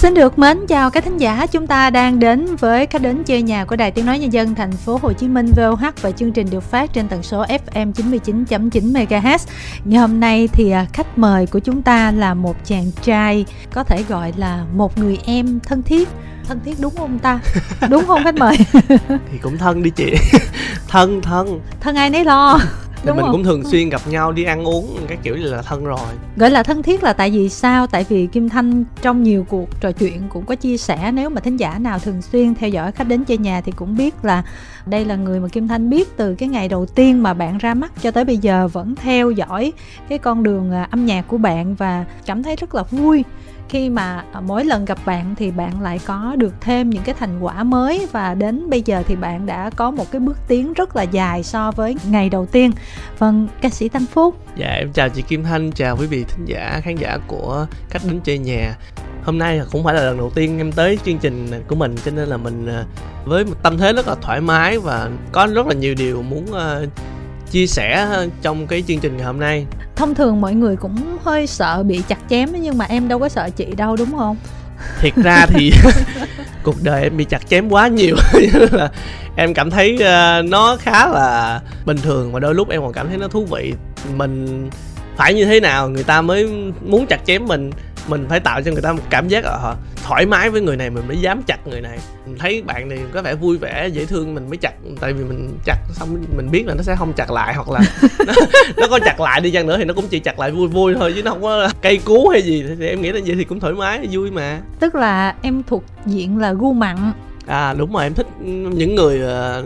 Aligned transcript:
Xin 0.00 0.14
được 0.14 0.38
mến 0.38 0.66
chào 0.68 0.90
các 0.90 1.04
thính 1.04 1.16
giả, 1.16 1.46
chúng 1.46 1.66
ta 1.66 1.90
đang 1.90 2.18
đến 2.18 2.56
với 2.56 2.86
khách 2.86 3.02
đến 3.02 3.24
chơi 3.24 3.42
nhà 3.42 3.64
của 3.64 3.76
Đài 3.76 3.90
Tiếng 3.90 4.06
nói 4.06 4.18
nhân 4.18 4.32
dân 4.32 4.54
thành 4.54 4.72
phố 4.72 4.98
Hồ 5.02 5.12
Chí 5.12 5.28
Minh 5.28 5.52
VOH 5.56 6.02
và 6.02 6.10
chương 6.10 6.32
trình 6.32 6.50
được 6.50 6.62
phát 6.62 6.92
trên 6.92 7.08
tần 7.08 7.22
số 7.22 7.44
FM 7.44 7.92
99.9 7.92 8.92
MHz. 8.92 9.38
Ngày 9.84 10.00
hôm 10.00 10.20
nay 10.20 10.48
thì 10.52 10.70
à, 10.70 10.86
khách 10.92 11.18
mời 11.18 11.46
của 11.46 11.58
chúng 11.58 11.82
ta 11.82 12.10
là 12.10 12.34
một 12.34 12.56
chàng 12.64 12.90
trai 13.02 13.44
có 13.72 13.84
thể 13.84 14.02
gọi 14.08 14.32
là 14.36 14.64
một 14.74 14.98
người 14.98 15.18
em 15.24 15.60
thân 15.60 15.82
thiết. 15.82 16.08
Thân 16.48 16.60
thiết 16.64 16.74
đúng 16.80 16.96
không 16.96 17.18
ta? 17.18 17.40
Đúng 17.90 18.06
không 18.06 18.24
khách 18.24 18.34
mời? 18.34 18.56
Thì 19.08 19.38
cũng 19.42 19.58
thân 19.58 19.82
đi 19.82 19.90
chị. 19.90 20.14
Thân 20.88 21.22
thân. 21.22 21.60
Thân 21.80 21.96
ai 21.96 22.10
nấy 22.10 22.24
lo 22.24 22.58
Đúng 23.04 23.16
mình 23.16 23.24
không? 23.24 23.32
cũng 23.32 23.44
thường 23.44 23.64
xuyên 23.64 23.88
gặp 23.88 24.00
nhau 24.08 24.32
đi 24.32 24.44
ăn 24.44 24.64
uống 24.64 24.96
cái 25.08 25.18
kiểu 25.22 25.36
như 25.36 25.44
là 25.44 25.62
thân 25.62 25.84
rồi. 25.84 25.98
Gọi 26.36 26.50
là 26.50 26.62
thân 26.62 26.82
thiết 26.82 27.02
là 27.02 27.12
tại 27.12 27.30
vì 27.30 27.48
sao? 27.48 27.86
Tại 27.86 28.06
vì 28.08 28.26
kim 28.26 28.48
thanh 28.48 28.84
trong 29.02 29.22
nhiều 29.22 29.46
cuộc 29.48 29.80
trò 29.80 29.92
chuyện 29.92 30.22
cũng 30.28 30.44
có 30.44 30.54
chia 30.54 30.76
sẻ 30.76 31.12
nếu 31.14 31.30
mà 31.30 31.40
thính 31.40 31.56
giả 31.56 31.78
nào 31.78 31.98
thường 31.98 32.22
xuyên 32.22 32.54
theo 32.54 32.70
dõi 32.70 32.92
khách 32.92 33.08
đến 33.08 33.24
chơi 33.24 33.38
nhà 33.38 33.60
thì 33.60 33.72
cũng 33.72 33.96
biết 33.96 34.24
là 34.24 34.42
đây 34.86 35.04
là 35.04 35.16
người 35.16 35.40
mà 35.40 35.48
kim 35.48 35.68
thanh 35.68 35.90
biết 35.90 36.16
từ 36.16 36.34
cái 36.34 36.48
ngày 36.48 36.68
đầu 36.68 36.86
tiên 36.86 37.22
mà 37.22 37.34
bạn 37.34 37.58
ra 37.58 37.74
mắt 37.74 37.92
cho 38.02 38.10
tới 38.10 38.24
bây 38.24 38.36
giờ 38.36 38.68
vẫn 38.68 38.94
theo 38.96 39.30
dõi 39.30 39.72
cái 40.08 40.18
con 40.18 40.42
đường 40.42 40.72
à, 40.72 40.88
âm 40.90 41.06
nhạc 41.06 41.28
của 41.28 41.38
bạn 41.38 41.74
và 41.74 42.04
cảm 42.26 42.42
thấy 42.42 42.56
rất 42.56 42.74
là 42.74 42.82
vui 42.82 43.24
khi 43.70 43.90
mà 43.90 44.24
à, 44.32 44.40
mỗi 44.40 44.64
lần 44.64 44.84
gặp 44.84 44.98
bạn 45.06 45.34
thì 45.34 45.50
bạn 45.50 45.82
lại 45.82 46.00
có 46.06 46.34
được 46.38 46.54
thêm 46.60 46.90
những 46.90 47.02
cái 47.02 47.14
thành 47.18 47.40
quả 47.40 47.62
mới 47.62 48.06
và 48.12 48.34
đến 48.34 48.70
bây 48.70 48.82
giờ 48.82 49.02
thì 49.06 49.16
bạn 49.16 49.46
đã 49.46 49.70
có 49.76 49.90
một 49.90 50.10
cái 50.10 50.20
bước 50.20 50.38
tiến 50.48 50.72
rất 50.72 50.96
là 50.96 51.02
dài 51.02 51.42
so 51.42 51.70
với 51.70 51.96
ngày 52.10 52.28
đầu 52.28 52.46
tiên. 52.46 52.72
Vâng 53.18 53.48
ca 53.62 53.68
sĩ 53.68 53.88
tăng 53.88 54.06
Phúc. 54.06 54.36
Dạ 54.56 54.68
em 54.68 54.92
chào 54.92 55.08
chị 55.08 55.22
Kim 55.22 55.44
Thanh 55.44 55.72
chào 55.72 55.96
quý 55.96 56.06
vị 56.06 56.24
thính 56.24 56.44
giả, 56.44 56.80
khán 56.84 56.96
giả 56.96 57.18
của 57.26 57.66
cách 57.90 58.02
đến 58.04 58.20
chơi 58.24 58.38
nhà. 58.38 58.74
Hôm 59.24 59.38
nay 59.38 59.60
cũng 59.72 59.84
phải 59.84 59.94
là 59.94 60.02
lần 60.02 60.18
đầu 60.18 60.30
tiên 60.34 60.58
em 60.58 60.72
tới 60.72 60.98
chương 61.04 61.18
trình 61.18 61.50
của 61.68 61.74
mình, 61.74 61.96
cho 62.04 62.10
nên 62.10 62.28
là 62.28 62.36
mình 62.36 62.66
à, 62.66 62.84
với 63.24 63.44
một 63.44 63.62
tâm 63.62 63.78
thế 63.78 63.92
rất 63.92 64.08
là 64.08 64.14
thoải 64.22 64.40
mái 64.40 64.78
và 64.78 65.10
có 65.32 65.46
rất 65.46 65.66
là 65.66 65.74
nhiều 65.74 65.94
điều 65.94 66.22
muốn 66.22 66.52
à, 66.52 66.80
chia 67.50 67.66
sẻ 67.66 68.08
trong 68.42 68.66
cái 68.66 68.82
chương 68.88 68.98
trình 68.98 69.16
ngày 69.16 69.26
hôm 69.26 69.40
nay. 69.40 69.66
Thông 69.96 70.14
thường 70.14 70.40
mọi 70.40 70.54
người 70.54 70.76
cũng 70.76 71.18
hơi 71.24 71.46
sợ 71.46 71.82
bị 71.82 72.02
chặt 72.08 72.18
chém 72.30 72.48
nhưng 72.60 72.78
mà 72.78 72.84
em 72.84 73.08
đâu 73.08 73.18
có 73.18 73.28
sợ 73.28 73.50
chị 73.56 73.66
đâu 73.76 73.96
đúng 73.96 74.10
không? 74.18 74.36
Thiệt 75.00 75.14
ra 75.16 75.46
thì 75.46 75.72
cuộc 76.62 76.76
đời 76.82 77.02
em 77.02 77.16
bị 77.16 77.24
chặt 77.24 77.48
chém 77.48 77.68
quá 77.68 77.88
nhiều. 77.88 78.16
Là 78.70 78.90
em 79.36 79.54
cảm 79.54 79.70
thấy 79.70 79.94
uh, 79.94 80.44
nó 80.44 80.76
khá 80.80 81.08
là 81.08 81.60
bình 81.86 81.96
thường 82.02 82.32
và 82.32 82.40
đôi 82.40 82.54
lúc 82.54 82.68
em 82.68 82.82
còn 82.82 82.92
cảm 82.92 83.08
thấy 83.08 83.18
nó 83.18 83.28
thú 83.28 83.44
vị. 83.44 83.74
Mình 84.16 84.68
phải 85.16 85.34
như 85.34 85.44
thế 85.44 85.60
nào 85.60 85.88
người 85.88 86.04
ta 86.04 86.22
mới 86.22 86.48
muốn 86.86 87.06
chặt 87.06 87.20
chém 87.26 87.46
mình 87.46 87.70
mình 88.10 88.26
phải 88.28 88.40
tạo 88.40 88.62
cho 88.62 88.72
người 88.72 88.82
ta 88.82 88.92
một 88.92 89.02
cảm 89.10 89.28
giác 89.28 89.44
ở 89.44 89.56
họ 89.56 89.76
thoải 90.04 90.26
mái 90.26 90.50
với 90.50 90.60
người 90.60 90.76
này 90.76 90.90
mình 90.90 91.08
mới 91.08 91.16
dám 91.16 91.42
chặt 91.42 91.66
người 91.66 91.80
này. 91.80 91.98
Mình 92.26 92.38
thấy 92.38 92.62
bạn 92.62 92.88
này 92.88 92.98
có 93.12 93.22
vẻ 93.22 93.34
vui 93.34 93.58
vẻ 93.58 93.88
dễ 93.88 94.06
thương 94.06 94.34
mình 94.34 94.48
mới 94.48 94.56
chặt 94.56 94.72
tại 95.00 95.12
vì 95.12 95.24
mình 95.24 95.58
chặt 95.64 95.76
xong 95.92 96.24
mình 96.36 96.50
biết 96.50 96.66
là 96.66 96.74
nó 96.74 96.82
sẽ 96.82 96.96
không 96.96 97.12
chặt 97.12 97.30
lại 97.30 97.54
hoặc 97.54 97.68
là 97.70 97.80
nó, 98.26 98.32
nó 98.76 98.86
có 98.90 98.98
chặt 99.04 99.20
lại 99.20 99.40
đi 99.40 99.50
chăng 99.50 99.66
nữa 99.66 99.76
thì 99.78 99.84
nó 99.84 99.94
cũng 99.94 100.08
chỉ 100.08 100.18
chặt 100.18 100.38
lại 100.38 100.50
vui 100.50 100.68
vui 100.68 100.94
thôi 100.98 101.12
chứ 101.16 101.22
nó 101.22 101.30
không 101.30 101.42
có 101.42 101.68
cây 101.82 101.98
cú 101.98 102.28
hay 102.28 102.42
gì. 102.42 102.64
Thì 102.78 102.86
em 102.86 103.02
nghĩ 103.02 103.12
là 103.12 103.20
vậy 103.26 103.36
thì 103.36 103.44
cũng 103.44 103.60
thoải 103.60 103.72
mái 103.72 104.08
vui 104.10 104.30
mà. 104.30 104.58
Tức 104.80 104.94
là 104.94 105.34
em 105.42 105.62
thuộc 105.62 105.84
diện 106.06 106.38
là 106.38 106.52
gu 106.52 106.72
mặn. 106.72 107.12
À 107.46 107.74
đúng 107.78 107.92
rồi 107.92 108.02
em 108.02 108.14
thích 108.14 108.26
những 108.70 108.94
người 108.94 109.20
uh, 109.20 109.64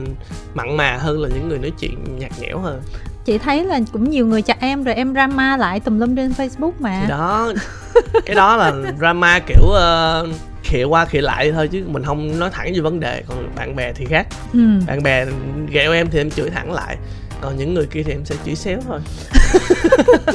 mặn 0.55 0.77
mà 0.77 0.97
hơn 0.97 1.23
là 1.23 1.29
những 1.35 1.49
người 1.49 1.59
nói 1.59 1.73
chuyện 1.79 2.19
nhạt 2.19 2.33
nhẽo 2.41 2.59
hơn. 2.59 2.83
Chị 3.25 3.39
thấy 3.39 3.65
là 3.65 3.81
cũng 3.93 4.11
nhiều 4.11 4.27
người 4.27 4.43
chặt 4.43 4.61
em 4.61 4.85
rồi 4.85 4.95
em 4.95 5.13
drama 5.13 5.57
lại 5.57 5.81
tùm 5.81 5.99
lum 5.99 6.17
trên 6.17 6.31
facebook 6.31 6.73
mà. 6.79 6.99
Thì 7.03 7.09
đó 7.09 7.53
cái 8.27 8.37
đó 8.37 8.57
là 8.57 8.73
drama 8.99 9.39
kiểu 9.39 9.63
uh, 9.67 10.29
khịa 10.63 10.85
qua 10.85 11.05
khịa 11.05 11.21
lại 11.21 11.53
thôi 11.53 11.69
chứ 11.69 11.85
mình 11.87 12.05
không 12.05 12.39
nói 12.39 12.51
thẳng 12.53 12.73
về 12.75 12.81
vấn 12.81 13.01
đề. 13.01 13.23
Còn 13.29 13.51
bạn 13.57 13.77
bè 13.77 13.93
thì 13.93 14.05
khác. 14.05 14.27
Ừ. 14.53 14.81
bạn 14.87 15.03
bè 15.03 15.27
ghẹo 15.71 15.93
em 15.93 16.11
thì 16.11 16.21
em 16.21 16.31
chửi 16.31 16.51
thẳng 16.51 16.73
lại. 16.73 16.97
Còn 17.41 17.57
những 17.57 17.75
người 17.75 17.87
kia 17.87 18.03
thì 18.03 18.13
em 18.13 18.25
sẽ 18.25 18.35
chửi 18.45 18.55
xéo 18.55 18.79
thôi. 18.89 19.01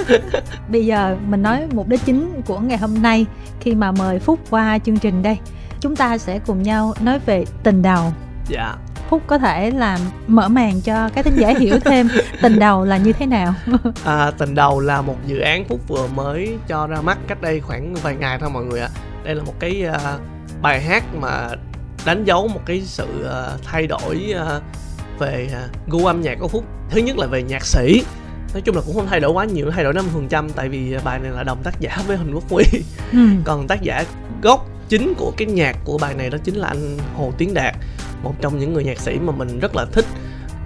Bây 0.70 0.86
giờ 0.86 1.18
mình 1.28 1.42
nói 1.42 1.68
mục 1.72 1.88
đích 1.88 2.02
chính 2.06 2.42
của 2.46 2.60
ngày 2.60 2.78
hôm 2.78 3.02
nay 3.02 3.26
khi 3.60 3.76
mà 3.76 3.92
mời 3.92 4.20
phúc 4.20 4.40
qua 4.50 4.80
chương 4.86 4.98
trình 4.98 5.24
đây. 5.24 5.38
Chúng 5.82 5.96
ta 5.96 6.18
sẽ 6.18 6.40
cùng 6.46 6.64
nhau 6.64 6.94
nói 7.02 7.20
về 7.26 7.46
tình 7.64 7.82
đầu 7.82 8.14
dạ. 8.50 8.76
Phúc 9.10 9.24
có 9.28 9.38
thể 9.38 9.72
làm 9.72 10.00
mở 10.28 10.48
màn 10.48 10.82
cho 10.82 11.10
các 11.10 11.26
thính 11.26 11.36
giả 11.36 11.54
hiểu 11.60 11.80
thêm 11.80 12.10
tình 12.42 12.60
đầu 12.60 12.86
là 12.86 12.98
như 12.98 13.14
thế 13.14 13.26
nào. 13.26 13.54
À, 14.06 14.32
tình 14.38 14.56
đầu 14.56 14.80
là 14.80 15.02
một 15.02 15.16
dự 15.26 15.40
án 15.40 15.66
phúc 15.66 15.80
vừa 15.88 16.08
mới 16.08 16.58
cho 16.68 16.88
ra 16.88 17.02
mắt 17.02 17.18
cách 17.28 17.42
đây 17.42 17.60
khoảng 17.60 17.94
vài 17.94 18.16
ngày 18.16 18.38
thôi 18.40 18.50
mọi 18.50 18.64
người 18.64 18.80
ạ. 18.80 18.90
Đây 19.24 19.36
là 19.36 19.44
một 19.44 19.54
cái 19.60 19.86
uh, 19.90 20.22
bài 20.62 20.82
hát 20.82 21.04
mà 21.16 21.50
đánh 22.06 22.24
dấu 22.24 22.48
một 22.48 22.62
cái 22.66 22.82
sự 22.82 23.08
uh, 23.22 23.64
thay 23.64 23.88
đổi 23.88 24.34
uh, 24.42 24.64
về 25.20 25.50
uh, 25.52 25.88
gu 25.88 26.06
âm 26.06 26.22
nhạc 26.22 26.36
của 26.40 26.48
phúc. 26.48 26.66
Thứ 26.90 27.02
nhất 27.02 27.18
là 27.18 27.28
về 27.28 27.44
nhạc 27.44 27.66
sĩ. 27.66 28.04
Nói 28.54 28.62
chung 28.62 28.76
là 28.76 28.82
cũng 28.86 28.96
không 28.96 29.08
thay 29.08 29.20
đổi 29.20 29.32
quá 29.32 29.46
nhiều 29.46 29.72
thay 29.72 29.84
đổi 29.84 29.94
năm 29.94 30.06
phần 30.14 30.28
trăm 30.28 30.50
tại 30.50 30.70
vì 30.70 30.96
bài 31.04 31.20
này 31.20 31.32
là 31.32 31.44
đồng 31.44 31.64
tác 31.64 31.80
giả 31.80 31.98
với 32.08 32.18
huỳnh 32.18 32.36
quốc 32.36 32.50
huy. 32.50 32.64
Ừ. 33.12 33.20
còn 33.44 33.68
tác 33.68 33.82
giả 33.82 34.04
gốc 34.42 34.66
chính 34.90 35.14
của 35.18 35.34
cái 35.38 35.48
nhạc 35.48 35.76
của 35.86 35.98
bài 35.98 36.14
này 36.14 36.30
đó 36.30 36.38
chính 36.44 36.56
là 36.56 36.68
anh 36.68 36.98
hồ 37.16 37.34
tiến 37.38 37.54
đạt 37.54 37.76
một 38.24 38.34
trong 38.42 38.60
những 38.60 38.74
người 38.74 38.84
nhạc 38.84 39.00
sĩ 39.00 39.20
mà 39.20 39.32
mình 39.32 39.60
rất 39.60 39.76
là 39.76 39.86
thích. 39.92 40.06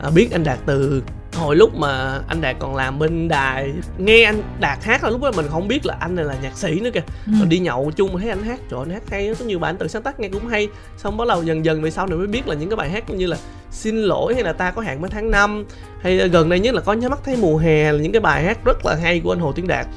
À, 0.04 0.10
biết 0.10 0.32
anh 0.32 0.44
đạt 0.44 0.60
từ 0.66 1.04
hồi 1.34 1.56
lúc 1.56 1.76
mà 1.76 2.20
anh 2.28 2.42
đạt 2.42 2.56
còn 2.60 2.76
làm 2.76 3.00
bên 3.00 3.28
đài 3.28 3.72
nghe 3.98 4.24
anh 4.24 4.44
đạt 4.60 4.84
hát 4.84 5.04
là 5.04 5.10
lúc 5.10 5.22
đó 5.22 5.32
mình 5.36 5.46
không 5.50 5.68
biết 5.68 5.86
là 5.86 5.98
anh 6.00 6.16
này 6.16 6.26
là 6.26 6.36
nhạc 6.44 6.58
sĩ 6.58 6.80
nữa 6.80 6.90
kìa. 6.94 7.04
Ừ. 7.26 7.34
rồi 7.38 7.48
đi 7.48 7.60
nhậu 7.60 7.92
chung 7.96 8.14
mà 8.14 8.20
thấy 8.20 8.30
anh 8.30 8.44
hát 8.44 8.60
trời 8.70 8.80
anh 8.80 8.90
hát 8.90 9.04
hay 9.10 9.36
có 9.40 9.46
nhiều 9.46 9.60
bài 9.60 9.70
anh 9.70 9.78
tự 9.78 9.88
sáng 9.88 10.02
tác 10.02 10.20
nghe 10.20 10.30
cũng 10.30 10.48
hay. 10.48 10.68
Xong 10.98 11.18
bắt 11.18 11.28
đầu 11.28 11.44
dần 11.44 11.66
dần 11.66 11.82
về 11.82 11.92
sau 11.92 12.08
này 12.08 12.18
mới 12.18 12.28
biết 12.28 12.48
là 12.48 12.56
những 12.56 12.70
cái 12.70 12.78
bài 12.78 12.90
hát 12.90 13.10
như 13.10 13.26
là 13.26 13.38
xin 13.72 13.98
lỗi 13.98 14.34
hay 14.34 14.44
là 14.44 14.54
ta 14.54 14.72
có 14.72 14.82
hẹn 14.82 15.02
với 15.02 15.10
tháng 15.10 15.32
năm 15.32 15.66
hay 16.02 16.18
gần 16.30 16.50
đây 16.50 16.60
nhất 16.60 16.76
là 16.76 16.82
có 16.82 16.94
nhớ 16.94 17.10
mắt 17.10 17.20
thấy 17.26 17.36
mùa 17.36 17.58
hè 17.58 17.92
là 17.92 18.00
những 18.00 18.12
cái 18.12 18.22
bài 18.22 18.44
hát 18.44 18.66
rất 18.66 18.86
là 18.86 18.96
hay 18.96 19.20
của 19.20 19.32
anh 19.32 19.40
hồ 19.40 19.52
tiến 19.52 19.68
đạt. 19.68 19.88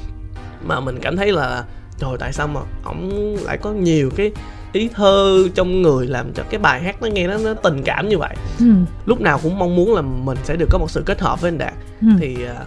Mà 0.67 0.81
mình 0.81 0.99
cảm 1.03 1.17
thấy 1.17 1.33
là 1.33 1.65
trời 1.99 2.17
tại 2.19 2.33
sao 2.33 2.49
mà 2.49 2.61
ổng 2.85 3.37
lại 3.43 3.59
có 3.59 3.73
nhiều 3.73 4.11
cái 4.17 4.33
ý 4.73 4.89
thơ 4.95 5.49
trong 5.55 5.83
người 5.83 6.07
làm 6.07 6.33
cho 6.33 6.43
cái 6.51 6.61
bài 6.61 6.83
hát 6.83 7.03
nó 7.03 7.09
nghe 7.09 7.27
nó, 7.27 7.39
nó 7.39 7.55
tình 7.55 7.83
cảm 7.83 8.09
như 8.09 8.19
vậy 8.19 8.37
ừ. 8.59 8.67
lúc 9.07 9.21
nào 9.21 9.41
cũng 9.43 9.59
mong 9.59 9.77
muốn 9.77 9.95
là 9.95 10.03
mình 10.03 10.39
sẽ 10.45 10.57
được 10.57 10.69
có 10.71 10.79
một 10.79 10.91
sự 10.91 11.03
kết 11.07 11.21
hợp 11.21 11.41
với 11.41 11.49
anh 11.49 11.59
đạt 11.59 11.75
ừ. 12.01 12.09
thì 12.19 12.37
uh, 12.61 12.67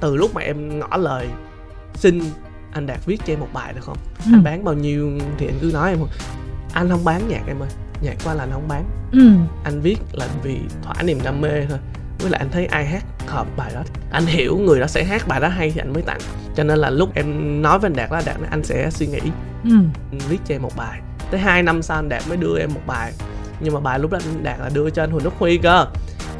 từ 0.00 0.16
lúc 0.16 0.34
mà 0.34 0.40
em 0.40 0.78
ngỏ 0.78 0.96
lời 0.96 1.26
xin 1.94 2.22
anh 2.72 2.86
đạt 2.86 3.06
viết 3.06 3.20
cho 3.26 3.32
em 3.32 3.40
một 3.40 3.48
bài 3.52 3.72
được 3.72 3.84
không 3.84 3.96
ừ. 4.18 4.30
anh 4.32 4.44
bán 4.44 4.64
bao 4.64 4.74
nhiêu 4.74 5.18
thì 5.38 5.46
anh 5.46 5.58
cứ 5.60 5.70
nói 5.74 5.90
em 5.90 5.98
anh 6.72 6.88
không 6.90 7.04
bán 7.04 7.28
nhạc 7.28 7.42
em 7.46 7.60
ơi 7.60 7.68
nhạc 8.02 8.16
qua 8.24 8.34
là 8.34 8.44
anh 8.44 8.50
không 8.52 8.68
bán 8.68 8.84
ừ. 9.12 9.30
anh 9.64 9.80
viết 9.80 9.98
là 10.12 10.28
vì 10.42 10.58
thỏa 10.82 11.02
niềm 11.02 11.18
đam 11.24 11.40
mê 11.40 11.66
thôi 11.68 11.78
với 12.18 12.30
lại 12.30 12.38
anh 12.38 12.50
thấy 12.50 12.66
ai 12.66 12.86
hát 12.86 13.04
hợp 13.26 13.46
bài 13.56 13.70
đó. 13.74 13.82
Anh 14.10 14.26
hiểu 14.26 14.58
người 14.58 14.80
đó 14.80 14.86
sẽ 14.86 15.04
hát 15.04 15.28
bài 15.28 15.40
đó 15.40 15.48
hay 15.48 15.70
thì 15.70 15.80
anh 15.80 15.92
mới 15.92 16.02
tặng. 16.02 16.20
Cho 16.56 16.64
nên 16.64 16.78
là 16.78 16.90
lúc 16.90 17.14
em 17.14 17.62
nói 17.62 17.78
với 17.78 17.86
anh 17.86 17.96
đạt 17.96 18.12
là 18.12 18.22
đạt 18.26 18.36
anh 18.50 18.64
sẽ 18.64 18.90
suy 18.90 19.06
nghĩ 19.06 19.20
ừ. 19.64 19.76
viết 20.28 20.38
cho 20.46 20.54
em 20.54 20.62
một 20.62 20.76
bài. 20.76 21.00
Tới 21.30 21.40
2 21.40 21.62
năm 21.62 21.82
sau 21.82 21.98
anh 21.98 22.08
đạt 22.08 22.28
mới 22.28 22.36
đưa 22.36 22.58
em 22.58 22.70
một 22.74 22.80
bài. 22.86 23.12
Nhưng 23.60 23.74
mà 23.74 23.80
bài 23.80 23.98
lúc 23.98 24.10
đó 24.10 24.18
anh 24.24 24.44
đạt 24.44 24.60
là 24.60 24.70
đưa 24.74 24.90
cho 24.90 25.02
anh 25.02 25.10
huỳnh 25.10 25.24
đức 25.24 25.32
huy 25.38 25.58
cơ. 25.58 25.86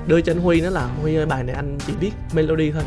Đưa 0.06 0.20
cho 0.20 0.32
anh 0.32 0.40
huy 0.40 0.60
nó 0.60 0.70
là 0.70 0.88
huy 1.02 1.16
ơi 1.16 1.26
bài 1.26 1.42
này 1.42 1.54
anh 1.54 1.78
chỉ 1.86 1.92
biết 2.00 2.10
melody 2.32 2.70
thôi. 2.70 2.82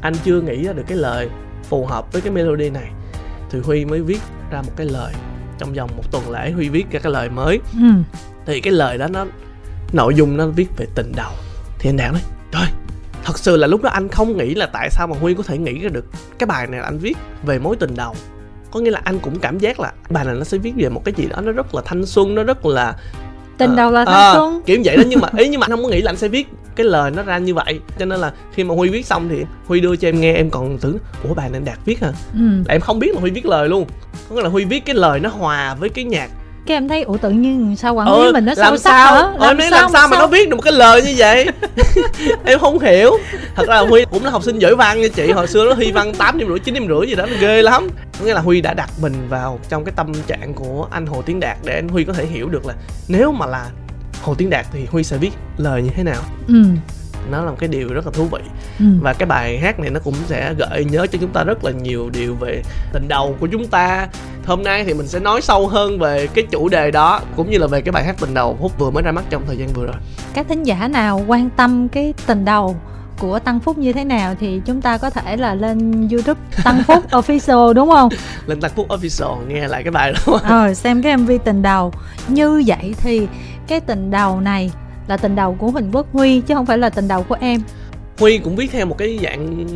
Anh 0.00 0.14
chưa 0.24 0.40
nghĩ 0.40 0.64
ra 0.64 0.72
được 0.72 0.84
cái 0.86 0.98
lời 0.98 1.28
phù 1.62 1.86
hợp 1.86 2.12
với 2.12 2.22
cái 2.22 2.32
melody 2.32 2.70
này. 2.70 2.90
Thì 3.50 3.58
huy 3.64 3.84
mới 3.84 4.00
viết 4.00 4.20
ra 4.50 4.62
một 4.62 4.72
cái 4.76 4.86
lời 4.86 5.12
trong 5.58 5.72
vòng 5.72 5.90
một 5.96 6.02
tuần 6.10 6.30
lễ 6.30 6.50
huy 6.50 6.68
viết 6.68 6.90
ra 6.90 7.00
cái 7.00 7.12
lời 7.12 7.30
mới. 7.30 7.60
Ừ. 7.72 7.88
thì 8.46 8.60
cái 8.60 8.72
lời 8.72 8.98
đó 8.98 9.06
nó 9.08 9.26
nội 9.92 10.14
dung 10.14 10.36
nó 10.36 10.46
viết 10.46 10.68
về 10.76 10.86
tình 10.94 11.12
đầu. 11.16 11.32
Thì 11.78 11.90
anh 11.90 11.96
đạt 11.96 12.12
nói 12.12 12.20
trời 12.52 12.83
thật 13.24 13.38
sự 13.38 13.56
là 13.56 13.66
lúc 13.66 13.82
đó 13.82 13.90
anh 13.90 14.08
không 14.08 14.36
nghĩ 14.36 14.54
là 14.54 14.66
tại 14.66 14.90
sao 14.90 15.06
mà 15.06 15.16
huy 15.20 15.34
có 15.34 15.42
thể 15.42 15.58
nghĩ 15.58 15.78
ra 15.78 15.88
được 15.88 16.04
cái 16.38 16.46
bài 16.46 16.66
này 16.66 16.80
là 16.80 16.86
anh 16.86 16.98
viết 16.98 17.16
về 17.42 17.58
mối 17.58 17.76
tình 17.76 17.94
đầu. 17.96 18.14
Có 18.70 18.80
nghĩa 18.80 18.90
là 18.90 19.00
anh 19.04 19.18
cũng 19.18 19.38
cảm 19.38 19.58
giác 19.58 19.80
là 19.80 19.92
bài 20.10 20.24
này 20.24 20.34
nó 20.34 20.44
sẽ 20.44 20.58
viết 20.58 20.72
về 20.76 20.88
một 20.88 21.04
cái 21.04 21.14
gì 21.16 21.26
đó 21.26 21.40
nó 21.40 21.52
rất 21.52 21.74
là 21.74 21.82
thanh 21.84 22.06
xuân 22.06 22.34
nó 22.34 22.42
rất 22.42 22.66
là 22.66 22.94
tình 23.58 23.70
uh, 23.70 23.76
đầu 23.76 23.90
là 23.90 24.04
thanh 24.04 24.30
uh, 24.30 24.36
xuân. 24.36 24.62
kiểu 24.66 24.80
vậy 24.84 24.96
đó. 24.96 25.02
Nhưng 25.06 25.20
mà 25.20 25.28
ý 25.38 25.48
nhưng 25.48 25.60
mà 25.60 25.64
anh 25.64 25.70
không 25.70 25.82
có 25.82 25.88
nghĩ 25.88 26.02
là 26.02 26.10
anh 26.10 26.16
sẽ 26.16 26.28
viết 26.28 26.48
cái 26.76 26.86
lời 26.86 27.10
nó 27.10 27.22
ra 27.22 27.38
như 27.38 27.54
vậy. 27.54 27.80
Cho 27.98 28.04
nên 28.04 28.20
là 28.20 28.32
khi 28.54 28.64
mà 28.64 28.74
huy 28.74 28.88
viết 28.88 29.06
xong 29.06 29.28
thì 29.28 29.44
huy 29.66 29.80
đưa 29.80 29.96
cho 29.96 30.08
em 30.08 30.20
nghe 30.20 30.34
em 30.34 30.50
còn 30.50 30.78
tưởng 30.78 30.98
ủa 31.28 31.34
bài 31.34 31.50
này 31.50 31.60
đạt 31.64 31.78
viết 31.84 32.00
hả? 32.00 32.12
Ừ. 32.34 32.62
em 32.68 32.80
không 32.80 32.98
biết 32.98 33.14
là 33.14 33.20
huy 33.20 33.30
viết 33.30 33.46
lời 33.46 33.68
luôn. 33.68 33.86
Có 34.28 34.34
nghĩa 34.34 34.42
là 34.42 34.48
huy 34.48 34.64
viết 34.64 34.84
cái 34.84 34.94
lời 34.94 35.20
nó 35.20 35.28
hòa 35.28 35.74
với 35.74 35.88
cái 35.88 36.04
nhạc 36.04 36.30
cái 36.66 36.76
em 36.76 36.88
thấy 36.88 37.02
ủa 37.02 37.16
tự 37.16 37.30
nhiên 37.30 37.76
sao 37.76 37.94
quản 37.94 38.06
lý 38.06 38.26
ừ, 38.26 38.32
mình 38.32 38.44
nó 38.44 38.52
làm 38.56 38.56
sâu 38.56 38.76
sao? 38.76 39.14
hả? 39.14 39.20
làm, 39.20 39.58
ờ, 39.58 39.66
sao, 39.70 39.80
làm 39.80 39.90
sao 39.92 40.08
mà 40.08 40.18
nó 40.18 40.26
viết 40.26 40.48
được 40.48 40.56
một 40.56 40.62
cái 40.62 40.72
lời 40.72 41.02
như 41.02 41.14
vậy? 41.16 41.46
Em 42.44 42.58
không 42.58 42.78
hiểu. 42.78 43.18
Thật 43.54 43.68
ra 43.68 43.78
huy 43.78 44.04
cũng 44.10 44.24
là 44.24 44.30
học 44.30 44.42
sinh 44.42 44.58
giỏi 44.58 44.76
văn 44.76 45.00
nha 45.00 45.08
chị. 45.08 45.30
Hồi 45.32 45.46
xưa 45.46 45.64
nó 45.64 45.74
thi 45.74 45.92
văn 45.92 46.14
tám 46.14 46.38
điểm 46.38 46.48
rưỡi 46.48 46.58
chín 46.58 46.74
điểm 46.74 46.88
rưỡi 46.88 47.08
gì 47.08 47.14
đó 47.14 47.26
nó 47.26 47.36
ghê 47.40 47.62
lắm. 47.62 47.88
Nghĩa 48.24 48.34
là 48.34 48.40
huy 48.40 48.60
đã 48.60 48.74
đặt 48.74 48.90
mình 49.00 49.14
vào 49.28 49.58
trong 49.68 49.84
cái 49.84 49.92
tâm 49.96 50.12
trạng 50.26 50.54
của 50.54 50.88
anh 50.90 51.06
hồ 51.06 51.22
tiến 51.22 51.40
đạt 51.40 51.56
để 51.64 51.74
anh 51.74 51.88
huy 51.88 52.04
có 52.04 52.12
thể 52.12 52.26
hiểu 52.26 52.48
được 52.48 52.66
là 52.66 52.74
nếu 53.08 53.32
mà 53.32 53.46
là 53.46 53.66
hồ 54.22 54.34
tiến 54.34 54.50
đạt 54.50 54.66
thì 54.72 54.86
huy 54.90 55.04
sẽ 55.04 55.16
viết 55.16 55.32
lời 55.56 55.82
như 55.82 55.90
thế 55.96 56.02
nào. 56.02 56.22
Ừ 56.48 56.62
nó 57.30 57.44
là 57.44 57.50
một 57.50 57.56
cái 57.58 57.68
điều 57.68 57.88
rất 57.88 58.06
là 58.06 58.12
thú 58.12 58.24
vị 58.24 58.40
ừ. 58.78 58.84
và 59.00 59.12
cái 59.12 59.26
bài 59.26 59.58
hát 59.58 59.80
này 59.80 59.90
nó 59.90 60.00
cũng 60.04 60.14
sẽ 60.26 60.54
gợi 60.54 60.84
nhớ 60.84 61.06
cho 61.12 61.18
chúng 61.20 61.30
ta 61.30 61.44
rất 61.44 61.64
là 61.64 61.70
nhiều 61.70 62.10
điều 62.10 62.34
về 62.34 62.62
tình 62.92 63.08
đầu 63.08 63.36
của 63.40 63.48
chúng 63.52 63.66
ta 63.66 64.08
hôm 64.46 64.62
nay 64.62 64.84
thì 64.84 64.94
mình 64.94 65.06
sẽ 65.06 65.18
nói 65.18 65.40
sâu 65.40 65.68
hơn 65.68 65.98
về 65.98 66.26
cái 66.34 66.46
chủ 66.50 66.68
đề 66.68 66.90
đó 66.90 67.20
cũng 67.36 67.50
như 67.50 67.58
là 67.58 67.66
về 67.66 67.80
cái 67.80 67.92
bài 67.92 68.04
hát 68.04 68.16
tình 68.20 68.34
đầu 68.34 68.58
phúc 68.60 68.72
vừa 68.78 68.90
mới 68.90 69.02
ra 69.02 69.12
mắt 69.12 69.24
trong 69.30 69.42
thời 69.46 69.56
gian 69.56 69.68
vừa 69.68 69.86
rồi 69.86 69.96
các 70.34 70.46
thính 70.48 70.62
giả 70.62 70.88
nào 70.88 71.24
quan 71.26 71.50
tâm 71.50 71.88
cái 71.88 72.14
tình 72.26 72.44
đầu 72.44 72.76
của 73.18 73.38
Tăng 73.38 73.60
Phúc 73.60 73.78
như 73.78 73.92
thế 73.92 74.04
nào 74.04 74.34
thì 74.40 74.60
chúng 74.66 74.80
ta 74.80 74.98
có 74.98 75.10
thể 75.10 75.36
là 75.36 75.54
lên 75.54 76.08
YouTube 76.08 76.40
Tăng 76.64 76.82
Phúc 76.86 77.04
Official 77.10 77.72
đúng 77.72 77.90
không? 77.90 78.08
lên 78.46 78.60
Tăng 78.60 78.70
Phúc 78.70 78.86
Official 78.88 79.46
nghe 79.46 79.68
lại 79.68 79.82
cái 79.82 79.90
bài 79.90 80.12
đó. 80.12 80.40
Ờ 80.42 80.74
xem 80.74 81.02
cái 81.02 81.16
MV 81.16 81.30
tình 81.44 81.62
đầu. 81.62 81.92
Như 82.28 82.62
vậy 82.66 82.94
thì 82.98 83.28
cái 83.66 83.80
tình 83.80 84.10
đầu 84.10 84.40
này 84.40 84.70
là 85.06 85.16
tình 85.16 85.36
đầu 85.36 85.56
của 85.58 85.70
Huỳnh 85.70 85.90
Quốc 85.92 86.06
Huy 86.12 86.40
chứ 86.40 86.54
không 86.54 86.66
phải 86.66 86.78
là 86.78 86.90
tình 86.90 87.08
đầu 87.08 87.22
của 87.22 87.36
em. 87.40 87.60
Huy 88.18 88.38
cũng 88.38 88.56
viết 88.56 88.70
theo 88.72 88.86
một 88.86 88.98
cái 88.98 89.18
dạng 89.22 89.66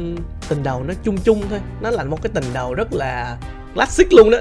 tình 0.48 0.62
đầu 0.62 0.84
nó 0.88 0.94
chung 1.04 1.18
chung 1.18 1.42
thôi, 1.50 1.60
nó 1.80 1.90
là 1.90 2.04
một 2.04 2.22
cái 2.22 2.30
tình 2.34 2.44
đầu 2.52 2.74
rất 2.74 2.92
là 2.92 3.36
classic 3.74 4.12
luôn 4.12 4.30
đó. 4.30 4.38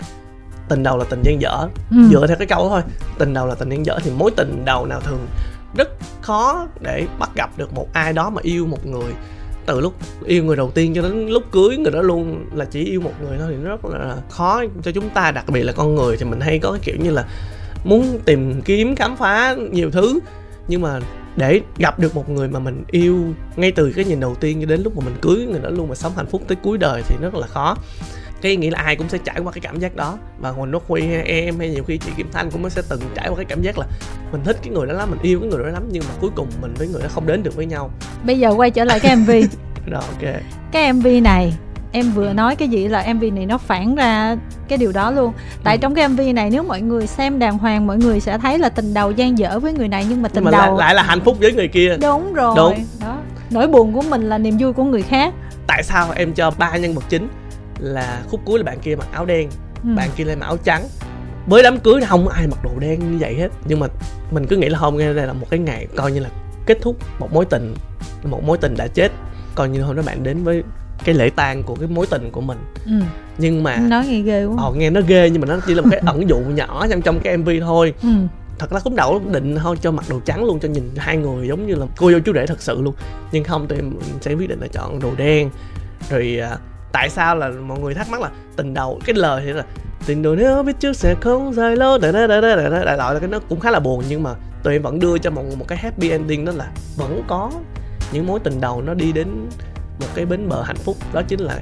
Tình 0.69 0.83
đầu 0.83 0.97
là 0.97 1.05
tình 1.09 1.21
gian 1.23 1.41
dở, 1.41 1.67
ừ. 1.91 1.97
dựa 2.11 2.27
theo 2.27 2.37
cái 2.37 2.47
câu 2.47 2.69
thôi. 2.69 2.81
Tình 3.17 3.33
đầu 3.33 3.47
là 3.47 3.55
tình 3.55 3.69
gian 3.69 3.85
dở 3.85 3.99
thì 4.03 4.11
mối 4.17 4.31
tình 4.35 4.65
đầu 4.65 4.85
nào 4.85 4.99
thường 5.01 5.27
rất 5.77 5.89
khó 6.21 6.67
để 6.81 7.07
bắt 7.19 7.29
gặp 7.35 7.49
được 7.57 7.73
một 7.73 7.87
ai 7.93 8.13
đó 8.13 8.29
mà 8.29 8.41
yêu 8.43 8.65
một 8.65 8.85
người 8.85 9.13
từ 9.67 9.79
lúc 9.79 9.93
yêu 10.25 10.43
người 10.43 10.55
đầu 10.55 10.71
tiên 10.71 10.93
cho 10.95 11.01
đến 11.01 11.27
lúc 11.27 11.43
cưới 11.51 11.77
người 11.77 11.91
đó 11.91 12.01
luôn 12.01 12.45
là 12.53 12.65
chỉ 12.65 12.85
yêu 12.85 13.01
một 13.01 13.11
người 13.21 13.37
thôi 13.37 13.47
thì 13.49 13.63
nó 13.63 13.69
rất 13.69 13.85
là 13.85 14.15
khó 14.29 14.63
cho 14.83 14.91
chúng 14.91 15.09
ta 15.09 15.31
đặc 15.31 15.45
biệt 15.49 15.63
là 15.63 15.73
con 15.73 15.95
người 15.95 16.17
thì 16.17 16.25
mình 16.25 16.39
hay 16.39 16.59
có 16.59 16.71
cái 16.71 16.79
kiểu 16.83 16.95
như 16.99 17.11
là 17.11 17.25
muốn 17.83 18.19
tìm 18.25 18.61
kiếm 18.61 18.95
khám 18.95 19.15
phá 19.15 19.55
nhiều 19.71 19.91
thứ 19.91 20.19
nhưng 20.67 20.81
mà 20.81 20.99
để 21.35 21.61
gặp 21.77 21.99
được 21.99 22.15
một 22.15 22.29
người 22.29 22.47
mà 22.47 22.59
mình 22.59 22.83
yêu 22.91 23.25
ngay 23.55 23.71
từ 23.71 23.91
cái 23.95 24.05
nhìn 24.05 24.19
đầu 24.19 24.35
tiên 24.35 24.59
cho 24.59 24.65
đến 24.65 24.81
lúc 24.83 24.97
mà 24.97 25.05
mình 25.05 25.15
cưới 25.21 25.45
người 25.45 25.59
đó 25.59 25.69
luôn 25.69 25.89
mà 25.89 25.95
sống 25.95 26.11
hạnh 26.15 26.25
phúc 26.25 26.41
tới 26.47 26.57
cuối 26.63 26.77
đời 26.77 27.01
thì 27.05 27.15
rất 27.21 27.35
là 27.35 27.47
khó. 27.47 27.77
Cái 28.41 28.55
nghĩ 28.55 28.69
là 28.69 28.79
ai 28.79 28.95
cũng 28.95 29.09
sẽ 29.09 29.17
trải 29.17 29.39
qua 29.39 29.51
cái 29.51 29.61
cảm 29.61 29.79
giác 29.79 29.95
đó 29.95 30.17
và 30.39 30.49
huỳnh 30.49 30.71
quốc 30.73 30.87
huy 30.87 31.07
hay 31.07 31.21
em 31.21 31.59
hay 31.59 31.69
nhiều 31.69 31.83
khi 31.83 31.97
chị 31.97 32.11
kim 32.17 32.27
thanh 32.31 32.51
cũng 32.51 32.69
sẽ 32.69 32.81
từng 32.89 32.99
trải 33.15 33.29
qua 33.29 33.35
cái 33.35 33.45
cảm 33.45 33.61
giác 33.61 33.77
là 33.77 33.85
mình 34.31 34.41
thích 34.45 34.57
cái 34.63 34.73
người 34.73 34.87
đó 34.87 34.93
lắm 34.93 35.11
mình 35.11 35.19
yêu 35.21 35.39
cái 35.39 35.49
người 35.49 35.63
đó 35.63 35.69
lắm 35.69 35.83
nhưng 35.91 36.03
mà 36.07 36.13
cuối 36.21 36.29
cùng 36.35 36.47
mình 36.61 36.73
với 36.77 36.87
người 36.87 37.01
đó 37.01 37.07
không 37.11 37.27
đến 37.27 37.43
được 37.43 37.55
với 37.55 37.65
nhau. 37.65 37.91
Bây 38.23 38.39
giờ 38.39 38.53
quay 38.57 38.71
trở 38.71 38.83
lại 38.83 38.99
cái 38.99 39.15
mv 39.15 39.29
rồi 39.85 40.01
ok. 40.01 40.41
Cái 40.71 40.93
mv 40.93 41.07
này 41.23 41.53
em 41.91 42.11
vừa 42.11 42.33
nói 42.33 42.55
cái 42.55 42.67
gì 42.67 42.87
là 42.87 43.13
mv 43.13 43.23
này 43.33 43.45
nó 43.45 43.57
phản 43.57 43.95
ra 43.95 44.35
cái 44.67 44.77
điều 44.77 44.91
đó 44.91 45.11
luôn. 45.11 45.33
Tại 45.63 45.75
ừ. 45.75 45.79
trong 45.81 45.95
cái 45.95 46.07
mv 46.07 46.21
này 46.35 46.49
nếu 46.49 46.63
mọi 46.63 46.81
người 46.81 47.07
xem 47.07 47.39
đàng 47.39 47.57
hoàng 47.57 47.87
mọi 47.87 47.97
người 47.97 48.19
sẽ 48.19 48.37
thấy 48.37 48.57
là 48.57 48.69
tình 48.69 48.93
đầu 48.93 49.11
gian 49.11 49.37
dở 49.37 49.59
với 49.59 49.73
người 49.73 49.87
này 49.87 50.05
nhưng 50.09 50.21
mà 50.21 50.29
tình 50.29 50.43
nhưng 50.43 50.51
mà 50.51 50.65
đầu 50.65 50.77
lại, 50.77 50.85
lại 50.85 50.95
là 50.95 51.03
hạnh 51.03 51.21
phúc 51.21 51.37
với 51.39 51.53
người 51.53 51.67
kia. 51.67 51.97
Đúng 52.01 52.33
rồi 52.33 52.55
đúng. 52.55 52.85
đó. 53.01 53.17
Nỗi 53.49 53.67
buồn 53.67 53.93
của 53.93 54.01
mình 54.01 54.29
là 54.29 54.37
niềm 54.37 54.57
vui 54.59 54.73
của 54.73 54.83
người 54.83 55.01
khác. 55.01 55.33
Tại 55.67 55.83
sao 55.83 56.11
em 56.15 56.33
cho 56.33 56.51
ba 56.51 56.77
nhân 56.77 56.93
vật 56.93 57.03
chính 57.09 57.27
là 57.79 58.21
khúc 58.29 58.41
cuối 58.45 58.59
là 58.59 58.63
bạn 58.63 58.79
kia 58.79 58.95
mặc 58.95 59.07
áo 59.11 59.25
đen 59.25 59.49
ừ. 59.83 59.89
bạn 59.95 60.09
kia 60.15 60.23
lại 60.23 60.35
mặc 60.35 60.45
áo 60.45 60.57
trắng? 60.57 60.83
Với 61.47 61.63
đám 61.63 61.79
cưới 61.79 62.01
không 62.07 62.27
ai 62.27 62.47
mặc 62.47 62.59
đồ 62.63 62.79
đen 62.79 62.99
như 63.11 63.17
vậy 63.19 63.35
hết. 63.35 63.47
Nhưng 63.67 63.79
mà 63.79 63.87
mình 64.31 64.47
cứ 64.47 64.57
nghĩ 64.57 64.69
là 64.69 64.79
hôm 64.79 64.97
nay 64.97 65.13
là 65.13 65.33
một 65.33 65.47
cái 65.49 65.59
ngày 65.59 65.87
coi 65.95 66.11
như 66.11 66.19
là 66.19 66.29
kết 66.65 66.77
thúc 66.81 66.95
một 67.19 67.33
mối 67.33 67.45
tình 67.45 67.75
một 68.23 68.43
mối 68.43 68.57
tình 68.57 68.75
đã 68.77 68.87
chết. 68.87 69.11
Coi 69.55 69.69
như 69.69 69.81
hôm 69.81 69.95
đó 69.95 70.01
bạn 70.05 70.23
đến 70.23 70.43
với 70.43 70.63
cái 71.03 71.15
lễ 71.15 71.29
tang 71.29 71.63
của 71.63 71.75
cái 71.75 71.87
mối 71.87 72.07
tình 72.09 72.29
của 72.31 72.41
mình. 72.41 72.57
Ừ. 72.85 72.91
nhưng 73.37 73.63
mà 73.63 73.77
nói 73.77 74.07
nghe 74.07 74.21
ghê 74.21 74.45
quá. 74.45 74.55
Ờ 74.57 74.73
nghe 74.73 74.89
nó 74.89 75.01
ghê 75.07 75.29
nhưng 75.29 75.41
mà 75.41 75.47
nó 75.47 75.59
chỉ 75.67 75.73
là 75.73 75.81
một 75.81 75.87
cái 75.91 75.99
ẩn 76.05 76.29
dụ 76.29 76.39
nhỏ 76.39 76.87
trong 76.89 77.01
trong 77.01 77.19
cái 77.19 77.37
mv 77.37 77.49
thôi. 77.61 77.93
Ừ. 78.03 78.09
thật 78.59 78.71
ra 78.71 78.79
cũng 78.79 78.95
đầu 78.95 79.21
định 79.31 79.55
thôi 79.55 79.77
cho 79.81 79.91
mặc 79.91 80.05
đồ 80.09 80.19
trắng 80.25 80.45
luôn 80.45 80.59
cho 80.59 80.69
nhìn 80.69 80.91
hai 80.97 81.17
người 81.17 81.47
giống 81.47 81.67
như 81.67 81.75
là 81.75 81.85
cô 81.97 82.11
dâu 82.11 82.19
chú 82.19 82.33
rể 82.33 82.45
thật 82.45 82.61
sự 82.61 82.81
luôn. 82.81 82.93
Nhưng 83.31 83.43
không 83.43 83.67
tụi 83.67 83.77
em 83.77 83.93
sẽ 84.21 84.33
quyết 84.33 84.49
định 84.49 84.59
là 84.59 84.67
chọn 84.67 84.99
đồ 84.99 85.09
đen. 85.17 85.49
Rồi 86.09 86.39
à, 86.41 86.57
tại 86.91 87.09
sao 87.09 87.35
là 87.35 87.49
mọi 87.49 87.79
người 87.79 87.93
thắc 87.93 88.09
mắc 88.09 88.21
là 88.21 88.29
tình 88.55 88.73
đầu 88.73 88.99
cái 89.05 89.15
lời 89.15 89.41
thì 89.45 89.53
là 89.53 89.63
tình 90.05 90.21
đầu 90.21 90.35
nếu 90.35 90.63
biết 90.63 90.79
trước 90.79 90.95
sẽ 90.95 91.15
không 91.21 91.53
dài 91.53 91.75
lâu 91.75 91.97
đại 91.97 92.11
đại 92.11 92.27
đại 92.27 92.41
đại 92.41 92.55
đại 92.55 92.85
đại 92.85 92.97
loại 92.97 93.13
là 93.13 93.19
cái 93.19 93.29
nó 93.29 93.39
cũng 93.39 93.59
khá 93.59 93.71
là 93.71 93.79
buồn 93.79 94.03
nhưng 94.09 94.23
mà 94.23 94.33
tụi 94.63 94.73
em 94.73 94.81
vẫn 94.81 94.99
đưa 94.99 95.17
cho 95.17 95.31
một 95.31 95.43
một 95.57 95.65
cái 95.67 95.77
happy 95.77 96.09
ending 96.09 96.45
đó 96.45 96.51
là 96.51 96.67
vẫn 96.95 97.23
có 97.27 97.51
những 98.11 98.27
mối 98.27 98.39
tình 98.39 98.61
đầu 98.61 98.81
nó 98.81 98.93
đi 98.93 99.11
đến 99.11 99.27
một 99.99 100.07
cái 100.15 100.25
bến 100.25 100.49
bờ 100.49 100.63
hạnh 100.63 100.75
phúc 100.75 100.97
đó 101.13 101.21
chính 101.27 101.39
là 101.39 101.59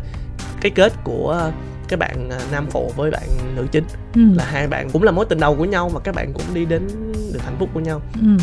cái 0.62 0.72
kết 0.76 0.94
của 1.04 1.52
cái 1.88 1.98
bạn 1.98 2.30
à, 2.30 2.40
nam 2.52 2.68
phụ 2.72 2.92
với 2.96 3.12
bạn 3.12 3.28
nữ 3.56 3.68
chính. 3.72 3.84
Ừ. 4.16 4.22
là 4.36 4.46
hai 4.46 4.68
bạn 4.68 4.90
cũng 4.90 5.04
là 5.04 5.12
mối 5.12 5.26
tình 5.30 5.40
đầu 5.40 5.56
của 5.56 5.66
nhau 5.66 5.92
mà 5.94 6.00
các 6.00 6.16
bạn 6.16 6.34
cũng 6.34 6.54
đi 6.54 6.66
đến 6.66 6.88
được 7.34 7.40
hạnh 7.44 7.56
phúc 7.60 7.70
của 7.74 7.80
nhau. 7.80 8.02
Ừ 8.22 8.38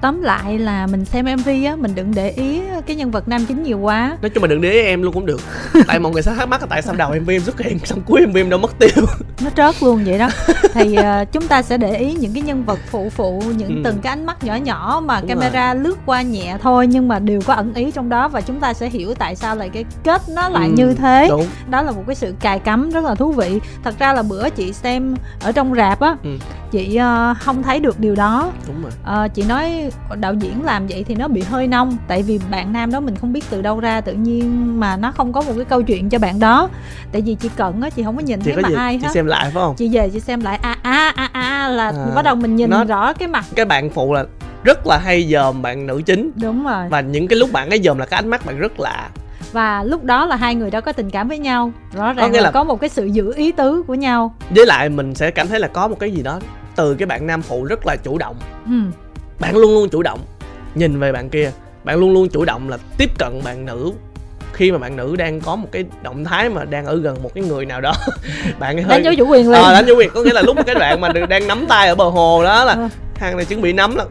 tóm 0.00 0.22
lại 0.22 0.58
là 0.58 0.86
mình 0.86 1.04
xem 1.04 1.24
mv 1.24 1.48
á 1.66 1.76
mình 1.76 1.94
đừng 1.94 2.14
để 2.14 2.30
ý 2.30 2.60
cái 2.86 2.96
nhân 2.96 3.10
vật 3.10 3.28
nam 3.28 3.44
chính 3.48 3.62
nhiều 3.62 3.78
quá 3.78 4.16
nói 4.22 4.30
chung 4.30 4.42
mà 4.42 4.48
đừng 4.48 4.60
để 4.60 4.70
ý 4.70 4.80
em 4.80 5.02
luôn 5.02 5.14
cũng 5.14 5.26
được 5.26 5.40
tại 5.86 5.98
mọi 5.98 6.12
người 6.12 6.22
sẽ 6.22 6.34
thắc 6.34 6.48
mắc 6.48 6.60
là 6.60 6.66
tại 6.70 6.82
sao 6.82 6.94
đầu 6.94 7.14
mv 7.22 7.30
em 7.30 7.40
xuất 7.40 7.60
hiện 7.60 7.78
xong 7.78 8.00
cuối 8.06 8.26
mv 8.26 8.36
em 8.36 8.50
đâu 8.50 8.58
mất 8.58 8.78
tiêu 8.78 9.04
nó 9.40 9.50
trớt 9.56 9.82
luôn 9.82 10.04
vậy 10.06 10.18
đó 10.18 10.28
thì 10.72 10.96
uh, 10.98 11.32
chúng 11.32 11.48
ta 11.48 11.62
sẽ 11.62 11.76
để 11.76 11.96
ý 11.96 12.12
những 12.12 12.32
cái 12.34 12.42
nhân 12.42 12.64
vật 12.64 12.78
phụ 12.90 13.10
phụ 13.10 13.42
những 13.56 13.68
ừ. 13.68 13.80
từng 13.84 13.98
cái 14.02 14.10
ánh 14.10 14.26
mắt 14.26 14.44
nhỏ 14.44 14.54
nhỏ 14.54 15.02
mà 15.04 15.20
Đúng 15.20 15.28
camera 15.28 15.74
rồi. 15.74 15.84
lướt 15.84 15.98
qua 16.06 16.22
nhẹ 16.22 16.56
thôi 16.62 16.86
nhưng 16.86 17.08
mà 17.08 17.18
đều 17.18 17.40
có 17.46 17.54
ẩn 17.54 17.74
ý 17.74 17.90
trong 17.90 18.08
đó 18.08 18.28
và 18.28 18.40
chúng 18.40 18.60
ta 18.60 18.74
sẽ 18.74 18.88
hiểu 18.88 19.14
tại 19.14 19.36
sao 19.36 19.56
lại 19.56 19.68
cái 19.68 19.84
kết 20.04 20.22
nó 20.28 20.48
lại 20.48 20.68
ừ. 20.68 20.74
như 20.76 20.94
thế 20.94 21.26
Đúng. 21.30 21.46
đó 21.70 21.82
là 21.82 21.92
một 21.92 22.02
cái 22.06 22.14
sự 22.14 22.34
cài 22.40 22.58
cắm 22.58 22.90
rất 22.90 23.04
là 23.04 23.14
thú 23.14 23.32
vị 23.32 23.60
thật 23.84 23.94
ra 23.98 24.12
là 24.12 24.22
bữa 24.22 24.50
chị 24.50 24.72
xem 24.72 25.14
ở 25.42 25.52
trong 25.52 25.74
rạp 25.74 26.00
á 26.00 26.16
ừ. 26.22 26.30
Chị 26.74 26.98
uh, 26.98 27.36
không 27.38 27.62
thấy 27.62 27.80
được 27.80 28.00
điều 28.00 28.14
đó. 28.14 28.52
Đúng 28.66 28.82
rồi. 28.82 29.24
Uh, 29.24 29.34
chị 29.34 29.42
nói 29.42 29.90
đạo 30.16 30.34
diễn 30.34 30.64
làm 30.64 30.86
vậy 30.86 31.04
thì 31.08 31.14
nó 31.14 31.28
bị 31.28 31.40
hơi 31.42 31.66
nông 31.66 31.96
tại 32.08 32.22
vì 32.22 32.40
bạn 32.50 32.72
nam 32.72 32.92
đó 32.92 33.00
mình 33.00 33.16
không 33.16 33.32
biết 33.32 33.44
từ 33.50 33.62
đâu 33.62 33.80
ra 33.80 34.00
tự 34.00 34.12
nhiên 34.12 34.80
mà 34.80 34.96
nó 34.96 35.12
không 35.12 35.32
có 35.32 35.40
một 35.40 35.52
cái 35.56 35.64
câu 35.64 35.82
chuyện 35.82 36.10
cho 36.10 36.18
bạn 36.18 36.40
đó. 36.40 36.68
Tại 37.12 37.22
vì 37.22 37.34
chị 37.34 37.50
cận 37.56 37.80
á 37.80 37.90
chị 37.90 38.02
không 38.02 38.16
có 38.16 38.22
nhìn 38.22 38.40
chị 38.40 38.52
thấy 38.52 38.62
mà 38.62 38.68
gì? 38.68 38.74
ai 38.74 38.98
hết. 38.98 39.08
chị 39.08 39.14
xem 39.14 39.26
lại 39.26 39.44
phải 39.44 39.52
không? 39.62 39.74
Chị 39.76 39.88
về 39.92 40.10
chị 40.10 40.20
xem 40.20 40.40
lại 40.40 40.58
a 40.62 40.76
a 40.82 41.12
a 41.16 41.28
a 41.32 41.68
là 41.68 41.88
à, 41.88 42.12
bắt 42.14 42.22
đầu 42.22 42.34
mình 42.34 42.56
nhìn 42.56 42.70
nó, 42.70 42.84
rõ 42.84 43.12
cái 43.12 43.28
mặt. 43.28 43.44
cái 43.54 43.64
bạn 43.64 43.90
phụ 43.90 44.14
là 44.14 44.24
rất 44.64 44.86
là 44.86 44.98
hay 44.98 45.28
dòm 45.32 45.62
bạn 45.62 45.86
nữ 45.86 46.02
chính. 46.06 46.30
Đúng 46.42 46.64
rồi. 46.64 46.88
Và 46.88 47.00
những 47.00 47.28
cái 47.28 47.38
lúc 47.38 47.52
bạn 47.52 47.70
ấy 47.70 47.80
dòm 47.84 47.98
là 47.98 48.06
cái 48.06 48.18
ánh 48.18 48.28
mắt 48.28 48.46
bạn 48.46 48.58
rất 48.58 48.80
lạ. 48.80 49.10
Và 49.52 49.84
lúc 49.84 50.04
đó 50.04 50.26
là 50.26 50.36
hai 50.36 50.54
người 50.54 50.70
đó 50.70 50.80
có 50.80 50.92
tình 50.92 51.10
cảm 51.10 51.28
với 51.28 51.38
nhau 51.38 51.72
rõ 51.92 52.12
ràng 52.12 52.32
có 52.32 52.36
là, 52.36 52.42
là 52.42 52.50
có 52.50 52.64
một 52.64 52.80
cái 52.80 52.90
sự 52.90 53.06
giữ 53.06 53.34
ý 53.36 53.52
tứ 53.52 53.82
của 53.86 53.94
nhau. 53.94 54.34
Với 54.50 54.66
lại 54.66 54.88
mình 54.88 55.14
sẽ 55.14 55.30
cảm 55.30 55.48
thấy 55.48 55.60
là 55.60 55.68
có 55.68 55.88
một 55.88 55.96
cái 56.00 56.10
gì 56.10 56.22
đó 56.22 56.38
từ 56.76 56.94
cái 56.94 57.06
bạn 57.06 57.26
nam 57.26 57.42
phụ 57.42 57.64
rất 57.64 57.86
là 57.86 57.96
chủ 57.96 58.18
động. 58.18 58.36
Ừ. 58.66 58.98
Bạn 59.38 59.56
luôn 59.56 59.74
luôn 59.74 59.88
chủ 59.88 60.02
động. 60.02 60.20
Nhìn 60.74 61.00
về 61.00 61.12
bạn 61.12 61.28
kia 61.28 61.50
bạn 61.84 61.98
luôn 61.98 62.12
luôn 62.12 62.28
chủ 62.28 62.44
động 62.44 62.68
là 62.68 62.78
tiếp 62.98 63.10
cận 63.18 63.40
bạn 63.44 63.66
nữ. 63.66 63.92
Khi 64.52 64.72
mà 64.72 64.78
bạn 64.78 64.96
nữ 64.96 65.16
đang 65.16 65.40
có 65.40 65.56
một 65.56 65.68
cái 65.72 65.84
động 66.02 66.24
thái 66.24 66.48
mà 66.48 66.64
đang 66.64 66.86
ở 66.86 66.96
gần 66.96 67.22
một 67.22 67.34
cái 67.34 67.44
người 67.44 67.66
nào 67.66 67.80
đó 67.80 67.92
bạn 68.58 68.76
hơi 68.76 68.84
đánh 68.88 69.04
dấu 69.04 69.14
chủ 69.14 69.26
quyền 69.28 69.50
lên 69.50 69.62
ờ 69.62 69.72
đánh 69.72 69.86
dấu 69.86 69.96
quyền. 69.96 70.10
Có 70.10 70.22
nghĩa 70.22 70.32
là 70.32 70.42
lúc 70.42 70.56
cái 70.66 70.74
đoạn 70.74 71.00
mà 71.00 71.08
đang 71.28 71.46
nắm 71.46 71.66
tay 71.68 71.88
ở 71.88 71.94
bờ 71.94 72.04
hồ 72.04 72.44
đó 72.44 72.64
là 72.64 72.72
ừ. 72.72 72.88
thằng 73.14 73.36
này 73.36 73.46
chuẩn 73.46 73.62
bị 73.62 73.72
nắm 73.72 73.96
là 73.96 74.04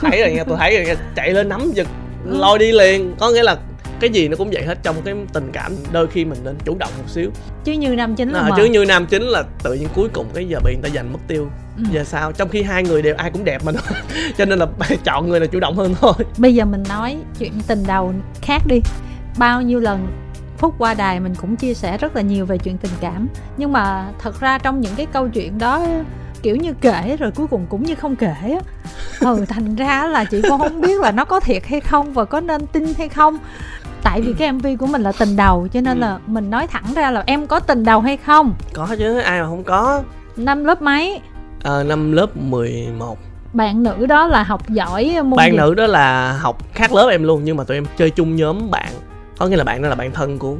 thấy 0.00 0.20
rồi 0.20 0.32
nha 0.32 0.44
tôi 0.44 0.56
thấy 0.58 0.76
rồi 0.76 0.86
nha 0.86 0.94
chạy 1.16 1.30
lên 1.30 1.48
nắm 1.48 1.72
giật 1.74 1.86
ừ. 2.30 2.38
lôi 2.38 2.58
đi 2.58 2.72
liền. 2.72 3.14
Có 3.18 3.30
nghĩa 3.30 3.42
là 3.42 3.56
cái 4.00 4.10
gì 4.10 4.28
nó 4.28 4.36
cũng 4.36 4.50
vậy 4.52 4.62
hết 4.64 4.78
trong 4.82 4.96
cái 5.04 5.14
tình 5.32 5.50
cảm. 5.52 5.72
Đôi 5.92 6.06
khi 6.06 6.24
mình 6.24 6.38
nên 6.44 6.56
chủ 6.64 6.76
động 6.78 6.90
một 6.98 7.08
xíu. 7.08 7.30
Chứ 7.64 7.72
như 7.72 7.88
nam 7.88 8.14
chính 8.14 8.30
là 8.30 8.40
à, 8.40 8.50
chứ 8.56 8.64
như 8.64 8.84
nam 8.84 9.06
chính 9.06 9.22
là 9.22 9.42
tự 9.62 9.74
nhiên 9.74 9.88
cuối 9.94 10.08
cùng 10.12 10.26
cái 10.34 10.44
giờ 10.48 10.58
bị 10.64 10.74
người 10.74 10.90
ta 10.90 10.94
giành 10.94 11.12
mất 11.12 11.18
tiêu 11.28 11.48
ừ. 11.78 11.84
giờ 11.92 12.04
sao? 12.04 12.32
Trong 12.32 12.48
khi 12.48 12.62
hai 12.62 12.82
người 12.82 13.02
đều 13.02 13.14
ai 13.14 13.30
cũng 13.30 13.44
đẹp 13.44 13.64
mà 13.64 13.72
nó 13.72 13.80
cho 14.38 14.44
nên 14.44 14.58
là 14.58 14.66
chọn 15.04 15.28
người 15.28 15.40
là 15.40 15.46
chủ 15.46 15.60
động 15.60 15.76
hơn 15.76 15.94
thôi. 16.00 16.14
Bây 16.38 16.54
giờ 16.54 16.64
mình 16.64 16.82
nói 16.88 17.18
chuyện 17.38 17.52
tình 17.66 17.82
đầu 17.86 18.12
khác 18.42 18.62
đi. 18.66 18.80
Bao 19.38 19.62
nhiêu 19.62 19.80
lần 19.80 20.06
phút 20.58 20.74
qua 20.78 20.94
đài 20.94 21.20
mình 21.20 21.34
cũng 21.34 21.56
chia 21.56 21.74
sẻ 21.74 21.98
rất 21.98 22.16
là 22.16 22.22
nhiều 22.22 22.46
về 22.46 22.58
chuyện 22.58 22.78
tình 22.78 22.92
cảm. 23.00 23.28
Nhưng 23.56 23.72
mà 23.72 24.06
thật 24.18 24.40
ra 24.40 24.58
trong 24.58 24.80
những 24.80 24.94
cái 24.96 25.06
câu 25.06 25.28
chuyện 25.28 25.58
đó 25.58 25.86
kiểu 26.42 26.56
như 26.56 26.72
kể 26.80 27.16
rồi 27.18 27.30
cuối 27.30 27.46
cùng 27.46 27.66
cũng 27.68 27.82
như 27.82 27.94
không 27.94 28.16
kể 28.16 28.34
á. 28.42 28.60
Ừ 29.20 29.44
thành 29.48 29.76
ra 29.76 30.06
là 30.06 30.24
chị 30.24 30.42
cũng 30.48 30.58
không 30.58 30.80
biết 30.80 31.00
là 31.00 31.12
nó 31.12 31.24
có 31.24 31.40
thiệt 31.40 31.66
hay 31.66 31.80
không 31.80 32.12
và 32.12 32.24
có 32.24 32.40
nên 32.40 32.66
tin 32.66 32.84
hay 32.98 33.08
không. 33.08 33.38
Tại 34.02 34.20
vì 34.20 34.32
cái 34.32 34.52
mv 34.52 34.66
của 34.78 34.86
mình 34.86 35.02
là 35.02 35.12
tình 35.18 35.36
đầu 35.36 35.68
cho 35.72 35.80
nên 35.80 35.96
ừ. 35.96 36.00
là 36.00 36.18
mình 36.26 36.50
nói 36.50 36.66
thẳng 36.66 36.94
ra 36.94 37.10
là 37.10 37.22
em 37.26 37.46
có 37.46 37.60
tình 37.60 37.84
đầu 37.84 38.00
hay 38.00 38.16
không? 38.16 38.54
Có 38.72 38.88
chứ 38.98 39.18
ai 39.18 39.40
mà 39.40 39.46
không 39.46 39.64
có. 39.64 40.02
Năm 40.36 40.64
lớp 40.64 40.82
mấy 40.82 41.20
ờ 41.62 41.84
năm 41.84 42.12
lớp 42.12 42.36
11 42.36 43.18
bạn 43.52 43.82
nữ 43.82 44.06
đó 44.06 44.26
là 44.26 44.42
học 44.42 44.68
giỏi 44.68 45.16
môn 45.24 45.36
bạn 45.36 45.50
gì? 45.50 45.58
nữ 45.58 45.74
đó 45.74 45.86
là 45.86 46.32
học 46.32 46.74
khác 46.74 46.92
lớp 46.92 47.08
em 47.10 47.22
luôn 47.22 47.44
nhưng 47.44 47.56
mà 47.56 47.64
tụi 47.64 47.76
em 47.76 47.84
chơi 47.96 48.10
chung 48.10 48.36
nhóm 48.36 48.70
bạn. 48.70 48.92
Có 49.38 49.46
nghĩa 49.46 49.56
là 49.56 49.64
bạn 49.64 49.82
đó 49.82 49.88
là 49.88 49.94
bạn 49.94 50.12
thân 50.12 50.38
của 50.38 50.56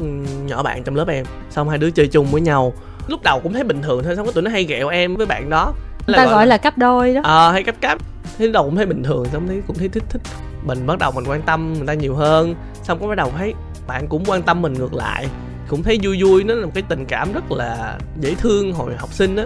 nhỏ 0.46 0.62
bạn 0.62 0.82
trong 0.82 0.96
lớp 0.96 1.08
em. 1.08 1.24
Xong 1.50 1.68
hai 1.68 1.78
đứa 1.78 1.90
chơi 1.90 2.06
chung 2.06 2.26
với 2.26 2.40
nhau. 2.40 2.72
Lúc 3.08 3.22
đầu 3.22 3.40
cũng 3.40 3.52
thấy 3.52 3.64
bình 3.64 3.82
thường 3.82 4.04
thôi 4.04 4.16
xong 4.16 4.26
có 4.26 4.32
tụi 4.32 4.42
nó 4.42 4.50
hay 4.50 4.64
ghẹo 4.64 4.88
em 4.88 5.16
với 5.16 5.26
bạn 5.26 5.50
đó. 5.50 5.72
Là 6.06 6.18
ta 6.18 6.24
gọi, 6.24 6.34
gọi 6.34 6.46
là, 6.46 6.50
là 6.50 6.56
cấp 6.56 6.78
đôi 6.78 7.14
đó. 7.14 7.20
Ờ 7.24 7.48
à, 7.48 7.52
hay 7.52 7.62
cấp 7.62 7.74
cấp 7.80 7.98
thế 8.38 8.48
đầu 8.48 8.64
cũng 8.64 8.76
thấy 8.76 8.86
bình 8.86 9.02
thường 9.02 9.24
xong 9.32 9.48
thấy 9.48 9.62
cũng 9.66 9.76
thấy 9.76 9.88
thích 9.88 10.04
thích. 10.08 10.22
Mình 10.62 10.86
bắt 10.86 10.98
đầu 10.98 11.12
mình 11.12 11.24
quan 11.26 11.42
tâm 11.42 11.74
người 11.74 11.86
ta 11.86 11.94
nhiều 11.94 12.14
hơn. 12.14 12.54
Xong 12.82 12.98
có 13.00 13.06
bắt 13.06 13.14
đầu 13.14 13.32
thấy 13.38 13.54
bạn 13.86 14.08
cũng 14.08 14.24
quan 14.26 14.42
tâm 14.42 14.62
mình 14.62 14.72
ngược 14.72 14.94
lại. 14.94 15.26
Cũng 15.68 15.82
thấy 15.82 15.98
vui 16.02 16.22
vui 16.22 16.44
nó 16.44 16.54
là 16.54 16.66
một 16.66 16.72
cái 16.74 16.82
tình 16.88 17.04
cảm 17.06 17.32
rất 17.32 17.52
là 17.52 17.98
dễ 18.20 18.34
thương 18.34 18.72
hồi 18.72 18.96
học 18.98 19.12
sinh 19.12 19.36
á 19.36 19.44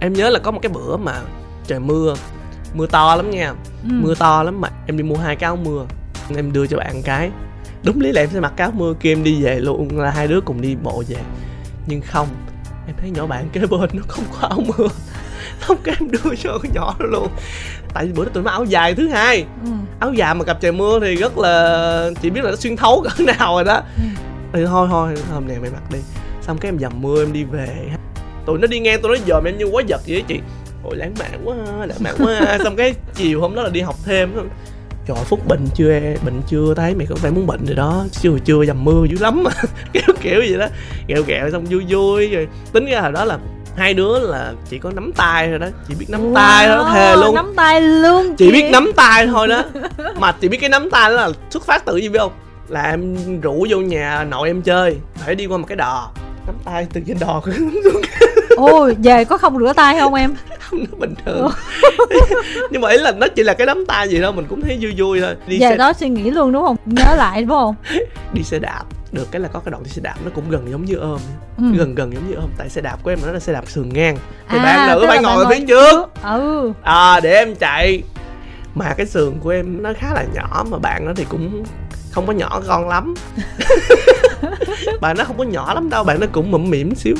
em 0.00 0.12
nhớ 0.12 0.30
là 0.30 0.38
có 0.38 0.50
một 0.50 0.58
cái 0.62 0.72
bữa 0.72 0.96
mà 0.96 1.20
trời 1.66 1.80
mưa 1.80 2.14
mưa 2.74 2.86
to 2.86 3.16
lắm 3.16 3.30
nha. 3.30 3.48
Ừ. 3.82 3.88
mưa 3.92 4.14
to 4.14 4.42
lắm 4.42 4.60
mà 4.60 4.68
em 4.86 4.96
đi 4.96 5.02
mua 5.02 5.16
hai 5.16 5.36
cái 5.36 5.46
áo 5.46 5.56
mưa 5.56 5.84
em 6.36 6.52
đưa 6.52 6.66
cho 6.66 6.76
bạn 6.76 7.02
cái. 7.02 7.30
Đúng 7.82 8.00
lý 8.00 8.12
là 8.12 8.22
em 8.22 8.28
sẽ 8.32 8.40
mặc 8.40 8.52
cái 8.56 8.64
áo 8.64 8.72
mưa 8.76 8.94
kia 9.00 9.12
em 9.12 9.24
đi 9.24 9.42
về 9.42 9.60
luôn 9.60 9.98
là 9.98 10.10
hai 10.10 10.26
đứa 10.28 10.40
cùng 10.40 10.60
đi 10.60 10.76
bộ 10.82 11.02
về. 11.08 11.16
Nhưng 11.86 12.00
không 12.00 12.28
em 12.86 12.96
thấy 13.00 13.10
nhỏ 13.10 13.26
bạn 13.26 13.48
kế 13.52 13.60
bên 13.60 13.90
nó 13.92 14.02
không 14.08 14.24
có 14.40 14.48
áo 14.48 14.60
mưa. 14.66 14.88
Không 15.60 15.76
cái 15.84 15.94
em 16.00 16.10
đưa 16.10 16.34
cho 16.42 16.58
con 16.62 16.72
nhỏ 16.74 16.94
đó 16.98 17.06
luôn. 17.06 17.28
Tại 17.94 18.06
vì 18.06 18.12
bữa 18.12 18.24
đó 18.24 18.30
tụi 18.34 18.42
nó 18.42 18.50
áo 18.50 18.64
dài 18.64 18.94
thứ 18.94 19.08
hai. 19.08 19.44
Ừ. 19.64 19.70
áo 20.00 20.12
dài 20.12 20.34
mà 20.34 20.44
gặp 20.44 20.58
trời 20.60 20.72
mưa 20.72 21.00
thì 21.00 21.14
rất 21.16 21.38
là 21.38 22.10
chỉ 22.22 22.30
biết 22.30 22.44
là 22.44 22.50
nó 22.50 22.56
xuyên 22.56 22.76
thấu 22.76 23.04
cỡ 23.04 23.22
nào 23.38 23.54
rồi 23.54 23.64
đó. 23.64 23.82
Ừ. 23.96 24.02
thì 24.52 24.66
thôi 24.66 24.88
thôi 24.90 25.14
hôm 25.32 25.48
nay 25.48 25.56
mày 25.60 25.70
mặc 25.70 25.82
đi. 25.92 25.98
Xong 26.42 26.58
cái 26.58 26.68
em 26.68 26.78
dầm 26.78 26.92
mưa 27.02 27.22
em 27.22 27.32
đi 27.32 27.44
về 27.44 27.90
tụi 28.48 28.58
nó 28.58 28.66
đi 28.66 28.78
ngang 28.78 29.02
tụi 29.02 29.18
nó 29.18 29.24
dòm 29.26 29.44
em 29.44 29.58
như 29.58 29.64
quá 29.64 29.82
giật 29.86 30.00
vậy 30.06 30.24
chị. 30.28 30.40
Ôi 30.84 30.96
lãng 30.96 31.14
mạn 31.18 31.40
quá 31.44 31.56
lãng 31.86 31.98
mạn 32.00 32.14
quá. 32.18 32.58
Xong 32.64 32.76
cái 32.76 32.94
chiều 33.14 33.40
hôm 33.40 33.54
đó 33.54 33.62
là 33.62 33.70
đi 33.70 33.80
học 33.80 33.96
thêm 34.04 34.32
trời 35.06 35.16
phúc 35.24 35.40
bệnh 35.48 35.66
chưa 35.74 36.00
bệnh 36.24 36.42
chưa 36.48 36.74
thấy 36.74 36.94
mày 36.94 37.06
có 37.06 37.14
vẻ 37.22 37.30
muốn 37.30 37.46
bệnh 37.46 37.66
rồi 37.66 37.76
đó. 37.76 38.04
Chưa 38.12 38.38
chưa 38.44 38.64
dầm 38.64 38.84
mưa 38.84 39.04
dữ 39.10 39.16
lắm. 39.20 39.44
Kiểu 39.92 40.02
kiểu 40.20 40.40
vậy 40.48 40.58
đó. 40.58 40.66
Ghẹo 41.06 41.22
ghẹo 41.26 41.50
xong 41.50 41.64
vui 41.64 41.84
vui 41.88 42.28
rồi 42.30 42.48
tính 42.72 42.86
ra 42.86 43.00
hồi 43.00 43.12
đó 43.12 43.24
là 43.24 43.38
hai 43.76 43.94
đứa 43.94 44.18
là 44.18 44.52
chỉ 44.70 44.78
có 44.78 44.90
nắm 44.90 45.12
tay 45.16 45.48
thôi 45.48 45.58
đó. 45.58 45.66
Chỉ 45.88 45.94
biết 45.98 46.06
nắm 46.08 46.34
tay 46.34 46.66
thôi 46.68 46.76
đó 46.76 46.90
thề 46.94 47.16
luôn. 47.16 47.34
nắm 47.34 47.52
tay 47.56 47.80
luôn 47.80 48.36
chỉ 48.36 48.52
biết 48.52 48.70
nắm 48.72 48.92
tay 48.96 49.26
thôi 49.26 49.48
đó. 49.48 49.64
Mà 50.18 50.32
chỉ 50.40 50.48
biết 50.48 50.58
cái 50.60 50.70
nắm 50.70 50.90
tay 50.90 51.10
đó 51.10 51.16
là 51.16 51.30
xuất 51.50 51.66
phát 51.66 51.84
từ 51.84 51.96
gì 51.96 52.08
biết 52.08 52.18
không? 52.18 52.32
Là 52.68 52.82
em 52.82 53.16
rủ 53.40 53.66
vô 53.70 53.78
nhà 53.78 54.24
nội 54.24 54.48
em 54.48 54.62
chơi 54.62 54.96
phải 55.14 55.34
đi 55.34 55.46
qua 55.46 55.58
một 55.58 55.66
cái 55.68 55.76
đò. 55.76 56.12
Nắm 56.46 56.56
tay 56.64 56.86
từ 56.92 57.00
trên 57.06 57.18
đò. 57.18 57.42
Xuống 57.84 58.02
ôi 58.66 58.96
về 59.02 59.24
có 59.24 59.38
không 59.38 59.58
rửa 59.58 59.72
tay 59.72 59.98
không 59.98 60.14
em? 60.14 60.34
Không 60.60 60.78
nó 60.90 60.98
bình 60.98 61.14
thường. 61.24 61.50
Nhưng 62.70 62.82
mà 62.82 62.90
ý 62.90 62.98
là 62.98 63.12
nó 63.12 63.26
chỉ 63.28 63.42
là 63.42 63.54
cái 63.54 63.66
nắm 63.66 63.84
tay 63.88 64.08
gì 64.08 64.20
đâu 64.20 64.32
mình 64.32 64.46
cũng 64.48 64.60
thấy 64.60 64.78
vui 64.80 64.94
vui 64.96 65.20
thôi. 65.20 65.34
Đi 65.46 65.58
về 65.60 65.68
xe 65.70 65.76
đó 65.76 65.92
suy 65.92 66.08
nghĩ 66.08 66.30
luôn 66.30 66.52
đúng 66.52 66.62
không? 66.66 66.76
Nhớ 66.86 67.14
lại 67.16 67.42
đúng 67.42 67.50
không? 67.50 67.74
Đi 68.32 68.42
xe 68.42 68.58
đạp. 68.58 68.82
Được 69.12 69.28
cái 69.30 69.40
là 69.40 69.48
có 69.48 69.60
cái 69.60 69.70
đoạn 69.70 69.82
đi 69.82 69.90
xe 69.90 70.00
đạp 70.02 70.14
nó 70.24 70.30
cũng 70.34 70.50
gần 70.50 70.70
giống 70.70 70.84
như 70.84 70.94
ôm. 70.94 71.18
Ừ. 71.58 71.64
gần 71.78 71.94
gần 71.94 72.12
giống 72.14 72.28
như 72.28 72.34
ôm. 72.34 72.50
Tại 72.58 72.68
xe 72.68 72.80
đạp 72.80 72.96
của 73.02 73.10
em 73.10 73.18
nó 73.26 73.32
là 73.32 73.38
xe 73.38 73.52
đạp 73.52 73.68
sườn 73.68 73.88
ngang. 73.88 74.16
Thì 74.48 74.58
À, 74.58 74.64
bạn 74.64 74.88
nữ 74.88 75.06
là 75.06 75.20
ngồi 75.20 75.36
bạn 75.36 75.44
ở 75.44 75.50
phía 75.50 75.66
trước. 75.66 76.10
Ừ. 76.22 76.72
À 76.82 77.20
để 77.20 77.32
em 77.34 77.54
chạy. 77.54 78.02
Mà 78.74 78.94
cái 78.96 79.06
sườn 79.06 79.32
của 79.40 79.50
em 79.50 79.82
nó 79.82 79.92
khá 79.98 80.14
là 80.14 80.24
nhỏ 80.34 80.64
mà 80.70 80.78
bạn 80.78 81.04
nó 81.06 81.12
thì 81.16 81.24
cũng 81.28 81.64
không 82.12 82.26
có 82.26 82.32
nhỏ 82.32 82.60
con 82.68 82.88
lắm. 82.88 83.14
Bạn 85.00 85.16
nó 85.18 85.24
không 85.24 85.38
có 85.38 85.44
nhỏ 85.44 85.74
lắm 85.74 85.90
đâu 85.90 86.04
bạn 86.04 86.20
nó 86.20 86.26
cũng 86.32 86.50
mụm 86.50 86.70
mỉm 86.70 86.94
xíu 86.94 87.14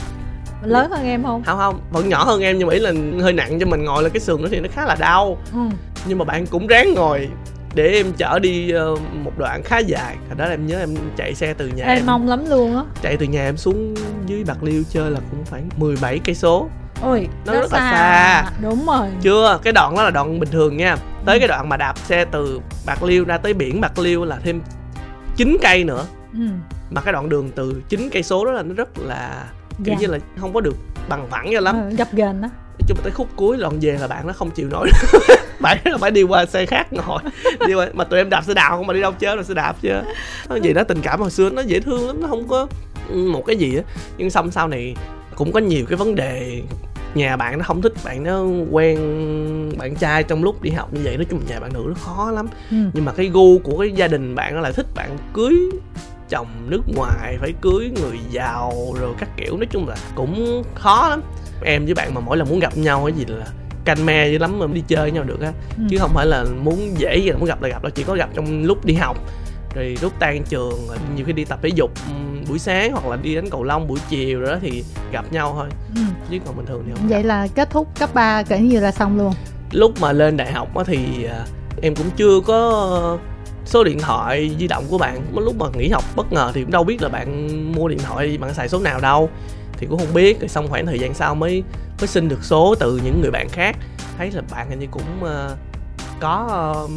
lớn 0.63 0.91
hơn 0.91 1.05
em 1.05 1.23
không? 1.23 1.43
Không 1.45 1.59
không. 1.59 1.81
Vẫn 1.91 2.09
nhỏ 2.09 2.25
hơn 2.25 2.41
em 2.41 2.59
nhưng 2.59 2.69
mà 2.69 2.75
ý 2.75 2.81
là 2.81 2.93
hơi 3.23 3.33
nặng 3.33 3.59
cho 3.61 3.67
mình. 3.67 3.85
Ngồi 3.85 4.03
là 4.03 4.09
cái 4.09 4.21
sườn 4.21 4.43
đó 4.43 4.49
thì 4.51 4.61
nó 4.61 4.69
khá 4.75 4.85
là 4.87 4.97
đau. 5.01 5.39
Ừ. 5.53 5.59
nhưng 6.07 6.19
mà 6.19 6.25
bạn 6.25 6.47
cũng 6.47 6.67
ráng 6.67 6.95
ngồi 6.95 7.29
để 7.75 7.89
em 7.93 8.13
chở 8.17 8.39
đi 8.39 8.71
ờ, 8.71 8.97
một 9.25 9.33
đoạn 9.39 9.63
khá 9.65 9.79
dài. 9.79 10.17
Hồi 10.29 10.37
đó 10.39 10.45
em 10.45 10.67
nhớ 10.67 10.79
em 10.79 10.95
chạy 11.17 11.35
xe 11.35 11.55
từ 11.55 11.67
nhà 11.69 11.85
em. 11.85 12.07
mong 12.07 12.29
lắm 12.29 12.45
luôn 12.51 12.77
á. 12.77 12.83
Chạy 13.03 13.17
từ 13.17 13.27
nhà 13.27 13.45
em 13.45 13.57
xuống 13.57 13.95
dưới 14.27 14.45
bạc 14.45 14.63
liêu 14.63 14.83
chơi 14.91 15.11
là 15.11 15.21
cũng 15.31 15.45
khoảng 15.51 15.69
17 15.77 16.19
cây 16.25 16.35
số. 16.35 16.69
Ôi 17.03 17.29
Nó 17.47 17.53
rất 17.53 17.73
là 17.73 17.79
xa. 17.79 18.51
đúng 18.63 18.87
rồi. 18.87 19.09
Chưa 19.23 19.59
cái 19.63 19.73
đoạn 19.73 19.95
đó 19.97 20.03
là 20.05 20.11
đoạn 20.11 20.41
bình 20.41 20.51
thường 20.53 20.77
nha. 20.77 20.97
Tới 21.25 21.39
cái 21.39 21.49
đoạn 21.49 21.69
mà 21.69 21.77
đạp 21.77 21.99
xe 21.99 22.25
từ 22.25 22.61
bạc 22.87 23.03
liêu 23.03 23.25
ra 23.25 23.39
tới 23.39 23.55
biển 23.55 23.81
bạc 23.81 23.99
liêu 23.99 24.25
là 24.25 24.37
thêm 24.45 24.61
9 25.37 25.57
cây 25.63 25.85
nữa. 25.85 26.05
Ừ. 26.33 26.41
mà 26.91 27.01
cái 27.01 27.13
đoạn 27.13 27.29
đường 27.29 27.51
từ 27.55 27.83
9 27.89 28.09
cây 28.13 28.23
số 28.23 28.45
đó 28.45 28.53
là 28.53 28.63
nó 28.63 28.75
rất 28.75 28.89
là 28.99 29.45
kiểu 29.85 29.95
Dạ. 29.95 30.01
như 30.01 30.07
là 30.07 30.19
không 30.41 30.53
có 30.53 30.61
được 30.61 30.77
bằng 31.09 31.27
phẳng 31.31 31.51
cho 31.55 31.61
lắm. 31.61 31.77
Ừ, 31.91 31.97
gập 31.97 32.13
ghềnh 32.13 32.43
á. 32.43 32.49
Nói 32.79 32.87
chung 32.89 32.97
là 32.99 33.03
tới 33.03 33.13
khúc 33.13 33.29
cuối 33.37 33.57
đoạn 33.57 33.79
về 33.81 33.99
là 34.01 34.07
bạn 34.09 34.27
nó 34.27 34.33
không 34.33 34.51
chịu 34.51 34.69
nổi. 34.69 34.91
Bạn 35.61 35.79
nó 35.85 35.99
phải 35.99 36.11
đi 36.11 36.23
qua 36.23 36.47
xe 36.47 36.67
khác 36.67 36.93
ngồi. 36.93 37.19
Đi 37.67 37.75
qua 37.75 37.89
mà 37.95 38.05
tụi 38.05 38.19
em 38.21 38.31
đạp 38.31 38.43
xe 38.45 38.55
đạp 38.55 38.69
không? 38.71 38.87
Mà 38.87 38.95
đi 38.95 39.01
đâu 39.01 39.13
chơi 39.19 39.37
là 39.37 39.43
xe 39.43 39.55
đạp 39.55 39.77
chứ? 39.83 39.91
Nó 40.49 40.57
gì 40.57 40.73
đó 40.73 40.85
tình 40.85 41.01
cảm 41.03 41.21
hồi 41.21 41.31
xưa 41.31 41.51
nó 41.51 41.63
dễ 41.63 41.81
thương 41.81 42.07
lắm 42.07 42.21
nó 42.23 42.29
không 42.29 42.49
có 42.49 42.67
một 43.15 43.43
cái 43.47 43.57
gì 43.57 43.77
á. 43.77 43.83
Nhưng 44.19 44.31
xong 44.31 44.51
sau 44.51 44.69
này 44.69 44.97
cũng 45.35 45.53
có 45.53 45.61
nhiều 45.61 45.85
cái 45.89 45.97
vấn 45.97 46.15
đề. 46.15 46.63
Nhà 47.15 47.37
bạn 47.37 47.59
nó 47.59 47.65
không 47.65 47.83
thích 47.83 47.93
bạn 48.05 48.25
nó 48.25 48.43
quen 48.71 48.99
bạn 49.79 49.95
trai 49.95 50.23
trong 50.23 50.45
lúc 50.45 50.63
đi 50.63 50.71
học 50.71 50.93
như 50.95 51.01
vậy. 51.05 51.17
Nói 51.17 51.27
chung 51.31 51.41
nhà 51.49 51.61
bạn 51.61 51.73
nữ 51.73 51.85
nó 51.89 51.95
khó 51.95 52.31
lắm. 52.31 52.49
Ừ. 52.71 52.77
nhưng 52.93 53.05
mà 53.05 53.13
cái 53.13 53.27
gu 53.29 53.59
của 53.59 53.79
cái 53.79 53.93
gia 53.93 54.09
đình 54.09 54.35
bạn 54.35 54.55
nó 54.55 54.61
lại 54.61 54.73
thích 54.73 54.87
bạn 54.95 55.11
cưới 55.33 55.55
chồng 56.29 56.47
nước 56.69 56.83
ngoài 56.97 57.37
phải 57.41 57.53
cưới 57.61 57.91
người 58.03 58.19
giàu 58.31 58.73
rồi 59.01 59.15
các 59.19 59.29
kiểu 59.37 59.57
nói 59.57 59.67
chung 59.71 59.89
là 59.89 59.97
cũng 60.15 60.63
khó 60.75 61.09
lắm 61.09 61.23
em 61.65 61.85
với 61.85 61.95
bạn 61.95 62.15
mà 62.15 62.21
mỗi 62.21 62.37
lần 62.37 62.49
muốn 62.49 62.59
gặp 62.61 62.77
nhau 62.77 63.03
cái 63.07 63.13
gì 63.19 63.25
là 63.29 63.47
canh 63.85 64.07
me 64.07 64.29
dữ 64.29 64.39
lắm 64.39 64.59
mà 64.59 64.67
đi 64.67 64.83
chơi 64.89 65.01
với 65.01 65.11
nhau 65.11 65.25
được 65.25 65.41
á 65.41 65.53
Ừ. 65.79 65.85
chứ 65.91 65.97
không 66.01 66.11
phải 66.15 66.27
là 66.27 66.45
muốn 66.63 66.95
dễ 66.99 67.17
gì 67.17 67.31
là 67.31 67.37
muốn 67.37 67.47
gặp 67.49 67.63
là 67.63 67.69
gặp 67.69 67.83
đâu 67.83 67.91
chỉ 67.95 68.03
có 68.03 68.15
gặp 68.15 68.29
trong 68.35 68.63
lúc 68.65 68.85
đi 68.85 68.95
học 68.95 69.17
rồi 69.75 69.97
lúc 70.03 70.13
tan 70.19 70.43
trường 70.49 70.87
rồi 70.89 70.97
nhiều 71.17 71.25
khi 71.27 71.33
đi 71.33 71.45
tập 71.45 71.59
thể 71.63 71.69
dục 71.69 71.91
ừm, 72.09 72.45
buổi 72.49 72.59
sáng 72.59 72.93
hoặc 72.93 73.07
là 73.07 73.17
đi 73.17 73.35
đánh 73.35 73.51
cầu 73.51 73.63
lông 73.65 73.89
buổi 73.89 73.99
chiều 74.09 74.41
rồi 74.41 74.51
đó 74.51 74.59
thì 74.63 74.85
gặp 75.13 75.33
nhau 75.33 75.53
thôi 75.57 75.69
Ừ. 75.97 76.03
chứ 76.31 76.39
còn 76.47 76.57
bình 76.57 76.67
thường 76.67 76.83
thì 76.87 76.93
không 76.97 77.09
vậy 77.09 77.23
gặp. 77.23 77.29
là 77.29 77.47
kết 77.55 77.71
thúc 77.71 77.89
cấp 77.99 78.15
3 78.15 78.43
kể 78.43 78.61
như 78.61 78.81
là 78.81 78.93
xong 78.93 79.19
luôn 79.19 79.33
lúc 79.73 79.93
mà 80.01 80.13
lên 80.13 80.37
đại 80.37 80.53
học 80.53 80.77
á 80.77 80.85
thì 80.87 81.25
à, 81.25 81.45
em 81.83 81.95
cũng 81.95 82.07
chưa 82.17 82.41
có 82.47 83.19
số 83.69 83.85
điện 83.85 83.99
thoại 83.99 84.57
di 84.59 84.67
động 84.67 84.85
của 84.91 84.99
bạn. 84.99 85.23
Lúc 85.35 85.57
mà 85.59 85.67
nghỉ 85.75 85.89
học 85.89 86.05
bất 86.17 86.33
ngờ 86.33 86.51
thì 86.55 86.63
cũng 86.63 86.71
đâu 86.71 86.85
biết 86.85 87.03
là 87.03 87.09
bạn 87.09 87.73
mua 87.73 87.89
điện 87.89 87.99
thoại 87.99 88.39
bạn 88.41 88.55
xài 88.55 88.69
số 88.69 88.81
nào 88.81 89.01
đâu. 89.01 89.31
Thì 89.73 89.87
cũng 89.91 89.99
không 89.99 90.15
biết 90.15 90.41
rồi 90.41 90.49
xong 90.49 90.69
khoảng 90.69 90.87
thời 90.87 90.99
gian 90.99 91.15
sau 91.15 91.35
mới 91.35 91.63
mới 92.01 92.09
xin 92.09 92.29
được 92.29 92.45
số 92.45 92.75
từ 92.81 93.01
những 93.05 93.21
người 93.21 93.31
bạn 93.31 93.49
khác. 93.49 93.77
Thấy 94.19 94.31
là 94.31 94.43
bạn 94.51 94.71
hình 94.71 94.79
như 94.79 94.87
cũng 94.91 95.23
uh, 95.23 95.59
có 96.21 96.49
uh, 96.85 96.91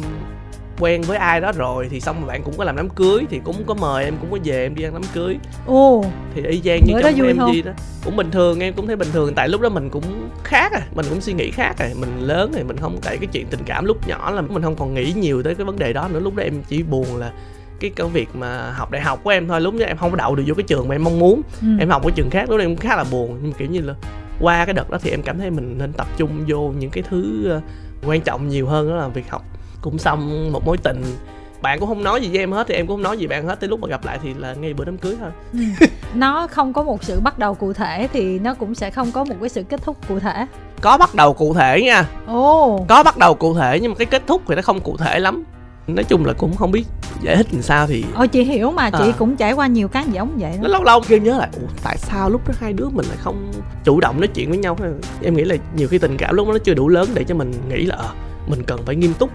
quen 0.82 1.02
với 1.02 1.18
ai 1.18 1.40
đó 1.40 1.52
rồi 1.52 1.88
thì 1.90 2.00
xong 2.00 2.20
rồi 2.20 2.28
bạn 2.28 2.42
cũng 2.42 2.54
có 2.58 2.64
làm 2.64 2.76
đám 2.76 2.88
cưới 2.88 3.24
thì 3.30 3.40
cũng 3.44 3.64
có 3.66 3.74
mời 3.74 4.04
em 4.04 4.14
cũng 4.20 4.30
có 4.30 4.38
về 4.44 4.64
em 4.64 4.74
đi 4.74 4.82
ăn 4.82 4.92
đám 4.92 5.02
cưới. 5.14 5.36
Ồ. 5.66 6.04
Thì 6.34 6.42
y 6.42 6.60
chang 6.64 6.80
như 6.86 6.94
trong 7.02 7.26
em 7.26 7.38
không? 7.38 7.52
đi 7.52 7.62
đó. 7.62 7.72
Cũng 8.04 8.16
bình 8.16 8.30
thường 8.30 8.60
em 8.60 8.74
cũng 8.74 8.86
thấy 8.86 8.96
bình 8.96 9.08
thường. 9.12 9.34
Tại 9.34 9.48
lúc 9.48 9.60
đó 9.60 9.68
mình 9.68 9.90
cũng 9.90 10.30
khác 10.44 10.72
à 10.72 10.82
mình 10.94 11.06
cũng 11.08 11.20
suy 11.20 11.32
nghĩ 11.32 11.50
khác 11.50 11.74
rồi 11.78 11.90
mình 12.00 12.20
lớn 12.20 12.52
rồi 12.54 12.64
mình 12.64 12.76
không 12.76 12.98
tại 13.02 13.16
cái 13.16 13.26
chuyện 13.32 13.46
tình 13.50 13.60
cảm 13.66 13.84
lúc 13.84 14.08
nhỏ 14.08 14.30
là 14.30 14.40
mình 14.40 14.62
không 14.62 14.76
còn 14.76 14.94
nghĩ 14.94 15.12
nhiều 15.16 15.42
tới 15.42 15.54
cái 15.54 15.64
vấn 15.64 15.78
đề 15.78 15.92
đó 15.92 16.08
nữa. 16.08 16.20
Lúc 16.20 16.34
đó 16.34 16.42
em 16.42 16.62
chỉ 16.68 16.82
buồn 16.82 17.16
là 17.16 17.32
cái 17.80 17.90
công 17.90 18.12
việc 18.12 18.28
mà 18.34 18.72
học 18.72 18.90
đại 18.90 19.02
học 19.02 19.20
của 19.24 19.30
em 19.30 19.48
thôi. 19.48 19.60
Lúc 19.60 19.74
đó 19.78 19.86
em 19.86 19.96
không 19.96 20.10
có 20.10 20.16
đậu 20.16 20.34
được 20.34 20.42
vô 20.46 20.54
cái 20.54 20.64
trường 20.68 20.88
mà 20.88 20.94
em 20.94 21.04
mong 21.04 21.18
muốn. 21.18 21.42
Ừ. 21.60 21.68
em 21.80 21.88
học 21.88 22.02
cái 22.02 22.12
trường 22.14 22.30
khác 22.30 22.50
lúc 22.50 22.58
đó 22.58 22.64
em 22.64 22.70
cũng 22.70 22.88
khá 22.88 22.96
là 22.96 23.04
buồn. 23.10 23.38
Nhưng 23.42 23.50
mà 23.50 23.56
kiểu 23.58 23.68
như 23.68 23.80
là 23.80 23.94
qua 24.40 24.64
cái 24.64 24.74
đợt 24.74 24.90
đó 24.90 24.98
thì 25.02 25.10
em 25.10 25.22
cảm 25.22 25.38
thấy 25.38 25.50
mình 25.50 25.78
nên 25.78 25.92
tập 25.92 26.06
trung 26.16 26.44
vô 26.48 26.72
những 26.78 26.90
cái 26.90 27.04
thứ 27.10 27.48
ờ, 27.48 27.60
quan 28.06 28.20
trọng 28.20 28.48
nhiều 28.48 28.66
hơn 28.66 28.88
đó 28.88 28.96
là 28.96 29.08
việc 29.08 29.30
học 29.30 29.44
cũng 29.82 29.98
xong 29.98 30.52
một 30.52 30.66
mối 30.66 30.76
tình. 30.78 31.02
Bạn 31.62 31.78
cũng 31.80 31.88
không 31.88 32.04
nói 32.04 32.20
gì 32.22 32.28
với 32.28 32.38
em 32.38 32.52
hết 32.52 32.66
thì 32.68 32.74
em 32.74 32.86
cũng 32.86 32.96
không 32.96 33.02
nói 33.02 33.18
gì 33.18 33.26
bạn 33.26 33.46
hết. 33.46 33.60
Tới 33.60 33.68
lúc 33.68 33.80
mà 33.80 33.88
gặp 33.88 34.04
lại 34.04 34.18
thì 34.22 34.34
là 34.34 34.54
ngay 34.54 34.74
bữa 34.74 34.84
đám 34.84 34.98
cưới 34.98 35.16
thôi. 35.20 35.30
Ừ. 35.52 35.86
nó 36.14 36.46
không 36.46 36.72
có 36.72 36.82
một 36.82 37.04
sự 37.04 37.20
bắt 37.20 37.38
đầu 37.38 37.54
cụ 37.54 37.72
thể 37.72 38.08
thì 38.12 38.38
nó 38.38 38.54
cũng 38.54 38.74
sẽ 38.74 38.90
không 38.90 39.12
có 39.12 39.24
một 39.24 39.34
cái 39.40 39.48
sự 39.48 39.62
kết 39.62 39.82
thúc 39.82 39.96
cụ 40.08 40.18
thể. 40.18 40.46
Có 40.80 40.98
bắt 40.98 41.14
đầu 41.14 41.34
cụ 41.34 41.54
thể 41.54 41.82
nha. 41.82 42.04
Ồ. 42.26 42.84
Có 42.88 43.02
bắt 43.02 43.18
đầu 43.18 43.34
cụ 43.34 43.54
thể 43.54 43.78
nhưng 43.82 43.90
mà 43.92 43.96
cái 43.98 44.06
kết 44.06 44.22
thúc 44.26 44.42
thì 44.48 44.54
nó 44.54 44.62
không 44.62 44.80
cụ 44.80 44.96
thể 44.96 45.18
lắm. 45.18 45.44
Nói 45.86 46.04
chung 46.04 46.24
là 46.26 46.32
cũng 46.32 46.56
không 46.56 46.70
biết 46.72 46.84
giải 47.22 47.36
thích 47.36 47.46
làm 47.52 47.62
sao 47.62 47.86
thì 47.86 48.04
ôi 48.14 48.28
chị 48.28 48.44
hiểu 48.44 48.70
mà. 48.70 48.90
Chị 48.90 49.08
À. 49.10 49.14
cũng 49.18 49.36
trải 49.36 49.52
qua 49.52 49.66
nhiều 49.66 49.88
cái 49.88 50.04
giống 50.12 50.36
vậy 50.38 50.52
nó 50.56 50.62
đó 50.62 50.68
lâu 50.68 50.84
lâu 50.84 51.00
kia 51.08 51.18
nhớ 51.18 51.38
lại 51.38 51.48
Ủa, 51.60 51.66
tại 51.82 51.96
sao 51.98 52.30
lúc 52.30 52.48
đó 52.48 52.54
hai 52.60 52.72
đứa 52.72 52.88
mình 52.88 53.06
lại 53.06 53.16
không 53.20 53.50
chủ 53.84 54.00
động 54.00 54.20
nói 54.20 54.28
chuyện 54.34 54.48
với 54.48 54.58
nhau? 54.58 54.76
Em 55.22 55.34
nghĩ 55.36 55.44
là 55.44 55.56
nhiều 55.76 55.88
khi 55.88 55.98
tình 55.98 56.16
cảm 56.16 56.34
lúc 56.34 56.46
đó 56.46 56.52
nó 56.52 56.58
chưa 56.58 56.74
đủ 56.74 56.88
lớn 56.88 57.08
để 57.14 57.24
cho 57.24 57.34
mình 57.34 57.52
nghĩ 57.68 57.84
là 57.86 57.96
ờ, 57.96 58.08
mình 58.46 58.62
cần 58.66 58.80
phải 58.86 58.96
nghiêm 58.96 59.14
túc 59.14 59.30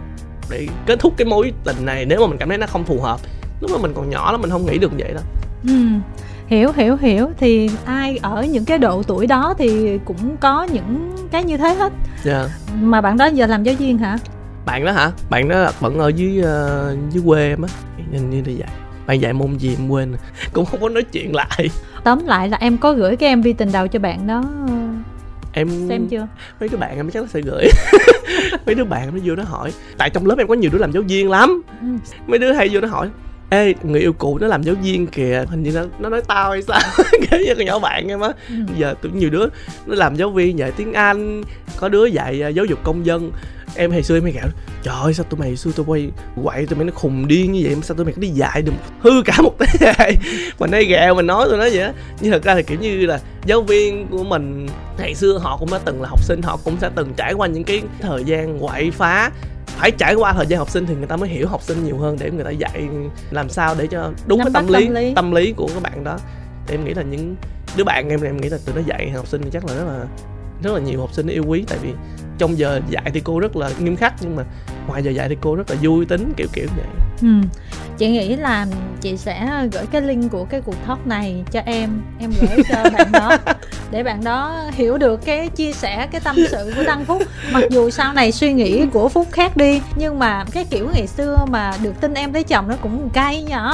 để 0.50 0.68
kết 0.86 1.00
thúc 1.00 1.14
cái 1.18 1.26
mối 1.26 1.54
tình 1.64 1.86
này 1.86 2.06
nếu 2.06 2.22
mà 2.22 2.28
mình 2.28 2.38
cảm 2.38 2.50
thấy 2.50 2.58
nó 2.58 2.68
không 2.68 2.84
phù 2.84 3.02
hợp. 3.02 3.20
Lúc 3.62 3.72
đó 3.72 3.78
mình 3.78 3.92
còn 3.96 4.10
nhỏ 4.10 4.32
lắm 4.32 4.42
mình 4.42 4.50
không 4.50 4.66
nghĩ 4.66 4.78
được 4.78 4.92
vậy 4.98 5.14
đâu 5.14 5.24
ừ. 5.68 5.74
hiểu 6.48 6.72
hiểu 6.76 6.96
hiểu. 6.96 7.28
Thì 7.38 7.70
ai 7.86 8.18
ở 8.22 8.44
những 8.44 8.66
cái 8.66 8.78
độ 8.78 9.04
tuổi 9.04 9.28
đó 9.28 9.54
thì 9.58 10.00
cũng 10.06 10.38
có 10.38 10.64
những 10.64 11.16
cái 11.32 11.44
như 11.44 11.58
thế 11.58 11.74
hết. 11.74 11.94
Dạ. 12.24 12.48
mà 12.82 13.02
bạn 13.02 13.18
đó 13.18 13.26
giờ 13.26 13.46
làm 13.46 13.64
giáo 13.64 13.76
viên 13.76 13.98
hả? 13.98 14.18
Bạn 14.66 14.86
đó 14.86 14.92
hả? 14.92 15.12
Bạn 15.30 15.50
đó 15.50 15.72
vẫn 15.80 16.00
ở 16.00 16.08
dưới 16.08 16.42
ờ, 16.42 16.96
dưới 17.12 17.24
quê 17.26 17.50
em 17.50 17.62
á. 17.62 17.70
Nhìn 18.12 18.30
như 18.30 18.38
là 18.38 18.54
vậy. 18.58 18.68
Bạn 19.08 19.22
dạy 19.22 19.34
môn 19.34 19.58
gì 19.58 19.76
em 19.80 19.90
quên 19.90 20.16
cũng 20.54 20.66
không 20.66 20.82
có 20.82 20.90
nói 20.90 21.04
chuyện 21.04 21.36
lại. 21.36 21.70
Tóm 22.04 22.26
lại 22.26 22.50
là 22.50 22.58
em 22.58 22.78
có 22.78 22.94
gửi 22.94 23.16
cái 23.16 23.36
mv 23.36 23.48
tình 23.58 23.72
đầu 23.72 23.88
cho 23.88 24.00
bạn 24.00 24.28
đó 24.28 24.44
em 25.52 25.70
xem 25.90 26.08
chưa? 26.08 26.28
Mấy 26.60 26.70
đứa 26.70 26.78
bạn 26.78 26.96
em 26.96 27.12
chắc 27.12 27.24
nó 27.24 27.28
sẽ 27.28 27.42
gửi. 27.42 27.68
Mấy 28.66 28.76
đứa 28.76 28.84
bạn 28.84 29.16
nó 29.16 29.20
vô 29.24 29.36
nó 29.36 29.44
hỏi. 29.44 29.74
Tại 29.98 30.10
trong 30.10 30.26
lớp 30.26 30.38
em 30.38 30.48
có 30.48 30.54
nhiều 30.54 30.72
đứa 30.74 30.78
làm 30.78 30.92
giáo 30.92 31.04
viên 31.08 31.30
lắm. 31.30 31.62
Ừ. 31.82 31.88
mấy 32.28 32.40
đứa 32.40 32.54
hay 32.54 32.70
vô 32.72 32.82
nó 32.82 32.88
hỏi 32.88 33.10
ê 33.50 33.74
người 33.84 34.02
yêu 34.02 34.14
cũ 34.14 34.38
nó 34.42 34.48
làm 34.48 34.64
giáo 34.64 34.76
viên 34.84 35.08
kìa 35.08 35.46
hình 35.50 35.64
như 35.64 35.72
nó, 35.72 35.82
nó 36.00 36.10
nói 36.10 36.22
tao 36.28 36.52
hay 36.52 36.62
sao? 36.62 36.80
Kiểu 37.12 37.40
như 37.40 37.56
con 37.56 37.66
nhỏ 37.66 37.80
bạn 37.80 38.08
em 38.08 38.20
á. 38.20 38.30
Ừ. 38.50 38.56
giờ 38.78 38.96
tụi 39.02 39.12
nhiều 39.12 39.30
đứa 39.30 39.46
nó 39.86 39.96
làm 39.96 40.16
giáo 40.16 40.30
viên 40.30 40.60
dạy 40.60 40.72
tiếng 40.72 40.94
anh 40.94 41.44
có 41.78 41.90
đứa 41.90 42.06
dạy 42.06 42.42
à, 42.42 42.48
giáo 42.48 42.66
dục 42.66 42.80
công 42.84 43.06
dân. 43.06 43.32
Em 43.76 43.92
hồi 43.92 44.04
xưa 44.04 44.18
em 44.18 44.24
hay 44.24 44.32
gạo 44.32 44.48
trời 44.84 44.96
ơi 45.04 45.14
sao 45.14 45.26
tụi 45.30 45.40
mày 45.40 45.50
hồi 45.50 45.58
xưa 45.58 45.72
tụi 45.76 45.86
quay 45.86 46.10
quậy 46.44 46.66
tụi 46.66 46.78
mày 46.78 46.86
nó 46.86 46.92
khùng 46.96 47.28
điên 47.28 47.52
như 47.52 47.62
vậy? 47.64 47.76
Mà 47.76 47.82
sao 47.84 47.98
tụi 47.98 48.06
mày 48.06 48.14
có 48.14 48.22
đi 48.22 48.28
dạy 48.28 48.62
được 48.62 48.72
hư 49.00 49.22
cả 49.26 49.42
một 49.42 49.56
thế 49.60 49.94
hệ? 49.98 50.12
Mình 50.60 50.72
hay 50.72 50.86
ghẹo 50.86 51.16
mình 51.16 51.28
nói 51.28 51.48
tụi 51.50 51.58
nó 51.58 51.64
vậy 51.64 51.82
á. 51.82 51.94
Nhưng 52.22 52.32
thật 52.32 52.44
ra 52.44 52.54
là 52.56 52.62
kiểu 52.62 52.78
như 52.80 53.06
là 53.06 53.20
giáo 53.46 53.62
viên 53.62 54.08
của 54.08 54.24
mình 54.24 54.68
ngày 54.98 55.16
xưa 55.16 55.38
họ 55.38 55.58
cũng 55.58 55.72
đã 55.72 55.80
từng 55.86 56.02
là 56.02 56.10
học 56.10 56.24
sinh 56.24 56.42
họ 56.42 56.58
cũng 56.64 56.78
sẽ 56.82 56.90
từng 56.96 57.14
trải 57.18 57.34
qua 57.34 57.48
những 57.48 57.64
cái 57.64 57.82
thời 58.02 58.24
gian 58.24 58.60
quậy 58.60 58.92
phá 58.92 59.32
phải 59.78 59.92
trải 59.92 60.16
qua 60.16 60.34
thời 60.34 60.46
gian 60.48 60.60
học 60.60 60.70
sinh 60.70 60.86
thì 60.86 60.96
người 60.96 61.08
ta 61.08 61.16
mới 61.18 61.30
hiểu 61.30 61.48
học 61.48 61.62
sinh 61.62 61.84
nhiều 61.84 61.98
hơn 61.98 62.18
để 62.20 62.32
người 62.32 62.44
ta 62.44 62.50
dạy 62.50 62.88
làm 63.32 63.50
sao 63.50 63.76
để 63.78 63.88
cho 63.88 64.12
đúng 64.28 64.40
Nắm 64.40 64.46
cái 64.46 64.54
tâm 64.54 64.74
lý, 64.74 64.86
tâm 64.86 64.94
lý. 64.94 65.14
tâm 65.16 65.32
lý 65.32 65.52
của 65.52 65.68
các 65.74 65.84
bạn 65.84 66.04
đó 66.04 66.18
thì 66.68 66.76
em 66.76 66.86
nghĩ 66.86 66.94
là 66.94 67.02
những 67.02 67.36
đứa 67.78 67.84
bạn 67.84 68.10
em 68.10 68.22
em 68.22 68.38
nghĩ 68.38 68.50
là 68.50 68.58
tụi 68.66 68.76
nó 68.76 68.82
dạy 68.86 69.10
học 69.10 69.28
sinh 69.28 69.42
thì 69.44 69.50
chắc 69.54 69.66
là 69.66 69.74
rất 69.76 69.84
là 69.88 70.06
rất 70.64 70.74
là 70.74 70.80
nhiều 70.80 71.00
học 71.00 71.14
sinh 71.14 71.28
yêu 71.28 71.44
quý 71.48 71.64
tại 71.68 71.78
vì 71.82 71.94
trong 72.38 72.58
giờ 72.58 72.82
dạy 72.90 73.12
thì 73.14 73.22
cô 73.24 73.40
rất 73.40 73.56
là 73.56 73.70
nghiêm 73.80 73.96
khắc 73.96 74.14
nhưng 74.22 74.36
mà 74.36 74.44
ngoài 74.88 75.04
giờ 75.04 75.12
dạy 75.12 75.30
thì 75.30 75.38
cô 75.42 75.56
rất 75.56 75.70
là 75.70 75.76
vui 75.82 76.06
tính 76.06 76.34
kiểu 76.38 76.48
kiểu 76.54 76.68
vậy. 76.76 76.86
Ừ. 77.22 77.28
Chị 77.98 78.10
nghĩ 78.10 78.36
là 78.36 78.66
chị 79.02 79.18
sẽ 79.18 79.68
gửi 79.72 79.86
cái 79.92 80.02
link 80.02 80.32
của 80.32 80.46
cái 80.46 80.62
cuộc 80.62 80.76
talk 80.88 81.08
này 81.08 81.44
cho 81.52 81.60
em. 81.66 82.02
Em 82.20 82.32
gửi 82.42 82.64
cho 82.70 82.90
bạn 82.94 83.12
đó 83.12 83.38
Để 83.92 84.04
bạn 84.04 84.24
đó 84.24 84.64
hiểu 84.72 84.98
được 84.98 85.26
cái 85.26 85.50
chia 85.50 85.74
sẻ 85.74 86.08
cái 86.12 86.22
tâm 86.22 86.36
sự 86.52 86.74
của 86.76 86.84
Đăng 86.84 87.06
Phúc. 87.06 87.24
Mặc 87.52 87.64
dù 87.70 87.90
sau 87.90 88.14
này 88.14 88.32
suy 88.32 88.54
nghĩ 88.54 88.86
của 88.94 89.10
Phúc 89.10 89.28
khác 89.32 89.58
đi 89.58 89.82
Nhưng 89.96 90.20
mà 90.20 90.46
cái 90.52 90.66
kiểu 90.70 90.90
ngày 90.94 91.08
xưa 91.08 91.38
mà 91.50 91.74
được 91.84 92.02
tin 92.02 92.14
em 92.14 92.34
lấy 92.34 92.44
chồng 92.44 92.68
nó 92.68 92.76
cũng 92.82 93.10
cay 93.10 93.44
nhở. 93.44 93.72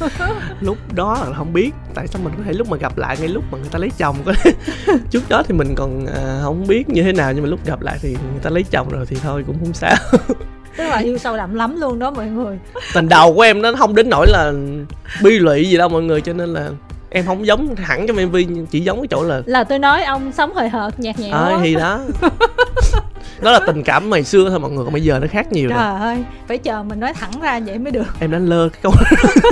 Lúc 0.60 0.76
đó 0.94 1.24
là 1.26 1.36
không 1.36 1.52
biết 1.52 1.70
tại 1.94 2.06
sao 2.06 2.22
mình 2.22 2.32
có 2.36 2.42
thể 2.44 2.52
lúc 2.52 2.70
mà 2.70 2.76
gặp 2.76 2.98
lại 2.98 3.16
ngay 3.20 3.28
lúc 3.28 3.44
mà 3.50 3.58
người 3.58 3.68
ta 3.70 3.78
lấy 3.78 3.90
chồng 3.98 4.16
có 4.24 4.32
trước 5.10 5.28
đó 5.28 5.42
thì 5.48 5.54
mình 5.54 5.74
còn 5.74 6.06
à, 6.06 6.40
không 6.42 6.66
biết 6.66 6.88
như 6.88 7.02
thế 7.02 7.12
nào 7.12 7.32
nhưng 7.32 7.42
mà 7.42 7.50
lúc 7.50 7.66
gặp 7.66 7.82
lại 7.82 7.98
thì 8.02 8.08
người 8.08 8.40
ta 8.42 8.50
lấy 8.50 8.64
chồng 8.70 8.88
rồi 8.88 9.06
thì 9.06 9.16
thôi 9.22 9.44
cũng 9.46 9.56
không 9.60 9.74
sao. 9.74 9.96
Tức 10.76 10.84
là 10.84 10.98
yêu 10.98 11.18
sâu 11.18 11.36
đậm 11.36 11.54
lắm 11.54 11.80
luôn 11.80 11.98
đó 11.98 12.10
mọi 12.10 12.26
người. 12.26 12.58
Tình 12.94 13.08
đầu 13.08 13.34
của 13.34 13.40
em 13.40 13.62
nó 13.62 13.72
không 13.78 13.94
đến 13.94 14.08
nỗi 14.10 14.26
là 14.30 14.52
bi 15.22 15.38
lụy 15.38 15.64
gì 15.64 15.76
đâu 15.76 15.88
mọi 15.88 16.02
người 16.02 16.20
cho 16.20 16.32
nên 16.32 16.48
là 16.48 16.70
em 17.10 17.26
không 17.26 17.46
giống 17.46 17.76
hẳn 17.76 18.06
trong 18.06 18.16
mv 18.26 18.36
chỉ 18.70 18.80
giống 18.80 19.00
cái 19.00 19.08
chỗ 19.10 19.22
là 19.22 19.42
Là 19.46 19.64
tôi 19.64 19.78
nói 19.78 20.04
ông 20.04 20.32
sống 20.32 20.54
hời 20.54 20.68
hợt 20.68 21.00
nhạt 21.00 21.18
nhẽo. 21.18 21.32
Ờ 21.32 21.50
quá. 21.52 21.60
thì 21.62 21.74
đó. 21.74 22.00
Đó 23.40 23.50
là 23.50 23.60
tình 23.66 23.82
cảm 23.82 24.10
ngày 24.10 24.24
xưa 24.24 24.50
thôi 24.50 24.60
mọi 24.60 24.70
người 24.70 24.84
còn 24.84 24.92
bây 24.92 25.02
giờ 25.02 25.18
nó 25.18 25.26
khác 25.30 25.52
nhiều 25.52 25.68
rồi. 25.68 25.78
Trời 25.78 26.00
ơi, 26.00 26.24
phải 26.48 26.58
chờ 26.58 26.82
mình 26.82 27.00
nói 27.00 27.12
thẳng 27.14 27.30
ra 27.42 27.60
vậy 27.66 27.78
mới 27.78 27.92
được. 27.92 28.06
Em 28.20 28.30
đánh 28.30 28.46
lơ 28.46 28.68
cái 28.68 28.80
câu 28.82 28.92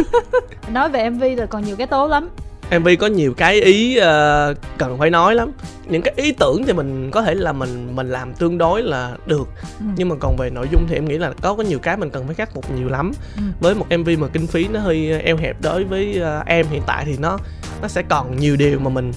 Nói 0.72 0.88
về 0.88 1.10
MV 1.10 1.20
rồi 1.20 1.46
còn 1.46 1.64
nhiều 1.64 1.76
cái 1.76 1.86
tố 1.86 2.08
lắm 2.08 2.28
mv 2.70 2.88
có 2.98 3.06
nhiều 3.06 3.34
cái 3.34 3.60
ý 3.60 3.96
ờ, 3.96 4.54
cần 4.78 4.98
phải 4.98 5.10
nói 5.10 5.34
lắm. 5.34 5.52
Những 5.88 6.02
cái 6.02 6.14
ý 6.16 6.32
tưởng 6.32 6.64
thì 6.66 6.72
mình 6.72 7.10
có 7.10 7.22
thể 7.22 7.34
là 7.34 7.52
mình 7.52 7.96
mình 7.96 8.10
làm 8.10 8.34
tương 8.34 8.58
đối 8.58 8.82
là 8.82 9.16
được. 9.26 9.48
Ừ. 9.78 9.86
nhưng 9.96 10.08
mà 10.08 10.14
còn 10.20 10.36
về 10.36 10.50
nội 10.50 10.66
dung 10.72 10.86
thì 10.88 10.94
em 10.94 11.04
nghĩ 11.04 11.18
là 11.18 11.32
có 11.42 11.54
có 11.54 11.62
nhiều 11.62 11.78
cái 11.78 11.96
mình 11.96 12.10
cần 12.10 12.26
phải 12.26 12.34
khắc 12.34 12.54
phục 12.54 12.74
nhiều 12.76 12.88
lắm. 12.88 13.12
Ừ. 13.36 13.42
với 13.60 13.74
một 13.74 13.86
mv 13.98 14.08
mà 14.18 14.28
kinh 14.32 14.46
phí 14.46 14.68
nó 14.68 14.80
hơi 14.80 15.20
eo 15.20 15.36
hẹp 15.36 15.62
đối 15.62 15.84
với 15.84 16.18
ờ, 16.20 16.42
em 16.46 16.66
hiện 16.70 16.82
tại 16.86 17.04
thì 17.04 17.16
nó 17.18 17.38
nó 17.82 17.88
sẽ 17.88 18.02
còn 18.02 18.36
nhiều 18.36 18.56
điều 18.56 18.78
mà 18.78 18.90
mình 18.90 19.12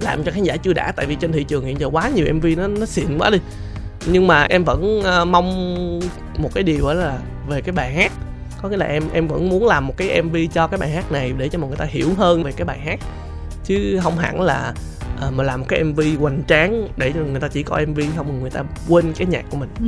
làm 0.00 0.24
cho 0.24 0.32
khán 0.32 0.42
giả 0.42 0.56
chưa 0.56 0.72
đã. 0.72 0.92
Tại 0.92 1.06
vì 1.06 1.14
trên 1.14 1.32
thị 1.32 1.44
trường 1.44 1.64
hiện 1.64 1.80
giờ 1.80 1.88
quá 1.92 2.08
nhiều 2.08 2.26
mv 2.34 2.46
nó 2.56 2.66
nó 2.66 2.86
xịn 2.86 3.18
quá 3.18 3.30
đi. 3.30 3.38
Nhưng 4.06 4.26
mà 4.26 4.42
em 4.42 4.64
vẫn 4.64 5.02
ờ, 5.04 5.24
mong 5.24 6.00
một 6.38 6.50
cái 6.54 6.64
điều 6.64 6.82
đó 6.82 6.94
là 6.94 7.18
về 7.48 7.60
cái 7.60 7.72
bài 7.72 7.92
hát 7.92 8.12
có 8.62 8.68
nghĩa 8.68 8.76
là 8.76 8.86
em 8.86 9.02
em 9.12 9.26
vẫn 9.28 9.48
muốn 9.48 9.66
làm 9.66 9.86
một 9.86 9.94
cái 9.96 10.22
mv 10.22 10.36
cho 10.52 10.66
cái 10.66 10.78
bài 10.78 10.90
hát 10.90 11.12
này 11.12 11.32
để 11.38 11.48
cho 11.48 11.58
mọi 11.58 11.68
người 11.68 11.76
ta 11.78 11.84
hiểu 11.84 12.08
hơn 12.18 12.42
về 12.42 12.52
cái 12.52 12.64
bài 12.64 12.78
hát 12.78 12.98
chứ 13.64 14.00
không 14.02 14.16
hẳn 14.18 14.40
là 14.40 14.72
ờ, 15.20 15.30
mà 15.30 15.44
làm 15.44 15.60
một 15.60 15.66
cái 15.68 15.84
mv 15.84 16.00
hoành 16.20 16.42
tráng 16.48 16.88
để 16.96 17.12
cho 17.12 17.20
người 17.20 17.40
ta 17.40 17.48
chỉ 17.48 17.62
coi 17.62 17.86
mv 17.86 18.00
không 18.16 18.40
người 18.40 18.50
ta 18.50 18.62
quên 18.88 19.12
cái 19.18 19.26
nhạc 19.26 19.44
của 19.50 19.56
mình 19.56 19.68
ừ. 19.80 19.86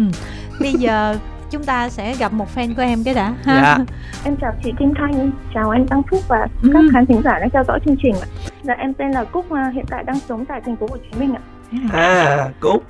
Bây 0.61 0.73
giờ 0.73 1.17
chúng 1.51 1.65
ta 1.65 1.89
sẽ 1.89 2.15
gặp 2.17 2.33
một 2.33 2.47
fan 2.57 2.75
của 2.75 2.83
em 2.83 3.05
cái 3.05 3.15
đã 3.15 3.35
ha 3.45 3.61
Dạ. 3.79 3.85
Em 4.25 4.37
chào 4.41 4.53
chị 4.65 4.73
Kim 4.79 4.93
Thanh, 4.99 5.31
chào 5.55 5.71
anh 5.71 5.87
Tăng 5.87 6.03
Phúc 6.11 6.21
và 6.29 6.47
Ừ. 6.63 6.71
các 6.73 6.85
khán 6.93 7.07
thính 7.07 7.23
giả 7.25 7.39
đang 7.39 7.51
theo 7.51 7.65
dõi 7.69 7.81
chương 7.87 7.97
trình 8.03 8.15
ạ. 8.15 8.27
Dạ 8.63 8.75
em 8.75 8.95
tên 8.95 9.11
là 9.11 9.25
Cúc, 9.25 9.53
à, 9.53 9.71
hiện 9.75 9.85
tại 9.91 10.05
đang 10.05 10.19
sống 10.29 10.45
tại 10.45 10.61
thành 10.67 10.77
phố 10.77 10.87
Hồ 10.91 10.97
Chí 10.97 11.19
Minh 11.21 11.35
ạ. 11.35 11.41
à 11.93 12.49
cúc 12.61 12.85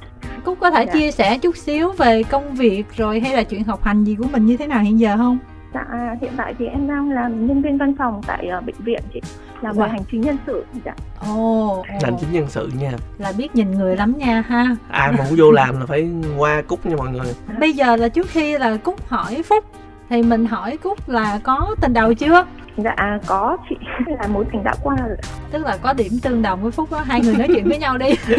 Cúc 0.44 0.58
có 0.60 0.70
thể 0.70 0.84
Dạ. 0.86 0.92
chia 0.92 1.10
sẻ 1.10 1.38
chút 1.38 1.56
xíu 1.56 1.92
về 1.92 2.22
công 2.22 2.54
việc 2.54 2.84
rồi 2.96 3.20
hay 3.20 3.32
là 3.36 3.42
chuyện 3.42 3.64
học 3.64 3.82
hành 3.84 4.04
gì 4.04 4.14
của 4.14 4.26
mình 4.32 4.46
như 4.46 4.56
thế 4.56 4.66
nào 4.66 4.80
hiện 4.80 5.00
giờ 5.00 5.16
không? 5.16 5.38
Dạ 5.74 5.84
hiện 6.20 6.32
tại 6.36 6.54
thì 6.58 6.66
em 6.66 6.88
đang 6.88 7.10
làm 7.10 7.46
nhân 7.46 7.62
viên 7.62 7.78
văn 7.78 7.94
phòng 7.98 8.20
tại 8.26 8.48
à, 8.48 8.60
bệnh 8.60 8.74
viện 8.78 9.00
chị, 9.14 9.20
làm 9.62 9.76
về 9.76 9.84
Wow. 9.86 9.88
hành 9.90 10.02
chính 10.10 10.20
nhân 10.20 10.36
sự. 10.46 10.64
Dạ. 10.84 10.92
Ồ, 11.28 11.84
hành 12.02 12.16
chính 12.20 12.32
nhân 12.32 12.46
sự 12.48 12.70
nha 12.78 12.90
là 13.18 13.32
biết 13.38 13.54
nhìn 13.56 13.70
người 13.70 13.96
lắm 13.96 14.14
nha 14.18 14.42
ha. 14.48 14.76
ai 14.90 15.12
mà 15.12 15.24
muốn 15.24 15.34
vô 15.38 15.50
làm 15.50 15.80
là 15.80 15.86
phải 15.86 16.10
qua 16.38 16.62
cúc 16.68 16.86
nha 16.86 16.96
mọi 16.96 17.08
người 17.08 17.34
Bây 17.60 17.72
giờ 17.72 17.96
là 17.96 18.08
trước 18.08 18.26
khi 18.28 18.58
là 18.58 18.76
Cúc 18.76 19.08
hỏi 19.08 19.42
Phúc 19.48 19.64
thì 20.10 20.22
mình 20.22 20.46
hỏi 20.46 20.76
Cúc 20.76 21.08
là 21.08 21.40
có 21.42 21.74
tình 21.80 21.92
đầu 21.92 22.14
chưa? 22.14 22.44
Dạ 22.76 23.18
có 23.26 23.56
chị 23.68 23.76
là 24.20 24.26
mối 24.26 24.44
tình 24.52 24.64
đã 24.64 24.74
qua 24.82 24.96
rồi. 24.96 25.16
ạ. 25.22 25.28
Tức 25.50 25.64
là 25.66 25.76
có 25.82 25.92
điểm 25.92 26.12
tương 26.22 26.42
đồng 26.42 26.62
với 26.62 26.70
Phúc 26.72 26.88
đó, 26.92 27.00
hai 27.06 27.20
người 27.20 27.34
nói 27.34 27.48
chuyện 27.54 27.68
với 27.68 27.78
nhau 27.78 27.98
đi. 27.98 28.10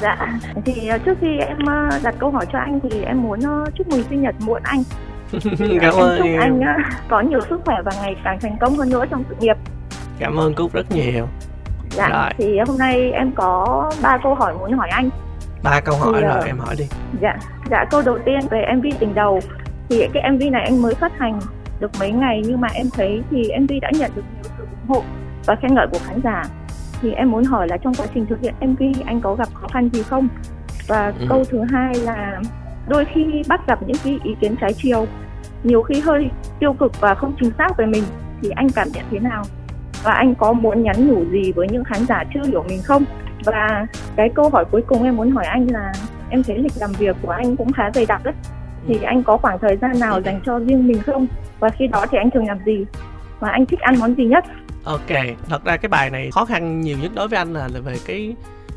Dạ 0.00 0.38
thì 0.64 0.88
à, 0.88 0.98
trước 0.98 1.18
khi 1.20 1.38
em 1.38 1.68
à, 1.70 1.90
đặt 2.02 2.14
câu 2.18 2.30
hỏi 2.30 2.46
cho 2.52 2.58
anh 2.58 2.80
thì 2.82 3.00
em 3.02 3.22
muốn 3.22 3.40
chúc 3.74 3.88
mừng 3.88 4.02
sinh 4.10 4.22
nhật 4.22 4.34
muộn 4.40 4.60
anh. 4.64 4.82
Cảm 5.80 5.94
ơn 5.94 6.18
chúc 6.18 6.26
anh 6.40 6.60
có 7.08 7.20
nhiều 7.20 7.40
sức 7.50 7.60
khỏe 7.64 7.76
và 7.84 7.92
ngày 8.02 8.16
càng 8.24 8.38
thành 8.40 8.56
công 8.60 8.76
hơn 8.76 8.90
nữa 8.90 9.04
trong 9.10 9.24
sự 9.28 9.34
nghiệp. 9.40 9.56
cảm 10.18 10.36
ơn 10.36 10.54
cúc 10.54 10.72
rất 10.72 10.86
nhiều 10.92 11.26
Dạ 11.90 12.08
Rồi. 12.08 12.30
thì 12.38 12.58
hôm 12.66 12.78
nay 12.78 13.10
em 13.12 13.32
có 13.32 13.90
ba 14.02 14.18
câu 14.22 14.34
hỏi 14.34 14.54
muốn 14.58 14.72
hỏi 14.72 14.88
anh. 14.88 15.10
ba 15.62 15.80
câu 15.80 15.96
hỏi 15.96 16.12
Thì, 16.16 16.20
rồi 16.22 16.30
ờ, 16.32 16.46
em 16.46 16.58
hỏi 16.58 16.74
đi 16.78 16.84
Dạ, 17.20 17.36
dạ 17.70 17.84
câu 17.90 18.02
đầu 18.06 18.18
tiên 18.24 18.38
về 18.50 18.64
MV 18.76 18.86
tình 18.98 19.14
đầu 19.14 19.40
thì 19.88 20.08
cái 20.14 20.30
MV 20.32 20.42
này 20.52 20.62
anh 20.64 20.82
mới 20.82 20.94
phát 20.94 21.12
hành 21.18 21.40
được 21.80 21.90
mấy 22.00 22.10
ngày 22.12 22.42
nhưng 22.46 22.60
mà 22.60 22.68
em 22.74 22.86
thấy 22.96 23.22
thì 23.30 23.50
MV 23.60 23.70
đã 23.82 23.90
nhận 23.98 24.10
được 24.16 24.22
nhiều 24.34 24.42
sự 24.58 24.62
ủng 24.62 24.88
hộ 24.88 25.02
và 25.46 25.56
khen 25.62 25.74
ngợi 25.74 25.86
của 25.92 25.98
khán 26.06 26.20
giả. 26.24 26.42
Thì 27.02 27.12
em 27.12 27.30
muốn 27.30 27.44
hỏi 27.44 27.68
là 27.68 27.76
trong 27.76 27.94
quá 27.94 28.06
trình 28.14 28.26
thực 28.26 28.40
hiện 28.40 28.54
MV 28.60 28.82
anh 29.06 29.20
có 29.20 29.34
gặp 29.34 29.48
khó 29.54 29.66
khăn 29.72 29.88
gì 29.92 30.02
không? 30.02 30.28
Và 30.88 31.12
Ừ. 31.20 31.26
câu 31.28 31.44
thứ 31.50 31.62
hai 31.72 31.94
là 31.94 32.40
đôi 32.88 33.04
khi 33.14 33.42
bắt 33.48 33.60
gặp 33.66 33.78
những 33.86 33.96
cái 34.04 34.18
ý 34.24 34.34
kiến 34.40 34.54
trái 34.60 34.72
chiều, 34.72 35.06
nhiều 35.66 35.82
khi 35.82 36.00
hơi 36.00 36.30
tiêu 36.60 36.72
cực 36.72 37.00
và 37.00 37.14
không 37.14 37.34
chính 37.40 37.50
xác 37.58 37.76
về 37.76 37.86
mình 37.86 38.04
thì 38.42 38.50
anh 38.50 38.68
cảm 38.70 38.88
nhận 38.92 39.04
thế 39.10 39.18
nào? 39.18 39.42
Và 40.02 40.12
anh 40.12 40.34
có 40.34 40.52
muốn 40.52 40.82
nhắn 40.82 41.08
nhủ 41.08 41.24
gì 41.30 41.52
với 41.52 41.68
những 41.70 41.84
khán 41.84 42.06
giả 42.08 42.24
chưa 42.34 42.42
hiểu 42.46 42.64
mình 42.68 42.82
không? 42.82 43.04
Và 43.44 43.86
cái 44.16 44.28
câu 44.34 44.48
hỏi 44.48 44.64
cuối 44.70 44.82
cùng 44.86 45.04
em 45.04 45.16
muốn 45.16 45.30
hỏi 45.30 45.44
anh 45.44 45.66
là 45.70 45.92
em 46.30 46.42
thấy 46.42 46.58
lịch 46.58 46.72
làm 46.80 46.92
việc 46.92 47.16
của 47.22 47.30
anh 47.30 47.56
cũng 47.56 47.72
khá 47.72 47.90
dày 47.94 48.06
đặc 48.06 48.24
đấy. 48.24 48.34
Thì 48.88 48.98
anh 49.02 49.22
có 49.22 49.36
khoảng 49.36 49.58
thời 49.58 49.76
gian 49.76 49.98
nào 50.00 50.20
dành 50.20 50.40
cho 50.46 50.58
riêng 50.58 50.88
mình 50.88 51.02
không? 51.02 51.26
Và 51.60 51.68
khi 51.68 51.86
đó 51.86 52.06
thì 52.10 52.18
anh 52.18 52.30
thường 52.30 52.46
làm 52.46 52.58
gì? 52.66 52.84
Và 53.40 53.50
anh 53.50 53.66
thích 53.66 53.80
ăn 53.80 53.98
món 54.00 54.14
gì 54.14 54.24
nhất? 54.24 54.44
Ok 54.84 55.10
thật 55.48 55.64
ra 55.64 55.76
cái 55.76 55.88
bài 55.88 56.10
này 56.10 56.30
khó 56.30 56.44
khăn 56.44 56.80
nhiều 56.80 56.98
nhất 57.02 57.12
đối 57.14 57.28
với 57.28 57.38
anh 57.38 57.52
là, 57.52 57.68
là 57.74 57.80
về 57.80 57.96
cái 58.06 58.34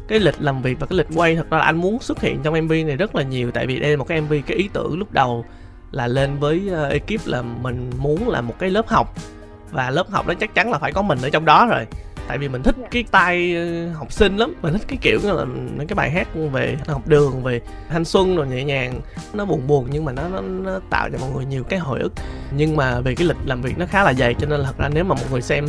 cái 0.08 0.20
lịch 0.20 0.36
làm 0.40 0.62
việc 0.62 0.80
và 0.80 0.88
cái 0.90 0.98
lịch 0.98 1.08
quay. 1.16 1.36
Thật 1.36 1.50
ra 1.50 1.58
là 1.58 1.64
anh 1.64 1.78
muốn 1.78 2.00
xuất 2.00 2.22
hiện 2.22 2.40
trong 2.44 2.66
mv 2.66 2.72
này 2.72 2.96
rất 2.98 3.16
là 3.16 3.24
nhiều 3.24 3.52
tại 3.52 3.68
vì 3.68 3.80
đây 3.80 3.92
là 3.92 3.98
một 3.98 4.08
cái 4.08 4.22
mv 4.22 4.34
cái 4.48 4.58
ý 4.58 4.70
tưởng 4.74 5.00
lúc 5.00 5.12
đầu 5.12 5.46
là 5.92 6.08
lên 6.08 6.40
với 6.40 6.70
uh, 6.72 6.92
ekip 6.92 7.28
là 7.28 7.42
mình 7.42 7.90
muốn 7.98 8.30
là 8.30 8.42
một 8.42 8.54
cái 8.60 8.70
lớp 8.70 8.88
học. 8.88 9.16
Và 9.72 9.90
lớp 9.90 10.10
học 10.10 10.28
đó 10.28 10.34
chắc 10.40 10.56
chắn 10.56 10.72
là 10.72 10.78
phải 10.78 10.92
có 10.92 11.02
mình 11.02 11.20
ở 11.22 11.30
trong 11.30 11.46
đó 11.46 11.68
rồi. 11.70 11.86
Tại 12.28 12.38
vì 12.38 12.50
mình 12.50 12.64
thích 12.64 12.76
Dạ. 12.82 12.88
cái 12.92 13.04
tay 13.12 13.56
ờ, 13.56 13.92
học 13.94 14.12
sinh 14.12 14.38
lắm. 14.38 14.54
Mình 14.62 14.74
thích 14.74 14.82
cái 14.88 14.98
kiểu 15.02 15.20
là 15.24 15.46
mấy 15.78 15.86
cái 15.88 15.96
bài 15.96 16.12
hát 16.12 16.28
về 16.52 16.78
học 16.88 17.08
đường 17.08 17.44
về 17.44 17.62
thanh 17.90 18.06
xuân 18.06 18.36
rồi 18.36 18.48
nhẹ 18.48 18.64
nhàng. 18.64 19.02
Nó 19.34 19.46
buồn 19.46 19.68
buồn 19.68 19.88
nhưng 19.92 20.06
mà 20.06 20.12
nó, 20.12 20.30
nó 20.30 20.42
nó 20.42 20.80
tạo 20.90 21.10
cho 21.12 21.18
mọi 21.18 21.30
người 21.36 21.46
nhiều 21.46 21.64
cái 21.64 21.80
hồi 21.80 22.00
ức. 22.00 22.14
Nhưng 22.52 22.76
mà 22.76 23.00
về 23.00 23.16
cái 23.16 23.28
lịch 23.28 23.38
làm 23.46 23.62
việc 23.62 23.78
nó 23.78 23.86
khá 23.86 24.04
là 24.04 24.14
dày 24.14 24.34
cho 24.34 24.48
nên 24.48 24.60
là 24.60 24.66
thật 24.66 24.78
ra 24.78 24.90
nếu 24.94 25.04
mà 25.04 25.16
mọi 25.16 25.26
người 25.32 25.42
xem 25.42 25.66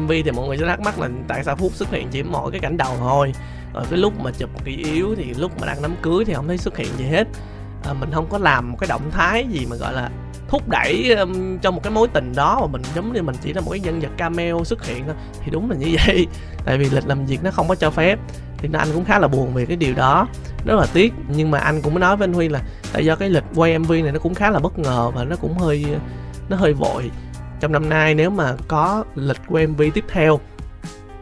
mv 0.00 0.12
thì 0.24 0.30
mọi 0.30 0.48
người 0.48 0.58
sẽ 0.58 0.66
thắc 0.66 0.80
mắc 0.80 1.00
là 1.00 1.08
tại 1.28 1.44
sao 1.44 1.56
phúc 1.56 1.72
xuất 1.74 1.90
hiện 1.90 2.08
chỉ 2.10 2.22
mỗi 2.22 2.50
cái 2.50 2.60
cảnh 2.60 2.76
đầu 2.76 2.96
thôi. 2.98 3.32
Rồi 3.74 3.84
cái 3.90 3.98
lúc 3.98 4.20
mà 4.20 4.30
chụp 4.38 4.64
kỹ 4.64 4.76
yếu 4.76 5.14
thì 5.16 5.34
lúc 5.34 5.60
mà 5.60 5.66
đang 5.66 5.82
đám 5.82 5.94
cưới 6.02 6.24
thì 6.24 6.34
không 6.34 6.48
thấy 6.48 6.58
xuất 6.58 6.76
hiện 6.76 6.88
gì 6.98 7.04
hết 7.04 7.26
à, 7.86 7.92
mình 7.92 8.10
không 8.12 8.26
có 8.30 8.38
làm 8.38 8.70
một 8.70 8.76
cái 8.80 8.88
động 8.88 9.10
thái 9.10 9.46
gì 9.50 9.66
mà 9.70 9.76
gọi 9.76 9.92
là 9.92 10.10
thúc 10.48 10.68
đẩy 10.68 11.14
um, 11.14 11.58
cho 11.58 11.70
một 11.70 11.82
cái 11.82 11.92
mối 11.92 12.08
tình 12.08 12.32
đó 12.36 12.58
mà 12.60 12.66
mình 12.66 12.82
giống 12.94 13.12
như 13.12 13.22
mình 13.22 13.36
chỉ 13.42 13.52
là 13.52 13.60
một 13.60 13.70
cái 13.70 13.80
nhân 13.80 14.00
vật 14.00 14.08
cameo 14.16 14.64
xuất 14.64 14.84
hiện 14.86 15.04
thôi 15.06 15.14
thì 15.44 15.50
đúng 15.50 15.70
là 15.70 15.76
như 15.76 15.96
vậy. 16.06 16.26
Tại 16.64 16.78
vì 16.78 16.90
lịch 16.90 17.06
làm 17.06 17.26
việc 17.26 17.44
nó 17.44 17.50
không 17.50 17.68
có 17.68 17.74
cho 17.74 17.90
phép 17.90 18.18
thì 18.58 18.68
anh 18.72 18.88
cũng 18.94 19.04
khá 19.04 19.18
là 19.18 19.28
buồn 19.28 19.54
về 19.54 19.66
cái 19.66 19.76
điều 19.76 19.94
đó 19.94 20.28
rất 20.66 20.74
là 20.74 20.86
tiếc. 20.92 21.12
Nhưng 21.28 21.50
mà 21.50 21.58
anh 21.58 21.82
cũng 21.82 21.94
mới 21.94 22.00
nói 22.00 22.16
với 22.16 22.24
anh 22.24 22.32
huy 22.32 22.48
là 22.48 22.60
tại 22.92 23.04
do 23.04 23.16
cái 23.16 23.30
lịch 23.30 23.44
quay 23.54 23.78
mv 23.78 23.90
này 23.90 24.12
nó 24.12 24.18
cũng 24.18 24.34
khá 24.34 24.50
là 24.50 24.58
bất 24.58 24.78
ngờ 24.78 25.10
và 25.14 25.24
nó 25.24 25.36
cũng 25.36 25.58
hơi 25.58 25.84
nó 26.48 26.56
hơi 26.56 26.72
vội. 26.72 27.10
Trong 27.60 27.72
năm 27.72 27.88
nay 27.88 28.14
nếu 28.14 28.30
mà 28.30 28.54
có 28.68 29.04
lịch 29.14 29.40
quay 29.48 29.66
mv 29.66 29.82
tiếp 29.94 30.04
theo 30.08 30.40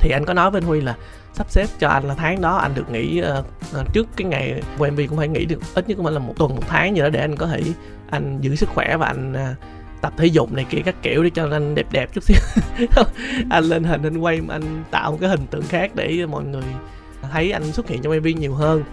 thì 0.00 0.10
anh 0.10 0.24
có 0.24 0.34
nói 0.34 0.50
với 0.50 0.60
anh 0.60 0.68
huy 0.68 0.80
là 0.80 0.94
sắp 1.34 1.50
xếp 1.50 1.66
cho 1.78 1.88
anh 1.88 2.04
là 2.04 2.14
tháng 2.14 2.40
đó 2.40 2.56
anh 2.56 2.74
được 2.74 2.90
nghỉ 2.90 3.22
uh, 3.40 3.92
trước 3.92 4.08
cái 4.16 4.28
ngày 4.28 4.62
quay 4.78 4.90
mv 4.90 5.00
cũng 5.08 5.18
phải 5.18 5.28
nghỉ 5.28 5.44
được 5.44 5.60
ít 5.74 5.88
nhất 5.88 5.94
cũng 5.94 6.04
phải 6.04 6.14
là 6.14 6.18
một 6.18 6.34
tuần 6.36 6.56
một 6.56 6.62
tháng 6.68 6.96
gì 6.96 7.02
đó 7.02 7.08
để 7.08 7.20
anh 7.20 7.36
có 7.36 7.46
thể 7.46 7.62
anh 8.10 8.38
giữ 8.40 8.56
sức 8.56 8.68
khỏe 8.68 8.96
và 8.96 9.06
anh 9.06 9.32
uh, 9.32 9.58
tập 10.04 10.12
thể 10.16 10.26
dục 10.26 10.52
này 10.52 10.66
kia 10.70 10.78
các 10.84 10.94
kiểu 11.02 11.24
để 11.24 11.30
cho 11.30 11.48
anh 11.50 11.74
đẹp 11.74 11.86
đẹp 11.90 12.10
chút 12.12 12.24
xíu. 12.24 12.36
Anh 13.50 13.64
lên 13.64 13.84
hình 13.84 14.02
anh 14.02 14.18
quay 14.18 14.40
mà 14.40 14.54
anh 14.54 14.84
tạo 14.90 15.10
một 15.10 15.18
cái 15.20 15.30
hình 15.30 15.46
tượng 15.50 15.62
khác 15.62 15.90
để 15.94 16.26
mọi 16.26 16.44
người 16.44 16.62
thấy 17.32 17.52
anh 17.52 17.72
xuất 17.72 17.88
hiện 17.88 18.02
trong 18.02 18.18
mv 18.18 18.26
nhiều 18.26 18.54
hơn. 18.54 18.84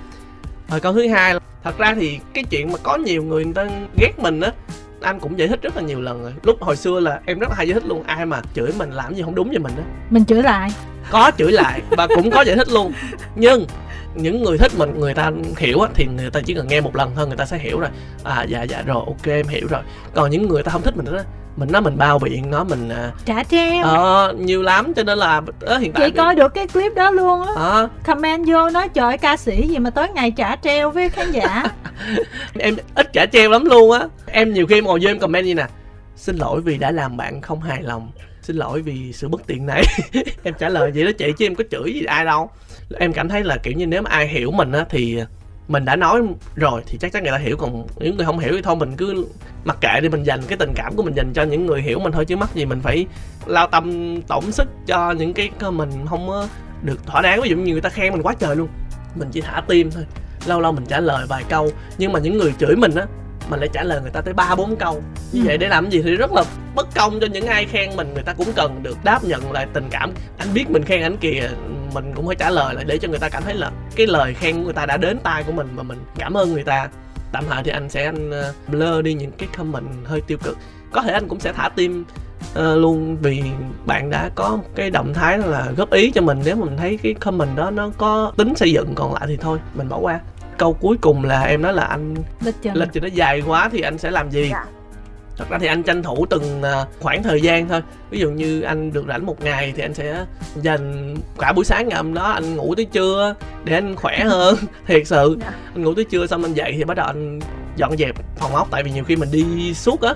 Rồi 0.70 0.80
câu 0.80 0.94
thứ 0.94 1.08
hai 1.08 1.34
là 1.34 1.40
thật 1.64 1.78
ra 1.78 1.96
thì 1.96 2.20
cái 2.34 2.44
chuyện 2.44 2.72
mà 2.72 2.78
có 2.84 2.96
nhiều 2.96 3.24
người 3.24 3.46
người 3.46 3.54
ta 3.54 3.68
ghét 3.98 4.20
mình 4.20 4.42
á 4.42 4.52
anh 5.02 5.20
cũng 5.20 5.40
giải 5.40 5.48
thích 5.48 5.62
rất 5.62 5.76
là 5.76 5.82
nhiều 5.82 6.02
lần 6.02 6.22
rồi. 6.22 6.34
Lúc 6.44 6.62
hồi 6.62 6.76
xưa 6.76 7.00
là 7.00 7.22
em 7.26 7.40
rất 7.40 7.50
là 7.50 7.56
hay 7.56 7.68
giải 7.68 7.74
thích 7.74 7.86
luôn 7.86 8.04
ai 8.04 8.26
mà 8.26 8.42
chửi 8.54 8.72
mình 8.78 8.92
làm 8.92 9.16
gì 9.16 9.22
không 9.22 9.36
đúng 9.36 9.50
với 9.50 9.60
mình 9.60 9.74
á. 9.78 9.84
Mình 10.10 10.26
chửi 10.26 10.44
lại 10.44 10.70
có 11.12 11.32
chửi 11.38 11.52
lại 11.52 11.82
và 11.90 12.08
cũng 12.16 12.32
có 12.32 12.42
giải 12.42 12.56
thích 12.56 12.70
luôn. 12.70 12.94
Nhưng 13.36 13.66
những 14.16 14.44
người 14.44 14.58
thích 14.58 14.72
mình 14.78 15.00
người 15.00 15.14
ta 15.14 15.32
hiểu 15.58 15.82
á 15.82 15.90
thì 15.94 16.06
người 16.06 16.30
ta 16.30 16.40
chỉ 16.46 16.54
cần 16.54 16.68
nghe 16.68 16.82
một 16.82 16.96
lần 16.96 17.12
thôi 17.16 17.28
người 17.28 17.38
ta 17.38 17.46
sẽ 17.46 17.58
hiểu 17.58 17.80
rồi. 17.80 17.90
À 18.24 18.46
dạ 18.50 18.64
dạ 18.64 18.82
rồi 18.86 19.04
ok 19.08 19.28
em 19.28 19.48
hiểu 19.48 19.68
rồi. 19.70 19.82
Còn 20.16 20.30
những 20.32 20.48
người 20.48 20.64
ta 20.64 20.72
không 20.72 20.82
thích 20.82 20.98
mình 20.98 21.06
đó 21.06 21.22
mình 21.58 21.72
nói 21.72 21.82
mình 21.82 21.98
bao 21.98 22.20
biện 22.20 22.52
nó 22.52 22.64
mình 22.64 22.90
à, 22.90 23.12
trả 23.26 23.44
treo. 23.44 23.84
ờ 23.84 24.34
nhiều 24.40 24.62
lắm 24.62 24.94
cho 24.94 25.04
nên 25.04 25.18
là 25.18 25.42
đó, 25.60 25.78
hiện 25.78 25.92
tại 25.94 26.10
chị 26.10 26.18
coi 26.18 26.36
được 26.36 26.54
cái 26.54 26.68
clip 26.68 26.96
đó 26.96 27.12
luôn 27.12 27.42
á. 27.48 27.54
Ờ, 27.56 27.90
comment 28.06 28.48
vô 28.48 28.70
nói 28.70 28.90
trời 28.90 29.06
ơi, 29.06 29.18
ca 29.18 29.38
sĩ 29.38 29.68
gì 29.68 29.78
mà 29.80 29.90
tới 29.90 30.08
ngày 30.14 30.32
trả 30.32 30.56
treo 30.56 30.92
với 30.92 31.10
khán 31.10 31.32
giả? 31.32 31.64
Em 32.60 32.76
ít 32.96 33.14
trả 33.14 33.26
treo 33.26 33.50
lắm 33.50 33.66
luôn 33.66 33.92
á. 33.92 34.08
Em 34.26 34.54
nhiều 34.54 34.68
khi 34.68 34.76
em 34.76 34.86
ngồi 34.86 35.00
vô 35.02 35.10
em 35.10 35.20
comment 35.20 35.46
như 35.46 35.56
nè 35.56 35.66
xin 36.22 36.36
lỗi 36.36 36.62
vì 36.62 36.78
đã 36.78 36.92
làm 36.92 37.18
bạn 37.18 37.42
không 37.42 37.62
hài 37.62 37.84
lòng. 37.84 38.12
Xin 38.42 38.56
lỗi 38.56 38.82
vì 38.82 39.14
sự 39.14 39.28
bất 39.28 39.48
tiện 39.48 39.66
này. 39.66 39.84
Em 40.44 40.54
trả 40.60 40.70
lời 40.70 40.92
vậy 40.92 41.06
đó 41.06 41.12
chị, 41.18 41.34
chứ 41.38 41.46
em 41.46 41.56
có 41.56 41.64
chửi 41.72 41.94
gì 41.94 42.04
ai 42.04 42.26
đâu. 42.26 42.50
Em 43.00 43.14
cảm 43.14 43.30
thấy 43.30 43.44
là, 43.44 43.58
kiểu 43.64 43.74
như, 43.74 43.88
nếu 43.88 44.02
mà 44.02 44.10
ai 44.10 44.28
hiểu 44.28 44.52
mình 44.52 44.72
á, 44.72 44.86
thì 44.90 45.20
mình 45.68 45.86
đã 45.86 45.96
nói 45.96 46.22
rồi 46.56 46.82
thì 46.88 46.98
chắc 47.02 47.12
chắn 47.12 47.24
người 47.24 47.32
ta 47.32 47.38
hiểu, 47.38 47.58
còn 47.58 47.88
những 48.00 48.18
người 48.18 48.26
không 48.26 48.40
hiểu 48.40 48.52
thì 48.54 48.62
thôi, 48.62 48.76
mình 48.76 48.96
cứ 48.98 49.26
mặc 49.64 49.78
kệ 49.82 50.02
đi, 50.02 50.10
mình 50.10 50.24
dành 50.24 50.42
cái 50.48 50.58
tình 50.58 50.72
cảm 50.76 50.96
của 50.96 51.04
mình 51.04 51.14
dành 51.14 51.34
cho 51.34 51.44
những 51.44 51.66
người 51.66 51.82
hiểu 51.82 52.00
mình 52.00 52.12
thôi, 52.12 52.26
chứ 52.26 52.38
mắc 52.38 52.56
gì 52.56 52.66
mình 52.66 52.82
phải 52.82 53.06
lao 53.46 53.68
tâm 53.68 54.16
tổn 54.22 54.52
sức 54.52 54.68
cho 54.88 55.12
những 55.12 55.34
cái 55.34 55.50
mình 55.72 55.90
không 56.10 56.48
được 56.84 57.06
thỏa 57.06 57.22
đáng. 57.22 57.42
Ví 57.42 57.50
dụ 57.50 57.56
như 57.56 57.72
người 57.72 57.82
ta 57.82 57.90
khen 57.90 58.14
mình 58.14 58.22
quá 58.22 58.34
trời 58.40 58.56
luôn, 58.56 58.68
mình 59.16 59.30
chỉ 59.32 59.42
thả 59.42 59.62
tim 59.68 59.92
thôi. 59.92 60.06
Lâu 60.46 60.62
lâu 60.62 60.72
mình 60.72 60.86
trả 60.86 61.00
lời 61.00 61.26
vài 61.30 61.44
câu, 61.50 61.72
nhưng 61.98 62.14
mà 62.14 62.20
những 62.20 62.38
người 62.38 62.54
chửi 62.60 62.76
mình 62.76 62.96
á 62.96 63.06
mình 63.52 63.60
lại 63.60 63.70
trả 63.74 63.84
lời 63.84 64.02
người 64.02 64.12
ta 64.12 64.22
tới 64.22 64.34
ba 64.34 64.56
bốn 64.56 64.76
câu. 64.76 65.04
Như 65.32 65.42
Ừ. 65.42 65.46
vậy 65.48 65.58
để 65.58 65.68
làm 65.68 65.90
gì 65.90 66.02
thì 66.02 66.16
rất 66.16 66.32
là 66.32 66.44
bất 66.76 66.88
công 66.96 67.20
cho 67.20 67.28
những 67.28 67.46
ai 67.46 67.66
khen 67.66 67.90
mình 67.96 68.14
người 68.14 68.24
ta 68.24 68.34
cũng 68.34 68.48
cần 68.56 68.84
được 68.84 68.98
đáp 69.04 69.24
nhận 69.24 69.52
lại 69.52 69.68
tình 69.74 69.88
cảm. 69.92 70.12
Anh 70.38 70.48
biết 70.54 70.70
mình 70.70 70.84
khen 70.84 71.02
anh 71.02 71.18
kìa 71.18 71.50
mình 71.94 72.12
cũng 72.16 72.26
phải 72.28 72.36
trả 72.36 72.50
lời 72.50 72.76
lại 72.76 72.84
để 72.88 72.98
cho 72.98 73.08
người 73.08 73.20
ta 73.20 73.30
cảm 73.30 73.44
thấy 73.44 73.54
là 73.54 73.72
cái 73.96 74.08
lời 74.08 74.34
khen 74.34 74.56
của 74.58 74.64
người 74.64 74.74
ta 74.74 74.86
đã 74.86 74.98
đến 74.98 75.20
tai 75.24 75.44
của 75.44 75.52
mình 75.52 75.68
và 75.76 75.84
mình 75.84 75.98
cảm 76.18 76.34
ơn 76.38 76.54
người 76.54 76.64
ta. 76.64 76.90
Tạm 77.32 77.44
thời 77.50 77.64
thì 77.64 77.72
anh 77.72 77.90
sẽ 77.90 78.06
anh 78.06 78.32
ờ, 78.32 78.54
blur 78.68 79.04
đi 79.06 79.14
những 79.14 79.32
cái 79.32 79.50
comment 79.58 79.86
hơi 80.06 80.22
tiêu 80.22 80.38
cực. 80.44 80.58
Có 80.92 81.02
thể 81.02 81.14
anh 81.14 81.28
cũng 81.28 81.40
sẽ 81.40 81.54
thả 81.54 81.70
tim 81.76 82.06
ờ, 82.54 82.76
luôn 82.76 83.18
vì 83.22 83.44
bạn 83.86 84.10
đã 84.10 84.30
có 84.36 84.50
một 84.50 84.70
cái 84.76 84.90
động 84.90 85.14
thái 85.14 85.38
là 85.38 85.68
góp 85.78 85.92
ý 85.92 86.12
cho 86.12 86.22
mình. 86.22 86.42
Nếu 86.46 86.56
mà 86.56 86.66
mình 86.66 86.78
thấy 86.78 87.00
cái 87.04 87.14
comment 87.14 87.56
đó 87.58 87.72
nó 87.72 87.90
có 87.98 88.32
tính 88.38 88.56
xây 88.56 88.72
dựng 88.72 88.96
còn 88.96 89.14
lại 89.14 89.24
thì 89.28 89.38
thôi 89.38 89.60
mình 89.76 89.90
bỏ 89.90 89.98
qua 89.98 90.20
câu 90.62 90.74
cuối 90.74 90.98
cùng 91.02 91.24
là 91.24 91.44
em 91.44 91.62
nói 91.62 91.74
là 91.74 91.84
anh 91.84 92.16
lịch 92.46 92.56
trình 92.62 92.74
lịch 92.74 92.90
trình 92.94 93.04
nó 93.04 93.10
dài 93.14 93.42
quá 93.48 93.70
thì 93.72 93.82
anh 93.82 93.98
sẽ 93.98 94.12
làm 94.12 94.30
gì 94.32 94.50
Dạ. 94.52 94.66
thật 95.38 95.46
ra 95.50 95.58
thì 95.62 95.68
anh 95.68 95.84
tranh 95.84 96.04
thủ 96.04 96.26
từng 96.30 96.62
à, 96.64 96.86
khoảng 97.00 97.24
thời 97.24 97.42
gian 97.42 97.68
thôi 97.68 97.82
ví 98.10 98.20
dụ 98.20 98.30
như 98.32 98.62
anh 98.62 98.94
được 98.94 99.06
rảnh 99.08 99.26
một 99.26 99.42
ngày 99.44 99.74
thì 99.76 99.84
anh 99.84 99.94
sẽ 99.94 100.26
dành 100.56 101.16
cả 101.40 101.54
buổi 101.54 101.66
sáng 101.66 101.88
ngày 101.88 101.98
hôm 101.98 102.14
đó 102.14 102.24
anh 102.24 102.56
ngủ 102.56 102.76
tới 102.76 102.86
trưa 102.86 103.36
để 103.64 103.74
anh 103.74 103.96
khỏe 103.96 104.20
hơn 104.26 104.56
thiệt 104.88 105.08
sự 105.08 105.38
Dạ. 105.42 105.54
anh 105.76 105.84
ngủ 105.84 105.94
tới 105.94 106.06
trưa 106.06 106.28
xong 106.28 106.44
anh 106.44 106.54
dậy 106.54 106.74
thì 106.78 106.84
bắt 106.84 106.98
đầu 106.98 107.06
anh 107.08 107.40
dọn 107.76 107.98
dẹp 107.98 108.16
phòng 108.38 108.56
ốc 108.56 108.68
tại 108.72 108.84
vì 108.84 108.92
nhiều 108.92 109.04
khi 109.04 109.16
mình 109.16 109.32
đi 109.32 109.74
suốt 109.74 110.02
á 110.02 110.14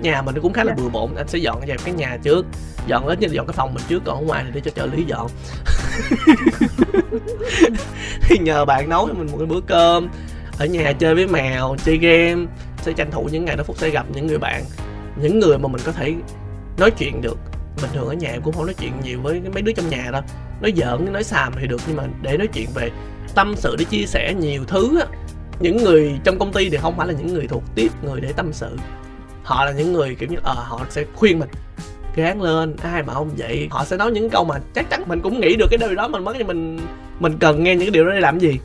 nhà 0.00 0.22
mình 0.22 0.40
cũng 0.42 0.52
khá 0.52 0.64
là 0.64 0.74
Dạ. 0.76 0.82
bừa 0.82 0.88
bộn 0.88 1.14
anh 1.16 1.28
sẽ 1.28 1.38
dọn 1.38 1.60
dẹp 1.66 1.84
cái 1.84 1.94
nhà 1.94 2.18
trước 2.22 2.46
dọn 2.86 3.06
ít 3.06 3.20
như 3.20 3.26
là 3.26 3.32
dọn 3.32 3.46
cái 3.46 3.52
phòng 3.52 3.74
mình 3.74 3.84
trước 3.88 4.02
còn 4.04 4.16
ở 4.18 4.22
ngoài 4.22 4.44
thì 4.46 4.50
để 4.54 4.60
cho 4.60 4.70
trợ 4.70 4.86
lý 4.86 5.04
dọn 5.04 5.26
thì 8.22 8.38
nhờ 8.38 8.64
bạn 8.64 8.88
nấu 8.88 9.08
cho 9.08 9.14
mình 9.14 9.26
một 9.32 9.38
cái 9.38 9.46
bữa 9.46 9.60
cơm 9.60 10.08
ở 10.58 10.66
nhà 10.66 10.92
chơi 10.92 11.14
với 11.14 11.26
mèo 11.26 11.76
chơi 11.84 11.96
game 11.96 12.46
sẽ 12.82 12.92
tranh 12.92 13.10
thủ 13.10 13.28
những 13.32 13.44
ngày 13.44 13.56
đó 13.56 13.64
phúc 13.64 13.76
sẽ 13.78 13.90
gặp 13.90 14.06
những 14.14 14.26
người 14.26 14.38
bạn 14.38 14.64
những 15.22 15.38
người 15.38 15.58
mà 15.58 15.68
mình 15.68 15.80
có 15.84 15.92
thể 15.92 16.14
nói 16.78 16.90
chuyện 16.90 17.22
được 17.22 17.38
bình 17.82 17.90
thường 17.94 18.08
ở 18.08 18.14
nhà 18.14 18.28
em 18.28 18.42
cũng 18.42 18.54
không 18.54 18.66
nói 18.66 18.74
chuyện 18.74 18.92
nhiều 19.04 19.20
với 19.22 19.40
mấy 19.54 19.62
đứa 19.62 19.72
trong 19.72 19.88
nhà 19.88 20.08
đâu 20.12 20.22
nói 20.60 20.72
giỡn 20.76 21.12
nói 21.12 21.24
xàm 21.24 21.52
thì 21.60 21.66
được 21.66 21.80
nhưng 21.86 21.96
mà 21.96 22.04
để 22.22 22.36
nói 22.36 22.46
chuyện 22.46 22.68
về 22.74 22.90
tâm 23.34 23.54
sự 23.56 23.76
để 23.78 23.84
chia 23.84 24.06
sẻ 24.06 24.34
nhiều 24.34 24.64
thứ 24.64 25.00
á 25.00 25.06
những 25.60 25.76
người 25.76 26.18
trong 26.24 26.38
công 26.38 26.52
ty 26.52 26.70
thì 26.70 26.76
không 26.76 26.96
phải 26.96 27.06
là 27.06 27.12
những 27.12 27.34
người 27.34 27.46
thuộc 27.46 27.62
tiếp 27.74 27.88
người 28.02 28.20
để 28.20 28.32
tâm 28.32 28.52
sự. 28.52 28.76
Họ 29.42 29.64
là 29.64 29.72
những 29.72 29.92
người 29.92 30.14
kiểu 30.14 30.28
như 30.28 30.36
ờ 30.42 30.54
họ 30.54 30.86
sẽ 30.90 31.04
khuyên 31.14 31.38
mình 31.38 31.48
gán 32.16 32.40
lên 32.40 32.76
ai 32.82 33.02
mà 33.02 33.14
không 33.14 33.30
vậy? 33.36 33.68
Họ 33.70 33.84
sẽ 33.84 33.96
nói 33.96 34.10
những 34.10 34.30
câu 34.30 34.44
mà 34.44 34.54
chắc 34.74 34.90
chắn 34.90 35.02
mình 35.06 35.20
cũng 35.20 35.40
nghĩ 35.40 35.56
được 35.56 35.66
cái 35.70 35.78
điều 35.78 35.94
đó 35.94 36.08
mình 36.08 36.24
mất 36.24 36.36
mình 36.46 36.80
mình 37.20 37.38
cần 37.38 37.64
nghe 37.64 37.74
những 37.74 37.86
cái 37.86 37.90
điều 37.90 38.04
đó 38.04 38.12
để 38.12 38.20
làm 38.20 38.38
gì? 38.38 38.58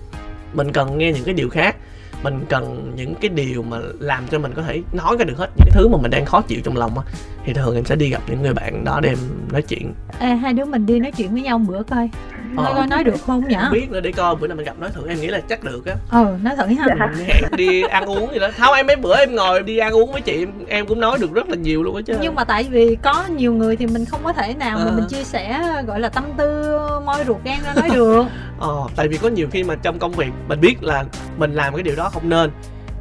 Mình 0.53 0.71
cần 0.71 0.97
nghe 0.97 1.13
những 1.13 1.23
cái 1.23 1.33
điều 1.33 1.49
khác. 1.49 1.75
Mình 2.23 2.45
cần 2.49 2.91
những 2.95 3.15
cái 3.15 3.29
điều 3.29 3.63
mà 3.63 3.77
làm 3.99 4.27
cho 4.27 4.39
mình 4.39 4.53
có 4.55 4.61
thể 4.61 4.81
nói 4.93 5.15
ra 5.19 5.25
được 5.25 5.37
hết 5.37 5.49
những 5.57 5.67
cái 5.69 5.71
thứ 5.73 5.87
mà 5.87 5.97
mình 6.01 6.11
đang 6.11 6.25
khó 6.25 6.41
chịu 6.41 6.59
trong 6.63 6.77
lòng 6.77 6.97
á. 6.97 7.03
Thì 7.45 7.53
thường 7.53 7.75
em 7.75 7.85
sẽ 7.85 7.95
đi 7.95 8.09
gặp 8.09 8.21
những 8.29 8.41
người 8.41 8.53
bạn 8.53 8.83
đó 8.83 8.99
để 9.03 9.09
em 9.09 9.17
nói 9.51 9.61
chuyện. 9.61 9.93
Ê, 10.19 10.27
hai 10.27 10.53
đứa 10.53 10.65
mình 10.65 10.85
đi 10.85 10.99
nói 10.99 11.11
chuyện 11.11 11.33
với 11.33 11.41
nhau 11.41 11.59
một 11.59 11.65
bữa 11.73 11.83
coi 11.83 12.09
nói 12.55 12.65
Ờ. 12.65 12.73
coi 12.75 12.87
nói 12.87 13.03
được 13.03 13.15
không 13.25 13.47
nhở 13.47 13.59
không 13.61 13.71
biết 13.73 13.91
nữa 13.91 13.99
để 13.99 14.11
coi 14.11 14.35
bữa 14.35 14.47
nào 14.47 14.55
mình 14.57 14.65
gặp 14.65 14.79
nói 14.79 14.89
thử 14.93 15.07
em 15.07 15.21
nghĩ 15.21 15.27
là 15.27 15.39
chắc 15.49 15.63
được 15.63 15.85
á. 15.85 15.93
Ừ 16.11 16.25
nói 16.43 16.55
thử 16.57 16.65
ha. 16.75 16.85
Dạ. 16.99 17.07
hẹn 17.27 17.43
đi 17.57 17.81
ăn 17.81 18.05
uống 18.05 18.33
gì 18.33 18.39
đó. 18.39 18.47
Không 18.57 18.73
em 18.75 18.87
mấy 18.87 18.95
bữa 18.95 19.15
em 19.17 19.35
ngồi 19.35 19.63
đi 19.63 19.77
ăn 19.77 19.93
uống 19.93 20.11
với 20.11 20.21
chị 20.21 20.37
em, 20.39 20.49
em 20.67 20.85
cũng 20.85 20.99
nói 20.99 21.17
được 21.21 21.33
rất 21.33 21.49
là 21.49 21.55
nhiều 21.55 21.83
luôn 21.83 21.95
á 21.95 22.01
chứ. 22.05 22.17
Nhưng 22.21 22.35
mà 22.35 22.43
tại 22.43 22.63
vì 22.63 22.97
có 23.03 23.25
nhiều 23.35 23.53
người 23.53 23.75
thì 23.75 23.87
mình 23.87 24.05
không 24.05 24.19
có 24.23 24.33
thể 24.33 24.53
nào 24.53 24.77
mà 24.77 24.85
Ờ. 24.85 24.91
mình 24.95 25.05
chia 25.09 25.23
sẻ 25.23 25.61
gọi 25.87 25.99
là 25.99 26.09
tâm 26.09 26.23
tư 26.37 26.77
môi 27.05 27.23
ruột 27.27 27.37
gan 27.43 27.57
ra 27.65 27.73
nói 27.75 27.89
được. 27.93 28.25
Ờ 28.59 28.75
tại 28.95 29.07
vì 29.07 29.17
có 29.17 29.27
nhiều 29.29 29.47
khi 29.51 29.63
mà 29.63 29.75
trong 29.75 29.99
công 29.99 30.11
việc 30.11 30.29
mình 30.47 30.61
biết 30.61 30.83
là 30.83 31.03
mình 31.37 31.53
làm 31.53 31.73
cái 31.73 31.83
điều 31.83 31.95
đó 31.95 32.09
không 32.13 32.29
nên 32.29 32.51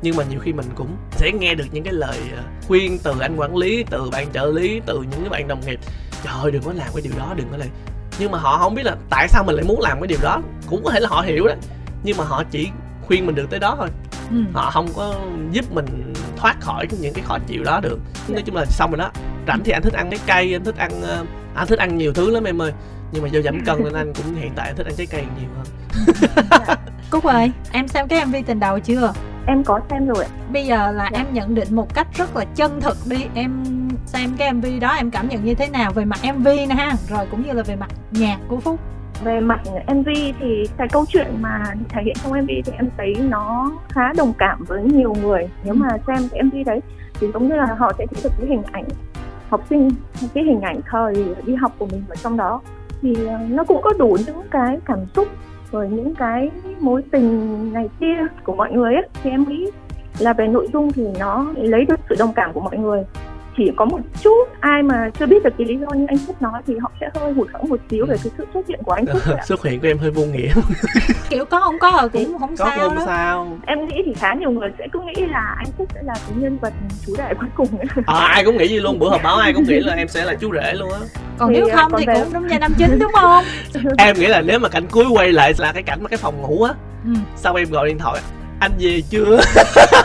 nhưng 0.03 0.17
mà 0.17 0.25
nhiều 0.31 0.41
khi 0.41 0.53
mình 0.53 0.67
cũng 0.75 0.97
sẽ 1.11 1.31
nghe 1.33 1.55
được 1.55 1.65
những 1.73 1.85
cái 1.85 1.93
lời 1.93 2.17
ờ, 2.37 2.43
khuyên 2.69 2.99
từ 3.03 3.15
anh 3.21 3.37
quản 3.37 3.57
lý 3.57 3.85
từ 3.91 4.11
bạn 4.13 4.27
trợ 4.33 4.47
lý 4.47 4.81
từ 4.87 4.95
những 5.11 5.21
cái 5.21 5.29
bạn 5.31 5.49
đồng 5.49 5.61
nghiệp. 5.67 5.79
Trời 6.25 6.33
ơi 6.43 6.51
đừng 6.51 6.63
có 6.63 6.73
làm 6.73 6.87
cái 6.95 7.03
điều 7.03 7.13
đó 7.19 7.35
đừng 7.37 7.47
có 7.51 7.57
làm 7.57 7.69
nhưng 8.19 8.31
mà 8.31 8.39
họ 8.39 8.59
không 8.59 8.75
biết 8.75 8.83
là 8.87 8.97
tại 9.11 9.29
sao 9.29 9.45
mình 9.45 9.57
lại 9.57 9.65
muốn 9.65 9.81
làm 9.81 10.01
cái 10.01 10.07
điều 10.07 10.19
đó. 10.23 10.41
Cũng 10.69 10.85
có 10.85 10.91
thể 10.91 11.01
là 11.01 11.09
họ 11.09 11.21
hiểu 11.21 11.47
đó 11.47 11.55
nhưng 12.05 12.17
mà 12.17 12.25
họ 12.25 12.45
chỉ 12.51 12.69
khuyên 13.07 13.27
mình 13.27 13.35
được 13.35 13.47
tới 13.51 13.61
đó 13.61 13.75
thôi. 13.79 13.89
Ừ. 14.31 14.37
họ 14.53 14.71
không 14.71 14.89
có 14.97 15.15
giúp 15.53 15.65
mình 15.73 16.13
thoát 16.37 16.61
khỏi 16.61 16.87
những 17.01 17.15
cái 17.15 17.25
khó 17.29 17.39
chịu 17.47 17.65
đó 17.65 17.81
được. 17.81 17.99
Nói 18.29 18.43
chung 18.47 18.57
là 18.57 18.65
xong 18.65 18.91
rồi 18.91 18.99
đó. 18.99 19.11
Rảnh 19.49 19.61
thì 19.65 19.73
anh 19.73 19.83
thích 19.83 19.93
ăn 19.93 20.11
trái 20.11 20.21
cây 20.27 20.53
anh 20.55 20.65
thích 20.65 20.77
ăn 20.77 20.91
ờ, 21.03 21.25
anh 21.55 21.67
thích 21.67 21.79
ăn 21.79 21.99
nhiều 21.99 22.13
thứ 22.13 22.31
lắm 22.31 22.45
em 22.45 22.63
ơi. 22.63 22.73
Nhưng 23.13 23.23
mà 23.23 23.29
do 23.29 23.41
giảm 23.41 23.61
cân 23.65 23.85
nên 23.85 23.93
anh 23.93 24.13
cũng 24.15 24.35
hiện 24.35 24.53
tại 24.57 24.73
thích 24.77 24.87
ăn 24.87 24.95
trái 24.97 25.07
cây 25.07 25.25
nhiều 25.41 25.49
hơn. 25.57 25.67
Cúc 27.11 27.25
ơi 27.25 27.51
em 27.73 27.89
xem 27.89 28.09
cái 28.09 28.27
mv 28.27 28.35
tình 28.47 28.61
đầu 28.61 28.79
chưa? 28.79 29.13
Em 29.47 29.65
có 29.65 29.81
xem 29.91 30.07
rồi 30.07 30.25
ạ. 30.25 30.31
bây 30.53 30.67
giờ 30.67 30.93
là 30.93 31.09
Dạ. 31.13 31.19
em 31.19 31.27
nhận 31.33 31.55
định 31.55 31.77
một 31.77 31.95
cách 31.95 32.07
rất 32.17 32.37
là 32.37 32.45
chân 32.45 32.81
thực 32.81 32.97
đi. 33.07 33.25
Em 33.35 33.65
xem 34.07 34.31
cái 34.39 34.53
mv 34.53 34.67
đó 34.81 34.89
em 34.89 35.11
cảm 35.11 35.29
nhận 35.29 35.45
như 35.45 35.55
thế 35.55 35.69
nào 35.69 35.93
về 35.93 36.05
mặt 36.05 36.19
mv 36.37 36.47
nè 36.47 36.75
ha. 36.75 36.93
Rồi 37.09 37.27
cũng 37.31 37.47
như 37.47 37.53
là 37.53 37.63
về 37.63 37.77
mặt 37.77 37.91
nhạc 38.11 38.39
của 38.49 38.61
phúc. 38.61 38.81
Về 39.25 39.41
mặt 39.41 39.61
MV 39.95 40.09
thì 40.41 40.65
cái 40.77 40.89
câu 40.89 41.05
chuyện 41.09 41.27
mà 41.41 41.63
thể 41.89 42.03
hiện 42.05 42.17
trong 42.23 42.43
MV 42.43 42.49
thì 42.49 42.73
em 42.77 42.89
thấy 42.97 43.15
nó 43.15 43.73
khá 43.89 44.13
đồng 44.17 44.33
cảm 44.39 44.65
với 44.65 44.83
nhiều 44.83 45.15
người. 45.23 45.49
Nếu 45.65 45.75
mà 45.75 45.89
xem 46.07 46.29
cái 46.31 46.43
MV 46.43 46.55
đấy 46.67 46.81
thì 47.21 47.27
giống 47.35 47.49
như 47.49 47.55
là 47.55 47.67
họ 47.79 47.93
sẽ 47.99 48.07
thấy 48.07 48.23
được 48.25 48.31
cái 48.39 48.49
hình 48.49 48.63
ảnh 48.73 48.85
học 49.49 49.65
sinh 49.71 49.91
cái 50.35 50.45
hình 50.45 50.61
ảnh 50.61 50.81
thời 50.91 51.25
đi 51.47 51.55
học 51.55 51.73
của 51.79 51.87
mình 51.87 52.05
ở 52.09 52.17
trong 52.17 52.37
đó. 52.37 52.61
Thì 53.03 53.27
ờ, 53.27 53.39
nó 53.49 53.65
cũng 53.65 53.83
có 53.83 53.93
đủ 53.99 54.17
những 54.27 54.43
cái 54.51 54.79
cảm 54.85 54.99
xúc 55.15 55.29
rồi 55.73 55.89
những 55.89 56.15
cái 56.15 56.51
mối 56.81 57.03
tình 57.13 57.73
này 57.73 57.89
kia 58.01 58.17
của 58.45 58.55
mọi 58.55 58.73
người 58.73 58.95
ấy. 58.95 59.09
Thì 59.23 59.31
em 59.31 59.49
nghĩ 59.49 59.71
là 60.19 60.33
về 60.33 60.47
nội 60.47 60.69
dung 60.73 60.93
thì 60.93 61.07
nó 61.19 61.47
lấy 61.57 61.85
được 61.85 62.01
sự 62.09 62.15
đồng 62.19 62.33
cảm 62.33 62.53
của 62.53 62.61
mọi 62.61 62.79
người 62.79 63.05
chỉ 63.57 63.71
có 63.77 63.85
một 63.85 63.99
chút 64.23 64.49
ai 64.61 64.83
mà 64.83 65.11
chưa 65.19 65.27
biết 65.27 65.43
được 65.45 65.51
cái 65.59 65.67
lý 65.67 65.77
do 65.77 65.87
như 65.95 66.05
anh 66.09 66.19
Phúc 66.27 66.43
nói 66.43 66.63
thì 66.67 66.75
họ 66.83 66.91
sẽ 67.01 67.09
hơi 67.21 67.33
hụt 67.33 67.49
hẫng 67.53 67.69
một 67.69 67.81
xíu 67.91 68.07
về 68.07 68.17
cái 68.25 68.33
sự 68.39 68.47
xuất 68.55 68.67
hiện 68.69 68.81
của 68.85 68.93
anh 68.93 69.05
Phúc 69.13 69.23
xuất 69.47 69.65
hiện 69.65 69.81
của 69.81 69.87
em 69.87 69.99
hơi 69.99 70.11
vô 70.11 70.23
nghĩa. 70.25 70.53
Kiểu 71.29 71.45
có 71.45 71.61
không 71.61 71.79
có 71.79 71.93
rồi 72.01 72.09
cũng 72.09 72.39
không 72.39 72.57
có 72.57 72.65
sao 72.67 72.79
không 72.79 72.97
đó. 72.97 73.03
sao. 73.07 73.59
Em 73.67 73.87
nghĩ 73.89 74.03
thì 74.07 74.13
khá 74.15 74.35
nhiều 74.35 74.51
người 74.51 74.71
sẽ 74.79 74.87
cứ 74.93 75.01
nghĩ 75.01 75.27
là 75.27 75.55
anh 75.59 75.67
Phúc 75.79 75.89
sẽ 75.95 76.01
là 76.03 76.15
cái 76.15 76.37
nhân 76.37 76.59
vật 76.59 76.73
chú 77.07 77.13
rể 77.17 77.35
cuối 77.41 77.49
cùng 77.57 77.79
ấy. 77.79 77.87
ờ, 78.07 78.19
ai 78.29 78.45
cũng 78.45 78.57
nghĩ 78.57 78.69
gì 78.69 78.81
luôn. 78.81 78.99
Bữa 78.99 79.09
họp 79.11 79.23
báo 79.23 79.37
ai 79.37 79.53
cũng 79.53 79.65
nghĩ 79.65 79.81
là 79.81 79.95
em 79.95 80.09
sẽ 80.09 80.25
là 80.25 80.35
chú 80.35 80.51
rể 80.55 80.73
luôn 80.73 80.93
á. 80.93 80.99
Còn 81.39 81.49
Thì, 81.53 81.55
nếu 81.61 81.69
à, 81.73 81.77
không 81.83 81.93
còn 81.93 82.01
thì 82.01 82.07
về- 82.07 82.15
cũng 82.25 82.33
đúng 82.33 82.51
gia 82.51 82.59
năm 82.59 82.73
chính 82.79 82.99
đúng 82.99 83.13
không? 83.13 83.45
Em 83.99 84.17
nghĩ 84.19 84.27
là 84.27 84.41
nếu 84.41 84.59
mà 84.59 84.69
cảnh 84.69 84.85
cuối 84.91 85.05
quay 85.13 85.33
lại 85.33 85.53
là 85.59 85.73
cái 85.73 85.83
cảnh 85.83 85.99
mà 86.03 86.09
cái 86.09 86.17
phòng 86.17 86.43
ngủ 86.43 86.63
á. 86.63 86.75
Ừ. 87.05 87.11
sau 87.37 87.55
em 87.55 87.71
gọi 87.71 87.89
điện 87.89 87.99
thoại 87.99 88.21
anh 88.63 88.73
về 88.79 89.03
chưa? 89.11 89.41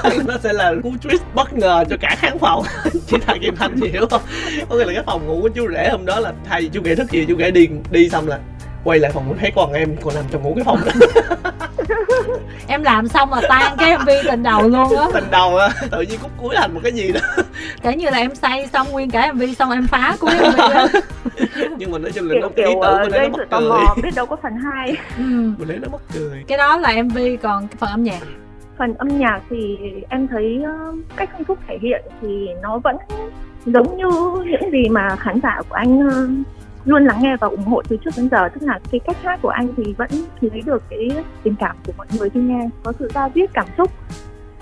Nó 0.25 0.33
sẽ 0.43 0.53
là 0.53 0.73
cú 0.83 0.91
twist 1.03 1.17
bất 1.33 1.53
ngờ 1.53 1.83
cho 1.89 1.95
cả 2.01 2.15
khán 2.19 2.39
phòng. 2.39 2.63
Chị 3.07 3.17
thằng 3.27 3.39
kim 3.41 3.55
thanh 3.55 3.79
chị 3.81 3.89
hiểu 3.89 4.05
không? 4.09 4.21
Có 4.69 4.75
nghĩa 4.75 4.85
là 4.85 4.93
cái 4.93 5.03
phòng 5.05 5.27
ngủ 5.27 5.39
của 5.41 5.49
chú 5.49 5.67
rể 5.73 5.89
hôm 5.91 6.05
đó 6.05 6.19
là 6.19 6.33
thay 6.49 6.61
vì 6.61 6.69
chú 6.73 6.81
rể 6.85 6.95
thức 6.95 7.11
gì 7.11 7.25
chú 7.27 7.35
rể 7.39 7.51
đi 7.51 7.69
đi 7.91 8.09
xong 8.09 8.27
là 8.27 8.39
quay 8.83 8.99
lại 8.99 9.11
phòng 9.11 9.37
thấy 9.39 9.51
con 9.55 9.73
em 9.73 9.95
còn 10.03 10.15
nằm 10.15 10.23
trong 10.31 10.43
ngủ 10.43 10.53
cái 10.55 10.63
phòng 10.63 10.79
đó. 10.85 10.91
Em 12.67 12.83
làm 12.83 13.07
xong 13.07 13.33
là 13.33 13.41
tan 13.49 13.75
cái 13.77 13.97
mv 13.97 14.09
tình 14.27 14.43
đầu 14.43 14.69
luôn 14.69 14.97
á. 14.97 15.05
Tình 15.13 15.31
đầu 15.31 15.57
á 15.57 15.69
tự 15.91 16.01
nhiên 16.01 16.19
cút 16.19 16.31
cuối 16.37 16.55
thành 16.57 16.73
một 16.73 16.79
cái 16.83 16.91
gì 16.91 17.11
đó. 17.11 17.19
Kể 17.81 17.95
như 17.95 18.09
là 18.09 18.17
em 18.17 18.35
say 18.35 18.67
xong 18.73 18.91
nguyên 18.91 19.11
cả 19.11 19.33
mv 19.33 19.43
xong 19.59 19.71
em 19.71 19.87
phá 19.87 20.15
cuối 20.19 20.31
mv 20.35 20.95
nhưng 21.77 21.91
mà 21.91 21.97
nói 21.97 22.11
chung 22.11 22.29
là 22.29 22.33
kiểu 22.33 22.41
nó 22.41 22.47
ý 22.55 22.63
kiểu 22.63 22.79
tưởng 22.83 23.01
mình 23.01 23.11
thấy 23.11 23.19
gây 23.19 23.29
nó 23.29 23.37
mắc 23.37 23.47
cười 23.51 23.69
mò 23.69 23.95
biết 24.03 24.09
đâu 24.15 24.25
có 24.25 24.35
phần 24.43 24.53
2 24.55 24.89
ừ. 25.17 25.23
mình 25.57 25.67
thấy 25.67 25.77
nó 25.77 25.87
mắc 25.91 26.01
cười. 26.13 26.43
Cái 26.47 26.57
đó 26.57 26.77
là 26.77 27.03
mv 27.03 27.17
còn 27.41 27.67
phần 27.79 27.89
âm 27.89 28.03
nhạc 28.03 28.19
phần 28.77 28.93
âm 28.93 29.07
nhạc 29.07 29.41
thì 29.49 29.77
em 30.09 30.27
thấy 30.27 30.63
ờ, 30.63 30.93
cách 31.15 31.29
anh 31.33 31.43
Phúc 31.43 31.59
thể 31.67 31.77
hiện 31.81 32.05
thì 32.21 32.47
nó 32.61 32.77
vẫn 32.77 32.97
giống 33.65 33.97
như 33.97 34.07
những 34.51 34.71
gì 34.71 34.89
mà 34.89 35.15
khán 35.15 35.39
giả 35.43 35.61
của 35.69 35.75
anh 35.75 36.09
ờ, 36.09 36.27
luôn 36.85 37.05
lắng 37.05 37.17
nghe 37.21 37.37
và 37.37 37.47
ủng 37.47 37.63
hộ 37.63 37.81
từ 37.89 37.97
trước 37.97 38.11
đến 38.17 38.29
giờ. 38.31 38.49
Tức 38.49 38.63
là 38.63 38.79
cái 38.91 38.99
cách 38.99 39.17
hát 39.23 39.39
của 39.41 39.49
anh 39.49 39.67
thì 39.77 39.93
vẫn 39.93 40.09
thấy 40.41 40.61
được 40.65 40.83
cái 40.89 41.09
tình 41.43 41.55
cảm 41.59 41.75
của 41.85 41.93
mọi 41.97 42.07
người 42.19 42.29
khi 42.29 42.39
nghe 42.39 42.69
có 42.83 42.93
sự 42.99 43.09
giao 43.13 43.29
tiếp 43.29 43.45
cảm 43.53 43.65
xúc. 43.77 43.91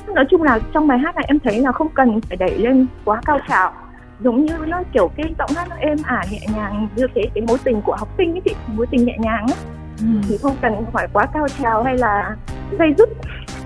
Nói 0.07 0.25
chung 0.29 0.43
là 0.43 0.59
trong 0.73 0.87
bài 0.87 0.99
hát 0.99 1.15
này 1.15 1.25
em 1.27 1.39
thấy 1.39 1.61
là 1.61 1.71
không 1.71 1.89
cần 1.89 2.21
phải 2.21 2.37
đẩy 2.37 2.57
lên 2.57 2.87
quá 3.05 3.21
cao 3.25 3.39
trào. 3.47 3.73
Giống 4.19 4.45
như 4.45 4.53
nó 4.67 4.83
kiểu 4.93 5.11
cái 5.15 5.33
giọng 5.39 5.49
hát 5.55 5.67
nó 5.69 5.75
êm 5.75 5.97
ả 6.03 6.21
nhẹ 6.31 6.39
nhàng 6.55 6.87
như 6.95 7.07
thế 7.15 7.21
cái 7.35 7.43
mối 7.47 7.57
tình 7.63 7.81
của 7.81 7.95
học 7.95 8.09
sinh 8.17 8.31
ấy 8.31 8.41
chị 8.45 8.55
mối 8.67 8.87
tình 8.91 9.05
nhẹ 9.05 9.17
nhàng 9.19 9.45
á 9.47 9.55
ừ. 9.99 10.05
thì 10.29 10.37
không 10.37 10.55
cần 10.61 10.85
phải 10.93 11.07
quá 11.13 11.25
cao 11.33 11.47
trào 11.47 11.83
hay 11.83 11.97
là 11.97 12.35
dây 12.79 12.93
dứt 12.97 13.09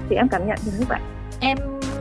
thì 0.10 0.15
em 0.15 0.28
cảm 0.28 0.48
nhận 0.48 0.58
như 0.65 0.86
vậy. 0.89 1.00
Em 1.39 1.58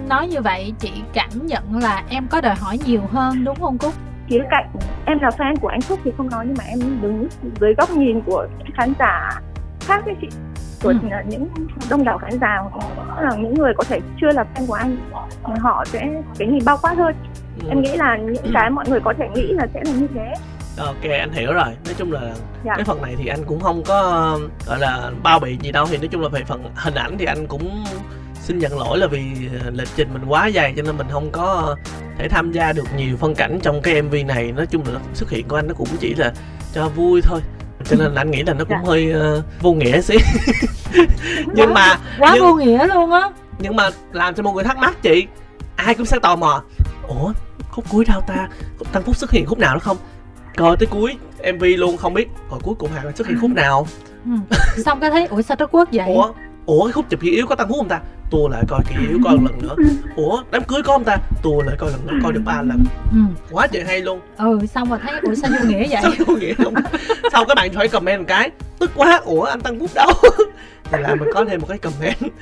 nói 0.09 0.29
như 0.29 0.41
vậy 0.41 0.75
chị 0.79 0.91
cảm 1.13 1.31
nhận 1.47 1.63
là 1.83 2.05
em 2.09 2.27
có 2.31 2.41
đòi 2.41 2.55
hỏi 2.55 2.79
nhiều 2.87 3.03
hơn 3.11 3.45
đúng 3.45 3.61
không 3.61 3.79
cúc? 3.79 3.93
Khía 4.29 4.43
cạnh 4.51 4.69
em 5.07 5.19
là 5.19 5.29
fan 5.29 5.57
của 5.57 5.69
anh 5.69 5.81
Phúc 5.81 5.99
thì 6.05 6.13
không 6.17 6.31
nói 6.31 6.45
nhưng 6.47 6.57
mà 6.59 6.65
em 6.65 6.79
đứng 7.03 7.29
dưới 7.61 7.75
góc 7.75 7.91
nhìn 7.91 8.21
của 8.21 8.47
khán 8.75 8.93
giả 8.99 9.31
khác 9.81 10.03
với 10.05 10.15
chị. 10.21 10.29
Của 10.83 10.89
ừ. 10.89 10.97
những 11.29 11.49
đông 11.91 12.05
đảo 12.05 12.19
khán 12.19 12.31
giả 12.41 12.63
là 13.21 13.37
những 13.37 13.55
người 13.55 13.73
có 13.77 13.85
thể 13.89 14.01
chưa 14.21 14.33
là 14.33 14.45
fan 14.55 14.67
của 14.67 14.75
anh 14.75 14.97
họ 15.59 15.85
sẽ 15.85 16.09
cái 16.39 16.49
nhìn 16.49 16.65
bao 16.65 16.79
quát 16.83 16.95
hơn. 16.99 17.15
Ừ. 17.63 17.69
em 17.69 17.83
nghĩ 17.83 17.97
là 17.97 18.17
những 18.17 18.53
cái 18.55 18.71
mọi 18.71 18.85
người 18.89 19.01
có 19.01 19.15
thể 19.19 19.29
nghĩ 19.35 19.53
là 19.53 19.67
sẽ 19.75 19.81
là 19.85 19.93
như 19.93 20.07
thế 20.15 20.35
ok 20.79 21.03
anh 21.21 21.33
hiểu 21.33 21.53
rồi. 21.53 21.69
Nói 21.85 21.95
chung 21.99 22.13
là 22.13 22.21
dạ. 22.65 22.73
cái 22.77 22.85
phần 22.85 23.03
này 23.03 23.15
thì 23.19 23.27
anh 23.27 23.45
cũng 23.45 23.61
không 23.61 23.83
có 23.83 24.39
gọi 24.67 24.79
là 24.79 25.11
bao 25.23 25.41
bị 25.41 25.59
gì 25.63 25.73
đâu. 25.73 25.87
Thì 25.91 25.97
nói 25.97 26.09
chung 26.09 26.21
là 26.21 26.29
về 26.29 26.45
phần 26.47 26.71
hình 26.75 26.95
ảnh 26.95 27.17
thì 27.19 27.25
anh 27.25 27.47
cũng 27.47 27.85
xin 28.35 28.59
nhận 28.59 28.79
lỗi 28.79 28.99
là 28.99 29.07
vì 29.07 29.49
ờ, 29.65 29.71
lịch 29.71 29.89
trình 29.97 30.09
mình 30.13 30.25
quá 30.29 30.47
dài 30.47 30.75
cho 30.77 30.83
nên 30.83 30.97
mình 30.97 31.07
không 31.11 31.31
có 31.33 31.77
thể 32.19 32.29
tham 32.29 32.53
gia 32.53 32.73
được 32.73 32.87
nhiều 32.97 33.17
phân 33.17 33.35
cảnh 33.35 33.59
trong 33.63 33.83
cái 33.83 34.03
mv 34.03 34.15
này. 34.27 34.53
Nói 34.53 34.67
chung 34.67 34.83
là 34.93 35.01
xuất 35.15 35.31
hiện 35.31 35.49
của 35.49 35.57
anh 35.57 35.69
nó 35.69 35.75
cũng 35.75 35.89
chỉ 36.01 36.15
là 36.15 36.33
cho 36.75 36.89
vui 36.89 37.21
thôi. 37.25 37.41
Cho 37.85 37.97
nên 37.99 38.13
là 38.15 38.21
anh 38.21 38.31
nghĩ 38.31 38.43
là 38.43 38.55
nó 38.55 38.65
cũng 38.65 38.77
dạ. 38.83 38.83
hơi 38.87 39.15
uh, 39.39 39.45
vô 39.61 39.73
nghĩa 39.73 40.01
xí. 40.01 40.17
Nhưng 41.55 41.75
mà 41.75 41.99
quá 42.19 42.33
nhưng, 42.35 42.45
vô 42.45 42.55
nghĩa 42.55 42.87
luôn 42.87 43.11
á. 43.11 43.31
Nhưng 43.59 43.77
mà 43.77 43.91
làm 44.13 44.35
cho 44.35 44.43
mọi 44.43 44.55
người 44.55 44.65
thắc 44.65 44.79
mắc 44.79 45.03
chị 45.03 45.27
ai 45.77 45.95
cũng 45.95 46.07
sẽ 46.07 46.19
tò 46.23 46.37
mò. 46.37 46.63
Ủa 47.09 47.33
khúc 47.71 47.85
cuối 47.91 48.05
đâu 48.05 48.21
ta 48.27 48.49
tăng 48.93 49.03
phúc 49.03 49.17
xuất 49.17 49.31
hiện 49.31 49.47
khúc 49.47 49.59
nào 49.59 49.75
đó 49.75 49.81
không 49.81 49.97
coi 50.59 50.77
tới 50.77 50.87
cuối 50.87 51.17
mv 51.55 51.65
luôn 51.77 51.97
không 51.97 52.15
biết. 52.15 52.29
Rồi 52.51 52.61
cuối 52.63 52.75
cùng 52.79 52.91
hàng 52.91 53.17
xuất 53.17 53.29
hiện 53.29 53.39
khúc 53.41 53.51
nào? 53.51 53.87
Ừ. 54.25 54.57
xong 54.85 55.01
cái 55.01 55.11
thấy 55.11 55.27
ủa 55.27 55.43
sao 55.43 55.57
Trung 55.57 55.71
Quốc 55.73 55.89
vậy? 55.93 56.09
Ủa 56.15 56.33
ủa 56.67 56.85
cái 56.85 56.93
khúc 56.93 57.05
chụp 57.11 57.21
kỷ 57.21 57.31
yếu 57.31 57.47
có 57.47 57.55
tăng 57.55 57.69
phúc 57.69 57.77
không 57.79 57.89
ta? 57.89 58.01
Tua 58.31 58.49
lại 58.49 58.63
coi 58.69 58.81
kỷ 58.89 58.95
yếu 59.09 59.19
coi 59.25 59.37
một 59.37 59.47
lần 59.51 59.63
nữa. 59.63 59.75
Ủa 60.17 60.43
đám 60.51 60.65
cưới 60.65 60.83
có 60.83 60.93
không 60.93 61.05
ta? 61.05 61.17
Tua 61.43 61.63
lại 61.63 61.77
coi 61.79 61.91
lần 61.91 62.07
nữa 62.07 62.13
coi 62.23 62.33
được 62.33 62.43
ba 62.45 62.63
lần. 62.63 62.85
Ừ. 63.13 63.19
quá 63.51 63.67
trời 63.67 63.85
hay 63.85 64.01
luôn. 64.01 64.21
Ừ 64.37 64.61
xong 64.75 64.91
rồi 64.91 64.99
thấy 65.03 65.21
ủa 65.23 65.35
sao 65.35 65.51
vô 65.51 65.69
nghĩa 65.69 65.87
vậy? 65.89 66.01
Sao 66.03 66.11
vô 66.27 66.35
nghĩa 66.35 66.55
không 66.55 66.75
sau 67.33 67.45
các 67.45 67.55
bạn 67.55 67.73
phải 67.75 67.89
comment 67.89 68.21
một 68.21 68.25
cái 68.29 68.51
tức 68.79 68.91
quá 68.95 69.21
ủa 69.25 69.43
anh 69.43 69.61
tăng 69.61 69.79
phúc 69.79 69.91
đâu? 69.95 70.13
Thì 70.93 70.99
là 71.01 71.15
mình 71.15 71.29
có 71.35 71.45
thêm 71.45 71.61
một 71.61 71.67
cái 71.69 71.79
comment. 71.79 72.33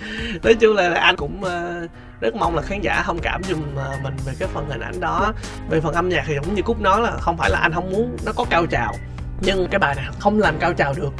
Nói 0.43 0.55
chung 0.55 0.77
là 0.77 0.95
anh 0.95 1.17
cũng 1.17 1.41
uh, 1.41 1.91
rất 2.21 2.35
mong 2.35 2.57
là 2.57 2.63
khán 2.63 2.81
giả 2.81 3.03
thông 3.07 3.19
cảm 3.19 3.43
giùm 3.43 3.63
ờ, 3.77 3.97
mình 4.03 4.15
về 4.27 4.33
cái 4.39 4.49
phần 4.53 4.69
hình 4.69 4.81
ảnh 4.81 5.01
đó. 5.01 5.33
Về 5.69 5.81
phần 5.81 5.95
âm 5.95 6.09
nhạc 6.09 6.25
thì 6.27 6.35
cũng 6.45 6.55
như 6.55 6.63
cúc 6.63 6.81
nói 6.81 7.01
là 7.01 7.11
không 7.11 7.37
phải 7.37 7.51
là 7.51 7.59
anh 7.59 7.73
không 7.73 7.93
muốn 7.93 8.17
nó 8.27 8.33
có 8.33 8.45
cao 8.51 8.67
trào, 8.67 8.95
nhưng 9.41 9.69
cái 9.71 9.79
bài 9.79 9.95
này 9.95 10.05
không 10.19 10.39
làm 10.39 10.59
cao 10.59 10.73
trào 10.73 10.95
được. 10.95 11.13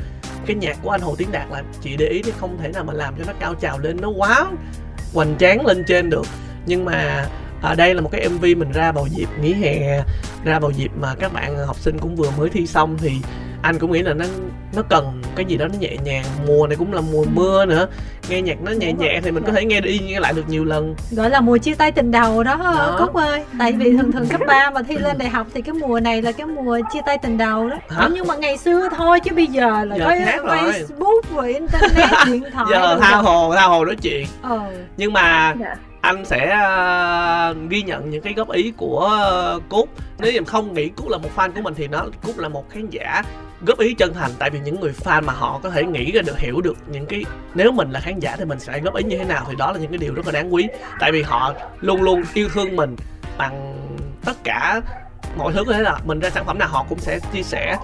Cái 0.47 0.57
nhạc 0.57 0.77
của 0.83 0.91
anh 0.91 1.01
Hồ 1.01 1.15
Tiến 1.19 1.33
Đạt 1.33 1.49
là 1.51 1.63
chị 1.81 1.97
để 1.97 2.07
ý 2.07 2.23
thì 2.23 2.33
không 2.41 2.59
thể 2.63 2.69
nào 2.69 2.85
mà 2.85 2.93
làm 2.93 3.15
cho 3.19 3.25
nó 3.27 3.33
cao 3.41 3.55
trào 3.55 3.79
lên, 3.79 4.01
nó 4.01 4.09
quá 4.09 4.47
hoành 5.15 5.37
tráng 5.39 5.67
lên 5.67 5.85
trên 5.89 6.11
được. 6.11 6.27
Nhưng 6.67 6.85
mà 6.85 7.27
ở 7.63 7.75
đây 7.75 7.95
là 7.95 8.01
một 8.01 8.09
cái 8.13 8.29
MV 8.29 8.43
mình 8.43 8.73
ra 8.73 8.93
vào 8.93 9.07
dịp 9.07 9.29
nghỉ 9.41 9.53
hè, 9.53 10.03
ra 10.45 10.59
vào 10.59 10.71
dịp 10.71 10.91
mà 11.01 11.15
các 11.15 11.33
bạn 11.33 11.57
học 11.67 11.77
sinh 11.77 11.99
cũng 11.99 12.17
vừa 12.17 12.31
mới 12.31 12.49
thi 12.49 12.67
xong 12.67 12.99
thì 12.99 13.13
anh 13.67 13.79
cũng 13.79 13.93
nghĩ 13.93 14.03
là 14.03 14.15
nó 14.15 14.25
nó 14.77 14.83
cần 14.89 15.23
cái 15.37 15.45
gì 15.45 15.57
đó 15.57 15.67
nó 15.69 15.75
nhẹ 15.79 15.97
nhàng. 16.05 16.25
Mùa 16.47 16.67
này 16.67 16.77
cũng 16.77 16.93
là 16.93 17.01
mùa 17.13 17.25
mưa 17.33 17.65
nữa. 17.65 17.89
Nghe 18.29 18.43
nhạc 18.43 18.63
nó 18.63 18.73
nhẹ 18.73 18.93
nhẹ 18.93 19.21
thì 19.25 19.31
mình 19.31 19.43
có 19.47 19.53
thể 19.53 19.65
nghe 19.65 19.81
đi 19.81 19.99
nghe 19.99 20.21
lại 20.21 20.33
được 20.33 20.49
nhiều 20.49 20.65
lần. 20.65 20.95
Gọi 21.11 21.31
là 21.31 21.41
mùa 21.41 21.59
chia 21.59 21.75
tay 21.75 21.93
tình 21.93 22.11
đầu 22.11 22.43
đó, 22.43 22.57
đó. 22.57 22.97
cúc 22.99 23.15
ơi. 23.15 23.45
Tại 23.59 23.73
vì 23.73 23.97
thường 23.97 24.13
thường 24.13 24.29
cấp 24.29 24.41
3 24.47 24.71
mà 24.71 24.83
thi 24.83 24.97
lên 24.99 25.19
đại 25.19 25.29
học 25.29 25.47
thì 25.55 25.63
cái 25.63 25.75
mùa 25.75 26.01
này 26.01 26.23
là 26.23 26.33
cái 26.33 26.47
mùa 26.47 26.81
chia 26.93 27.01
tay 27.07 27.19
tình 27.19 27.39
đầu 27.39 27.69
đó. 27.69 27.77
Hả? 27.89 28.09
nhưng 28.13 28.27
mà 28.27 28.37
ngày 28.37 28.59
xưa 28.59 28.89
thôi 28.97 29.21
chứ 29.21 29.31
bây 29.35 29.47
giờ 29.47 29.85
là 29.85 29.97
giờ 29.97 30.05
có 30.43 30.57
facebook 30.57 31.21
rồi 31.37 31.55
internet 31.55 32.11
điện 32.27 32.45
thoại 32.53 32.67
giờ 32.71 32.99
tha 33.01 33.17
hồ 33.17 33.55
tha 33.57 33.63
hồ 33.63 33.85
nói 33.85 33.97
chuyện. 34.03 34.27
Ừ. 34.43 34.61
nhưng 34.97 35.13
mà 35.13 35.55
dạ. 35.61 35.77
anh 36.01 36.25
sẽ 36.25 36.57
uh, 37.51 37.71
ghi 37.71 37.83
nhận 37.83 38.11
những 38.11 38.23
cái 38.23 38.33
góp 38.33 38.51
ý 38.51 38.73
của 38.77 39.21
uh, 39.57 39.63
cúc. 39.69 39.89
Nếu 40.19 40.33
em 40.33 40.45
không 40.45 40.75
nghĩ 40.75 40.89
cúc 40.89 41.09
là 41.09 41.19
một 41.19 41.29
fan 41.37 41.51
của 41.53 41.61
mình 41.61 41.75
thì 41.77 41.89
nó 41.89 42.05
cúc 42.27 42.39
là 42.39 42.49
một 42.49 42.71
khán 42.71 42.91
giả 42.91 43.23
góp 43.61 43.79
ý 43.79 43.95
chân 43.95 44.15
thành, 44.15 44.31
tại 44.39 44.51
vì 44.51 44.59
những 44.59 44.81
người 44.81 44.93
fan 45.05 45.25
mà 45.25 45.33
họ 45.33 45.61
có 45.63 45.71
thể 45.71 45.85
nghĩ 45.85 46.13
ra 46.13 46.23
được, 46.23 46.39
hiểu 46.39 46.61
được 46.61 46.77
những 46.87 47.07
cái, 47.07 47.25
nếu 47.55 47.73
mình 47.73 47.91
là 47.91 48.01
khán 48.01 48.19
giả 48.19 48.37
thì 48.37 48.45
mình 48.45 48.61
sẽ 48.61 48.81
góp 48.81 48.95
ý 48.95 49.05
như 49.05 49.19
thế 49.19 49.25
nào 49.25 49.45
thì 49.49 49.55
đó 49.59 49.73
là 49.73 49.79
những 49.79 49.91
cái 49.91 49.99
điều 49.99 50.15
rất 50.15 50.27
là 50.27 50.33
đáng 50.33 50.55
quý. 50.55 50.69
Tại 51.01 51.13
vì 51.13 51.23
họ 51.23 51.55
luôn 51.81 52.03
luôn 52.03 52.23
yêu 52.35 52.49
thương 52.55 52.77
mình 52.77 52.97
bằng 53.39 53.77
tất 54.25 54.37
cả 54.45 54.81
mọi 55.37 55.53
thứ 55.53 55.65
có 55.65 55.73
thể 55.73 55.81
là 55.81 55.99
mình 56.05 56.21
ra 56.21 56.31
sản 56.31 56.47
phẩm 56.47 56.59
nào 56.59 56.69
họ 56.69 56.87
cũng 56.89 56.99
sẽ 56.99 57.19
chia 57.33 57.43
sẻ. 57.43 57.77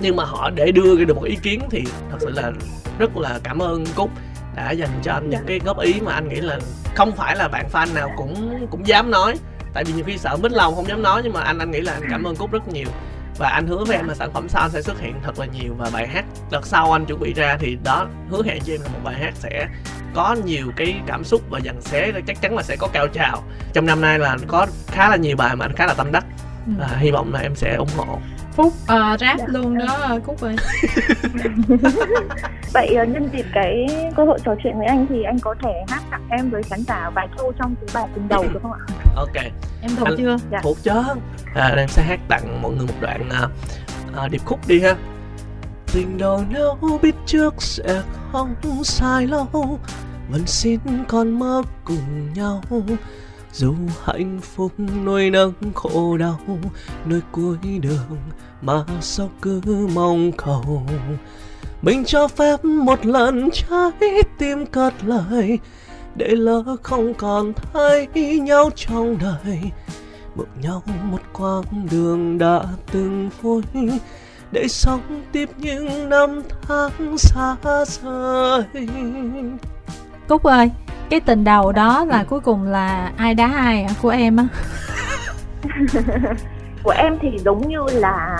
Nhưng 0.00 0.16
mà 0.16 0.24
họ 0.24 0.50
để 0.50 0.72
đưa 0.72 0.96
ra 0.96 1.04
được 1.04 1.14
một 1.14 1.24
ý 1.24 1.36
kiến 1.42 1.60
thì 1.70 1.84
thật 2.10 2.16
sự 2.20 2.30
là 2.30 2.52
rất 2.98 3.16
là 3.16 3.38
cảm 3.42 3.58
ơn 3.58 3.84
cúc 3.94 4.10
đã 4.56 4.70
dành 4.70 4.90
cho 5.02 5.12
anh 5.12 5.30
những 5.30 5.44
cái 5.46 5.60
góp 5.64 5.80
ý 5.80 5.94
mà 6.00 6.12
anh 6.12 6.28
nghĩ 6.28 6.40
là 6.40 6.58
không 6.94 7.12
phải 7.16 7.36
là 7.36 7.48
bạn 7.48 7.66
fan 7.72 7.94
nào 7.94 8.10
cũng 8.16 8.66
cũng 8.70 8.86
dám 8.86 9.10
nói. 9.10 9.34
Tại 9.74 9.84
vì 9.84 9.92
nhiều 9.92 10.04
khi 10.04 10.18
sợ 10.18 10.36
mít 10.42 10.52
lòng 10.52 10.74
không 10.74 10.88
dám 10.88 11.02
nói 11.02 11.20
nhưng 11.24 11.32
mà 11.32 11.40
anh 11.40 11.58
anh 11.58 11.70
nghĩ 11.70 11.80
là 11.80 11.92
anh 11.92 12.02
cảm 12.10 12.24
ơn 12.24 12.36
cúc 12.36 12.52
rất 12.52 12.68
nhiều 12.68 12.86
và 13.38 13.48
anh 13.48 13.66
hứa 13.66 13.84
với 13.84 13.96
em 13.96 14.08
là 14.08 14.14
sản 14.14 14.32
phẩm 14.32 14.48
sau 14.48 14.68
sẽ 14.68 14.82
xuất 14.82 15.00
hiện 15.00 15.14
thật 15.22 15.38
là 15.38 15.46
nhiều 15.46 15.74
và 15.78 15.90
bài 15.92 16.08
hát 16.08 16.24
đợt 16.50 16.66
sau 16.66 16.92
anh 16.92 17.06
chuẩn 17.06 17.20
bị 17.20 17.34
ra 17.34 17.56
thì 17.60 17.78
đó 17.84 18.06
hứa 18.30 18.42
hẹn 18.42 18.62
cho 18.64 18.72
em 18.72 18.80
là 18.80 18.88
một 18.88 19.00
bài 19.04 19.14
hát 19.14 19.34
sẽ 19.34 19.68
có 20.14 20.36
nhiều 20.44 20.72
cái 20.76 21.00
cảm 21.06 21.24
xúc 21.24 21.42
và 21.50 21.60
dàn 21.60 21.80
xé 21.80 22.12
chắc 22.26 22.40
chắn 22.40 22.56
là 22.56 22.62
sẽ 22.62 22.76
có 22.76 22.88
cao 22.92 23.06
trào. 23.08 23.42
Trong 23.72 23.86
năm 23.86 24.00
nay 24.00 24.18
là 24.18 24.36
có 24.46 24.66
khá 24.86 25.08
là 25.08 25.16
nhiều 25.16 25.36
bài 25.36 25.56
mà 25.56 25.64
anh 25.64 25.76
khá 25.76 25.86
là 25.86 25.94
tâm 25.94 26.12
đắc. 26.12 26.24
À, 26.80 26.88
hy 26.98 27.10
vọng 27.10 27.32
là 27.32 27.40
em 27.40 27.54
sẽ 27.54 27.74
ủng 27.74 27.88
hộ 27.96 28.18
phúc 28.58 28.72
uh, 28.82 29.20
rap 29.20 29.38
dạ. 29.38 29.44
luôn 29.46 29.78
đó 29.78 30.18
cúc 30.26 30.40
ơi. 30.40 30.56
Vậy 32.72 32.96
uh, 33.02 33.08
nhân 33.08 33.28
dịp 33.32 33.46
cái 33.54 33.86
cơ 34.16 34.24
hội 34.24 34.38
trò 34.44 34.54
chuyện 34.62 34.78
với 34.78 34.86
anh 34.86 35.06
thì 35.08 35.22
anh 35.22 35.38
có 35.38 35.54
thể 35.62 35.84
hát 35.88 36.02
tặng 36.10 36.28
em 36.30 36.50
với 36.50 36.62
khán 36.62 36.82
giả 36.88 37.10
vài 37.14 37.28
câu 37.38 37.52
trong 37.58 37.74
cái 37.74 37.86
bài 37.94 38.08
tình 38.14 38.28
đầu 38.28 38.44
được 38.52 38.60
không 38.62 38.72
ạ? 38.72 38.78
Ok. 39.16 39.34
Em 39.82 39.90
thuộc 39.96 40.08
chưa? 40.18 40.36
Dạ. 40.50 40.60
thuộc 40.62 40.76
chứ. 40.82 41.02
À, 41.54 41.74
em 41.76 41.88
sẽ 41.88 42.02
hát 42.02 42.20
tặng 42.28 42.62
mọi 42.62 42.72
người 42.72 42.86
một 42.86 42.94
đoạn 43.00 43.28
uh, 44.24 44.30
điệp 44.30 44.44
khúc 44.44 44.68
đi 44.68 44.80
ha. 44.80 44.94
Tình 45.92 46.18
đầu 46.18 46.44
nếu 46.50 46.98
biết 47.02 47.14
trước 47.26 47.54
sẽ 47.58 48.02
không 48.32 48.54
sai 48.84 49.26
lâu. 49.26 49.78
Vẫn 50.30 50.46
xin 50.46 50.80
con 51.08 51.38
mơ 51.38 51.62
cùng 51.84 52.32
nhau 52.34 52.62
dù 53.58 53.74
hạnh 54.04 54.40
phúc 54.42 54.72
nuôi 55.04 55.30
nấng 55.30 55.52
khổ 55.74 56.16
đau 56.16 56.38
nơi 57.04 57.20
cuối 57.32 57.56
đường 57.82 58.18
mà 58.62 58.84
sao 59.00 59.30
cứ 59.42 59.60
mong 59.94 60.32
cầu. 60.32 60.82
Mình 61.82 62.04
cho 62.04 62.28
phép 62.28 62.64
một 62.64 63.06
lần 63.06 63.48
trái 63.50 64.22
tim 64.38 64.66
cất 64.66 64.94
lời, 65.04 65.58
để 66.14 66.28
lỡ 66.28 66.76
không 66.82 67.14
còn 67.14 67.52
thấy 67.72 68.08
nhau 68.40 68.70
trong 68.76 69.18
đời. 69.18 69.60
Bước 70.36 70.48
nhau 70.62 70.82
một 71.02 71.20
quãng 71.32 71.86
đường 71.90 72.38
đã 72.38 72.60
từng 72.92 73.30
vui, 73.42 73.62
để 74.52 74.68
sống 74.68 75.22
tiếp 75.32 75.50
những 75.56 76.08
năm 76.08 76.42
tháng 76.62 77.18
xa 77.18 77.56
rời. 78.02 78.88
Cúc 80.28 80.42
ơi 80.42 80.70
cái 81.10 81.20
tình 81.20 81.44
đầu 81.44 81.72
đó 81.72 82.04
là 82.04 82.24
cuối 82.24 82.40
cùng 82.40 82.62
là 82.62 83.12
ai 83.16 83.34
đá 83.34 83.52
ai 83.56 83.82
à, 83.82 83.90
của 84.02 84.10
em 84.10 84.36
á? 84.36 84.46
Của 86.82 86.90
em 86.90 87.18
thì 87.22 87.28
giống 87.44 87.68
như 87.68 87.78
là 87.92 88.36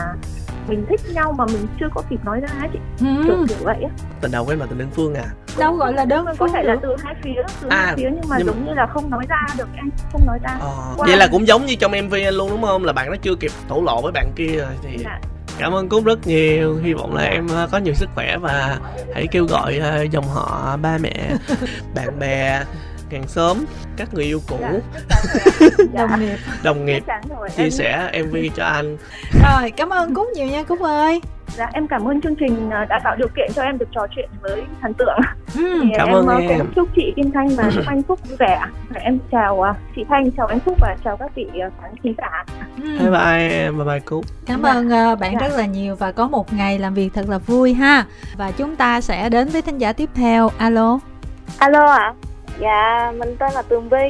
mình 0.68 0.87
thích 0.88 1.00
nhau 1.14 1.35
mà 1.38 1.46
mình 1.46 1.66
chưa 1.81 1.88
có 1.94 2.02
kịp 2.11 2.24
nói 2.24 2.40
ra 2.40 2.48
ấy 2.61 2.68
chị. 2.72 2.78
Ừ. 3.00 3.07
kiểu 3.24 3.37
kiểu 3.48 3.59
vậy 3.61 3.76
á. 3.83 3.90
Tình 4.20 4.31
đầu 4.31 4.44
của 4.44 4.52
em 4.52 4.61
là 4.61 4.66
tình 4.66 4.78
đơn 4.78 4.88
phương 4.94 5.14
à? 5.14 5.24
Đâu 5.59 5.74
gọi 5.74 5.92
là 5.92 6.04
đơn 6.04 6.26
phương 6.26 6.37
có 6.38 6.48
thể 6.48 6.62
là 6.62 6.76
từ 6.83 6.96
hai 7.04 7.14
phía 7.22 7.42
từ 7.61 7.68
à, 7.68 7.85
hai 7.87 7.94
phía 7.96 8.11
nhưng 8.14 8.28
mà 8.28 8.37
nhưng 8.38 8.46
giống 8.46 8.61
mà... 8.61 8.66
như 8.66 8.74
là 8.74 8.87
không 8.87 9.11
nói 9.11 9.24
ra 9.28 9.46
được 9.59 9.68
em 9.76 9.90
không 10.12 10.26
nói 10.26 10.38
ra. 10.42 10.50
À, 10.50 10.94
vậy 10.96 11.16
là 11.16 11.28
cũng 11.33 11.46
giống 11.46 11.66
như 11.66 11.74
trong 11.74 11.92
mv 12.07 12.14
luôn 12.33 12.50
đúng 12.50 12.62
không? 12.62 12.85
Là 12.85 12.92
bạn 12.92 13.11
nó 13.11 13.16
chưa 13.22 13.35
kịp 13.35 13.50
thổ 13.68 13.83
lộ 13.83 14.02
với 14.02 14.12
bạn 14.12 14.33
kia 14.37 14.57
rồi 14.57 14.72
thì 14.83 14.98
dạ. 15.04 15.20
Cảm 15.59 15.73
ơn 15.73 15.88
cúc 15.88 16.05
rất 16.05 16.27
nhiều. 16.27 16.77
Hy 16.83 16.92
vọng 16.92 17.14
là 17.14 17.23
em 17.23 17.49
ờ, 17.49 17.68
có 17.73 17.79
nhiều 17.79 17.94
sức 17.94 18.09
khỏe 18.14 18.37
và 18.37 18.79
hãy 19.14 19.27
kêu 19.31 19.44
gọi 19.44 19.79
ờ, 19.79 20.03
dòng 20.03 20.29
họ 20.29 20.77
ba 20.77 20.99
mẹ 20.99 21.31
bạn 21.94 22.18
bè 22.18 22.62
càng 23.11 23.29
sớm. 23.29 23.64
Các 23.97 24.14
người 24.14 24.25
yêu 24.25 24.40
cũ. 24.49 24.59
Dạ, 25.92 26.07
đồng 26.09 26.21
nghiệp. 26.21 26.38
Đồng 26.62 26.87
nghiệp 26.87 27.03
chia 27.57 27.71
sẻ 27.71 28.23
mv 28.27 28.37
cho 28.57 28.64
anh. 28.64 28.97
Rồi 29.44 29.71
cảm 29.71 29.88
ơn 29.88 30.14
cúc 30.14 30.27
nhiều 30.35 30.47
nha 30.47 30.62
cúc 30.62 30.81
ơi 30.81 31.21
Dạ 31.59 31.71
em 31.73 31.87
cảm 31.88 32.09
ơn 32.09 32.21
chương 32.21 32.35
trình 32.35 32.71
à, 32.71 32.85
đã 32.88 33.01
tạo 33.05 33.16
điều 33.16 33.29
kiện 33.37 33.51
cho 33.55 33.62
em 33.62 33.79
được 33.79 33.88
trò 33.94 34.07
chuyện 34.16 34.29
với 34.42 34.62
thần 34.83 34.94
tượng. 34.94 35.18
Ừ. 35.55 35.81
Thì 35.83 35.90
Cảm 35.97 36.09
em 36.09 36.14
ơn 36.16 36.27
à, 36.29 36.37
em. 36.49 36.59
cũng 36.59 36.73
chúc 36.75 36.88
chị 36.97 37.12
Kim 37.16 37.31
Thanh 37.33 37.49
và 37.49 37.71
chúc 37.75 37.85
anh 37.87 38.03
Phúc 38.03 38.21
vui 38.29 38.37
vẻ. 38.37 38.61
Em 38.94 39.18
chào 39.33 39.62
à, 39.62 39.75
chị 39.97 40.05
Thanh, 40.09 40.31
chào 40.31 40.47
anh 40.47 40.61
Phúc 40.61 40.75
và 40.81 40.97
chào 41.05 41.16
các 41.16 41.31
vị 41.35 41.47
à, 41.62 41.71
khán 41.83 41.90
thính 42.03 42.14
giả. 42.18 42.44
Ừ. 42.83 42.99
bye 42.99 43.11
bye 43.11 43.71
bye 43.71 43.85
bye 43.87 44.01
cúc 44.01 44.25
Cảm 44.47 44.62
Dạ. 44.62 44.71
ơn 44.73 44.88
bạn 45.21 45.33
Dạ. 45.40 45.49
rất 45.49 45.57
là 45.57 45.66
nhiều 45.66 45.94
và 45.97 46.12
có 46.12 46.29
một 46.29 46.53
ngày 46.53 46.79
làm 46.79 46.94
việc 46.94 47.11
thật 47.14 47.29
là 47.29 47.38
vui 47.38 47.75
ha. 47.75 48.05
Và 48.37 48.51
chúng 48.51 48.77
ta 48.77 49.01
sẽ 49.01 49.29
đến 49.29 49.49
với 49.49 49.62
thính 49.62 49.79
giả 49.79 49.92
tiếp 49.92 50.09
theo. 50.14 50.51
Alo, 50.59 50.99
Alo 51.59 51.87
ạ. 51.92 52.12
Dạ, 52.61 53.12
mình 53.18 53.37
tên 53.38 53.53
là 53.53 53.62
Tường 53.62 53.88
Vi. 53.88 54.09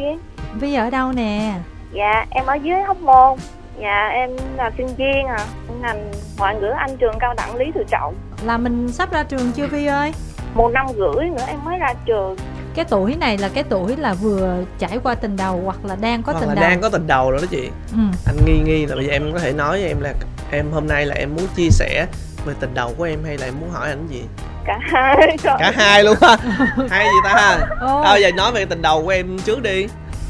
Vi 0.60 0.74
ở 0.74 0.90
đâu 0.90 1.12
nè? 1.12 1.54
Dạ, 1.92 2.26
em 2.30 2.46
ở 2.46 2.54
dưới 2.54 2.82
Hóc 2.82 2.96
Môn. 3.00 3.38
Dạ, 3.82 4.08
em 4.14 4.30
là 4.56 4.70
sinh 4.76 4.86
viên 4.96 5.26
à, 5.26 5.38
ngành 5.80 6.10
ngoại 6.38 6.54
ngữ 6.60 6.66
Anh 6.78 6.96
trường 6.96 7.14
cao 7.20 7.34
đẳng 7.36 7.56
Lý 7.56 7.66
Tự 7.74 7.84
Trọng. 7.90 8.14
Là 8.44 8.58
mình 8.58 8.88
sắp 8.92 9.12
ra 9.12 9.22
trường 9.22 9.52
chưa 9.52 9.66
Vi 9.66 9.86
ơi? 9.86 10.12
Một 10.54 10.68
năm 10.72 10.86
rưỡi 10.96 11.24
nữa 11.30 11.44
em 11.48 11.64
mới 11.64 11.78
ra 11.78 11.94
trường. 12.06 12.36
Cái 12.74 12.84
tuổi 12.84 13.16
này 13.20 13.38
là 13.38 13.48
cái 13.54 13.64
tuổi 13.68 13.96
là 13.96 14.14
vừa 14.14 14.56
trải 14.78 14.98
qua 15.02 15.14
tình 15.14 15.36
đầu 15.36 15.60
hoặc 15.64 15.84
là 15.84 15.96
đang 15.96 16.22
có 16.22 16.32
Hoặc 16.32 16.40
tình 16.40 16.48
là 16.48 16.54
đầu. 16.54 16.64
đang 16.70 16.80
có 16.80 16.88
tình 16.88 17.06
đầu 17.06 17.30
rồi 17.30 17.40
đó 17.40 17.46
chị 17.50 17.70
Ừ. 17.92 17.98
anh 18.26 18.36
nghi 18.46 18.58
nghi 18.64 18.86
là 18.86 18.96
bây 18.96 19.06
giờ 19.06 19.12
em 19.12 19.32
có 19.32 19.38
thể 19.38 19.52
nói 19.52 19.70
với 19.80 19.88
em 19.88 20.00
là 20.00 20.12
em 20.50 20.70
hôm 20.72 20.86
nay 20.88 21.06
là 21.06 21.14
em 21.14 21.34
muốn 21.36 21.46
chia 21.56 21.68
sẻ 21.70 22.06
về 22.46 22.54
tình 22.60 22.74
đầu 22.74 22.94
của 22.98 23.04
em 23.04 23.18
hay 23.24 23.38
là 23.38 23.46
em 23.46 23.54
muốn 23.60 23.70
hỏi 23.70 23.88
anh 23.88 24.06
gì 24.06 24.22
Cả 24.66 24.78
hai 24.82 25.36
rồi. 25.42 25.56
cả 25.58 25.72
hai 25.76 26.04
luôn 26.04 26.16
á 26.20 26.36
hay 26.90 27.04
gì 27.04 27.18
ta 27.24 27.58
Ô, 27.80 28.02
thôi 28.04 28.22
giờ 28.22 28.30
nói 28.36 28.52
về 28.52 28.64
tình 28.64 28.82
đầu 28.82 29.02
của 29.02 29.08
em 29.10 29.38
trước 29.38 29.62
đi 29.62 29.86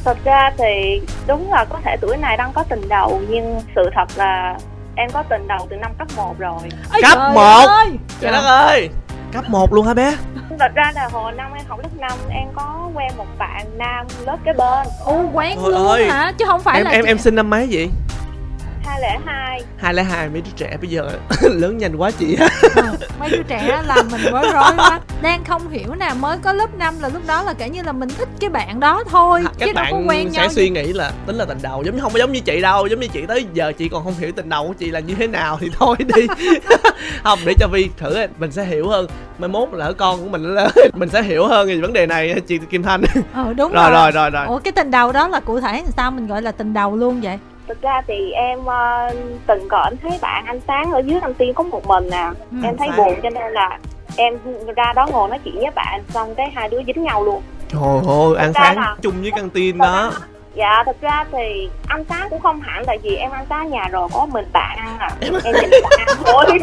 Thật 0.08 0.18
ra 0.24 0.50
thì 0.58 1.00
đúng 1.26 1.50
là 1.52 1.64
có 1.64 1.78
thể 1.84 1.96
tuổi 2.00 2.16
này 2.16 2.36
đang 2.36 2.52
có 2.52 2.64
tình 2.68 2.88
đầu 2.88 3.20
nhưng 3.28 3.60
sự 3.76 3.90
thật 3.94 4.06
là 4.16 4.58
em 4.96 5.10
có 5.12 5.22
tình 5.30 5.48
đầu 5.48 5.66
từ 5.70 5.76
năm 5.76 5.90
cấp 5.98 6.08
1 6.16 6.34
rồi. 6.38 6.58
ôi 6.92 7.00
cấp 7.02 7.12
trời 7.18 7.32
một. 7.34 7.66
ơi! 7.68 7.86
trời 8.20 8.32
đất 8.32 8.44
ơi 8.44 8.88
cấp 9.32 9.44
1 9.48 9.72
luôn 9.74 9.86
hả 9.86 9.94
bé 9.94 10.16
Thật 10.58 10.72
ra 10.74 10.92
là 10.94 11.08
hồi 11.12 11.32
năm 11.32 11.50
em 11.56 11.66
học 11.68 11.78
lớp 11.82 11.88
5 11.98 12.10
em 12.30 12.48
có 12.54 12.88
quen 12.94 13.08
một 13.16 13.24
bạn 13.38 13.66
nam 13.78 14.06
lớp 14.26 14.36
kế 14.44 14.52
bên 14.52 14.86
Ồ, 15.04 15.24
quen 15.32 15.58
Trời 15.62 15.72
luôn 15.72 15.86
ơi. 15.88 16.08
hả? 16.10 16.32
Chứ 16.38 16.44
không 16.46 16.60
phải 16.62 16.76
em 16.76 16.84
là 16.84 16.90
em 16.90 17.04
chị- 17.04 17.10
em 17.10 17.18
sinh 17.18 17.34
năm 17.34 17.50
mấy 17.50 17.68
vậy 17.70 17.88
202 18.88 19.62
hai. 19.78 19.94
lẻ 19.94 20.02
hai 20.02 20.28
mấy 20.28 20.40
đứa 20.40 20.50
trẻ 20.56 20.76
bây 20.80 20.90
giờ 20.90 21.10
lớn 21.42 21.78
nhanh 21.78 21.96
quá 21.96 22.10
chị. 22.10 22.36
Ờ, 22.74 22.96
mấy 23.20 23.30
đứa 23.30 23.42
trẻ 23.48 23.82
làm 23.86 24.08
mình 24.10 24.20
bối 24.32 24.42
rối 24.52 24.72
quá. 24.76 25.00
Đang 25.22 25.44
không 25.44 25.68
hiểu 25.68 25.94
nè 25.94 26.10
mới 26.20 26.38
có 26.38 26.52
lớp 26.52 26.74
5 26.74 26.94
là 27.00 27.08
lúc 27.08 27.22
đó 27.26 27.42
là 27.42 27.54
kể 27.54 27.68
như 27.68 27.82
là 27.82 27.92
mình 27.92 28.08
thích 28.08 28.28
cái 28.40 28.50
bạn 28.50 28.80
đó 28.80 29.04
thôi 29.10 29.44
các 29.44 29.66
chứ 29.66 29.72
đâu 29.72 29.84
có 29.90 29.96
bạn 29.96 30.08
quen 30.08 30.28
sẽ 30.32 30.40
nhau 30.40 30.48
suy 30.48 30.68
nghĩ 30.70 30.92
là 30.92 31.12
tính 31.26 31.36
là 31.36 31.44
tình 31.44 31.58
đầu 31.62 31.82
giống 31.82 31.94
như 31.94 32.00
không 32.00 32.12
có 32.12 32.18
giống 32.18 32.32
như 32.32 32.40
chị 32.40 32.60
đâu 32.60 32.86
giống 32.86 33.00
như 33.00 33.08
chị 33.08 33.26
tới 33.26 33.46
giờ 33.52 33.72
chị 33.78 33.88
còn 33.88 34.04
không 34.04 34.14
hiểu 34.18 34.32
tình 34.32 34.48
đầu 34.48 34.68
của 34.68 34.74
chị 34.74 34.90
là 34.90 35.00
như 35.00 35.14
thế 35.14 35.26
nào 35.26 35.58
thì 35.60 35.70
thôi 35.78 35.96
đi. 35.98 36.26
Không 37.22 37.38
để 37.44 37.54
cho 37.60 37.68
vi 37.68 37.88
thử 37.98 38.26
mình 38.38 38.52
sẽ 38.52 38.64
hiểu 38.64 38.88
hơn. 38.88 39.06
Mai 39.38 39.48
mốt 39.48 39.68
lỡ 39.72 39.92
con 39.92 40.22
của 40.22 40.28
mình 40.28 40.54
lớn 40.54 40.70
mình 40.94 41.08
sẽ 41.08 41.22
hiểu 41.22 41.46
hơn 41.46 41.68
về 41.68 41.80
vấn 41.80 41.92
đề 41.92 42.06
này 42.06 42.40
chị 42.46 42.58
kim 42.70 42.82
thanh. 42.82 43.02
Ờ 43.34 43.52
đúng 43.52 43.72
rồi. 43.72 43.90
rồi 43.90 44.10
rồi 44.10 44.30
rồi. 44.30 44.46
Ủa 44.46 44.58
cái 44.58 44.72
tình 44.72 44.90
đầu 44.90 45.12
đó 45.12 45.28
là 45.28 45.40
cụ 45.40 45.60
thể 45.60 45.72
làm 45.72 45.92
sao 45.96 46.10
mình 46.10 46.26
gọi 46.26 46.42
là 46.42 46.52
tình 46.52 46.74
đầu 46.74 46.96
luôn 46.96 47.20
vậy 47.20 47.38
Thực 47.68 47.82
ra 47.82 48.02
thì 48.06 48.30
em 48.32 48.64
ờ, 48.66 49.08
từng 49.46 49.68
có 49.68 49.90
thấy 50.02 50.18
bạn 50.22 50.44
anh 50.46 50.60
Sáng 50.66 50.92
ở 50.92 50.98
dưới 50.98 51.20
Nam 51.20 51.34
Tiên 51.34 51.54
có 51.54 51.64
một 51.64 51.86
mình 51.86 52.08
nè 52.10 52.30
Ừ, 52.50 52.56
Em 52.64 52.76
thấy 52.76 52.88
buồn 52.96 53.14
cho 53.22 53.30
nên 53.30 53.52
là 53.52 53.78
em 54.16 54.34
ra 54.76 54.92
đó 54.92 55.06
ngồi 55.12 55.28
nói 55.28 55.38
chuyện 55.44 55.54
với 55.56 55.70
bạn 55.74 56.00
Xong 56.08 56.34
cái 56.34 56.50
hai 56.54 56.68
đứa 56.68 56.80
dính 56.86 57.02
nhau 57.04 57.24
luôn. 57.24 57.42
Trời 57.68 57.80
ơi 58.08 58.36
ăn 58.38 58.52
ra 58.52 58.60
sáng 58.64 58.76
là- 58.76 58.96
chung 59.02 59.14
với 59.22 59.30
căng 59.30 59.50
tin 59.50 59.78
đó. 59.78 60.12
Dạ 60.54 60.82
thực 60.86 61.00
ra 61.00 61.24
thì 61.32 61.68
ăn 61.88 62.04
sáng 62.08 62.26
cũng 62.30 62.40
không 62.40 62.60
hẳn 62.60 62.84
Tại 62.86 62.98
vì 63.02 63.16
em 63.16 63.30
ăn 63.30 63.46
sáng 63.50 63.70
nhà 63.70 63.88
rồi 63.92 64.08
có 64.12 64.26
mình 64.26 64.44
bạn 64.52 64.76
ăn 64.78 64.98
à. 64.98 65.08
Em 65.20 65.32
nhìn 65.54 65.70
bạn 65.82 65.98
ăn 66.06 66.16
thôi 66.24 66.44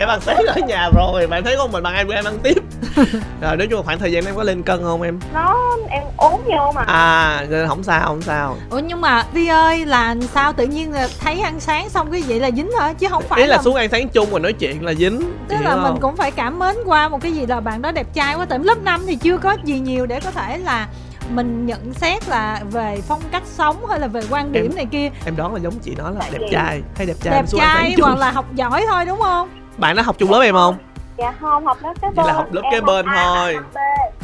em 0.00 0.08
ăn 0.08 0.20
sáng 0.20 0.36
ở 0.36 0.54
nhà 0.68 0.88
rồi 0.96 1.26
bạn 1.26 1.44
thấy 1.44 1.54
con 1.58 1.72
mình 1.72 1.82
bằng 1.82 1.94
em 1.94 2.08
em 2.08 2.24
ăn 2.24 2.38
tiếp. 2.42 2.56
Rồi 3.40 3.56
nói 3.56 3.66
chung 3.70 3.78
là 3.78 3.82
khoảng 3.84 3.98
thời 3.98 4.12
gian 4.12 4.24
em 4.24 4.34
có 4.36 4.42
lên 4.42 4.62
cân 4.62 4.82
không 4.82 5.02
em? 5.02 5.18
Nó 5.34 5.76
em 5.90 6.02
ốm 6.16 6.40
vô 6.44 6.72
mà. 6.74 6.82
À 6.86 7.46
nên 7.50 7.68
không 7.68 7.82
sao 7.82 8.00
không 8.06 8.22
sao. 8.22 8.56
Ủa 8.70 8.78
nhưng 8.78 9.00
mà 9.00 9.24
vi 9.32 9.46
ơi 9.48 9.86
là 9.86 10.14
sao 10.34 10.52
tự 10.52 10.66
nhiên 10.66 10.92
là 10.92 11.08
thấy 11.20 11.40
ăn 11.40 11.60
sáng 11.60 11.88
xong 11.88 12.10
cái 12.12 12.22
vậy 12.28 12.40
là 12.40 12.50
dính 12.50 12.70
hả? 12.80 12.92
Chứ 12.92 13.06
không 13.10 13.22
phải 13.28 13.40
ý 13.40 13.46
là 13.46 13.56
là 13.56 13.62
xuống 13.62 13.74
ăn 13.74 13.88
sáng 13.88 14.08
chung 14.08 14.30
rồi 14.30 14.40
nói 14.40 14.52
chuyện 14.52 14.84
là 14.84 14.94
dính 14.94 15.20
tức 15.48 15.56
là 15.60 15.70
hiểu 15.70 15.78
mình 15.82 15.86
không? 15.92 16.00
cũng 16.00 16.16
phải 16.16 16.30
cảm 16.30 16.58
mến 16.58 16.76
qua 16.86 17.08
một 17.08 17.18
cái 17.22 17.32
gì 17.32 17.46
là 17.46 17.60
bạn 17.60 17.82
đó 17.82 17.92
đẹp 17.92 18.06
trai 18.14 18.34
quá 18.36 18.46
tại 18.48 18.58
lớp 18.62 18.78
5 18.82 19.00
thì 19.06 19.16
chưa 19.16 19.36
có 19.38 19.56
gì 19.64 19.78
nhiều 19.80 20.06
để 20.06 20.20
có 20.20 20.30
thể 20.30 20.58
là 20.58 20.88
mình 21.30 21.66
nhận 21.66 21.94
xét 21.94 22.28
là 22.28 22.60
về 22.70 22.98
phong 23.08 23.20
cách 23.32 23.42
sống 23.46 23.86
hay 23.90 24.00
là 24.00 24.06
về 24.06 24.20
quan 24.30 24.52
điểm 24.52 24.64
Em- 24.70 24.76
này 24.76 24.86
kia. 24.92 25.10
em 25.26 25.36
đoán 25.36 25.54
là 25.54 25.60
giống 25.60 25.78
chị 25.78 25.94
nói 25.94 26.12
là 26.18 26.24
đẹp 26.32 26.46
trai 26.50 26.80
hay 26.96 27.06
đẹp 27.06 27.14
trai 27.22 27.34
đẹp 27.34 27.44
trai 27.58 27.94
hoặc 28.02 28.18
là 28.18 28.30
học 28.30 28.44
giỏi 28.54 28.84
thôi 28.90 29.04
đúng 29.04 29.20
không 29.20 29.48
bạn 29.80 29.96
đã 29.96 30.02
học 30.02 30.16
chung 30.18 30.30
lớp 30.30 30.40
em 30.40 30.54
không? 30.54 30.76
Dạ 31.18 31.34
không 31.40 31.66
học 31.66 31.76
lớp 31.82 31.92
kế 32.02 32.08
Vậy 32.08 32.14
bên 32.16 32.26
là 32.26 32.32
học 32.32 32.46
lớp 32.52 32.62
Em 32.64 32.72
kế 32.72 32.80
bên 32.80 33.06
A, 33.06 33.24
thôi. 33.34 33.56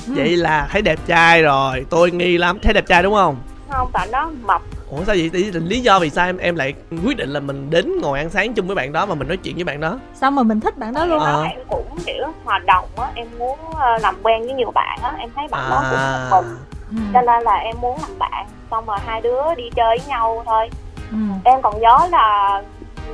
Ừ. 0.06 0.12
vậy 0.16 0.36
là 0.36 0.68
thấy 0.70 0.82
đẹp 0.82 0.98
trai 1.06 1.42
rồi 1.42 1.86
tôi 1.90 2.10
nghi 2.10 2.38
lắm. 2.38 2.58
Thấy 2.62 2.72
đẹp 2.72 2.84
trai 2.86 3.02
đúng 3.02 3.14
không? 3.14 3.36
Không 3.70 3.88
bạn 3.92 4.10
đó 4.10 4.30
mập. 4.42 4.62
Ủa 4.90 4.96
sao 4.96 5.14
vậy? 5.14 5.30
Lý- 5.32 5.50
lý 5.52 5.80
do 5.80 5.98
vì 5.98 6.10
sao 6.10 6.26
em 6.26 6.36
em 6.38 6.56
lại 6.56 6.74
quyết 7.04 7.16
định 7.16 7.30
là 7.30 7.40
mình 7.40 7.70
đến 7.70 7.92
ngồi 8.02 8.18
ăn 8.18 8.30
sáng 8.30 8.54
chung 8.54 8.66
với 8.66 8.76
bạn 8.76 8.92
đó 8.92 9.06
và 9.06 9.14
mình 9.14 9.28
nói 9.28 9.36
chuyện 9.36 9.54
với 9.54 9.64
bạn 9.64 9.80
đó? 9.80 9.98
Sao 10.14 10.30
mà 10.30 10.42
mình 10.42 10.60
thích 10.60 10.78
bạn 10.78 10.94
đó 10.94 11.04
luôn 11.04 11.18
Ờ. 11.18 11.32
Đó, 11.32 11.42
em 11.50 11.58
cũng 11.68 11.98
kiểu 12.06 12.26
hòa 12.44 12.58
đồng 12.66 12.88
á. 12.96 13.06
Em 13.14 13.26
muốn 13.38 13.58
ờ, 13.76 13.98
làm 14.00 14.14
quen 14.22 14.42
với 14.42 14.52
nhiều 14.52 14.70
bạn 14.70 14.98
á. 15.02 15.12
Em 15.18 15.30
thấy 15.36 15.46
bạn 15.50 15.70
đó 15.70 15.84
cũng 15.90 15.98
à. 15.98 16.28
một 16.30 16.42
mình 16.42 16.56
ừ. 16.90 16.96
cho 17.14 17.20
nên 17.22 17.42
là 17.42 17.54
em 17.56 17.76
muốn 17.80 17.98
làm 18.02 18.18
bạn. 18.18 18.46
Xong 18.70 18.86
rồi 18.86 18.96
hai 19.06 19.20
đứa 19.20 19.54
đi 19.56 19.64
chơi 19.76 19.98
với 19.98 20.06
nhau 20.08 20.42
thôi. 20.46 20.68
Ừ. 21.10 21.16
em 21.44 21.62
còn 21.62 21.80
nhớ 21.80 21.98
là 22.10 22.62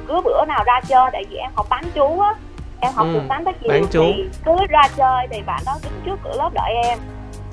cứ 0.08 0.20
bữa 0.24 0.44
nào 0.44 0.64
ra 0.66 0.80
chơi 0.88 1.10
tại 1.12 1.24
vì 1.30 1.36
em 1.36 1.50
học 1.54 1.66
bán 1.70 1.84
chú 1.94 2.20
á 2.20 2.34
em 2.80 2.92
học 2.94 3.06
Ừ, 3.06 3.14
từ 3.14 3.20
sáng 3.28 3.44
tới 3.44 3.54
bán 3.68 3.80
chiều 3.80 3.88
trú. 3.92 4.12
thì 4.16 4.24
cứ 4.44 4.52
ra 4.70 4.82
chơi 4.96 5.26
thì 5.30 5.42
bạn 5.46 5.60
đó 5.66 5.72
đứng 5.82 6.00
trước 6.04 6.16
cửa 6.24 6.32
lớp 6.38 6.50
đợi 6.54 6.72
em 6.84 6.98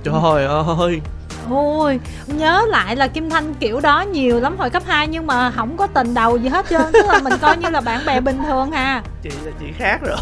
trời 0.04 0.46
ơi 0.78 1.02
Ôi, 1.50 2.00
nhớ 2.28 2.66
lại 2.68 2.96
là 2.96 3.08
Kim 3.08 3.30
Thanh 3.30 3.54
kiểu 3.54 3.80
đó 3.80 4.02
nhiều 4.02 4.40
lắm 4.40 4.58
hồi 4.58 4.70
cấp 4.70 4.84
2 4.88 5.08
nhưng 5.08 5.28
mà 5.28 5.52
không 5.52 5.78
có 5.78 5.88
tình 5.88 6.14
đầu 6.14 6.38
gì 6.38 6.50
hết 6.50 6.66
trơn, 6.70 6.82
tức 6.94 7.06
là 7.08 7.20
mình 7.20 7.34
coi 7.42 7.58
như 7.58 7.70
là 7.70 7.82
bạn 7.82 8.02
bè 8.06 8.20
bình 8.20 8.38
thường 8.48 8.72
hà. 8.72 9.02
chị 9.22 9.30
là 9.46 9.52
chị 9.60 9.66
khác 9.78 10.00
rồi. 10.02 10.18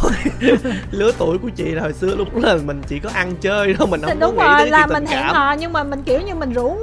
Lứa 0.91 1.11
tuổi 1.17 1.37
của 1.37 1.49
chị 1.55 1.71
là 1.71 1.81
hồi 1.81 1.93
xưa 1.93 2.15
lúc 2.15 2.35
là 2.35 2.57
mình 2.65 2.81
chỉ 2.87 2.99
có 2.99 3.09
ăn 3.13 3.35
chơi 3.41 3.75
thôi 3.77 3.87
mình 3.87 4.01
không 4.01 4.19
có 4.19 4.27
đúng 4.27 4.37
nghĩ 4.37 4.43
rồi 4.43 4.59
đến 4.59 4.69
là 4.69 4.87
mình 4.87 5.05
hẹn 5.05 5.23
hò 5.27 5.55
nhưng 5.59 5.73
mà 5.73 5.83
mình 5.83 6.03
kiểu 6.03 6.21
như 6.21 6.35
mình 6.35 6.53
rủ 6.53 6.77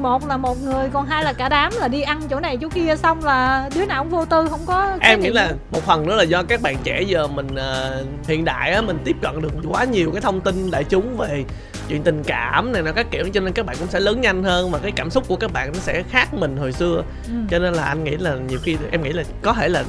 một 0.00 0.28
là 0.28 0.36
một 0.36 0.62
người 0.62 0.88
còn 0.92 1.06
hai 1.06 1.24
là 1.24 1.32
cả 1.32 1.48
đám 1.48 1.72
là 1.76 1.88
đi 1.88 2.02
ăn 2.02 2.20
chỗ 2.30 2.40
này 2.40 2.58
chỗ 2.60 2.68
kia 2.68 2.96
xong 2.96 3.24
là 3.24 3.68
đứa 3.74 3.86
nào 3.86 4.02
cũng 4.02 4.10
vô 4.12 4.24
tư 4.24 4.46
không 4.50 4.60
có 4.66 4.96
em 5.00 5.20
nghĩ. 5.20 5.30
là 5.30 5.52
một 5.70 5.82
phần 5.86 6.06
nữa 6.06 6.14
là 6.14 6.22
do 6.22 6.42
các 6.42 6.62
bạn 6.62 6.76
trẻ 6.84 7.02
giờ 7.02 7.26
mình 7.26 7.54
ờ, 7.54 8.04
hiện 8.28 8.44
đại 8.44 8.72
á 8.72 8.80
mình 8.80 8.98
tiếp 9.04 9.16
cận 9.22 9.42
được 9.42 9.52
quá 9.68 9.84
nhiều 9.84 10.10
cái 10.12 10.20
thông 10.20 10.40
tin 10.40 10.70
đại 10.70 10.84
chúng 10.84 11.16
về 11.16 11.44
chuyện 11.90 12.02
tình 12.02 12.22
cảm 12.26 12.72
này 12.72 12.82
nó 12.82 12.92
các 12.92 13.06
kiểu 13.10 13.28
cho 13.34 13.40
nên 13.40 13.52
các 13.52 13.66
bạn 13.66 13.76
cũng 13.78 13.88
sẽ 13.88 14.00
lớn 14.00 14.20
nhanh 14.20 14.42
hơn 14.42 14.70
và 14.70 14.78
cái 14.78 14.92
cảm 14.92 15.10
xúc 15.10 15.24
của 15.28 15.36
các 15.36 15.52
bạn 15.52 15.72
nó 15.74 15.78
sẽ 15.78 16.02
khác 16.02 16.34
mình 16.34 16.56
hồi 16.56 16.72
xưa 16.72 17.02
ừ. 17.26 17.32
cho 17.50 17.58
nên 17.58 17.74
là 17.74 17.84
anh 17.84 18.04
nghĩ 18.04 18.16
là 18.16 18.36
nhiều 18.48 18.58
khi 18.62 18.76
em 18.90 19.02
nghĩ 19.02 19.12
là 19.12 19.22
có 19.42 19.52
thể 19.52 19.68
là 19.68 19.84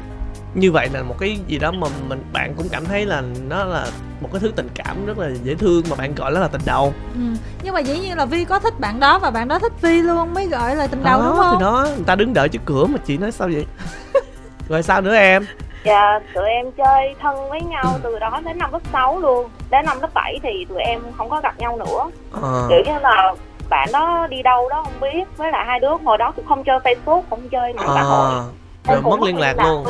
như 0.54 0.72
vậy 0.72 0.90
là 0.94 1.04
một 1.04 1.16
cái 1.20 1.38
gì 1.48 1.58
đó 1.58 1.72
mà 1.72 1.88
mình 2.08 2.24
bạn 2.34 2.54
cũng 2.58 2.70
cảm 2.70 2.86
thấy 2.86 3.06
là 3.06 3.24
nó 3.50 3.66
là 3.66 3.88
một 4.22 4.30
cái 4.32 4.40
thứ 4.40 4.52
tình 4.56 4.68
cảm 4.76 5.06
rất 5.06 5.18
là 5.18 5.30
dễ 5.44 5.56
thương 5.56 5.84
mà 5.90 5.96
bạn 5.96 6.16
gọi 6.16 6.32
nó 6.32 6.40
là 6.40 6.48
tình 6.48 6.62
đầu 6.66 6.94
ừ. 7.14 7.22
nhưng 7.64 7.74
mà 7.74 7.80
dĩ 7.80 8.00
nhiên 8.00 8.18
là 8.18 8.26
Vi 8.26 8.46
có 8.46 8.60
thích 8.60 8.80
bạn 8.80 9.00
đó 9.00 9.20
và 9.20 9.32
bạn 9.32 9.48
đó 9.48 9.60
thích 9.60 9.74
Vi 9.82 10.02
luôn 10.02 10.34
mới 10.34 10.48
gọi 10.48 10.76
là 10.76 10.88
tình 10.88 11.04
đầu 11.04 11.22
đó, 11.22 11.28
đúng 11.28 11.38
không? 11.38 11.56
thì 11.60 11.62
đó 11.62 11.88
người 11.96 12.06
ta 12.06 12.16
đứng 12.16 12.34
đợi 12.34 12.50
trước 12.50 12.62
cửa 12.66 12.86
mà 12.86 12.98
chị 13.06 13.18
nói 13.18 13.32
sao 13.32 13.50
vậy 13.54 13.66
rồi 14.70 14.84
sao 14.84 15.02
nữa 15.02 15.16
em 15.16 15.46
Dạ, 15.84 16.20
tụi 16.36 16.50
em 16.50 16.72
chơi 16.72 17.16
thân 17.22 17.50
với 17.50 17.62
nhau 17.62 17.84
từ 18.04 18.20
đó 18.20 18.40
đến 18.46 18.58
năm 18.58 18.72
lớp 18.74 18.80
6 18.94 19.20
luôn. 19.20 19.50
Đến 19.70 19.86
năm 19.86 19.98
lớp 20.02 20.10
7 20.14 20.40
thì 20.44 20.66
tụi 20.70 20.80
em 20.82 21.02
không 21.18 21.30
có 21.30 21.40
gặp 21.44 21.60
nhau 21.60 21.78
nữa. 21.78 22.10
Ờ. 22.42 22.66
Kiểu 22.70 22.80
như 22.86 23.00
là 23.00 23.34
bạn 23.70 23.90
đó 23.94 24.28
đi 24.30 24.42
đâu 24.42 24.70
đó 24.70 24.84
không 24.84 25.00
biết 25.02 25.24
Với 25.38 25.52
lại 25.52 25.66
hai 25.68 25.80
đứa 25.80 25.90
hồi 26.06 26.18
đó 26.18 26.32
cũng 26.36 26.46
không 26.48 26.64
chơi 26.64 26.80
Facebook, 26.80 27.22
không 27.30 27.50
chơi 27.50 27.74
mạng 27.74 27.88
xã 27.96 28.02
hội 28.04 28.26
Ờ. 28.30 28.46
Em 28.88 29.02
rồi 29.04 29.12
mất 29.12 29.22
liên 29.26 29.40
lạc 29.40 29.56
luôn. 29.64 29.86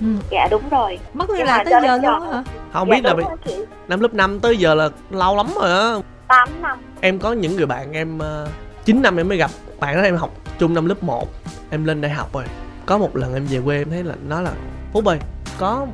Ừ. 0.00 0.06
Dạ 0.30 0.48
đúng 0.50 0.68
rồi. 0.70 0.98
Mất 1.14 1.30
liên 1.30 1.46
lạc 1.46 1.62
tới 1.64 1.80
giờ 1.82 1.96
luôn 1.96 2.30
hả? 2.32 2.42
không 2.72 2.88
dạ, 2.88 2.94
biết 2.94 3.04
là 3.04 3.14
bị- 3.14 3.24
rồi 3.46 3.66
năm 3.88 4.00
lớp 4.00 4.14
5 4.14 4.40
tới 4.40 4.56
giờ 4.56 4.74
là 4.74 4.88
lâu 5.10 5.36
lắm 5.36 5.46
rồi 5.60 5.70
á. 5.70 5.94
8 6.28 6.48
năm. 6.62 6.78
Em 7.00 7.18
có 7.18 7.32
những 7.32 7.56
người 7.56 7.66
bạn 7.66 7.92
em 7.92 8.18
uh, 8.18 8.48
9 8.84 9.02
năm 9.02 9.16
em 9.16 9.28
mới 9.28 9.38
gặp. 9.38 9.50
Bạn 9.80 9.96
đó 9.96 10.02
em 10.02 10.16
học 10.16 10.30
chung 10.58 10.74
năm 10.74 10.86
lớp 10.86 11.02
1 11.02 11.28
em 11.70 11.84
lên 11.84 12.00
đại 12.00 12.10
học 12.10 12.28
rồi. 12.32 12.44
Có 12.86 12.98
một 12.98 13.16
lần 13.16 13.34
em 13.34 13.46
về 13.46 13.60
quê 13.64 13.78
em 13.78 13.90
thấy 13.90 14.02
là 14.04 14.14
nó 14.28 14.40
là 14.40 14.50
phúc 14.92 15.06
ơi 15.06 15.18
có 15.58 15.86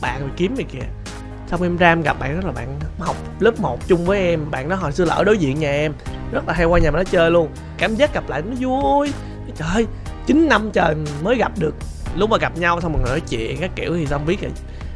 bạn 0.00 0.20
rồi 0.20 0.30
kiếm 0.36 0.54
vậy 0.54 0.64
kìa. 0.72 0.86
Xong 1.46 1.62
em 1.62 1.76
ra 1.76 1.92
em 1.92 2.02
gặp 2.02 2.18
bạn 2.20 2.40
đó 2.40 2.46
là 2.46 2.52
bạn 2.52 2.80
học 2.98 3.16
lớp 3.40 3.60
1 3.60 3.78
chung 3.88 4.04
với 4.04 4.18
em. 4.18 4.50
Bạn 4.50 4.68
đó 4.68 4.76
hồi 4.76 4.92
xưa 4.92 5.04
là 5.04 5.14
ở 5.14 5.24
đối 5.24 5.38
diện 5.38 5.58
nhà 5.58 5.70
em. 5.70 5.92
Rất 6.32 6.48
là 6.48 6.54
hay 6.54 6.66
qua 6.66 6.78
nhà 6.78 6.90
bạn 6.90 7.04
đó 7.04 7.10
chơi 7.10 7.30
luôn. 7.30 7.48
Cảm 7.78 7.94
giác 7.94 8.14
gặp 8.14 8.24
lại 8.28 8.42
nó 8.42 8.54
vui. 8.60 9.12
Trời 9.56 9.68
ơi 9.74 9.86
9 10.26 10.48
năm 10.48 10.70
trời 10.72 10.94
mới 11.22 11.36
gặp 11.36 11.52
được. 11.58 11.74
Lúc 12.16 12.30
mà 12.30 12.36
gặp 12.38 12.58
nhau 12.58 12.80
xong 12.80 12.92
rồi 12.92 13.02
nói 13.08 13.20
chuyện 13.20 13.56
các 13.60 13.70
kiểu 13.76 13.94
thì 13.96 14.06
xong 14.06 14.26
biết 14.26 14.42
là 14.42 14.48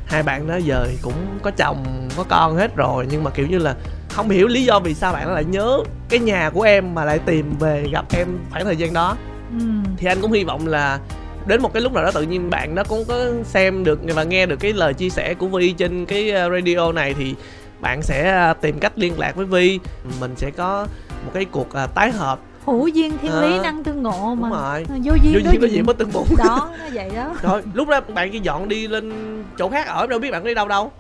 hai 0.07 0.23
bạn 0.23 0.49
đó 0.49 0.57
giờ 0.57 0.87
thì 0.91 0.99
cũng 1.03 1.39
có 1.43 1.51
chồng 1.51 2.09
có 2.17 2.25
con 2.29 2.57
hết 2.57 2.77
rồi. 2.77 3.07
Nhưng 3.11 3.25
mà 3.25 3.31
kiểu 3.31 3.47
như 3.47 3.59
là 3.59 3.75
không 4.11 4.31
hiểu 4.31 4.47
lý 4.47 4.65
do 4.65 4.81
vì 4.81 4.95
sao 4.95 5.13
bạn 5.13 5.35
lại 5.35 5.45
nhớ 5.45 5.79
cái 6.09 6.21
nhà 6.21 6.51
của 6.51 6.63
em 6.63 6.95
mà 6.95 7.05
lại 7.05 7.19
tìm 7.19 7.59
về 7.59 7.89
gặp 7.93 8.05
em 8.11 8.29
khoảng 8.51 8.65
thời 8.65 8.77
gian 8.77 8.93
đó. 8.93 9.17
Ừ. 9.51 9.65
thì 9.97 10.07
anh 10.07 10.21
cũng 10.21 10.33
hy 10.33 10.45
vọng 10.45 10.67
là 10.67 10.99
đến 11.47 11.63
một 11.63 11.73
cái 11.73 11.83
lúc 11.83 11.93
nào 11.93 12.05
đó 12.05 12.11
tự 12.11 12.23
nhiên 12.23 12.51
bạn 12.51 12.75
đó 12.75 12.83
cũng 12.89 13.05
có 13.09 13.25
xem 13.45 13.85
được 13.85 14.01
và 14.15 14.23
nghe 14.25 14.47
được 14.47 14.57
cái 14.61 14.73
lời 14.73 14.95
chia 14.95 15.09
sẻ 15.11 15.35
của 15.35 15.47
Vi 15.47 15.73
trên 15.73 16.07
cái 16.07 16.31
ờ, 16.31 16.51
radio 16.51 16.93
này 16.93 17.15
thì 17.19 17.35
bạn 17.81 18.03
sẽ 18.03 18.31
ờ, 18.33 18.53
tìm 18.61 18.79
cách 18.79 18.93
liên 18.97 19.19
lạc 19.19 19.37
với 19.37 19.47
Vi. 19.47 19.79
Mình 20.21 20.33
sẽ 20.37 20.51
có 20.51 20.87
một 21.25 21.31
cái 21.35 21.45
cuộc 21.45 21.67
uh, 21.85 21.95
tái 21.95 22.11
hợp. 22.11 22.39
Hữu 22.67 22.89
duyên 22.89 23.19
thiên 23.23 23.41
lý 23.41 23.57
Ờ, 23.57 23.63
năng 23.63 23.85
tương 23.85 24.03
ngộ 24.03 24.35
mà. 24.35 24.49
rồi. 24.49 24.87
Vô 24.89 25.15
duyên 25.23 25.35
vô 25.35 25.51
duyên 25.51 25.61
có 25.61 25.67
gì? 25.67 25.83
mất 25.83 25.99
tương 25.99 26.13
bụng 26.13 26.27
đó 26.39 26.71
nó 26.79 26.85
vậy 26.93 27.11
đó. 27.17 27.35
Rồi 27.43 27.63
lúc 27.75 27.89
đó 27.89 28.01
bạn 28.01 28.31
kia 28.33 28.39
dọn 28.43 28.69
đi 28.69 28.87
lên 28.89 29.13
chỗ 29.59 29.69
khác 29.69 29.87
ở 29.87 30.07
đâu 30.07 30.19
biết 30.19 30.31
bạn 30.31 30.45
đi 30.45 30.55
đâu 30.55 30.69
đâu. 30.69 30.93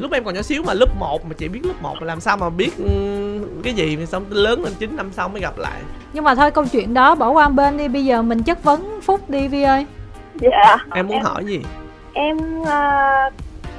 Lúc 0.00 0.12
em 0.12 0.24
còn 0.24 0.34
nhỏ 0.34 0.42
xíu 0.42 0.62
mà 0.62 0.74
lớp 0.74 0.88
1 0.98 1.24
mà 1.26 1.34
chị 1.38 1.48
biết 1.48 1.60
lớp 1.64 1.74
1 1.82 1.94
mà 2.00 2.06
làm 2.06 2.20
sao 2.20 2.36
mà 2.36 2.50
biết 2.50 2.70
ừm, 2.78 3.62
cái 3.62 3.72
gì 3.74 4.06
xong 4.06 4.24
lớn 4.30 4.64
lên 4.64 4.72
9 4.78 4.96
năm 4.96 5.10
sau 5.12 5.28
mới 5.28 5.40
gặp 5.40 5.58
lại. 5.58 5.80
Nhưng 6.12 6.24
mà 6.24 6.34
thôi 6.34 6.50
câu 6.50 6.64
chuyện 6.72 6.94
đó 6.94 7.14
bỏ 7.14 7.30
qua 7.30 7.48
bên 7.48 7.76
đi. 7.76 7.88
Bây 7.88 8.04
giờ 8.04 8.22
mình 8.22 8.42
chất 8.42 8.62
vấn 8.64 9.00
phúc 9.02 9.30
đi 9.30 9.48
vi 9.48 9.62
ơi. 9.62 9.86
Dạ. 10.34 10.76
Em 10.94 11.06
muốn 11.08 11.22
hỏi 11.22 11.44
gì? 11.44 11.60
em 12.12 12.36
ờ, 12.66 12.80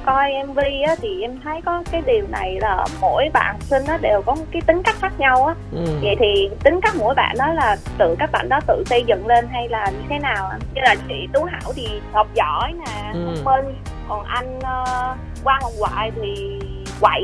coi 0.06 0.30
mv 0.48 0.58
á 0.88 0.94
thì 1.00 1.22
em 1.22 1.40
thấy 1.44 1.60
có 1.64 1.82
cái 1.92 2.02
điều 2.06 2.24
này 2.30 2.58
là 2.60 2.86
mỗi 3.00 3.28
bạn 3.32 3.56
sinh 3.60 3.84
á 3.86 3.98
đều 4.02 4.22
có 4.26 4.34
một 4.34 4.44
cái 4.52 4.62
tính 4.66 4.82
cách 4.82 4.94
khác 5.00 5.12
nhau 5.18 5.44
á. 5.46 5.54
Ừ. 5.72 5.84
vậy 6.02 6.16
thì 6.18 6.48
tính 6.64 6.80
cách 6.82 6.94
mỗi 6.98 7.14
bạn 7.14 7.36
đó 7.38 7.52
là 7.52 7.76
tự 7.98 8.16
các 8.18 8.32
bạn 8.32 8.48
đó 8.48 8.60
tự 8.66 8.84
xây 8.86 9.04
dựng 9.06 9.26
lên 9.26 9.46
hay 9.52 9.68
là 9.68 9.86
như 9.90 10.02
thế 10.08 10.18
nào? 10.18 10.46
Ạ 10.46 10.58
như 10.74 10.80
là 10.84 10.94
chị 11.08 11.28
tú 11.32 11.44
hảo 11.44 11.72
thì 11.76 11.88
học 12.12 12.26
giỏi 12.34 12.72
nè 12.72 13.10
Ừ. 13.12 13.20
thông 13.26 13.44
minh 13.44 13.74
còn 14.08 14.24
anh 14.24 14.58
uh, 14.58 15.18
quan 15.44 15.62
hồng 15.62 15.72
ngoại 15.78 16.10
thì 16.16 16.58
quậy. 17.00 17.22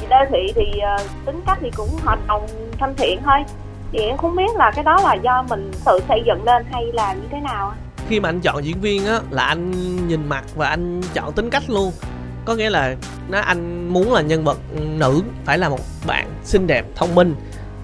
Chị 0.00 0.06
lê 0.10 0.16
thị 0.30 0.52
thì 0.54 0.78
ờ, 0.78 0.96
tính 1.26 1.40
cách 1.46 1.58
thì 1.60 1.70
cũng 1.76 1.88
hợp 2.02 2.18
đồng 2.28 2.46
thân 2.78 2.94
thiện 2.96 3.20
thôi. 3.24 3.38
Thì 3.92 3.98
em 3.98 4.16
không 4.16 4.36
biết 4.36 4.56
là 4.56 4.70
cái 4.74 4.84
đó 4.84 5.00
là 5.02 5.14
do 5.14 5.44
mình 5.48 5.70
tự 5.86 5.98
xây 6.08 6.22
dựng 6.26 6.44
lên 6.44 6.66
hay 6.72 6.84
là 6.92 7.14
như 7.14 7.28
thế 7.30 7.40
nào 7.40 7.74
khi 8.08 8.20
mà 8.20 8.28
anh 8.28 8.40
chọn 8.40 8.64
diễn 8.64 8.80
viên 8.80 9.06
á, 9.06 9.20
là 9.30 9.44
anh 9.44 9.70
nhìn 10.08 10.28
mặt 10.28 10.44
và 10.54 10.68
anh 10.68 11.00
chọn 11.14 11.32
tính 11.32 11.50
cách 11.50 11.62
luôn. 11.68 11.92
Có 12.44 12.54
nghĩa 12.54 12.70
là 12.70 12.96
nó, 13.28 13.40
anh 13.40 13.88
muốn 13.88 14.12
là 14.12 14.20
nhân 14.20 14.44
vật 14.44 14.58
nữ 14.74 15.22
phải 15.44 15.58
là 15.58 15.68
một 15.68 15.80
bạn 16.06 16.30
xinh 16.44 16.66
đẹp, 16.66 16.86
thông 16.94 17.14
minh, 17.14 17.34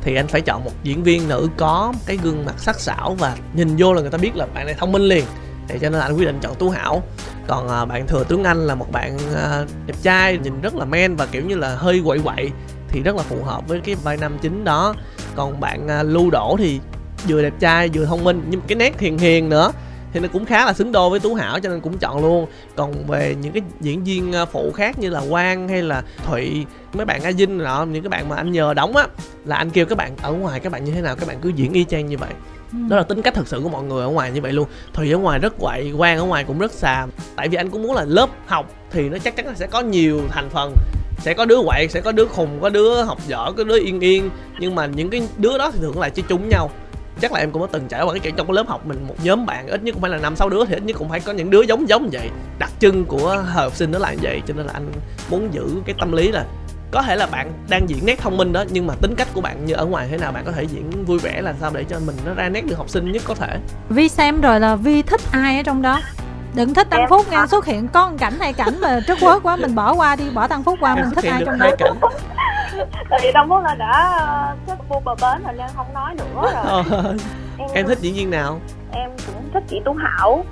thì 0.02 0.16
anh 0.16 0.28
phải 0.28 0.40
chọn 0.40 0.64
một 0.64 0.70
diễn 0.82 1.02
viên 1.02 1.28
nữ 1.28 1.48
có 1.56 1.92
cái 2.06 2.18
gương 2.22 2.44
mặt 2.46 2.54
sắc 2.56 2.80
sảo 2.80 3.16
và 3.18 3.36
nhìn 3.54 3.76
vô 3.78 3.92
là 3.92 4.00
người 4.00 4.10
ta 4.10 4.18
biết 4.18 4.36
là 4.36 4.46
bạn 4.54 4.66
này 4.66 4.74
thông 4.78 4.92
minh 4.92 5.02
liền 5.02 5.24
thì 5.72 5.78
cho 5.78 5.90
nên 5.90 6.00
anh 6.00 6.16
quyết 6.16 6.26
định 6.26 6.38
chọn 6.42 6.54
tú 6.54 6.70
hảo. 6.70 7.02
Còn 7.46 7.68
à, 7.68 7.84
bạn 7.84 8.06
thừa 8.06 8.24
tướng 8.24 8.44
anh 8.44 8.66
là 8.66 8.74
một 8.74 8.92
bạn 8.92 9.18
à, 9.36 9.64
đẹp 9.86 9.94
trai 10.02 10.38
nhìn 10.38 10.60
rất 10.60 10.74
là 10.74 10.84
men 10.84 11.16
và 11.16 11.26
kiểu 11.26 11.42
như 11.42 11.54
là 11.54 11.74
hơi 11.74 12.02
quậy 12.04 12.18
quậy 12.18 12.50
thì 12.88 13.02
rất 13.02 13.16
là 13.16 13.22
phù 13.22 13.42
hợp 13.42 13.68
với 13.68 13.80
cái 13.80 13.94
vai 13.94 14.16
nam 14.16 14.38
chính 14.42 14.64
đó. 14.64 14.94
Còn 15.36 15.60
bạn 15.60 15.88
à, 15.88 16.02
lưu 16.02 16.30
đổ 16.30 16.56
thì 16.58 16.80
vừa 17.28 17.42
đẹp 17.42 17.54
trai 17.60 17.88
vừa 17.88 18.04
thông 18.04 18.24
minh 18.24 18.42
nhưng 18.48 18.60
cái 18.60 18.76
nét 18.76 19.00
hiền 19.00 19.18
hiền 19.18 19.48
nữa 19.48 19.72
thì 20.12 20.20
nó 20.20 20.28
cũng 20.32 20.44
khá 20.44 20.66
là 20.66 20.72
xứng 20.72 20.92
đôi 20.92 21.10
với 21.10 21.20
tú 21.20 21.34
hảo 21.34 21.60
cho 21.60 21.68
nên 21.68 21.80
cũng 21.80 21.98
chọn 21.98 22.22
luôn. 22.22 22.46
Còn 22.76 23.06
về 23.06 23.36
những 23.40 23.52
cái 23.52 23.62
diễn 23.80 24.04
viên 24.04 24.32
à, 24.32 24.44
phụ 24.44 24.72
khác 24.74 24.98
như 24.98 25.10
là 25.10 25.22
quang 25.30 25.68
hay 25.68 25.82
là 25.82 26.02
thụy 26.26 26.66
mấy 26.92 27.06
bạn 27.06 27.22
a 27.22 27.32
dinh 27.32 27.58
nọ 27.58 27.84
những 27.84 28.02
cái 28.02 28.10
bạn 28.10 28.28
mà 28.28 28.36
anh 28.36 28.52
nhờ 28.52 28.74
đóng 28.74 28.96
á 28.96 29.06
là 29.44 29.56
anh 29.56 29.70
kêu 29.70 29.86
các 29.86 29.98
bạn 29.98 30.16
ở 30.22 30.32
ngoài 30.32 30.60
các 30.60 30.72
bạn 30.72 30.84
như 30.84 30.92
thế 30.92 31.00
nào? 31.00 31.16
Các 31.16 31.28
bạn 31.28 31.38
cứ 31.42 31.48
diễn 31.48 31.72
y 31.72 31.84
chang 31.84 32.06
như 32.06 32.18
vậy. 32.18 32.30
Ừ. 32.72 32.78
đó 32.88 32.96
là 32.96 33.02
tính 33.02 33.22
cách 33.22 33.34
thực 33.34 33.48
sự 33.48 33.60
của 33.62 33.68
mọi 33.68 33.84
người 33.84 34.02
ở 34.02 34.08
ngoài 34.08 34.30
như 34.30 34.40
vậy 34.40 34.52
luôn. 34.52 34.68
Thùy 34.92 35.12
ở 35.12 35.18
ngoài 35.18 35.38
rất 35.38 35.58
quậy 35.58 35.92
quan 35.92 36.18
ở 36.18 36.24
ngoài 36.24 36.44
cũng 36.44 36.58
rất 36.58 36.72
xàm. 36.72 37.10
tại 37.36 37.48
vì 37.48 37.56
anh 37.56 37.70
cũng 37.70 37.82
muốn 37.82 37.94
là 37.94 38.04
lớp 38.04 38.28
học 38.46 38.70
thì 38.90 39.08
nó 39.08 39.18
chắc 39.18 39.36
chắn 39.36 39.46
là 39.46 39.54
sẽ 39.54 39.66
có 39.66 39.80
nhiều 39.80 40.20
thành 40.28 40.50
phần. 40.50 40.74
Sẽ 41.18 41.34
có 41.34 41.44
đứa 41.44 41.58
quậy 41.66 41.88
sẽ 41.88 42.00
có 42.00 42.12
đứa 42.12 42.26
khùng 42.26 42.60
có 42.60 42.68
đứa 42.68 43.02
học 43.02 43.18
dở, 43.26 43.52
có 43.56 43.64
đứa 43.64 43.78
yên 43.78 44.00
yên. 44.00 44.30
Nhưng 44.58 44.74
mà 44.74 44.86
những 44.86 45.10
cái 45.10 45.22
đứa 45.36 45.58
đó 45.58 45.70
thì 45.70 45.78
thường 45.80 45.98
là 45.98 46.08
chơi 46.08 46.24
chung 46.28 46.48
nhau. 46.48 46.70
Chắc 47.20 47.32
là 47.32 47.40
em 47.40 47.50
cũng 47.50 47.62
có 47.62 47.68
từng 47.72 47.88
trải 47.88 48.02
qua 48.02 48.12
cái 48.12 48.20
chuyện 48.20 48.34
trong 48.36 48.46
cái 48.46 48.54
lớp 48.54 48.68
học 48.68 48.86
mình 48.86 49.04
một 49.08 49.14
nhóm 49.22 49.46
bạn 49.46 49.68
ít 49.68 49.82
nhất 49.82 49.92
cũng 49.92 50.00
phải 50.02 50.10
là 50.10 50.18
năm 50.18 50.36
sáu 50.36 50.48
đứa 50.48 50.64
thì 50.64 50.74
ít 50.74 50.82
nhất 50.82 50.96
cũng 50.98 51.08
phải 51.08 51.20
có 51.20 51.32
những 51.32 51.50
đứa 51.50 51.62
giống 51.62 51.88
giống 51.88 52.02
như 52.02 52.08
vậy. 52.12 52.30
Đặc 52.58 52.70
trưng 52.80 53.04
của 53.04 53.44
học 53.46 53.76
sinh 53.76 53.90
nó 53.92 53.98
là 53.98 54.12
như 54.12 54.18
vậy 54.22 54.42
cho 54.46 54.54
nên 54.54 54.66
là 54.66 54.72
anh 54.72 54.92
muốn 55.30 55.48
giữ 55.52 55.66
cái 55.86 55.94
tâm 55.98 56.12
lý 56.12 56.32
là 56.32 56.44
có 56.91 57.03
thể 57.03 57.16
là 57.16 57.26
bạn 57.26 57.53
đang 57.68 57.88
diễn 57.88 58.07
nét 58.07 58.18
thông 58.18 58.36
minh 58.36 58.53
đó 58.53 58.64
nhưng 58.70 58.86
mà 58.86 58.95
tính 59.03 59.14
cách 59.16 59.28
của 59.34 59.41
bạn 59.41 59.64
như 59.66 59.74
ở 59.74 59.86
ngoài 59.86 60.07
thế 60.11 60.16
nào 60.16 60.32
bạn 60.32 60.45
có 60.45 60.53
thể 60.53 60.62
diễn 60.62 61.05
vui 61.05 61.18
vẻ 61.18 61.41
là 61.43 61.55
sao 61.61 61.70
để 61.74 61.84
cho 61.84 61.97
mình 62.07 62.16
nó 62.26 62.34
ra 62.34 62.49
nét 62.49 62.66
được 62.66 62.76
học 62.78 62.88
sinh 62.88 63.12
nhất 63.12 63.22
có 63.26 63.34
thể? 63.34 63.59
Vi 63.88 64.09
xem 64.09 64.41
rồi 64.41 64.61
là 64.61 64.76
vi 64.76 65.03
thích 65.03 65.20
ai 65.32 65.57
ở 65.57 65.62
trong 65.62 65.82
đó? 65.82 66.01
Đừng 66.55 66.74
thích 66.74 66.86
tăng 66.91 67.01
Em- 67.01 67.09
phúc 67.09 67.26
nha 67.30 67.47
xuất 67.47 67.64
hiện 67.66 67.88
có 67.88 68.09
một 68.11 68.16
cảnh 68.20 68.34
hai 68.41 68.53
cảnh 68.53 68.80
mà 68.80 69.01
trước 69.07 69.18
quớt 69.20 69.43
quá 69.43 69.57
mình 69.57 69.74
bỏ 69.74 69.95
qua 69.95 70.16
đi 70.16 70.24
bỏ 70.34 70.47
tăng 70.47 70.62
phúc 70.62 70.78
qua 70.80 70.95
em 70.95 71.05
mình 71.05 71.14
thích 71.14 71.24
ai 71.30 71.43
trong 71.47 71.59
đó? 71.59 71.70
cảnh. 71.78 71.95
Tại 73.11 73.20
vì 73.22 73.32
đông 73.34 73.49
phúc 73.49 73.59
là 73.64 73.74
đã 73.74 74.16
ờ, 74.18 74.57
thích 74.66 74.78
bu 74.88 75.01
bờ 75.01 75.14
bến 75.14 75.43
rồi 75.45 75.53
nên 75.59 75.66
không 75.76 75.95
nói 75.95 76.14
nữa 76.14 76.53
rồi. 76.64 76.82
Ờ, 77.59 77.72
em 77.74 77.86
thích 77.86 77.99
diễn 78.01 78.14
viên 78.14 78.30
nào? 78.30 78.61
Em 78.93 79.11
cũng 79.26 79.51
thích 79.55 79.62
chị 79.70 79.80
tú 79.84 79.93
hảo. 79.95 80.45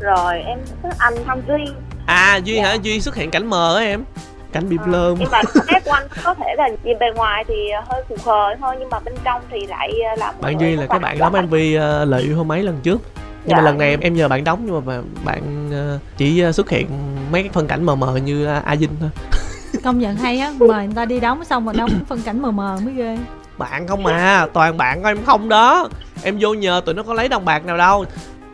Rồi 0.00 0.42
em 0.42 0.58
thích 0.82 0.94
anh 0.98 1.14
thanh 1.26 1.42
duy. 1.48 1.72
À 2.06 2.36
duy 2.44 2.58
hả? 2.58 2.72
Duy 2.82 3.00
xuất 3.00 3.14
hiện 3.14 3.30
cảnh 3.30 3.46
mờ 3.50 3.76
á 3.76 3.84
em 3.84 4.04
cảnh 4.52 4.68
bị 4.68 4.78
blur 4.78 5.18
nhưng 5.18 5.30
mà 5.30 5.42
nét 5.72 5.80
của 5.84 5.90
anh 5.92 6.06
có 6.24 6.34
thể 6.34 6.54
là 6.56 6.68
nhìn 6.84 6.98
bề 6.98 7.06
ngoài 7.16 7.44
thì 7.48 7.54
hơi 7.88 8.02
khù 8.08 8.16
khờ 8.24 8.54
thôi 8.60 8.76
nhưng 8.78 8.90
mà 8.90 8.98
bên 8.98 9.14
trong 9.24 9.42
thì 9.50 9.66
lại 9.66 9.92
ờ, 10.10 10.16
là 10.16 10.32
một 10.32 10.38
bạn 10.40 10.60
duy 10.60 10.76
là 10.76 10.86
cái 10.86 10.98
bạn 10.98 11.18
đóng 11.18 11.32
mv 11.32 11.54
uh, 11.54 12.08
lợi 12.08 12.22
yêu 12.22 12.36
hôm 12.36 12.48
mấy 12.48 12.62
lần 12.62 12.80
trước. 12.82 13.00
Nhưng 13.44 13.56
mà 13.56 13.62
Dạ. 13.62 13.64
lần 13.64 13.78
này 13.78 13.90
em 13.90 14.00
em 14.00 14.14
nhờ 14.14 14.28
bạn 14.28 14.44
đóng 14.44 14.62
nhưng 14.66 14.86
mà 14.86 15.00
bạn- 15.24 15.70
ờ, 15.72 15.98
chỉ 16.16 16.40
ờ, 16.40 16.52
xuất 16.52 16.70
hiện 16.70 16.86
mấy 17.32 17.42
cái 17.42 17.50
phân 17.52 17.66
cảnh 17.66 17.84
mờ 17.84 17.94
mờ 17.94 18.16
như 18.16 18.46
a 18.46 18.76
dinh 18.76 18.90
thôi. 19.00 19.10
Công 19.84 19.98
nhận 19.98 20.16
hay 20.16 20.38
á 20.38 20.52
mời 20.58 20.86
người 20.86 20.94
ta 20.94 21.04
đi 21.04 21.20
đóng 21.20 21.44
xong 21.44 21.64
rồi 21.64 21.74
đóng 21.74 21.90
phân 22.08 22.22
cảnh 22.22 22.42
mờ 22.42 22.50
mờ 22.50 22.78
mới 22.84 22.94
ghê. 22.94 23.18
Bạn 23.58 23.86
không 23.88 24.02
mà 24.02 24.46
toàn 24.52 24.76
bạn 24.76 25.02
của 25.02 25.08
em 25.08 25.24
không 25.26 25.48
đó. 25.48 25.88
Em 26.22 26.36
vô 26.40 26.54
nhờ 26.54 26.80
tụi 26.86 26.94
nó 26.94 27.02
có 27.02 27.14
lấy 27.14 27.28
đồng 27.28 27.44
bạc 27.44 27.64
nào 27.64 27.76
đâu. 27.76 28.04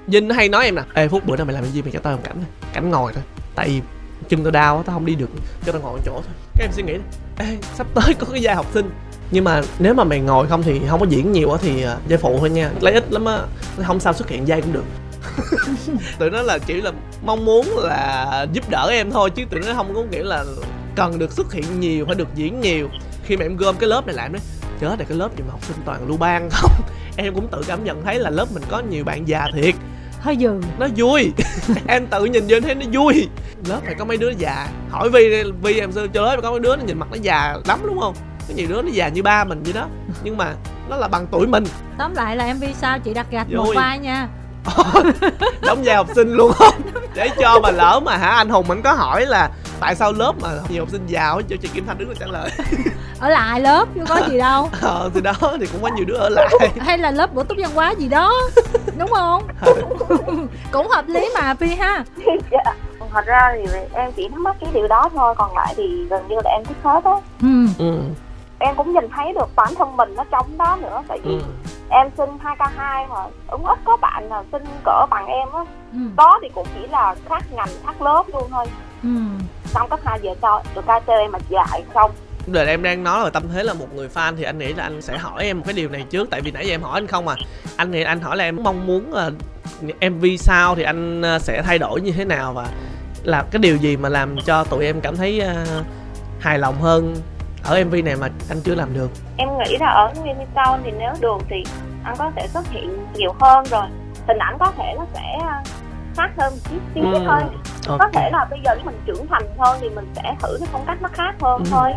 Vinh 0.07 0.29
nó 0.29 0.35
hay 0.35 0.49
nói 0.49 0.65
em 0.65 0.75
nè 0.75 0.83
ê 0.95 1.09
phút 1.09 1.27
bữa 1.27 1.37
nào 1.37 1.45
mày 1.47 1.55
làm 1.55 1.63
cái 1.63 1.73
gì 1.73 1.83
mày 1.83 1.91
cho 1.91 1.99
tao 2.03 2.13
một 2.17 2.23
cảnh 2.25 2.37
cảnh 2.73 2.91
ngồi 2.91 3.13
thôi. 3.13 3.23
Tại 3.55 3.69
vì 3.69 3.81
chân 4.29 4.43
tao 4.45 4.51
đau 4.51 4.83
tao 4.83 4.95
không 4.95 5.07
đi 5.07 5.15
được. 5.15 5.31
Cho 5.67 5.73
tao 5.73 5.81
ngồi 5.81 5.93
một 5.93 6.03
chỗ 6.05 6.13
thôi. 6.13 6.35
Các 6.59 6.65
em 6.65 6.73
suy 6.73 6.83
nghĩ 6.83 6.95
ê, 7.39 7.59
sắp 7.75 7.87
tới 7.95 8.15
có 8.19 8.27
cái 8.33 8.43
gia 8.43 8.55
học 8.55 8.67
sinh. 8.75 8.91
Nhưng 9.31 9.45
mà 9.45 9.63
nếu 9.79 9.95
mà 9.95 10.05
mày 10.05 10.21
ngồi 10.21 10.47
không 10.47 10.63
thì 10.63 10.81
không 10.89 11.01
có 11.01 11.07
diễn 11.09 11.33
nhiều 11.33 11.51
á 11.51 11.59
thì 11.63 11.83
à, 11.83 11.97
giai 12.09 12.19
phụ 12.19 12.39
thôi 12.39 12.51
nha. 12.51 12.71
Lấy 12.81 12.93
ít 12.93 13.13
lắm 13.13 13.25
á, 13.25 13.39
không 13.87 14.01
sao 14.01 14.13
xuất 14.13 14.29
hiện 14.29 14.49
giai 14.49 14.63
cũng 14.63 14.73
được. 14.73 14.85
Tụi 16.19 16.31
nó 16.31 16.43
là 16.43 16.59
chỉ 16.59 16.81
là 16.81 16.93
mong 17.25 17.45
muốn 17.45 17.79
là 17.79 18.47
giúp 18.53 18.71
đỡ 18.71 18.89
em 18.91 19.11
thôi 19.11 19.31
chứ 19.31 19.45
tụi 19.51 19.61
nó 19.61 19.75
không 19.75 19.95
có 19.95 20.03
nghĩa 20.03 20.23
là 20.23 20.45
cần 20.95 21.19
được 21.19 21.33
xuất 21.33 21.53
hiện 21.53 21.81
nhiều 21.81 22.07
phải 22.07 22.15
được 22.15 22.29
diễn 22.35 22.61
nhiều. 22.61 22.89
Khi 23.25 23.37
mà 23.37 23.45
em 23.45 23.57
gom 23.57 23.77
cái 23.77 23.89
lớp 23.89 24.07
này 24.07 24.17
lại 24.17 24.27
em 24.27 24.33
nói 24.33 24.41
chết 24.81 24.99
rồi, 24.99 25.07
cái 25.09 25.19
lớp 25.19 25.37
gì 25.37 25.43
mà 25.47 25.51
học 25.51 25.65
sinh 25.65 25.77
toàn 25.85 26.09
lưu 26.09 26.17
ban 26.17 26.49
không? 26.51 26.71
Em 27.17 27.35
cũng 27.35 27.49
tự 27.49 27.63
cảm 27.67 27.85
nhận 27.85 28.05
thấy 28.05 28.19
là 28.19 28.31
lớp 28.31 28.47
mình 28.55 28.63
có 28.69 28.83
nhiều 28.91 29.05
bạn 29.05 29.29
già 29.29 29.47
thiệt 29.55 29.75
hơi 30.25 30.37
dừ. 30.41 30.61
Nó 30.79 30.87
vui. 30.97 31.33
Em 31.87 32.07
tự 32.07 32.25
nhìn 32.25 32.45
vô 32.49 32.57
em 32.57 32.63
thấy 32.63 32.75
nó 32.75 32.87
vui. 32.93 33.29
Lớp 33.69 33.81
phải 33.85 33.95
có 33.95 34.05
mấy 34.05 34.17
đứa 34.17 34.31
già. 34.39 34.69
Hỏi 34.91 35.11
vi 35.11 35.43
vi 35.63 35.79
em 35.79 35.93
xưa 35.93 36.07
lớp 36.15 36.37
có 36.43 36.51
mấy 36.51 36.61
đứa 36.61 36.77
nó 36.77 36.83
nhìn 36.85 36.99
mặt 36.99 37.09
nó 37.11 37.17
già 37.23 37.57
lắm 37.69 37.79
đúng 37.87 38.01
không? 38.01 38.15
Có 38.49 38.55
nhiều 38.55 38.67
đứa 38.69 38.83
nó 38.83 38.89
già 38.93 39.09
như 39.09 39.23
ba 39.23 39.45
mình 39.45 39.63
vậy 39.63 39.73
đó. 39.73 39.89
Nhưng 40.25 40.37
mà 40.37 40.55
nó 40.89 40.97
là 40.97 41.09
bằng 41.09 41.27
tuổi 41.31 41.47
mình. 41.47 41.65
Tóm 41.99 42.15
lại 42.15 42.37
là 42.37 42.55
mv 42.55 42.65
sao? 42.81 42.99
Chị 42.99 43.15
đặt 43.15 43.27
gạch 43.31 43.51
một 43.51 43.65
Vui. 43.65 43.77
vai 43.77 43.99
nha 43.99 44.29
đóng 45.63 45.83
vai 45.85 45.97
học 45.97 46.07
sinh 46.15 46.33
luôn 46.33 46.53
không 46.53 46.75
để 47.15 47.29
cho 47.41 47.61
mà 47.61 47.71
lỡ 47.71 48.01
mà 48.05 48.17
hả 48.17 48.29
anh 48.29 48.49
hùng 48.49 48.69
mình 48.69 48.83
có 48.83 48.93
hỏi 48.93 49.27
là 49.27 49.51
tại 49.81 49.95
sao 49.95 50.13
lớp 50.13 50.33
mà 50.41 50.49
nhiều 50.69 50.83
học 50.83 50.89
sinh 50.93 51.07
giàu 51.07 51.43
cho 51.49 51.57
chị 51.63 51.69
kim 51.75 51.87
thanh 51.87 51.99
đứng 51.99 52.09
ra 52.09 52.15
trả 52.21 52.27
lời. 52.27 52.51
Ở 53.21 53.29
lại 53.29 53.61
lớp 53.61 53.89
chứ 53.95 54.01
có 54.09 54.21
gì 54.31 54.39
đâu. 54.39 54.71
Ờ 54.81 55.11
thì 55.15 55.21
đó 55.21 55.33
thì 55.61 55.67
cũng 55.67 55.83
có 55.83 55.89
nhiều 55.89 56.05
đứa 56.05 56.15
ở 56.15 56.29
lại. 56.29 56.49
Hay 56.81 56.99
là 56.99 57.11
lớp 57.11 57.35
bổ 57.35 57.43
túc 57.45 57.59
văn 57.61 57.71
hóa 57.75 57.91
gì 57.99 58.09
đó 58.09 58.33
đúng 58.99 59.11
không? 59.11 59.43
Cũng 60.73 60.89
hợp 60.89 61.09
lý 61.09 61.29
mà 61.35 61.55
phi 61.55 61.67
ha. 61.67 62.05
Dạ. 62.51 62.73
thật 63.13 63.27
ra 63.27 63.53
thì 63.55 63.79
em 63.93 64.13
chỉ 64.13 64.29
thắc 64.29 64.39
mắc 64.39 64.57
cái 64.61 64.71
điều 64.75 64.89
đó 64.89 65.09
thôi 65.15 65.35
còn 65.39 65.57
lại 65.57 65.75
thì 65.77 66.07
gần 66.11 66.29
như 66.29 66.37
là 66.45 66.51
em 66.51 66.65
thích 66.65 66.77
hết 66.83 67.05
á. 67.05 67.15
Ừ. 67.43 67.67
ừ 67.79 67.95
em 68.65 68.75
cũng 68.77 68.93
nhìn 68.93 69.09
thấy 69.17 69.33
được 69.33 69.49
bản 69.57 69.75
thân 69.79 69.97
mình 69.97 70.15
nó 70.17 70.25
trong 70.31 70.59
đó 70.59 70.79
nữa 70.83 71.03
tại 71.09 71.19
vì 71.25 71.31
ừ. 71.31 71.41
em 71.91 72.11
sinh 72.17 72.31
2 72.43 72.57
k 72.57 72.61
2 72.77 73.07
mà 73.07 73.17
cũng 73.51 73.67
ít 73.67 73.79
có 73.85 73.97
bạn 73.97 74.29
nào 74.29 74.45
sinh 74.53 74.65
cỡ 74.85 75.07
bằng 75.11 75.27
em 75.27 75.49
á. 75.53 75.65
Ừ. 75.93 75.99
có 76.17 76.39
thì 76.43 76.49
cũng 76.55 76.67
chỉ 76.75 76.87
là 76.87 77.15
khác 77.29 77.43
ngành 77.57 77.69
khác 77.87 78.03
lớp 78.03 78.23
luôn 78.33 78.49
thôi. 78.51 78.67
Ừ. 79.03 79.09
xong 79.67 79.89
cấp 79.89 80.01
hai 80.05 80.19
về 80.19 80.35
sau 80.43 80.63
được 80.75 80.85
ca 80.87 81.01
em 81.07 81.33
mà 81.33 81.39
dạy 81.49 81.85
xong. 81.95 82.11
Đời 82.47 82.67
em 82.67 82.83
đang 82.83 83.05
nói 83.05 83.25
là 83.25 83.31
tâm 83.31 83.43
thế 83.53 83.63
là 83.63 83.75
một 83.75 83.95
người 83.95 84.09
fan 84.15 84.37
thì 84.37 84.43
anh 84.43 84.59
nghĩ 84.59 84.73
là 84.73 84.83
anh 84.83 85.03
sẽ 85.03 85.19
hỏi 85.19 85.45
em 85.45 85.59
một 85.59 85.65
cái 85.67 85.75
điều 85.75 85.89
này 85.89 86.05
trước 86.11 86.31
tại 86.31 86.41
vì 86.41 86.51
nãy 86.51 86.67
giờ 86.67 86.75
em 86.75 86.83
hỏi 86.83 86.93
anh 86.95 87.07
không 87.07 87.29
à. 87.29 87.37
Anh 87.77 87.93
thì 87.93 88.03
anh 88.03 88.21
hỏi 88.21 88.37
là 88.37 88.45
em 88.45 88.63
mong 88.63 88.87
muốn 88.87 89.13
là 89.13 89.31
MV 90.11 90.25
sau 90.39 90.75
thì 90.75 90.83
anh 90.83 91.23
ờ, 91.23 91.39
sẽ 91.39 91.63
thay 91.63 91.79
đổi 91.79 92.01
như 92.01 92.13
thế 92.13 92.25
nào 92.25 92.53
và 92.53 92.67
là 93.23 93.45
cái 93.51 93.59
điều 93.59 93.77
gì 93.77 93.97
mà 93.97 94.09
làm 94.09 94.37
cho 94.47 94.65
tụi 94.65 94.85
em 94.85 95.01
cảm 95.01 95.17
thấy 95.17 95.41
ờ, 95.41 95.65
hài 96.41 96.59
lòng 96.59 96.81
hơn 96.81 97.15
ở 97.65 97.85
MV 97.85 97.95
này 98.05 98.17
mà 98.17 98.29
anh 98.49 98.61
chưa 98.65 98.75
làm 98.75 98.95
được. 98.95 99.11
Em 99.37 99.49
nghĩ 99.59 99.77
là 99.81 99.87
ở 99.87 100.13
Mini 100.25 100.45
Town 100.55 100.79
thì 100.85 100.91
nếu 100.99 101.13
được 101.21 101.39
thì 101.49 101.65
anh 102.05 102.15
có 102.19 102.31
thể 102.37 102.47
xuất 102.49 102.69
hiện 102.71 103.07
nhiều 103.15 103.33
hơn 103.41 103.65
rồi. 103.71 103.85
Hình 104.29 104.39
ảnh 104.39 104.57
có 104.61 104.73
thể 104.79 104.95
nó 104.97 105.07
sẽ 105.15 105.39
khác 106.17 106.31
hơn 106.39 106.53
một 106.53 106.59
chút 106.71 106.79
xíu 106.95 107.05
Ừ, 107.05 107.19
thôi. 107.27 107.41
có 107.87 107.97
ok 108.01 108.13
thể 108.13 108.31
là 108.33 108.47
bây 108.51 108.61
giờ 108.65 108.75
mình 108.85 109.01
trưởng 109.07 109.27
thành 109.31 109.43
hơn 109.59 109.79
thì 109.81 109.89
mình 109.89 110.13
sẽ 110.17 110.37
thử 110.43 110.57
cái 110.61 110.69
phong 110.73 110.85
cách 110.87 110.99
nó 111.03 111.09
khác 111.13 111.35
hơn 111.41 111.59
Ừ. 111.65 111.71
thôi. 111.71 111.93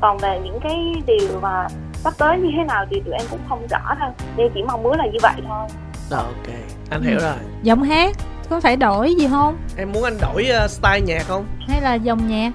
Còn 0.00 0.18
về 0.18 0.40
những 0.44 0.60
cái 0.60 0.94
điều 1.06 1.40
mà 1.42 1.66
sắp 1.94 2.14
tới 2.18 2.38
như 2.38 2.50
thế 2.56 2.64
nào 2.64 2.86
thì 2.90 3.00
tụi 3.04 3.14
em 3.14 3.26
cũng 3.30 3.40
không 3.48 3.66
rõ 3.70 3.94
đâu 4.00 4.10
nên 4.36 4.50
chỉ 4.54 4.62
mong 4.62 4.82
muốn 4.82 4.96
là 4.98 5.06
như 5.06 5.18
vậy 5.22 5.32
thôi. 5.48 5.66
Rồi, 6.10 6.20
ok. 6.20 6.54
Anh 6.90 7.02
hiểu 7.02 7.18
rồi. 7.20 7.36
Giọng 7.62 7.82
hát 7.82 8.16
có 8.50 8.60
phải 8.60 8.76
đổi 8.76 9.14
gì 9.14 9.28
không? 9.30 9.56
Em 9.76 9.92
muốn 9.92 10.02
anh 10.04 10.18
đổi 10.20 10.48
uh, 10.64 10.70
style 10.70 11.00
nhạc 11.00 11.22
không? 11.28 11.46
Hay 11.68 11.80
là 11.80 11.94
dòng 11.94 12.28
nhạc 12.28 12.52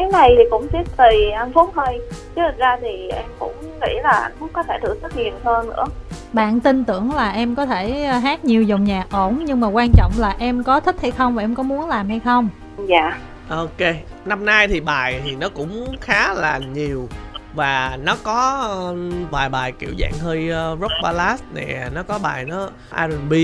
cái 0.00 0.08
này 0.12 0.34
thì 0.38 0.44
cũng 0.50 0.66
sẽ 0.72 0.84
tùy 0.96 1.30
anh 1.30 1.52
phúc 1.52 1.72
thôi. 1.74 2.00
Chứ 2.10 2.42
thực 2.50 2.58
ra 2.58 2.76
thì 2.80 3.08
em 3.08 3.24
cũng 3.38 3.54
nghĩ 3.62 3.94
là 4.02 4.10
anh 4.10 4.32
phúc 4.38 4.50
có 4.52 4.62
thể 4.62 4.78
thử 4.82 4.94
sức 5.02 5.16
nhiều 5.16 5.32
hơn 5.44 5.68
nữa. 5.68 5.84
Bạn 6.32 6.60
tin 6.60 6.84
tưởng 6.84 7.14
là 7.14 7.30
em 7.30 7.54
có 7.54 7.66
thể 7.66 8.04
ờ, 8.04 8.18
hát 8.18 8.44
nhiều 8.44 8.62
dòng 8.62 8.84
nhạc 8.84 9.06
ổn 9.10 9.44
nhưng 9.44 9.60
mà 9.60 9.68
quan 9.68 9.92
trọng 9.96 10.12
là 10.18 10.34
em 10.38 10.62
có 10.62 10.80
thích 10.80 10.96
hay 11.02 11.10
không 11.10 11.34
và 11.34 11.42
em 11.42 11.54
có 11.54 11.62
muốn 11.62 11.88
làm 11.88 12.08
hay 12.08 12.20
không? 12.20 12.48
Dạ. 12.86 13.18
Ok 13.48 13.94
năm 14.24 14.44
nay 14.44 14.68
thì 14.68 14.80
bài 14.80 15.20
thì 15.24 15.36
nó 15.36 15.48
cũng 15.48 15.96
khá 16.00 16.34
là 16.34 16.58
nhiều 16.74 17.08
và 17.54 17.98
nó 18.02 18.16
có 18.22 18.94
vài 19.30 19.48
bài 19.48 19.72
kiểu 19.78 19.90
dạng 19.98 20.12
hơi 20.20 20.50
ờ, 20.50 20.76
rock 20.80 20.92
ballad 21.02 21.40
nè 21.54 21.88
nó 21.94 22.02
có 22.02 22.18
bài 22.22 22.44
nó 22.44 22.68
R&B 22.90 23.34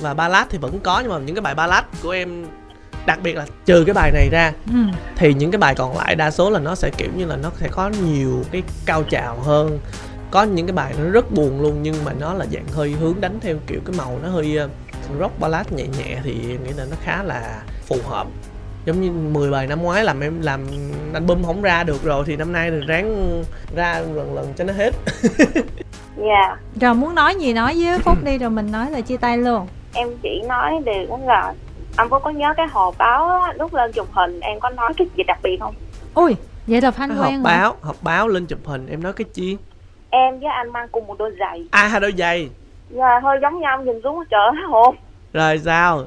và 0.00 0.14
ballad 0.14 0.46
thì 0.50 0.58
vẫn 0.58 0.80
có 0.80 1.00
nhưng 1.00 1.12
mà 1.12 1.18
những 1.18 1.34
cái 1.34 1.42
bài 1.42 1.54
ballad 1.54 1.84
của 2.02 2.10
em 2.10 2.44
đặc 3.06 3.18
biệt 3.22 3.36
là 3.36 3.46
trừ 3.64 3.84
cái 3.84 3.94
bài 3.94 4.10
này 4.12 4.28
ra 4.32 4.52
ừ. 4.66 4.78
thì 5.16 5.34
những 5.34 5.50
cái 5.50 5.58
bài 5.58 5.74
còn 5.74 5.96
lại 5.96 6.14
đa 6.14 6.30
số 6.30 6.50
là 6.50 6.58
nó 6.58 6.74
sẽ 6.74 6.90
kiểu 6.90 7.08
như 7.16 7.26
là 7.26 7.36
nó 7.36 7.50
sẽ 7.60 7.68
có 7.68 7.90
nhiều 8.06 8.44
cái 8.52 8.62
cao 8.86 9.02
trào 9.02 9.40
hơn 9.40 9.78
có 10.30 10.42
những 10.42 10.66
cái 10.66 10.74
bài 10.74 10.94
nó 10.98 11.10
rất 11.10 11.32
buồn 11.32 11.60
luôn 11.60 11.82
nhưng 11.82 11.94
mà 12.04 12.12
nó 12.20 12.34
là 12.34 12.46
dạng 12.52 12.66
hơi 12.72 12.90
hướng 12.90 13.20
đánh 13.20 13.38
theo 13.40 13.56
kiểu 13.66 13.80
cái 13.84 13.96
màu 13.98 14.18
nó 14.22 14.28
hơi 14.28 14.56
ờ, 14.56 14.68
rock 15.20 15.40
ballad 15.40 15.66
nhẹ 15.72 15.84
nhẹ 15.98 16.18
thì 16.24 16.32
em 16.50 16.64
nghĩ 16.64 16.72
là 16.76 16.84
nó 16.90 16.96
khá 17.02 17.22
là 17.22 17.62
phù 17.86 17.96
hợp 18.08 18.26
giống 18.84 19.00
như 19.00 19.10
10 19.10 19.50
bài 19.50 19.66
năm 19.66 19.82
ngoái 19.82 20.04
làm 20.04 20.20
em 20.20 20.40
làm 20.40 20.66
album 21.12 21.42
không 21.44 21.62
ra 21.62 21.84
được 21.84 22.04
rồi 22.04 22.24
thì 22.26 22.36
năm 22.36 22.52
nay 22.52 22.70
thì 22.70 22.76
ráng 22.86 23.42
ra 23.76 23.98
lần 23.98 24.34
lần 24.34 24.52
cho 24.56 24.64
nó 24.64 24.72
hết 24.72 24.94
dạ 26.16 26.46
yeah. 26.46 26.58
rồi 26.80 26.94
muốn 26.94 27.14
nói 27.14 27.34
gì 27.34 27.52
nói 27.52 27.74
với 27.76 27.98
phúc 27.98 28.18
đi 28.24 28.38
rồi 28.38 28.50
mình 28.50 28.72
nói 28.72 28.90
là 28.90 29.00
chia 29.00 29.16
tay 29.16 29.38
luôn 29.38 29.66
em 29.92 30.08
chỉ 30.22 30.42
nói 30.48 30.72
điều 30.84 31.06
cũng 31.08 31.26
là 31.26 31.54
anh 31.96 32.08
có 32.08 32.18
có 32.18 32.30
nhớ 32.30 32.54
cái 32.56 32.66
hộp 32.66 32.94
báo 32.98 33.28
á, 33.28 33.52
lúc 33.52 33.74
lên 33.74 33.92
chụp 33.92 34.08
hình 34.12 34.40
em 34.40 34.60
có 34.60 34.70
nói 34.70 34.92
cái 34.96 35.06
gì 35.16 35.22
đặc 35.26 35.38
biệt 35.42 35.56
không? 35.60 35.74
Ui 36.14 36.36
vậy 36.66 36.80
là 36.80 36.90
fan 36.90 37.08
quen 37.08 37.16
hộp 37.16 37.32
báo 37.44 37.76
hộp 37.82 37.96
báo 38.02 38.28
lên 38.28 38.46
chụp 38.46 38.58
hình 38.64 38.86
em 38.86 39.02
nói 39.02 39.12
cái 39.12 39.24
chi? 39.34 39.56
Em 40.10 40.40
với 40.40 40.48
anh 40.48 40.72
mang 40.72 40.88
cùng 40.92 41.06
một 41.06 41.18
đôi 41.18 41.36
giày. 41.40 41.66
À 41.70 41.86
hai 41.86 42.00
đôi 42.00 42.12
giày. 42.18 42.50
Dạ 42.90 43.20
hơi 43.22 43.38
giống 43.42 43.60
nhau 43.60 43.82
nhìn 43.82 44.00
xuống 44.02 44.24
chợ 44.30 44.52
hồn 44.70 44.96
rồi 45.32 45.58
sao? 45.58 46.04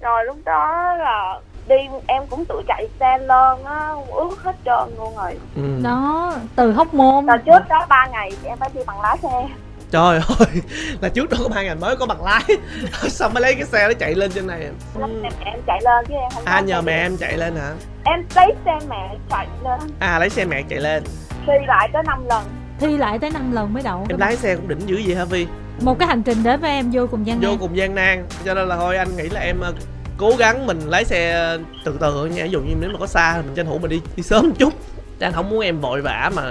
Rồi 0.00 0.24
lúc 0.24 0.36
đó 0.44 0.94
là 0.98 1.40
đi 1.68 1.76
em 2.06 2.22
cũng 2.30 2.44
tự 2.44 2.62
chạy 2.68 2.88
xe 3.00 3.18
lên 3.18 3.64
á 3.64 3.94
ướt 4.14 4.42
hết 4.42 4.56
trơn 4.64 4.96
luôn 4.98 5.16
rồi. 5.16 5.38
Ừ. 5.56 5.62
đó 5.84 6.32
từ 6.56 6.72
hóc 6.72 6.94
môn. 6.94 7.26
Là 7.26 7.36
trước 7.36 7.68
đó 7.68 7.86
ba 7.88 8.08
ngày 8.12 8.30
em 8.44 8.58
phải 8.58 8.70
đi 8.74 8.80
bằng 8.86 9.00
lái 9.00 9.18
xe 9.18 9.48
trời 9.90 10.20
ơi 10.38 10.62
là 11.00 11.08
trước 11.08 11.30
đó 11.30 11.36
có 11.42 11.48
ba 11.48 11.62
ngày 11.62 11.74
mới 11.74 11.96
có 11.96 12.06
bằng 12.06 12.24
lái. 12.24 12.42
Xong 13.08 13.34
mới 13.34 13.40
lấy 13.40 13.54
cái 13.54 13.64
xe 13.64 13.88
nó 13.88 13.94
chạy 13.98 14.14
lên 14.14 14.30
trên 14.30 14.46
này. 14.46 14.60
Ừ. 14.94 15.00
em, 15.00 15.22
em 15.44 15.60
chạy 15.66 15.80
lên 15.84 16.04
chứ 16.08 16.14
em 16.14 16.30
không 16.34 16.44
à 16.44 16.60
nhờ 16.60 16.82
mẹ 16.82 16.92
em 16.92 17.16
chạy 17.16 17.36
lên 17.38 17.56
hả? 17.56 17.72
Em 18.04 18.24
lấy 18.36 18.54
xe 18.64 18.78
mẹ 18.88 19.14
chạy 19.30 19.46
lên. 19.64 19.80
À 19.98 20.18
lấy 20.18 20.30
xe 20.30 20.44
mẹ 20.44 20.62
chạy 20.68 20.80
lên. 20.80 21.02
Thi 21.46 21.52
lại 21.66 21.88
tới 21.92 22.02
5 22.06 22.24
lần. 22.28 22.44
Thi 22.80 22.96
lại 22.96 23.18
tới 23.18 23.30
5 23.30 23.52
lần 23.52 23.74
mới 23.74 23.82
đậu. 23.82 24.06
Em 24.08 24.18
lái 24.18 24.36
xe 24.36 24.56
cũng 24.56 24.68
đỉnh 24.68 24.88
dữ 24.88 25.02
vậy 25.06 25.16
hả 25.16 25.24
vi? 25.24 25.46
Một 25.82 25.98
cái 25.98 26.08
hành 26.08 26.22
trình 26.22 26.42
đến 26.42 26.60
với 26.60 26.70
em 26.70 26.90
vô 26.92 27.06
cùng 27.10 27.26
gian 27.26 27.40
nan. 27.40 27.50
vô 27.50 27.56
cùng 27.60 27.76
gian 27.76 27.94
nan. 27.94 28.26
Cho 28.44 28.54
nên 28.54 28.68
là 28.68 28.76
thôi 28.76 28.96
anh 28.96 29.16
nghĩ 29.16 29.28
là 29.28 29.40
em 29.40 29.60
ờ, 29.60 29.72
cố 30.16 30.32
gắng 30.38 30.66
mình 30.66 30.80
lái 30.86 31.04
xe 31.04 31.56
từ 31.84 31.96
từ 32.00 32.26
nha. 32.26 32.44
Ví 32.44 32.50
dụ 32.50 32.60
như 32.60 32.74
nếu 32.80 32.90
mà 32.90 32.98
có 32.98 33.06
xa 33.06 33.42
mình 33.46 33.54
tranh 33.54 33.66
thủ 33.66 33.78
mình 33.78 33.90
đi 33.90 34.00
đi 34.16 34.22
sớm 34.22 34.48
một 34.48 34.54
chút. 34.58 34.74
Anh 35.20 35.32
không 35.32 35.50
muốn 35.50 35.60
em 35.60 35.80
vội 35.80 36.02
vã 36.02 36.30
mà 36.34 36.42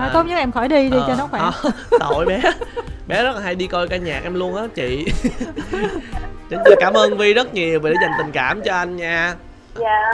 à, 0.00 0.06
à, 0.06 0.10
tốt 0.12 0.22
nhất 0.22 0.36
em 0.36 0.52
khỏi 0.52 0.68
đi 0.68 0.88
đi 0.88 0.98
à, 0.98 1.04
cho 1.06 1.14
nó 1.18 1.26
khỏe. 1.26 1.40
À, 1.40 1.52
tội 2.00 2.26
bé. 2.26 2.40
Bé 3.06 3.22
rất 3.22 3.34
là 3.34 3.40
hay 3.40 3.54
đi 3.54 3.66
coi 3.66 3.88
ca 3.88 3.96
nhạc 3.96 4.20
em 4.24 4.34
luôn 4.34 4.56
á 4.56 4.62
chị. 4.74 5.06
Chính 6.50 6.58
cảm 6.80 6.94
ơn 6.94 7.16
Vi 7.16 7.34
rất 7.34 7.54
nhiều 7.54 7.80
vì 7.80 7.90
đã 7.90 7.96
dành 8.02 8.12
tình 8.18 8.32
cảm 8.32 8.62
cho 8.62 8.74
anh 8.74 8.96
nha. 8.96 9.34
Dạ. 9.74 10.12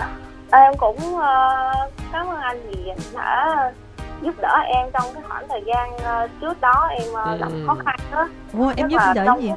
Em 0.52 0.72
cũng 0.78 0.96
uh, 0.96 1.92
cảm 2.12 2.26
ơn 2.26 2.40
anh 2.40 2.60
vì 2.68 2.92
đã 3.14 3.56
giúp 4.22 4.34
đỡ 4.40 4.58
em 4.74 4.86
trong 4.92 5.04
cái 5.14 5.22
khoảng 5.28 5.48
thời 5.48 5.60
gian 5.66 5.94
uh, 5.94 6.30
trước 6.40 6.60
đó 6.60 6.88
em 6.98 7.08
uh, 7.08 7.40
gặp 7.40 7.48
ừ. 7.52 7.64
khó 7.66 7.76
khăn 7.84 7.96
đó 8.12 8.28
Ủa, 8.52 8.72
em 8.76 8.88
giúp 8.88 8.98
đỡ 9.14 9.36
gì? 9.40 9.52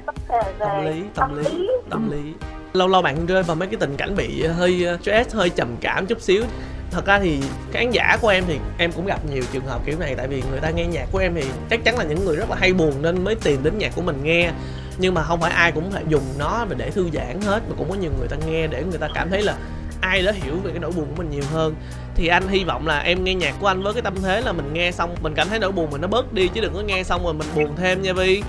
Tâm 0.60 0.86
lý, 0.86 1.04
tâm 1.16 1.38
lý, 1.38 1.68
tâm 1.90 2.12
lý. 2.12 2.34
Lâu 2.74 2.88
lâu 2.88 3.02
bạn 3.02 3.26
rơi 3.26 3.44
vào 3.44 3.56
mấy 3.56 3.68
cái 3.68 3.78
tình 3.80 3.98
cảnh 3.98 4.16
bị 4.16 4.48
hơi 4.48 4.88
stress 5.02 5.36
hơi 5.36 5.50
trầm 5.50 5.76
cảm 5.82 6.06
chút 6.06 6.22
xíu 6.22 6.44
thật 6.92 7.06
ra 7.06 7.20
thì 7.20 7.40
khán 7.72 7.92
giả 7.92 8.18
của 8.22 8.28
em 8.28 8.44
thì 8.48 8.60
em 8.78 8.92
cũng 8.92 9.06
gặp 9.06 9.20
nhiều 9.26 9.44
trường 9.54 9.66
hợp 9.66 9.82
kiểu 9.86 10.00
này 10.00 10.16
tại 10.16 10.28
vì 10.28 10.44
người 10.52 10.60
ta 10.60 10.70
nghe 10.70 10.86
nhạc 10.86 11.06
của 11.12 11.20
em 11.20 11.36
thì 11.36 11.44
chắc 11.70 11.84
chắn 11.84 11.98
là 11.98 12.04
những 12.04 12.26
người 12.26 12.36
rất 12.36 12.50
là 12.50 12.56
hay 12.60 12.74
buồn 12.74 12.94
nên 13.02 13.24
mới 13.24 13.36
tìm 13.36 13.64
đến 13.64 13.78
nhạc 13.78 13.96
của 13.96 14.02
mình 14.02 14.24
nghe. 14.24 14.52
Nhưng 14.98 15.14
mà 15.14 15.24
không 15.24 15.42
phải 15.42 15.52
ai 15.52 15.72
cũng 15.72 15.92
phải 15.92 16.04
dùng 16.08 16.24
nó 16.38 16.66
để 16.78 16.90
thư 16.90 17.10
giãn 17.14 17.42
hết 17.42 17.60
mà 17.70 17.76
cũng 17.78 17.90
có 17.90 17.96
nhiều 17.96 18.12
người 18.20 18.28
ta 18.28 18.38
nghe 18.48 18.68
để 18.68 18.84
người 18.84 19.00
ta 19.00 19.08
cảm 19.16 19.30
thấy 19.30 19.42
là 19.42 19.56
ai 20.02 20.22
đó 20.22 20.32
hiểu 20.32 20.56
về 20.64 20.72
cái 20.72 20.80
nỗi 20.80 20.92
buồn 20.92 21.06
của 21.06 21.16
mình 21.18 21.30
nhiều 21.30 21.44
hơn. 21.54 21.76
Thì 22.16 22.28
anh 22.28 22.48
hy 22.48 22.64
vọng 22.64 22.88
là 22.88 23.00
em 23.00 23.24
nghe 23.24 23.34
nhạc 23.34 23.54
của 23.60 23.68
anh 23.68 23.84
với 23.84 23.94
cái 23.94 24.02
tâm 24.02 24.16
thế 24.24 24.42
là 24.42 24.52
mình 24.52 24.74
nghe 24.74 24.92
xong 24.92 25.16
mình 25.22 25.34
cảm 25.36 25.50
thấy 25.50 25.60
nỗi 25.60 25.72
buồn 25.72 25.90
mình 25.92 26.02
nó 26.02 26.08
bớt 26.08 26.34
đi 26.34 26.48
chứ 26.48 26.62
đừng 26.62 26.74
có 26.74 26.82
nghe 26.82 27.04
xong 27.04 27.24
rồi 27.24 27.34
mình 27.34 27.48
buồn 27.56 27.76
thêm 27.76 28.02
nha 28.02 28.14
vi. 28.14 28.44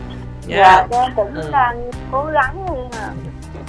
Dạ. 0.47 0.57
Yeah. 0.57 0.87
dạ 0.91 1.01
em 1.01 1.13
cũng 1.17 1.35
ừ. 1.35 1.51
đang 1.53 1.91
cố 2.13 2.25
gắng 2.25 2.67
nhưng 2.67 2.91
mà 2.91 3.13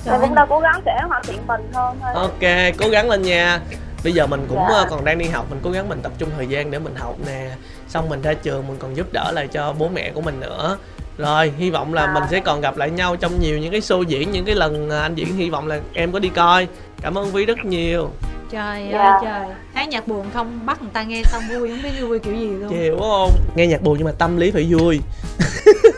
Trời 0.05 0.19
cũng 0.21 0.35
đang 0.35 0.47
cố 0.49 0.59
gắng 0.59 0.81
sẽ 0.85 0.99
hoàn 1.07 1.23
thiện 1.23 1.47
mình 1.47 1.61
hơn 1.73 1.97
thôi. 2.01 2.11
Ok 2.13 2.75
cố 2.79 2.89
gắng 2.89 3.09
lên 3.09 3.21
nha 3.21 3.59
bây 4.03 4.13
giờ 4.13 4.27
mình 4.27 4.45
cũng 4.49 4.57
dạ. 4.69 4.75
Ờ, 4.75 4.87
còn 4.89 5.05
đang 5.05 5.17
đi 5.17 5.25
học 5.25 5.45
mình 5.49 5.59
cố 5.63 5.71
gắng 5.71 5.89
mình 5.89 5.99
tập 6.03 6.11
trung 6.17 6.29
thời 6.37 6.47
gian 6.47 6.71
để 6.71 6.79
mình 6.79 6.95
học 6.95 7.15
nè. 7.27 7.51
Xong 7.87 8.09
mình 8.09 8.21
ra 8.21 8.33
trường 8.33 8.67
mình 8.67 8.77
còn 8.79 8.97
giúp 8.97 9.13
đỡ 9.13 9.31
lại 9.31 9.47
cho 9.47 9.73
bố 9.77 9.89
mẹ 9.93 10.11
của 10.11 10.21
mình 10.21 10.39
nữa. 10.39 10.77
Rồi 11.17 11.53
hy 11.57 11.69
vọng 11.69 11.93
là 11.93 12.05
à. 12.05 12.13
mình 12.13 12.23
sẽ 12.31 12.39
còn 12.39 12.61
gặp 12.61 12.77
lại 12.77 12.89
nhau 12.89 13.15
trong 13.15 13.39
nhiều 13.39 13.57
những 13.57 13.71
cái 13.71 13.81
show 13.81 14.03
diễn 14.03 14.31
những 14.31 14.45
cái 14.45 14.55
lần 14.55 14.89
ờ, 14.89 15.01
anh 15.01 15.15
diễn. 15.15 15.35
Hy 15.35 15.49
vọng 15.49 15.67
là 15.67 15.79
em 15.93 16.11
có 16.11 16.19
đi 16.19 16.29
coi. 16.29 16.67
Cảm 17.01 17.17
ơn 17.17 17.31
vi 17.31 17.45
rất 17.45 17.65
nhiều. 17.65 18.09
Trời 18.51 18.89
dạ. 18.91 18.99
ơi 18.99 19.19
trời. 19.23 19.55
Hát 19.73 19.89
nhạc 19.89 20.07
buồn 20.07 20.25
không? 20.33 20.59
Bắt 20.65 20.81
người 20.81 20.91
ta 20.93 21.03
nghe 21.03 21.23
xong 21.23 21.43
vui 21.49 21.69
không 21.69 21.81
biết 21.83 22.01
vui 22.01 22.19
kiểu 22.19 22.33
gì 22.33 22.47
luôn. 22.47 22.69
Chịu 22.69 22.97
không? 22.99 23.31
Nghe 23.55 23.67
nhạc 23.67 23.81
buồn 23.81 23.95
nhưng 23.97 24.05
mà 24.05 24.11
tâm 24.17 24.37
lý 24.37 24.51
phải 24.51 24.67
vui 24.69 24.99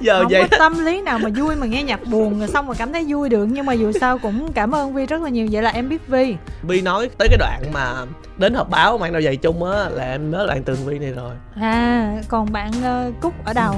giờ 0.00 0.22
không 0.22 0.30
vậy. 0.30 0.48
có 0.50 0.58
tâm 0.58 0.84
lý 0.84 1.00
nào 1.00 1.18
mà 1.18 1.28
vui 1.36 1.56
mà 1.56 1.66
nghe 1.66 1.82
nhạc 1.82 2.00
buồn 2.06 2.38
rồi 2.38 2.48
xong 2.48 2.66
mà 2.66 2.74
cảm 2.74 2.92
thấy 2.92 3.04
vui 3.08 3.28
được. 3.28 3.46
Nhưng 3.50 3.66
mà 3.66 3.72
dù 3.72 3.92
sao 3.92 4.18
cũng 4.18 4.52
cảm 4.52 4.74
ơn 4.74 4.94
vi 4.94 5.06
rất 5.06 5.22
là 5.22 5.28
nhiều. 5.28 5.46
Vậy 5.50 5.62
là 5.62 5.70
em 5.70 5.88
biết 5.88 6.08
vi 6.08 6.36
vi 6.62 6.80
nói 6.80 7.10
tới 7.18 7.28
cái 7.28 7.38
đoạn 7.38 7.62
mà 7.72 8.06
đến 8.36 8.54
họp 8.54 8.70
báo 8.70 8.98
mang 8.98 9.12
đôi 9.12 9.22
giày 9.22 9.36
chung 9.36 9.64
á 9.64 9.88
là 9.88 10.04
em 10.04 10.30
nhớ 10.30 10.44
đoạn 10.46 10.62
tường 10.62 10.76
vi 10.84 10.98
này 10.98 11.12
rồi. 11.12 11.34
À 11.60 12.14
còn 12.28 12.52
bạn 12.52 12.70
uh, 12.70 13.20
cúc 13.20 13.44
ở 13.44 13.52
đâu? 13.52 13.74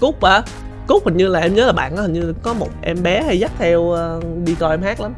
Cúc 0.00 0.24
hả? 0.24 0.42
Cúc 0.86 1.04
hình 1.04 1.16
như 1.16 1.28
là 1.28 1.40
em 1.40 1.54
nhớ 1.54 1.66
là 1.66 1.72
bạn 1.72 1.96
hình 1.96 2.12
như 2.12 2.34
có 2.42 2.54
một 2.54 2.68
em 2.82 3.02
bé 3.02 3.22
hay 3.22 3.38
dắt 3.38 3.52
theo 3.58 3.80
uh, 3.80 4.24
đi 4.44 4.54
coi 4.54 4.70
em 4.70 4.82
hát 4.82 5.00
lắm. 5.00 5.14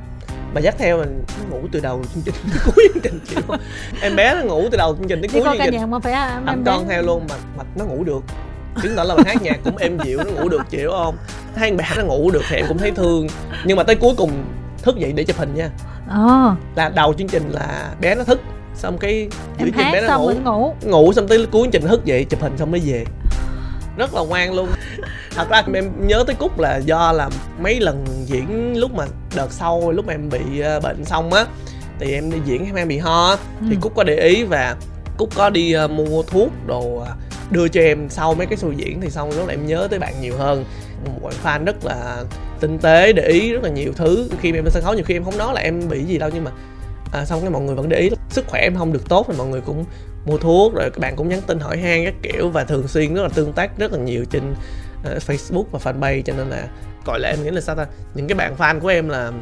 Mà 0.54 0.60
dắt 0.60 0.74
theo 0.78 0.98
mình 0.98 1.24
ngủ 1.50 1.60
từ 1.72 1.80
đầu 1.80 2.02
chương 2.14 2.22
trình 2.24 2.34
tới 2.50 2.60
cuối 2.64 2.88
chương 2.94 3.02
trình 3.02 3.20
chịu. 3.28 3.42
Em 4.02 4.16
bé 4.16 4.34
nó 4.34 4.42
ngủ 4.42 4.68
từ 4.70 4.78
đầu 4.78 4.96
chương 4.96 5.08
trình 5.08 5.20
tới 5.20 5.28
cuối 5.32 5.56
chương 5.58 5.72
trình. 5.72 5.90
mà 5.90 5.98
phải 5.98 6.12
anh 6.12 6.62
con 6.66 6.88
theo 6.88 7.02
luôn 7.02 7.26
mà 7.28 7.34
mà 7.58 7.64
nó 7.76 7.84
ngủ 7.84 8.04
được 8.04 8.22
chứng 8.82 8.96
tỏ 8.96 9.04
là 9.04 9.14
bạn 9.14 9.26
hát 9.26 9.42
nhạc 9.42 9.60
cũng 9.64 9.76
êm 9.76 9.98
dịu 10.04 10.18
nó 10.24 10.30
ngủ 10.30 10.48
được 10.48 10.62
chịu 10.70 10.90
không? 10.90 11.16
Thấy 11.56 11.70
bé 11.70 11.84
nó 11.96 12.02
ngủ 12.02 12.30
được 12.30 12.42
thì 12.48 12.56
em 12.56 12.66
cũng 12.68 12.78
thấy 12.78 12.90
thương. 12.90 13.26
Nhưng 13.64 13.76
mà 13.76 13.82
tới 13.82 13.96
cuối 13.96 14.14
cùng 14.16 14.44
thức 14.82 14.96
dậy 14.96 15.12
để 15.12 15.24
chụp 15.24 15.36
hình 15.36 15.54
nha. 15.54 15.70
À. 16.08 16.56
là 16.76 16.88
đầu 16.88 17.14
chương 17.14 17.28
trình 17.28 17.50
là 17.50 17.94
bé 18.00 18.14
nó 18.14 18.24
thức 18.24 18.40
xong 18.74 18.98
cái 18.98 19.28
giữa 19.58 19.64
chương 19.64 19.92
bé 19.92 20.00
nó 20.00 20.18
ngủ. 20.18 20.32
ngủ. 20.44 20.74
Ngủ 20.82 21.12
xong 21.12 21.28
tới 21.28 21.46
cuối 21.52 21.62
chương 21.62 21.70
trình 21.70 21.90
thức 21.90 22.04
dậy 22.04 22.24
chụp 22.24 22.42
hình 22.42 22.58
xong 22.58 22.70
mới 22.70 22.80
về. 22.80 23.04
Rất 23.96 24.14
là 24.14 24.20
ngoan 24.20 24.54
luôn. 24.54 24.68
Thật 25.34 25.48
ra 25.50 25.62
em 25.74 26.06
nhớ 26.06 26.24
tới 26.26 26.36
cúc 26.38 26.58
là 26.58 26.76
do 26.76 27.12
là 27.12 27.28
mấy 27.60 27.80
lần 27.80 28.04
diễn 28.24 28.76
lúc 28.78 28.94
mà 28.94 29.04
đợt 29.36 29.52
sau 29.52 29.90
lúc 29.90 30.06
mà 30.06 30.14
em 30.14 30.28
bị 30.28 30.60
ờ, 30.60 30.80
bệnh 30.80 31.04
xong 31.04 31.32
á 31.32 31.46
thì 31.98 32.12
em 32.12 32.30
đi 32.30 32.38
diễn 32.44 32.76
em 32.76 32.88
bị 32.88 32.98
ho 32.98 33.30
ừ. 33.30 33.66
thì 33.70 33.76
cúc 33.80 33.92
có 33.96 34.04
để 34.04 34.16
ý 34.16 34.44
và 34.44 34.76
cúc 35.16 35.28
có 35.34 35.50
đi 35.50 35.74
uh, 35.84 35.90
mua 35.90 36.22
thuốc 36.22 36.48
đồ 36.66 37.04
đưa 37.50 37.68
cho 37.68 37.80
em 37.80 38.08
sau 38.10 38.34
mấy 38.34 38.46
cái 38.46 38.58
show 38.58 38.72
diễn 38.72 39.00
thì 39.00 39.10
xong 39.10 39.30
lúc 39.30 39.46
là 39.46 39.54
em 39.54 39.66
nhớ 39.66 39.88
tới 39.90 39.98
bạn 39.98 40.14
nhiều 40.20 40.36
hơn. 40.36 40.64
Một 41.04 41.20
bạn 41.22 41.34
fan 41.42 41.64
rất 41.64 41.84
là 41.84 42.24
tinh 42.60 42.78
tế 42.78 43.12
để 43.12 43.26
ý 43.28 43.52
rất 43.52 43.62
là 43.62 43.68
nhiều 43.68 43.92
thứ. 43.96 44.30
Khi 44.40 44.52
mà 44.52 44.58
em 44.58 44.64
lên 44.64 44.72
sân 44.72 44.82
khấu 44.82 44.94
nhiều 44.94 45.04
khi 45.04 45.16
em 45.16 45.24
không 45.24 45.38
nói 45.38 45.54
là 45.54 45.60
em 45.60 45.88
bị 45.88 46.04
gì 46.04 46.18
đâu 46.18 46.30
nhưng 46.34 46.44
mà 46.44 46.50
à, 47.12 47.24
xong 47.24 47.40
cái 47.40 47.50
mọi 47.50 47.62
người 47.62 47.74
vẫn 47.74 47.88
để 47.88 47.98
ý. 47.98 48.10
Sức 48.30 48.44
khỏe 48.46 48.60
em 48.60 48.76
không 48.76 48.92
được 48.92 49.08
tốt 49.08 49.26
thì 49.28 49.34
mọi 49.38 49.46
người 49.46 49.60
cũng 49.60 49.84
mua 50.26 50.36
thuốc 50.36 50.74
rồi 50.74 50.90
các 50.90 50.98
bạn 50.98 51.16
cũng 51.16 51.28
nhắn 51.28 51.40
tin 51.46 51.60
hỏi 51.60 51.78
han 51.78 52.04
các 52.04 52.14
kiểu 52.22 52.48
và 52.48 52.64
thường 52.64 52.88
xuyên 52.88 53.14
rất 53.14 53.22
là 53.22 53.28
tương 53.28 53.52
tác 53.52 53.78
rất 53.78 53.92
là 53.92 53.98
nhiều 53.98 54.24
trên 54.24 54.54
uh, 55.00 55.22
Facebook 55.22 55.64
và 55.70 55.92
fanpage. 55.92 56.22
Cho 56.22 56.32
nên 56.36 56.48
là 56.48 56.68
gọi 57.04 57.20
là 57.20 57.28
em 57.28 57.42
nghĩ 57.42 57.50
là 57.50 57.60
sao 57.60 57.76
ta? 57.76 57.86
Những 58.14 58.28
cái 58.28 58.36
bạn 58.36 58.54
fan 58.58 58.80
của 58.80 58.88
em 58.88 59.08
là 59.08 59.32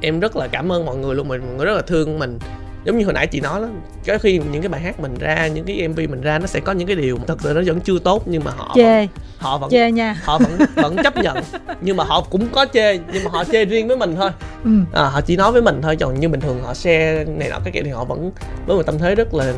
em 0.00 0.20
rất 0.20 0.36
là 0.36 0.48
cảm 0.48 0.72
ơn 0.72 0.84
mọi 0.84 0.96
người 0.96 1.14
luôn 1.14 1.28
mọi 1.28 1.38
người 1.38 1.66
rất 1.66 1.74
là 1.74 1.82
thương 1.82 2.18
mình 2.18 2.38
giống 2.86 2.98
như 2.98 3.04
hồi 3.04 3.14
nãy 3.14 3.26
chị 3.26 3.40
nói 3.40 3.60
đó 3.60 3.68
có 4.06 4.18
khi 4.18 4.40
những 4.52 4.62
cái 4.62 4.68
bài 4.68 4.80
hát 4.80 5.00
mình 5.00 5.14
ra 5.18 5.46
những 5.46 5.64
cái 5.64 5.88
mv 5.88 5.98
mình 5.98 6.20
ra 6.20 6.38
nó 6.38 6.46
sẽ 6.46 6.60
có 6.60 6.72
những 6.72 6.86
cái 6.88 6.96
điều 6.96 7.18
thật 7.26 7.40
sự 7.42 7.52
nó 7.54 7.62
vẫn 7.66 7.80
chưa 7.80 7.98
tốt 7.98 8.22
nhưng 8.26 8.44
mà 8.44 8.50
họ 8.56 8.72
chê. 8.74 9.06
họ 9.38 9.58
vẫn 9.58 9.70
chê 9.70 9.90
nha. 9.90 10.16
họ 10.24 10.38
vẫn 10.38 10.58
vẫn 10.74 10.96
chấp 11.04 11.16
nhận. 11.16 11.36
Nhưng 11.80 11.96
mà 11.96 12.04
họ 12.04 12.26
cũng 12.30 12.48
có 12.52 12.66
chê 12.72 12.98
nhưng 13.12 13.24
mà 13.24 13.30
họ 13.30 13.44
chê 13.44 13.64
riêng 13.64 13.88
với 13.88 13.96
mình 13.96 14.16
thôi. 14.16 14.30
Ừ. 14.64 14.70
à, 14.92 15.02
họ 15.02 15.20
chỉ 15.20 15.36
nói 15.36 15.52
với 15.52 15.62
mình 15.62 15.82
thôi 15.82 15.96
còn 16.00 16.20
như 16.20 16.28
bình 16.28 16.40
thường 16.40 16.62
họ 16.62 16.74
share 16.74 17.24
này 17.24 17.48
nọ 17.48 17.58
cái 17.64 17.72
kiểu 17.72 17.82
thì 17.84 17.90
họ 17.90 18.04
vẫn 18.04 18.30
với 18.66 18.76
một 18.76 18.82
tâm 18.82 18.98
thế 18.98 19.14
rất 19.14 19.34
là 19.34 19.52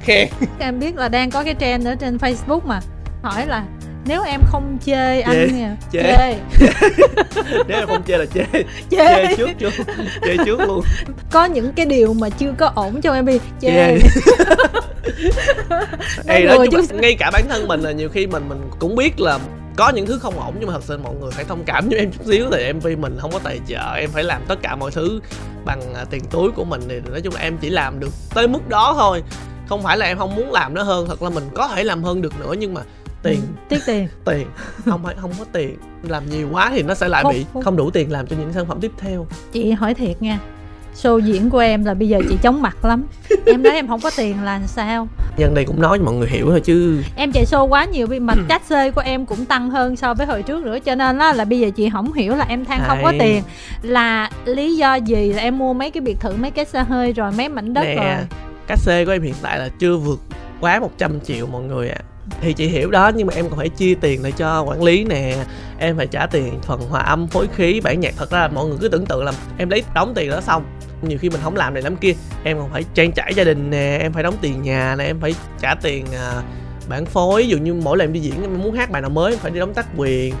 khen 0.00 0.28
em 0.58 0.78
biết 0.78 0.96
là 0.96 1.08
đang 1.08 1.30
có 1.30 1.44
cái 1.44 1.54
trend 1.60 1.86
ở 1.86 1.94
trên 1.94 2.16
facebook 2.16 2.60
mà 2.64 2.80
hỏi 3.22 3.46
là 3.46 3.64
nếu 4.06 4.22
em 4.22 4.40
không 4.46 4.78
chê, 4.84 5.20
anh 5.20 5.34
Chê. 5.34 5.48
nha. 5.48 5.76
Chê. 5.92 6.02
chê. 6.02 6.38
Nếu 7.68 7.78
em 7.78 7.88
không 7.88 8.02
chê 8.06 8.16
là 8.18 8.26
chê. 8.34 8.44
Chê. 8.90 8.98
Chê 8.98 9.36
trước 9.36 9.48
chưa 9.58 9.70
chê 10.22 10.36
trước 10.44 10.60
luôn. 10.60 10.80
Có 11.30 11.44
những 11.44 11.72
cái 11.72 11.86
điều 11.86 12.14
mà 12.14 12.28
chưa 12.28 12.54
có 12.58 12.72
ổn 12.74 13.00
trong 13.00 13.22
MV 13.24 13.30
chê. 13.60 13.68
Chê. 13.70 13.98
Ê, 16.28 16.44
nói 16.44 16.56
đùa 16.58 16.66
chung 16.70 16.86
chứ. 16.86 16.96
ngay 16.96 17.16
cả 17.18 17.30
bản 17.32 17.48
thân 17.48 17.68
mình 17.68 17.80
là 17.80 17.92
nhiều 17.92 18.08
khi 18.08 18.26
mình 18.26 18.48
mình 18.48 18.70
cũng 18.78 18.96
biết 18.96 19.20
là 19.20 19.38
có 19.76 19.88
những 19.88 20.06
thứ 20.06 20.18
không 20.18 20.40
ổn 20.40 20.54
nhưng 20.58 20.68
mà 20.68 20.72
thật 20.72 20.82
sự 20.84 20.98
mọi 20.98 21.14
người 21.14 21.30
phải 21.30 21.44
thông 21.44 21.64
cảm 21.64 21.88
với 21.88 21.98
em 21.98 22.10
chút 22.12 22.24
xíu 22.26 22.46
tại 22.50 22.72
MV 22.72 22.86
mình 22.98 23.16
không 23.20 23.32
có 23.32 23.38
tài 23.38 23.60
trợ. 23.68 23.94
Em 23.96 24.10
phải 24.10 24.24
làm 24.24 24.42
tất 24.48 24.62
cả 24.62 24.76
mọi 24.76 24.90
thứ 24.90 25.20
bằng 25.64 25.94
à, 25.94 26.04
tiền 26.10 26.24
túi 26.30 26.50
của 26.50 26.64
mình 26.64 26.80
thì 26.88 27.00
nói 27.10 27.20
chung 27.20 27.34
là 27.34 27.40
em 27.40 27.56
chỉ 27.60 27.70
làm 27.70 28.00
được 28.00 28.10
tới 28.34 28.48
mức 28.48 28.68
đó 28.68 28.94
thôi. 28.98 29.22
Không 29.68 29.82
phải 29.82 29.96
là 29.98 30.06
em 30.06 30.18
không 30.18 30.36
muốn 30.36 30.52
làm 30.52 30.74
nó 30.74 30.82
hơn 30.82 31.06
thật 31.08 31.22
là 31.22 31.30
mình 31.30 31.44
có 31.54 31.68
thể 31.68 31.84
làm 31.84 32.04
hơn 32.04 32.22
được 32.22 32.40
nữa 32.40 32.54
nhưng 32.58 32.74
mà 32.74 32.80
tiền. 33.28 33.40
Ừ, 33.40 33.64
tiếc 33.68 33.78
tiền. 33.86 34.08
Tiền. 34.24 34.46
Không 34.84 35.04
phải 35.04 35.14
không 35.20 35.32
có 35.38 35.44
tiền. 35.52 35.76
Làm 36.02 36.30
nhiều 36.30 36.48
quá 36.52 36.70
thì 36.74 36.82
nó 36.82 36.94
sẽ 36.94 37.08
lại 37.08 37.22
Phúc, 37.22 37.32
bị 37.32 37.44
Phúc. 37.52 37.64
không 37.64 37.76
đủ 37.76 37.90
tiền 37.90 38.12
làm 38.12 38.26
cho 38.26 38.36
những 38.40 38.52
sản 38.52 38.66
phẩm 38.66 38.80
tiếp 38.80 38.92
theo. 38.98 39.26
Chị 39.52 39.70
hỏi 39.70 39.94
thiệt 39.94 40.22
nha 40.22 40.38
show 41.02 41.18
diễn 41.18 41.50
của 41.50 41.58
em 41.58 41.84
là 41.84 41.94
bây 41.94 42.08
giờ 42.08 42.20
chị 42.28 42.36
chóng 42.42 42.62
mặt 42.62 42.84
lắm. 42.84 43.06
Em 43.46 43.62
nói 43.62 43.74
em 43.74 43.88
không 43.88 44.00
có 44.00 44.10
tiền 44.16 44.42
là 44.44 44.60
sao? 44.66 45.08
Nhân 45.36 45.54
đây 45.54 45.64
cũng 45.64 45.82
nói 45.82 45.98
cho 45.98 46.04
mọi 46.04 46.14
người 46.14 46.28
hiểu 46.28 46.46
thôi 46.50 46.60
chứ. 46.60 47.02
Em 47.16 47.32
chạy 47.32 47.44
show 47.44 47.68
quá 47.68 47.84
nhiều 47.84 48.06
vì 48.06 48.20
mà 48.20 48.34
cách 48.48 48.62
xê 48.68 48.90
của 48.90 49.00
em 49.00 49.26
cũng 49.26 49.44
tăng 49.44 49.70
hơn 49.70 49.96
so 49.96 50.14
với 50.14 50.26
hồi 50.26 50.42
trước 50.42 50.64
nữa 50.64 50.78
cho 50.78 50.94
nên 50.94 51.18
là, 51.18 51.32
là 51.32 51.44
bây 51.44 51.60
giờ 51.60 51.70
chị 51.76 51.90
không 51.90 52.12
hiểu 52.12 52.34
là 52.36 52.44
em 52.48 52.64
than 52.64 52.80
không 52.86 52.98
có 53.02 53.12
tiền. 53.18 53.42
Là 53.82 54.30
lý 54.44 54.76
do 54.76 54.94
gì 54.94 55.32
là 55.32 55.42
em 55.42 55.58
mua 55.58 55.72
mấy 55.72 55.90
cái 55.90 56.00
biệt 56.00 56.20
thự 56.20 56.32
mấy 56.36 56.50
cái 56.50 56.64
xe 56.64 56.82
hơi 56.82 57.12
rồi 57.12 57.32
mấy 57.32 57.48
mảnh 57.48 57.74
đất 57.74 57.84
rồi? 57.84 57.94
nè 57.94 58.18
cách 58.66 58.78
xê 58.78 59.04
của 59.04 59.10
em 59.12 59.22
hiện 59.22 59.34
tại 59.42 59.58
là 59.58 59.68
chưa 59.78 59.96
vượt 59.96 60.20
quá 60.60 60.80
100 60.80 61.20
triệu 61.20 61.46
mọi 61.46 61.62
người 61.62 61.88
ạ 61.88 62.00
thì 62.40 62.52
chị 62.52 62.66
hiểu 62.66 62.90
đó 62.90 63.10
nhưng 63.14 63.26
mà 63.26 63.34
em 63.34 63.48
còn 63.48 63.58
phải 63.58 63.68
chia 63.68 63.94
tiền 63.94 64.22
lại 64.22 64.32
cho 64.32 64.62
quản 64.62 64.82
lý 64.82 65.04
nè. 65.04 65.36
Em 65.78 65.96
phải 65.96 66.06
trả 66.06 66.26
tiền 66.26 66.60
phần 66.62 66.80
hòa 66.80 67.00
âm 67.00 67.26
phối 67.26 67.46
khí 67.56 67.80
bản 67.80 68.00
nhạc. 68.00 68.14
Thật 68.16 68.30
ra 68.30 68.38
là 68.38 68.48
mọi 68.48 68.66
người 68.66 68.76
cứ 68.80 68.88
tưởng 68.88 69.06
tượng 69.06 69.24
là 69.24 69.32
em 69.58 69.70
lấy 69.70 69.82
đóng 69.94 70.12
tiền 70.14 70.30
đó 70.30 70.40
xong 70.40 70.64
nhiều 71.02 71.18
khi 71.18 71.30
mình 71.30 71.40
không 71.42 71.56
làm 71.56 71.74
này 71.74 71.82
lắm 71.82 71.96
kia 71.96 72.12
em 72.44 72.58
còn 72.58 72.70
phải 72.70 72.84
trang 72.94 73.12
trải 73.12 73.34
gia 73.34 73.44
đình 73.44 73.70
nè 73.70 73.98
em 74.00 74.12
phải 74.12 74.22
đóng 74.22 74.34
tiền 74.40 74.62
nhà 74.62 74.96
nè 74.98 75.04
em 75.04 75.20
phải 75.20 75.34
trả 75.60 75.74
tiền 75.74 76.06
à, 76.14 76.42
bản 76.88 77.06
phối. 77.06 77.42
Ví 77.42 77.48
dụ 77.48 77.58
như 77.58 77.74
mỗi 77.74 77.98
lần 77.98 78.08
em 78.08 78.12
đi 78.12 78.20
diễn 78.20 78.42
em 78.42 78.62
muốn 78.62 78.74
hát 78.74 78.90
bài 78.90 79.02
nào 79.02 79.10
mới 79.10 79.32
em 79.32 79.38
phải 79.38 79.50
đi 79.50 79.60
đóng 79.60 79.74
tác 79.74 79.86
quyền 79.96 80.34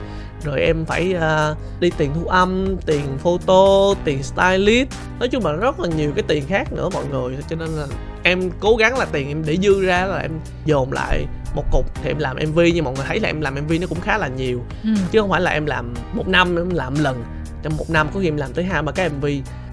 rồi 0.46 0.60
em 0.60 0.84
phải 0.84 1.14
à, 1.14 1.54
đi 1.80 1.90
tiền 1.98 2.10
thu 2.14 2.26
âm 2.26 2.76
tiền 2.86 3.04
photo 3.18 3.94
tiền 4.04 4.22
stylist. 4.22 4.88
Nói 5.18 5.28
chung 5.28 5.46
là 5.46 5.52
rất 5.52 5.80
là 5.80 5.88
nhiều 5.88 6.12
cái 6.14 6.24
tiền 6.28 6.44
khác 6.48 6.72
nữa 6.72 6.88
mọi 6.94 7.04
người. 7.06 7.36
Cho 7.48 7.56
nên 7.56 7.68
là 7.68 7.86
em 8.22 8.50
cố 8.60 8.76
gắng 8.76 8.98
là 8.98 9.04
tiền 9.04 9.28
em 9.28 9.42
để 9.46 9.56
dư 9.62 9.86
ra 9.86 10.04
là 10.04 10.18
em 10.18 10.30
dồn 10.64 10.92
lại 10.92 11.26
một 11.54 11.64
cục 11.72 11.94
thì 11.94 12.10
em 12.10 12.18
làm 12.18 12.36
mv 12.50 12.60
nhưng 12.74 12.84
mọi 12.84 12.94
người 12.94 13.04
thấy 13.08 13.20
là 13.20 13.28
em 13.28 13.40
làm 13.40 13.54
mv 13.54 13.72
nó 13.80 13.86
cũng 13.86 14.00
khá 14.00 14.18
là 14.18 14.28
nhiều. 14.28 14.62
Ừ. 14.82 14.90
chứ 15.10 15.20
không 15.20 15.30
phải 15.30 15.40
là 15.40 15.50
em 15.50 15.66
làm 15.66 15.94
một 16.12 16.28
năm 16.28 16.56
em 16.56 16.70
làm 16.70 16.94
lần. 17.04 17.24
Trong 17.62 17.76
một 17.76 17.90
năm 17.90 18.08
có 18.14 18.20
khi 18.20 18.28
em 18.28 18.36
làm 18.36 18.52
tới 18.52 18.64
hai 18.64 18.82
ba 18.82 18.92
cái 18.92 19.08
mv 19.08 19.26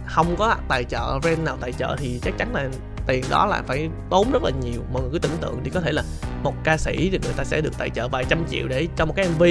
không 0.05 0.35
có 0.35 0.55
tài 0.67 0.83
trợ 0.83 1.19
brand 1.21 1.39
nào 1.39 1.57
tài 1.61 1.71
trợ 1.71 1.95
thì 1.99 2.19
chắc 2.23 2.37
chắn 2.37 2.55
là 2.55 2.69
tiền 3.07 3.23
đó 3.29 3.45
là 3.45 3.61
phải 3.67 3.89
tốn 4.09 4.31
rất 4.31 4.43
là 4.43 4.51
nhiều. 4.61 4.81
Mọi 4.93 5.01
người 5.01 5.11
cứ 5.11 5.19
tưởng 5.19 5.37
tượng 5.41 5.59
thì 5.63 5.69
có 5.69 5.79
thể 5.79 5.91
là 5.91 6.03
một 6.43 6.53
ca 6.63 6.77
sĩ 6.77 7.09
thì 7.11 7.19
người 7.23 7.33
ta 7.37 7.43
sẽ 7.43 7.61
được 7.61 7.77
tài 7.77 7.89
trợ 7.89 8.07
vài 8.07 8.25
trăm 8.29 8.43
triệu 8.49 8.67
để 8.67 8.87
cho 8.97 9.05
một 9.05 9.13
cái 9.15 9.27
mv 9.29 9.43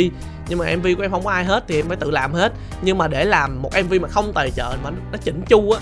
nhưng 0.49 0.59
mà 0.59 0.77
mv 0.77 0.87
của 0.97 1.03
em 1.03 1.11
không 1.11 1.25
có 1.25 1.31
ai 1.31 1.45
hết 1.45 1.65
thì 1.69 1.77
em 1.77 1.89
phải 1.89 1.97
tự 1.97 2.11
làm 2.11 2.33
hết. 2.33 2.53
Nhưng 2.83 2.99
mà 2.99 3.09
để 3.09 3.25
làm 3.25 3.63
một 3.63 3.71
mv 3.85 3.95
mà 4.01 4.09
không 4.09 4.33
tài 4.35 4.51
trợ 4.51 4.77
mà 4.85 4.91
nó 5.13 5.19
chỉnh 5.25 5.43
chu 5.49 5.71
á, 5.71 5.81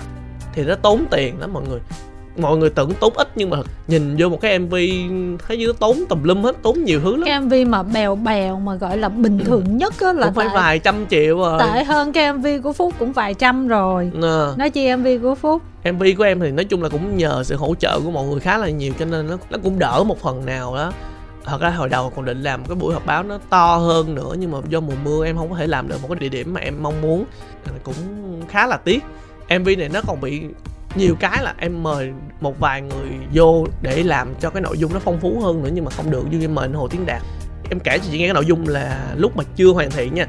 thì 0.53 0.63
nó 0.63 0.75
tốn 0.75 1.05
tiền 1.11 1.39
lắm 1.39 1.53
mọi 1.53 1.63
người 1.69 1.79
mọi 2.37 2.57
người 2.57 2.69
tưởng 2.69 2.91
tốn 2.99 3.13
ít 3.15 3.27
nhưng 3.35 3.49
mà 3.49 3.57
nhìn 3.87 4.15
vô 4.19 4.29
một 4.29 4.41
cái 4.41 4.59
mv 4.59 4.75
thấy 5.47 5.57
như 5.57 5.67
nó 5.67 5.73
tốn 5.79 6.03
tùm 6.09 6.23
lum 6.23 6.43
hết 6.43 6.55
tốn 6.61 6.83
nhiều 6.83 6.99
thứ 7.03 7.15
lắm. 7.15 7.25
Cái 7.25 7.41
mv 7.41 7.69
mà 7.69 7.83
bèo 7.83 8.15
bèo 8.15 8.59
mà 8.59 8.75
gọi 8.75 8.97
là 8.97 9.09
bình 9.09 9.39
thường 9.45 9.77
nhất 9.77 9.93
á 9.99 10.13
là 10.13 10.25
cũng 10.25 10.35
phải 10.35 10.47
tệ, 10.47 10.55
vài 10.55 10.79
trăm 10.79 11.05
triệu 11.09 11.37
rồi. 11.37 11.59
Tệ 11.59 11.83
hơn 11.83 12.13
cái 12.13 12.33
mv 12.33 12.47
của 12.63 12.73
phúc 12.73 12.93
cũng 12.99 13.13
vài 13.13 13.33
trăm 13.33 13.67
rồi. 13.67 14.11
Ờ. 14.21 14.55
nói 14.57 14.69
chi 14.69 14.95
mv 14.95 15.07
của 15.21 15.35
phúc? 15.35 15.61
MV 15.91 16.03
của 16.17 16.23
em 16.23 16.39
thì 16.39 16.51
nói 16.51 16.65
chung 16.65 16.83
là 16.83 16.89
cũng 16.89 17.17
nhờ 17.17 17.43
sự 17.43 17.55
hỗ 17.55 17.75
trợ 17.75 17.99
của 17.99 18.11
mọi 18.11 18.27
người 18.27 18.39
khá 18.39 18.57
là 18.57 18.69
nhiều 18.69 18.93
cho 18.99 19.05
nên 19.05 19.27
nó 19.27 19.37
nó 19.49 19.57
cũng 19.63 19.79
đỡ 19.79 20.03
một 20.03 20.19
phần 20.19 20.45
nào 20.45 20.75
đó. 20.75 20.91
Thật 21.45 21.61
ra 21.61 21.69
hồi 21.69 21.89
đầu 21.89 22.09
còn 22.15 22.25
định 22.25 22.43
làm 22.43 22.65
cái 22.65 22.75
buổi 22.75 22.93
họp 22.93 23.05
báo 23.05 23.23
nó 23.23 23.39
to 23.49 23.75
hơn 23.75 24.15
nữa 24.15 24.35
nhưng 24.39 24.51
mà 24.51 24.57
do 24.69 24.79
mùa 24.79 24.93
mưa 25.03 25.25
em 25.25 25.37
không 25.37 25.49
có 25.49 25.55
thể 25.55 25.67
làm 25.67 25.87
được 25.87 25.95
một 26.01 26.07
cái 26.07 26.19
địa 26.19 26.29
điểm 26.29 26.53
mà 26.53 26.61
em 26.61 26.83
mong 26.83 27.01
muốn. 27.01 27.25
Cũng 27.83 27.95
khá 28.49 28.67
là 28.67 28.77
tiếc. 28.77 29.03
MV 29.59 29.69
này 29.77 29.89
nó 29.93 30.01
còn 30.07 30.21
bị 30.21 30.41
nhiều 30.95 31.15
cái 31.19 31.43
là 31.43 31.53
em 31.57 31.83
mời 31.83 32.11
một 32.41 32.59
vài 32.59 32.81
người 32.81 33.09
vô 33.33 33.65
để 33.81 34.03
làm 34.03 34.33
cho 34.39 34.49
cái 34.49 34.61
nội 34.61 34.77
dung 34.77 34.93
nó 34.93 34.99
phong 34.99 35.19
phú 35.19 35.39
hơn 35.43 35.63
nữa 35.63 35.69
nhưng 35.73 35.85
mà 35.85 35.91
không 35.91 36.11
được 36.11 36.23
như 36.31 36.41
em 36.41 36.55
mời 36.55 36.65
anh 36.65 36.73
Hồ 36.73 36.87
Tiến 36.87 37.05
Đạt. 37.05 37.21
Em 37.69 37.79
kể 37.79 37.97
cho 37.97 38.03
chị 38.11 38.17
nghe 38.17 38.27
cái 38.27 38.33
nội 38.33 38.45
dung 38.45 38.67
là 38.67 39.13
lúc 39.15 39.37
mà 39.37 39.43
chưa 39.55 39.71
hoàn 39.73 39.91
thiện 39.91 40.13
nha 40.13 40.27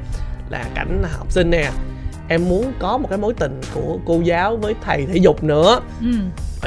là 0.49 0.65
cảnh 0.75 1.03
học 1.17 1.31
sinh 1.31 1.49
nè 1.49 1.71
em 2.29 2.49
muốn 2.49 2.73
có 2.79 2.97
một 2.97 3.07
cái 3.09 3.17
mối 3.17 3.33
tình 3.33 3.61
của 3.73 3.97
cô 4.05 4.21
giáo 4.23 4.57
với 4.57 4.75
thầy 4.81 5.05
thể 5.05 5.17
dục 5.17 5.43
nữa. 5.43 5.79
Ừ. 6.01 6.07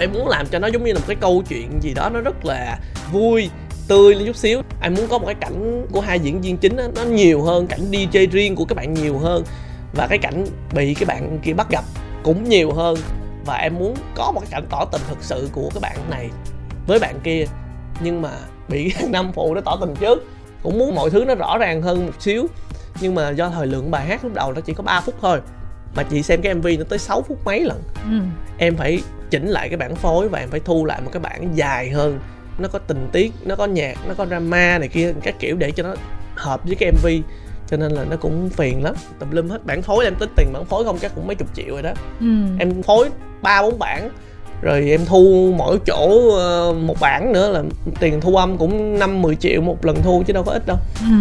em 0.00 0.12
muốn 0.12 0.28
làm 0.28 0.46
cho 0.46 0.58
nó 0.58 0.68
giống 0.68 0.84
như 0.84 0.92
là 0.92 0.98
một 0.98 1.04
cái 1.06 1.16
câu 1.20 1.42
chuyện 1.48 1.82
gì 1.82 1.94
đó 1.94 2.10
nó 2.14 2.20
rất 2.20 2.44
là 2.44 2.78
vui 3.12 3.50
tươi 3.88 4.14
lên 4.14 4.26
chút 4.26 4.36
xíu. 4.36 4.62
Em 4.82 4.94
muốn 4.94 5.06
có 5.08 5.18
một 5.18 5.26
cái 5.26 5.34
cảnh 5.34 5.86
của 5.92 6.00
hai 6.00 6.20
diễn 6.20 6.40
viên 6.40 6.56
chính 6.56 6.76
đó, 6.76 6.84
nó 6.96 7.02
nhiều 7.02 7.42
hơn 7.42 7.66
cảnh 7.66 7.90
đi 7.90 8.08
chơi 8.12 8.26
riêng 8.26 8.56
của 8.56 8.64
các 8.64 8.74
bạn 8.74 8.94
nhiều 8.94 9.18
hơn 9.18 9.44
và 9.92 10.06
cái 10.06 10.18
cảnh 10.18 10.46
bị 10.74 10.94
cái 10.94 11.04
bạn 11.06 11.38
kia 11.42 11.52
bắt 11.52 11.70
gặp 11.70 11.84
cũng 12.22 12.48
nhiều 12.48 12.72
hơn 12.72 12.96
và 13.46 13.54
em 13.54 13.78
muốn 13.78 13.94
có 14.14 14.32
một 14.32 14.40
cái 14.40 14.50
cảnh 14.50 14.66
tỏ 14.70 14.84
tình 14.92 15.00
thực 15.08 15.18
sự 15.20 15.48
của 15.52 15.70
cái 15.74 15.80
bạn 15.80 16.10
này 16.10 16.30
với 16.86 16.98
bạn 16.98 17.20
kia. 17.22 17.44
Nhưng 18.00 18.22
mà 18.22 18.30
bị 18.68 18.92
năm 19.08 19.32
phụ 19.32 19.54
nó 19.54 19.60
tỏ 19.60 19.76
tình 19.80 19.94
trước. 19.94 20.24
Cũng 20.62 20.78
muốn 20.78 20.94
mọi 20.94 21.10
thứ 21.10 21.24
nó 21.24 21.34
rõ 21.34 21.58
ràng 21.58 21.82
hơn 21.82 22.06
một 22.06 22.12
xíu. 22.22 22.46
Nhưng 23.00 23.14
mà 23.14 23.30
do 23.30 23.48
thời 23.48 23.66
lượng 23.66 23.90
bài 23.90 24.06
hát 24.06 24.24
lúc 24.24 24.34
đầu 24.34 24.52
nó 24.52 24.60
chỉ 24.60 24.74
có 24.74 24.82
3 24.82 25.00
phút 25.00 25.14
thôi. 25.20 25.40
Mà 25.96 26.02
chị 26.02 26.22
xem 26.22 26.42
cái 26.42 26.54
mv 26.54 26.66
nó 26.78 26.84
tới 26.88 26.98
6 26.98 27.22
phút 27.22 27.38
mấy 27.44 27.60
lần. 27.60 27.82
Ừ. 28.04 28.20
em 28.58 28.76
phải 28.76 29.02
chỉnh 29.30 29.48
lại 29.48 29.68
cái 29.68 29.76
bản 29.76 29.96
phối 29.96 30.28
và 30.28 30.38
em 30.38 30.50
phải 30.50 30.60
thu 30.60 30.84
lại 30.84 31.00
một 31.00 31.10
cái 31.12 31.20
bản 31.20 31.56
dài 31.56 31.90
hơn. 31.90 32.18
Nó 32.58 32.68
có 32.68 32.78
tình 32.78 33.08
tiết 33.12 33.32
nó 33.44 33.56
có 33.56 33.66
nhạc 33.66 33.98
nó 34.08 34.14
có 34.14 34.26
drama 34.26 34.78
này 34.78 34.88
kia 34.88 35.12
các 35.22 35.34
kiểu 35.38 35.56
để 35.56 35.70
cho 35.70 35.82
nó 35.82 35.94
hợp 36.34 36.60
với 36.64 36.74
cái 36.74 36.92
mv 36.92 37.06
cho 37.70 37.76
nên 37.76 37.92
là 37.92 38.04
nó 38.04 38.16
cũng 38.16 38.50
phiền 38.50 38.84
lắm. 38.84 38.94
Tùm 39.18 39.30
lum 39.30 39.48
hết. 39.48 39.66
Bản 39.66 39.82
phối 39.82 40.04
em 40.04 40.14
tính 40.14 40.30
tiền 40.36 40.52
bản 40.52 40.64
phối 40.64 40.84
không 40.84 40.98
chắc 40.98 41.14
cũng 41.14 41.26
mấy 41.26 41.36
chục 41.36 41.48
triệu 41.54 41.74
rồi 41.74 41.82
đó. 41.82 41.92
Ừ. 42.20 42.26
em 42.58 42.82
phối 42.82 43.08
ba 43.42 43.62
bốn 43.62 43.78
bản 43.78 44.10
rồi 44.62 44.90
em 44.90 45.00
thu 45.06 45.54
mỗi 45.56 45.78
chỗ 45.86 46.30
ờ, 46.36 46.72
một 46.72 47.00
bản 47.00 47.32
nữa 47.32 47.52
là 47.52 47.62
tiền 48.00 48.20
thu 48.20 48.36
âm 48.36 48.58
cũng 48.58 48.98
năm 48.98 49.22
10 49.22 49.36
triệu 49.36 49.60
một 49.60 49.84
lần 49.84 50.02
thu 50.02 50.22
chứ 50.26 50.32
đâu 50.32 50.42
có 50.42 50.52
ít 50.52 50.62
đâu. 50.66 50.76
Ừ. 51.00 51.16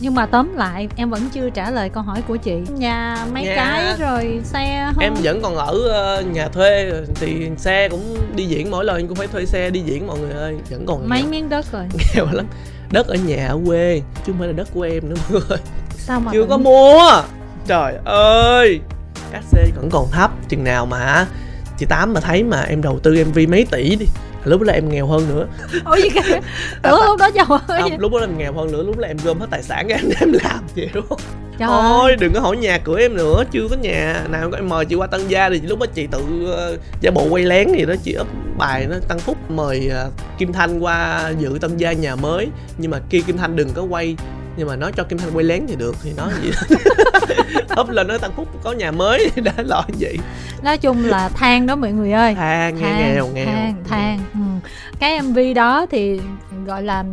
nhưng 0.00 0.14
mà 0.14 0.26
tóm 0.26 0.56
lại 0.56 0.88
em 0.96 1.10
vẫn 1.10 1.20
chưa 1.32 1.50
trả 1.50 1.70
lời 1.70 1.88
câu 1.88 2.02
hỏi 2.02 2.22
của 2.28 2.36
chị. 2.36 2.56
Nhà 2.76 3.26
mấy 3.32 3.42
Nhà. 3.42 3.54
cái 3.56 3.94
rồi 3.98 4.40
xe 4.44 4.90
không 4.94 5.04
em 5.04 5.14
vẫn 5.22 5.42
còn 5.42 5.56
ở 5.56 5.78
ờ, 5.88 6.22
nhà 6.22 6.48
thuê 6.48 6.92
thì 7.14 7.50
xe 7.56 7.88
cũng 7.88 8.16
đi 8.34 8.44
diễn. 8.44 8.70
Mỗi 8.70 8.84
lần 8.84 9.08
cũng 9.08 9.16
phải 9.16 9.26
thuê 9.26 9.46
xe 9.46 9.70
đi 9.70 9.80
diễn 9.80 10.06
mọi 10.06 10.18
người 10.18 10.32
ơi 10.32 10.54
vẫn 10.70 10.86
còn 10.86 11.08
mấy 11.08 11.22
nghèo, 11.22 11.30
miếng 11.30 11.48
đất 11.48 11.72
rồi. 11.72 11.84
Nghèo 12.14 12.26
lắm. 12.32 12.46
Đất 12.90 13.06
ở 13.06 13.14
nhà 13.14 13.46
ở 13.48 13.58
quê 13.66 14.02
chứ 14.26 14.32
không 14.32 14.38
phải 14.38 14.48
là 14.48 14.54
đất 14.54 14.68
của 14.74 14.82
em 14.82 15.08
nữa 15.08 15.16
mọi 15.30 15.40
người 15.48 15.58
sao 15.96 16.20
mà 16.20 16.32
chưa 16.32 16.42
tự 16.42 16.48
có 16.50 16.58
mua. 16.58 17.22
Trời 17.66 17.94
ơi! 18.04 18.80
Các 19.32 19.42
xe 19.44 19.66
vẫn 19.76 19.88
còn 19.90 20.10
thấp 20.10 20.30
chừng 20.48 20.64
nào 20.64 20.86
mà 20.86 21.26
chị 21.78 21.86
tám 21.86 22.12
mà 22.14 22.20
thấy 22.20 22.42
mà 22.42 22.62
em 22.62 22.82
đầu 22.82 22.98
tư 22.98 23.24
mv 23.24 23.38
mấy 23.48 23.66
tỷ 23.70 23.96
đi 23.96 24.06
lúc 24.46 24.60
đó 24.60 24.64
là 24.64 24.72
em 24.72 24.88
nghèo 24.88 25.06
hơn 25.06 25.28
nữa. 25.28 25.46
Ủa 25.84 25.96
gì 25.96 26.10
kìa? 26.10 26.40
Tưởng 26.82 27.00
lúc 27.06 27.18
đó 27.18 27.30
giàu 27.34 27.46
ơi 27.66 27.82
không, 27.82 27.98
lúc 27.98 28.12
đó 28.12 28.18
là 28.18 28.26
em 28.26 28.38
nghèo 28.38 28.52
hơn 28.52 28.72
nữa 28.72 28.82
lúc 28.82 28.98
đó 28.98 29.08
em 29.08 29.16
gom 29.24 29.40
hết 29.40 29.46
tài 29.50 29.62
sản 29.62 29.88
ra 29.88 29.96
em 30.02 30.10
em 30.20 30.32
làm 30.32 30.64
chịu 30.74 30.88
trời 31.58 31.68
thôi 31.68 32.00
ơi. 32.00 32.16
đừng 32.16 32.32
có 32.32 32.40
hỏi 32.40 32.56
nhà 32.56 32.78
cửa 32.78 32.98
em 32.98 33.16
nữa 33.16 33.44
chưa 33.50 33.68
có 33.70 33.76
nhà 33.76 34.24
nào 34.30 34.50
có 34.50 34.58
em 34.58 34.68
mời 34.68 34.84
chị 34.84 34.94
qua 34.94 35.06
tân 35.06 35.28
gia 35.28 35.50
thì 35.50 35.60
lúc 35.60 35.78
đó 35.78 35.86
chị 35.94 36.06
tự 36.06 36.18
uh, 36.20 36.80
giả 37.00 37.10
bộ 37.10 37.26
quay 37.30 37.44
lén 37.44 37.68
gì 37.72 37.84
đó 37.84 37.94
chị 38.04 38.16
up 38.20 38.26
bài 38.58 38.86
nó 38.90 38.96
tăng 39.08 39.18
phúc 39.18 39.36
mời 39.50 39.88
ờ, 39.88 40.10
kim 40.38 40.52
thanh 40.52 40.78
qua 40.78 41.30
dự 41.38 41.58
tân 41.60 41.76
gia 41.76 41.92
nhà 41.92 42.16
mới. 42.16 42.48
Nhưng 42.78 42.90
mà 42.90 43.00
kia 43.10 43.20
kim 43.26 43.36
thanh 43.36 43.56
đừng 43.56 43.68
có 43.74 43.82
quay 43.82 44.16
nhưng 44.56 44.68
mà 44.68 44.76
nói 44.76 44.92
cho 44.96 45.04
kim 45.04 45.18
thanh 45.18 45.30
quay 45.34 45.44
lén 45.44 45.66
thì 45.68 45.76
được 45.76 45.96
thì 46.02 46.12
nói 46.16 46.30
gì? 46.42 46.50
Up 47.80 47.88
lên 47.88 48.08
nói 48.08 48.18
tăng 48.18 48.32
phúc 48.36 48.48
có 48.64 48.72
nhà 48.72 48.90
mới 48.90 49.30
đã 49.44 49.52
lo 49.56 49.82
vậy 50.00 50.18
nói 50.62 50.78
chung 50.78 51.04
là 51.04 51.28
than 51.28 51.66
đó 51.66 51.76
mọi 51.76 51.92
người 51.92 52.12
ơi. 52.12 52.34
Than 52.34 52.76
nghe 52.80 53.12
nghèo 53.14 53.26
nghèo. 53.34 53.46
than 53.46 53.74
than. 53.88 54.18
Ừ. 54.34 54.40
cái 54.98 55.22
mv 55.22 55.38
đó 55.56 55.86
thì 55.90 56.20
gọi 56.66 56.82
là 56.82 57.04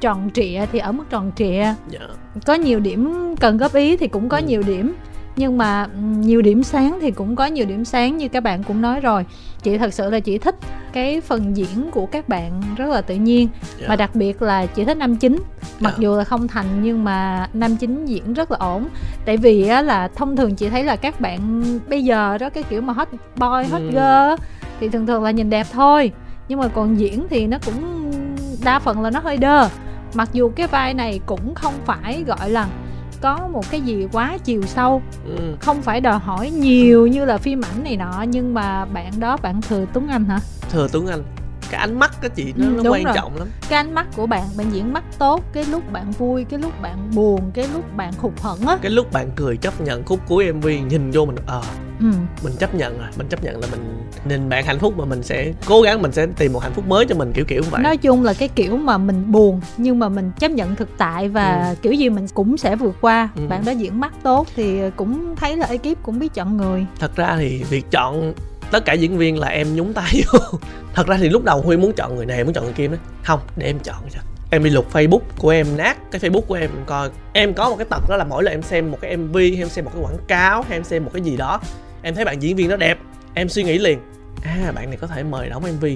tròn 0.00 0.30
trịa 0.34 0.60
thì 0.72 0.78
ở 0.78 0.92
mức 0.92 1.04
tròn 1.10 1.32
trịa. 1.36 1.74
Dạ. 1.90 1.98
có 2.46 2.54
nhiều 2.54 2.80
điểm 2.80 3.34
cần 3.40 3.56
góp 3.56 3.74
ý 3.74 3.96
thì 3.96 4.08
cũng 4.08 4.28
có 4.28 4.36
Ừ. 4.36 4.42
nhiều 4.46 4.62
điểm 4.62 4.94
nhưng 5.36 5.58
mà 5.58 5.86
nhiều 6.18 6.42
điểm 6.42 6.62
sáng 6.62 6.98
thì 7.00 7.10
cũng 7.10 7.36
có 7.36 7.46
nhiều 7.46 7.66
điểm 7.66 7.84
sáng 7.84 8.16
như 8.16 8.28
các 8.28 8.42
bạn 8.42 8.62
cũng 8.62 8.80
nói 8.82 9.00
rồi 9.00 9.24
chị 9.62 9.78
thật 9.78 9.94
sự 9.94 10.10
là 10.10 10.20
chị 10.20 10.38
thích 10.38 10.54
cái 10.92 11.20
phần 11.20 11.56
diễn 11.56 11.90
của 11.90 12.06
các 12.06 12.28
bạn 12.28 12.62
rất 12.76 12.86
là 12.88 13.00
tự 13.00 13.14
nhiên 13.14 13.48
Dạ. 13.80 13.86
mà 13.88 13.96
đặc 13.96 14.14
biệt 14.14 14.42
là 14.42 14.66
chị 14.66 14.84
thích 14.84 14.96
nam 14.96 15.16
chính 15.16 15.36
mặc 15.80 15.90
Dạ. 15.96 15.98
dù 15.98 16.16
là 16.16 16.24
không 16.24 16.48
thành 16.48 16.66
nhưng 16.82 17.04
mà 17.04 17.48
nam 17.52 17.76
chính 17.76 18.04
diễn 18.06 18.32
rất 18.34 18.50
là 18.50 18.56
ổn 18.60 18.88
tại 19.24 19.36
vì 19.36 19.68
á, 19.68 19.82
là 19.82 20.08
thông 20.08 20.36
thường 20.36 20.54
chị 20.56 20.68
thấy 20.68 20.84
là 20.84 20.96
các 20.96 21.20
bạn 21.20 21.62
bây 21.88 22.04
giờ 22.04 22.38
đó 22.38 22.50
cái 22.50 22.62
kiểu 22.62 22.80
mà 22.80 22.92
hot 22.92 23.08
boy 23.36 23.46
hot 23.70 23.80
Ừ. 23.80 23.90
girl 23.90 24.44
thì 24.80 24.88
thường 24.88 25.06
thường 25.06 25.22
là 25.24 25.30
nhìn 25.30 25.50
đẹp 25.50 25.66
thôi 25.72 26.12
nhưng 26.48 26.58
mà 26.58 26.68
còn 26.68 26.98
diễn 27.00 27.26
thì 27.30 27.46
nó 27.46 27.58
cũng 27.66 28.10
đa 28.64 28.78
phần 28.78 29.02
là 29.02 29.10
nó 29.10 29.20
hơi 29.20 29.36
đơ 29.36 29.68
mặc 30.14 30.28
dù 30.32 30.48
cái 30.56 30.66
vai 30.66 30.94
này 30.94 31.20
cũng 31.26 31.54
không 31.54 31.74
phải 31.86 32.24
gọi 32.26 32.50
là 32.50 32.66
có 33.20 33.48
một 33.52 33.70
cái 33.70 33.80
gì 33.80 34.06
quá 34.12 34.38
chiều 34.44 34.62
sâu. 34.62 35.02
Ừ. 35.24 35.56
không 35.60 35.82
phải 35.82 36.00
đòi 36.00 36.18
hỏi 36.18 36.50
nhiều 36.50 37.06
như 37.06 37.24
là 37.24 37.38
phim 37.38 37.60
ảnh 37.60 37.84
này 37.84 37.96
nọ 37.96 38.24
nhưng 38.28 38.54
mà 38.54 38.84
bạn 38.84 39.12
đó 39.18 39.36
bạn 39.42 39.60
thừa 39.62 39.84
tuấn 39.92 40.08
anh 40.08 40.24
hả? 40.24 40.38
Thừa 40.70 40.88
tuấn 40.92 41.06
anh 41.06 41.22
cái 41.70 41.80
ánh 41.80 41.98
mắt 41.98 42.10
cái 42.20 42.30
chị 42.30 42.52
nó, 42.56 42.66
Ừ, 42.66 42.80
nó 42.84 42.90
quan 42.90 43.04
rồi. 43.04 43.12
trọng 43.16 43.36
lắm 43.36 43.48
cái 43.68 43.76
ánh 43.76 43.94
mắt 43.94 44.06
của 44.16 44.26
bạn 44.26 44.44
bạn 44.56 44.70
diễn 44.72 44.92
mắt 44.92 45.04
tốt 45.18 45.42
cái 45.52 45.64
lúc 45.64 45.92
bạn 45.92 46.10
vui 46.10 46.44
cái 46.44 46.58
lúc 46.60 46.72
bạn 46.82 47.10
buồn 47.14 47.50
cái 47.54 47.68
lúc 47.74 47.96
bạn 47.96 48.12
hụt 48.18 48.32
hẫng 48.40 48.60
á 48.66 48.76
cái 48.82 48.90
lúc 48.90 49.12
bạn 49.12 49.30
cười 49.36 49.56
chấp 49.56 49.80
nhận 49.80 50.04
khúc 50.04 50.20
cuối 50.28 50.52
mv 50.52 50.66
nhìn 50.66 51.10
vô 51.10 51.24
mình 51.24 51.36
ờ 51.46 51.62
ừ. 52.00 52.06
mình 52.44 52.52
chấp 52.58 52.74
nhận 52.74 52.98
rồi 52.98 53.08
mình 53.18 53.28
chấp 53.28 53.44
nhận 53.44 53.60
là 53.60 53.66
mình 53.70 54.02
nhìn 54.24 54.48
bạn 54.48 54.64
hạnh 54.64 54.78
phúc 54.78 54.94
mà 54.98 55.04
mình 55.04 55.22
sẽ 55.22 55.52
cố 55.66 55.82
gắng 55.82 56.02
mình 56.02 56.12
sẽ 56.12 56.26
tìm 56.36 56.52
một 56.52 56.58
hạnh 56.62 56.72
phúc 56.72 56.86
mới 56.88 57.06
cho 57.06 57.14
mình 57.14 57.32
kiểu 57.32 57.44
kiểu 57.44 57.62
vậy 57.70 57.82
nói 57.82 57.96
chung 57.96 58.22
là 58.24 58.34
cái 58.34 58.48
kiểu 58.48 58.76
mà 58.76 58.98
mình 58.98 59.32
buồn 59.32 59.60
nhưng 59.76 59.98
mà 59.98 60.08
mình 60.08 60.30
chấp 60.38 60.50
nhận 60.50 60.76
thực 60.76 60.88
tại 60.98 61.28
và 61.28 61.68
Ừ. 61.68 61.74
kiểu 61.82 61.92
gì 61.92 62.10
mình 62.10 62.26
cũng 62.34 62.56
sẽ 62.56 62.76
vượt 62.76 62.96
qua 63.00 63.28
Ừ. 63.36 63.42
bạn 63.48 63.64
đó 63.64 63.72
diễn 63.72 64.00
mắt 64.00 64.12
tốt 64.22 64.46
thì 64.56 64.80
cũng 64.96 65.36
thấy 65.36 65.56
là 65.56 65.66
ekip 65.66 66.02
cũng 66.02 66.18
biết 66.18 66.34
chọn 66.34 66.56
người 66.56 66.86
thật 66.98 67.16
ra 67.16 67.36
thì 67.38 67.62
việc 67.70 67.90
chọn 67.90 68.32
tất 68.70 68.84
cả 68.84 68.92
diễn 68.92 69.18
viên 69.18 69.38
là 69.38 69.48
em 69.48 69.76
nhúng 69.76 69.92
tay 69.92 70.22
vô. 70.32 70.38
Thật 70.94 71.06
ra 71.06 71.16
thì 71.16 71.28
lúc 71.28 71.44
đầu 71.44 71.60
huy 71.60 71.76
muốn 71.76 71.92
chọn 71.92 72.16
người 72.16 72.26
này 72.26 72.44
muốn 72.44 72.52
chọn 72.52 72.64
người 72.64 72.72
kia 72.72 72.88
đấy 72.88 72.98
không 73.22 73.40
để 73.56 73.66
em 73.66 73.78
chọn 73.78 73.96
cho. 74.14 74.20
Em 74.50 74.64
đi 74.64 74.70
lục 74.70 74.92
facebook 74.92 75.20
của 75.38 75.50
em 75.50 75.66
nát. 75.76 75.98
Cái 76.10 76.20
facebook 76.20 76.40
của 76.40 76.54
em 76.54 76.70
coi. 76.86 77.10
Em 77.32 77.54
có 77.54 77.70
một 77.70 77.76
cái 77.76 77.86
tật 77.90 78.02
đó 78.08 78.16
là 78.16 78.24
mỗi 78.24 78.44
lần 78.44 78.54
em 78.54 78.62
xem 78.62 78.90
một 78.90 78.98
cái 79.00 79.16
mv 79.16 79.36
hay 79.36 79.56
em 79.58 79.68
xem 79.68 79.84
một 79.84 79.90
cái 79.94 80.02
quảng 80.02 80.18
cáo 80.28 80.62
hay 80.62 80.76
em 80.76 80.84
xem 80.84 81.04
một 81.04 81.10
cái 81.14 81.22
gì 81.22 81.36
đó 81.36 81.60
em 82.02 82.14
thấy 82.14 82.24
bạn 82.24 82.42
diễn 82.42 82.56
viên 82.56 82.68
đó 82.68 82.76
đẹp 82.76 82.98
em 83.34 83.48
suy 83.48 83.62
nghĩ 83.62 83.78
liền. 83.78 83.98
À 84.42 84.72
bạn 84.74 84.90
này 84.90 84.98
có 85.00 85.06
thể 85.06 85.22
mời 85.22 85.48
đóng 85.48 85.62
mv 85.76 85.86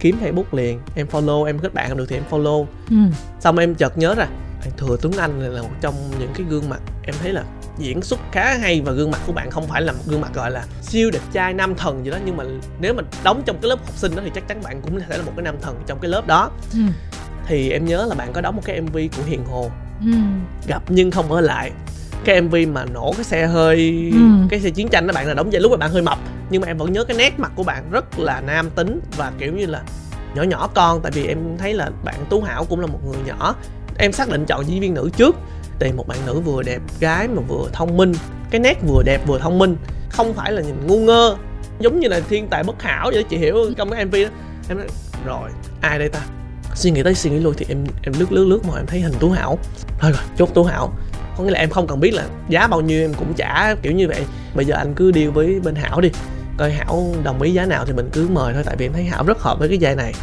kiếm 0.00 0.16
facebook 0.22 0.44
liền. 0.52 0.80
Em 0.94 1.06
follow 1.10 1.44
em 1.44 1.58
kết 1.58 1.74
bạn 1.74 1.96
được 1.96 2.06
thì 2.08 2.16
em 2.16 2.24
follow. 2.30 2.66
Ừ. 2.90 2.96
xong 3.40 3.58
em 3.58 3.74
chợt 3.74 3.98
nhớ 3.98 4.14
ra 4.14 4.26
bạn 4.60 4.70
thừa 4.76 4.96
tuấn 5.02 5.12
anh 5.18 5.40
là 5.40 5.62
một 5.62 5.68
trong 5.80 5.94
những 6.18 6.30
cái 6.34 6.46
gương 6.50 6.68
mặt 6.68 6.80
em 7.02 7.14
thấy 7.22 7.32
là 7.32 7.44
diễn 7.80 8.02
xuất 8.02 8.20
khá 8.32 8.54
hay 8.58 8.80
và 8.80 8.92
gương 8.92 9.10
mặt 9.10 9.20
của 9.26 9.32
bạn 9.32 9.50
không 9.50 9.66
phải 9.68 9.82
là 9.82 9.92
một 9.92 10.02
gương 10.06 10.20
mặt 10.20 10.30
gọi 10.34 10.50
là 10.50 10.64
siêu 10.82 11.10
đẹp 11.12 11.20
trai 11.32 11.54
nam 11.54 11.74
thần 11.74 12.04
gì 12.04 12.10
đó. 12.10 12.18
Nhưng 12.24 12.36
mà 12.36 12.44
nếu 12.80 12.94
mà 12.94 13.02
đóng 13.24 13.42
trong 13.46 13.56
cái 13.62 13.68
lớp 13.68 13.76
học 13.86 13.96
sinh 13.96 14.16
đó 14.16 14.22
thì 14.24 14.30
chắc 14.34 14.48
chắn 14.48 14.62
bạn 14.62 14.80
cũng 14.82 15.00
sẽ 15.08 15.18
là 15.18 15.24
một 15.24 15.32
cái 15.36 15.42
nam 15.42 15.54
thần 15.62 15.76
trong 15.86 15.98
cái 16.02 16.10
lớp 16.10 16.26
đó. 16.26 16.50
Ừ. 16.72 16.78
thì 17.46 17.70
em 17.70 17.84
nhớ 17.84 18.06
là 18.08 18.14
bạn 18.14 18.32
có 18.32 18.40
đóng 18.40 18.56
một 18.56 18.62
cái 18.64 18.80
mv 18.80 18.96
của 19.16 19.22
hiền 19.26 19.44
hồ. 19.44 19.70
Ừ. 20.04 20.12
gặp 20.66 20.82
nhưng 20.88 21.10
không 21.10 21.32
ở 21.32 21.40
lại. 21.40 21.70
Cái 22.24 22.40
mv 22.42 22.54
mà 22.72 22.84
nổ 22.84 23.12
cái 23.16 23.24
xe 23.24 23.46
hơi 23.46 24.10
Ừ. 24.12 24.18
cái 24.50 24.60
xe 24.60 24.70
chiến 24.70 24.88
tranh 24.88 25.06
đó 25.06 25.12
bạn 25.14 25.26
là 25.26 25.34
đóng 25.34 25.50
vậy 25.50 25.60
lúc 25.60 25.70
mà 25.70 25.76
bạn 25.76 25.90
hơi 25.90 26.02
mập. 26.02 26.18
Nhưng 26.50 26.60
mà 26.62 26.66
em 26.68 26.78
vẫn 26.78 26.92
nhớ 26.92 27.04
cái 27.04 27.16
nét 27.16 27.38
mặt 27.40 27.52
của 27.54 27.62
bạn 27.62 27.90
rất 27.90 28.18
là 28.18 28.40
nam 28.40 28.70
tính 28.70 29.00
và 29.16 29.32
kiểu 29.38 29.52
như 29.52 29.66
là 29.66 29.82
nhỏ 30.34 30.42
nhỏ 30.42 30.68
con. 30.74 31.00
Tại 31.02 31.12
vì 31.14 31.26
em 31.26 31.38
thấy 31.58 31.74
là 31.74 31.90
bạn 32.04 32.14
tú 32.30 32.42
hảo 32.42 32.64
cũng 32.64 32.80
là 32.80 32.86
một 32.86 32.98
người 33.06 33.16
nhỏ. 33.26 33.54
Em 33.98 34.12
xác 34.12 34.28
định 34.28 34.44
chọn 34.46 34.64
diễn 34.68 34.80
viên 34.80 34.94
nữ 34.94 35.10
trước 35.16 35.36
tìm 35.80 35.96
một 35.96 36.08
bạn 36.08 36.18
nữ 36.26 36.40
vừa 36.40 36.62
đẹp 36.62 36.80
gái 37.00 37.28
mà 37.28 37.42
vừa 37.48 37.68
thông 37.72 37.96
minh 37.96 38.12
cái 38.50 38.60
nét 38.60 38.74
vừa 38.86 39.02
đẹp 39.02 39.26
vừa 39.26 39.38
thông 39.38 39.58
minh 39.58 39.76
không 40.10 40.34
phải 40.34 40.52
là 40.52 40.62
nhìn 40.62 40.86
ngu 40.86 40.98
ngơ 40.98 41.36
giống 41.80 42.00
như 42.00 42.08
là 42.08 42.20
thiên 42.28 42.48
tài 42.48 42.62
bất 42.62 42.82
hảo 42.82 43.10
vậy 43.12 43.22
đó, 43.22 43.28
chị 43.30 43.36
hiểu 43.36 43.56
trong 43.76 43.90
cái 43.90 44.04
mv 44.04 44.14
đó 44.14 44.28
em 44.68 44.78
nói 44.78 44.86
rồi 45.24 45.50
ai 45.80 45.98
đây 45.98 46.08
ta? 46.08 46.20
Suy 46.74 46.90
nghĩ 46.90 47.02
tới 47.02 47.14
suy 47.14 47.30
nghĩ 47.30 47.38
lui 47.38 47.54
thì 47.56 47.66
em 47.68 47.84
em 48.02 48.14
lướt 48.18 48.32
lướt 48.32 48.44
lướt 48.44 48.64
mà 48.64 48.76
em 48.76 48.86
thấy 48.86 49.00
hình 49.00 49.14
tú 49.20 49.30
hảo. 49.30 49.58
Thôi 49.98 50.12
rồi 50.12 50.22
chốt 50.36 50.50
tú 50.54 50.64
hảo. 50.64 50.92
Có 51.36 51.44
nghĩa 51.44 51.50
là 51.50 51.58
em 51.58 51.70
không 51.70 51.86
cần 51.86 52.00
biết 52.00 52.14
là 52.14 52.24
giá 52.48 52.66
bao 52.66 52.80
nhiêu 52.80 53.00
em 53.00 53.14
cũng 53.14 53.34
trả 53.34 53.74
kiểu 53.74 53.92
như 53.92 54.08
vậy. 54.08 54.24
Bây 54.54 54.64
giờ 54.64 54.74
anh 54.74 54.94
cứ 54.94 55.12
deal 55.14 55.28
với 55.28 55.60
bên 55.60 55.74
hảo 55.74 56.00
đi 56.00 56.10
coi 56.56 56.72
hảo 56.72 57.14
đồng 57.22 57.42
ý 57.42 57.52
giá 57.52 57.66
nào 57.66 57.84
thì 57.86 57.92
mình 57.92 58.10
cứ 58.12 58.28
mời 58.32 58.54
thôi 58.54 58.62
tại 58.66 58.76
vì 58.76 58.86
em 58.86 58.92
thấy 58.92 59.04
hảo 59.04 59.24
rất 59.26 59.38
hợp 59.38 59.58
với 59.58 59.68
cái 59.68 59.78
vai 59.80 59.94
này 59.94 60.14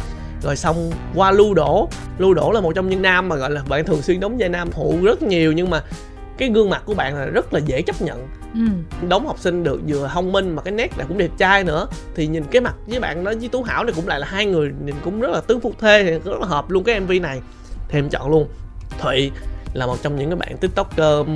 rồi 0.42 0.56
xong 0.56 0.90
qua 1.14 1.30
lưu 1.30 1.54
đổ. 1.54 1.88
Lưu 2.18 2.34
đổ 2.34 2.52
là 2.52 2.60
một 2.60 2.72
trong 2.74 2.88
những 2.88 3.02
nam 3.02 3.28
mà 3.28 3.36
gọi 3.36 3.50
là 3.50 3.62
bạn 3.68 3.84
thường 3.84 4.02
xuyên 4.02 4.20
đóng 4.20 4.36
vai 4.38 4.48
nam 4.48 4.70
phụ 4.70 4.98
rất 5.02 5.22
nhiều 5.22 5.52
nhưng 5.52 5.70
mà 5.70 5.82
cái 6.38 6.48
gương 6.48 6.70
mặt 6.70 6.82
của 6.86 6.94
bạn 6.94 7.16
là 7.16 7.24
rất 7.24 7.54
là 7.54 7.60
dễ 7.60 7.82
chấp 7.82 8.02
nhận. 8.02 8.28
Ừ. 8.54 8.60
đóng 9.08 9.26
học 9.26 9.38
sinh 9.38 9.64
được 9.64 9.80
vừa 9.88 10.10
thông 10.14 10.32
minh 10.32 10.56
mà 10.56 10.62
cái 10.62 10.72
nét 10.72 10.98
lại 10.98 11.06
cũng 11.08 11.18
đẹp 11.18 11.30
trai 11.38 11.64
nữa. 11.64 11.86
Thì 12.14 12.26
nhìn 12.26 12.44
cái 12.50 12.60
mặt 12.60 12.74
với 12.86 13.00
bạn 13.00 13.24
đó 13.24 13.32
với 13.40 13.48
tú 13.48 13.62
hảo 13.62 13.84
này 13.84 13.92
cũng 13.96 14.08
lại 14.08 14.20
là 14.20 14.26
hai 14.26 14.46
người 14.46 14.70
nhìn 14.84 14.94
cũng 15.04 15.20
rất 15.20 15.30
là 15.30 15.40
tướng 15.40 15.60
phục 15.60 15.78
thê 15.78 16.04
thì 16.04 16.10
rất 16.10 16.40
là 16.40 16.46
hợp 16.46 16.70
luôn 16.70 16.84
cái 16.84 17.00
mv 17.00 17.12
này. 17.22 17.40
Thì 17.88 17.98
em 17.98 18.08
chọn 18.08 18.30
luôn. 18.30 18.48
Thụy 18.98 19.30
là 19.72 19.86
một 19.86 19.96
trong 20.02 20.16
những 20.16 20.30
cái 20.30 20.36
bạn 20.36 20.56
tiktoker 20.56 21.28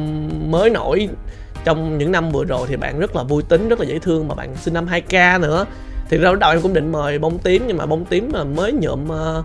mới 0.49 0.71
nổi 0.71 1.09
trong 1.65 1.99
những 1.99 2.13
năm 2.13 2.31
vừa 2.31 2.45
rồi 2.45 2.67
thì 2.69 2.77
bạn 2.77 2.99
rất 2.99 3.17
là 3.17 3.23
vui 3.23 3.43
tính 3.43 3.69
rất 3.69 3.81
là 3.81 3.87
dễ 3.87 3.99
thương 3.99 4.29
mà 4.29 4.35
bạn 4.35 4.57
sinh 4.57 4.75
năm 4.75 4.87
2k 4.87 5.41
nữa 5.41 5.67
thì 6.13 6.19
ra 6.19 6.31
lúc 6.31 6.39
đầu 6.41 6.51
em 6.51 6.61
cũng 6.63 6.73
định 6.73 6.93
mời 6.93 7.19
bông 7.19 7.39
tím 7.39 7.65
nhưng 7.67 7.77
mà 7.77 7.87
bông 7.87 8.05
tím 8.05 8.31
mà 8.33 8.45
mới 8.45 8.73
nhuộm 8.73 9.09
ờ, 9.09 9.43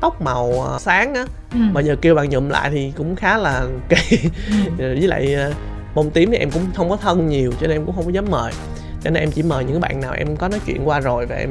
tóc 0.00 0.22
màu 0.22 0.52
ờ, 0.62 0.78
sáng 0.80 1.14
á 1.14 1.24
Ừ. 1.52 1.58
mà 1.72 1.80
giờ 1.80 1.96
kêu 2.00 2.14
bạn 2.14 2.30
nhuộm 2.30 2.48
lại 2.48 2.70
thì 2.70 2.92
cũng 2.96 3.16
khá 3.16 3.38
là 3.38 3.66
kỳ. 3.88 4.18
Với 4.78 4.96
lại 5.06 5.34
ờ, 5.34 5.52
bông 5.94 6.10
tím 6.10 6.30
thì 6.30 6.36
em 6.36 6.50
cũng 6.50 6.62
không 6.74 6.90
có 6.90 6.96
thân 6.96 7.26
nhiều 7.26 7.52
cho 7.60 7.66
nên 7.66 7.76
em 7.76 7.84
cũng 7.86 7.94
không 7.94 8.04
có 8.04 8.10
dám 8.10 8.24
mời. 8.30 8.52
Cho 9.02 9.10
nên 9.10 9.22
em 9.22 9.30
chỉ 9.30 9.42
mời 9.42 9.64
những 9.64 9.80
bạn 9.80 10.00
nào 10.00 10.12
em 10.12 10.36
có 10.36 10.48
nói 10.48 10.60
chuyện 10.66 10.88
qua 10.88 11.00
rồi 11.00 11.26
và 11.26 11.36
em 11.36 11.50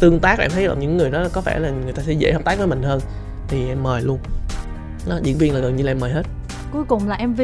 tương 0.00 0.20
tác 0.20 0.38
em 0.38 0.50
thấy 0.50 0.68
là 0.68 0.74
những 0.74 0.96
người 0.96 1.10
đó 1.10 1.24
có 1.32 1.40
vẻ 1.40 1.58
là 1.58 1.70
người 1.70 1.92
ta 1.92 2.02
sẽ 2.06 2.12
dễ 2.12 2.32
hợp 2.32 2.44
tác 2.44 2.58
với 2.58 2.66
mình 2.66 2.82
hơn 2.82 3.00
thì 3.48 3.68
em 3.68 3.82
mời 3.82 4.00
luôn. 4.02 4.18
Đó, 5.08 5.18
diễn 5.22 5.38
viên 5.38 5.54
là 5.54 5.60
gần 5.60 5.76
như 5.76 5.84
là 5.84 5.90
em 5.90 6.00
mời 6.00 6.10
hết. 6.10 6.22
Cuối 6.72 6.84
cùng 6.88 7.08
là 7.08 7.18
mv 7.26 7.40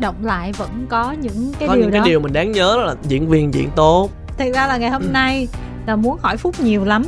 động 0.00 0.14
lại 0.22 0.52
vẫn 0.52 0.86
có 0.88 1.12
những 1.12 1.52
cái 1.58 1.68
có 1.68 1.74
điều 1.74 1.82
những 1.84 1.92
đó. 1.92 1.98
cái 2.00 2.08
điều 2.10 2.20
mình 2.20 2.32
đáng 2.32 2.52
nhớ 2.52 2.74
đó 2.76 2.82
là 2.82 2.94
diễn 3.02 3.28
viên 3.28 3.54
diễn 3.54 3.70
tốt. 3.76 4.10
Thật 4.38 4.44
ra 4.54 4.66
là 4.66 4.76
ngày 4.76 4.90
hôm 4.90 5.02
nay 5.12 5.48
là 5.86 5.96
muốn 5.96 6.18
hỏi 6.22 6.36
phúc 6.36 6.54
nhiều 6.60 6.84
lắm. 6.84 7.02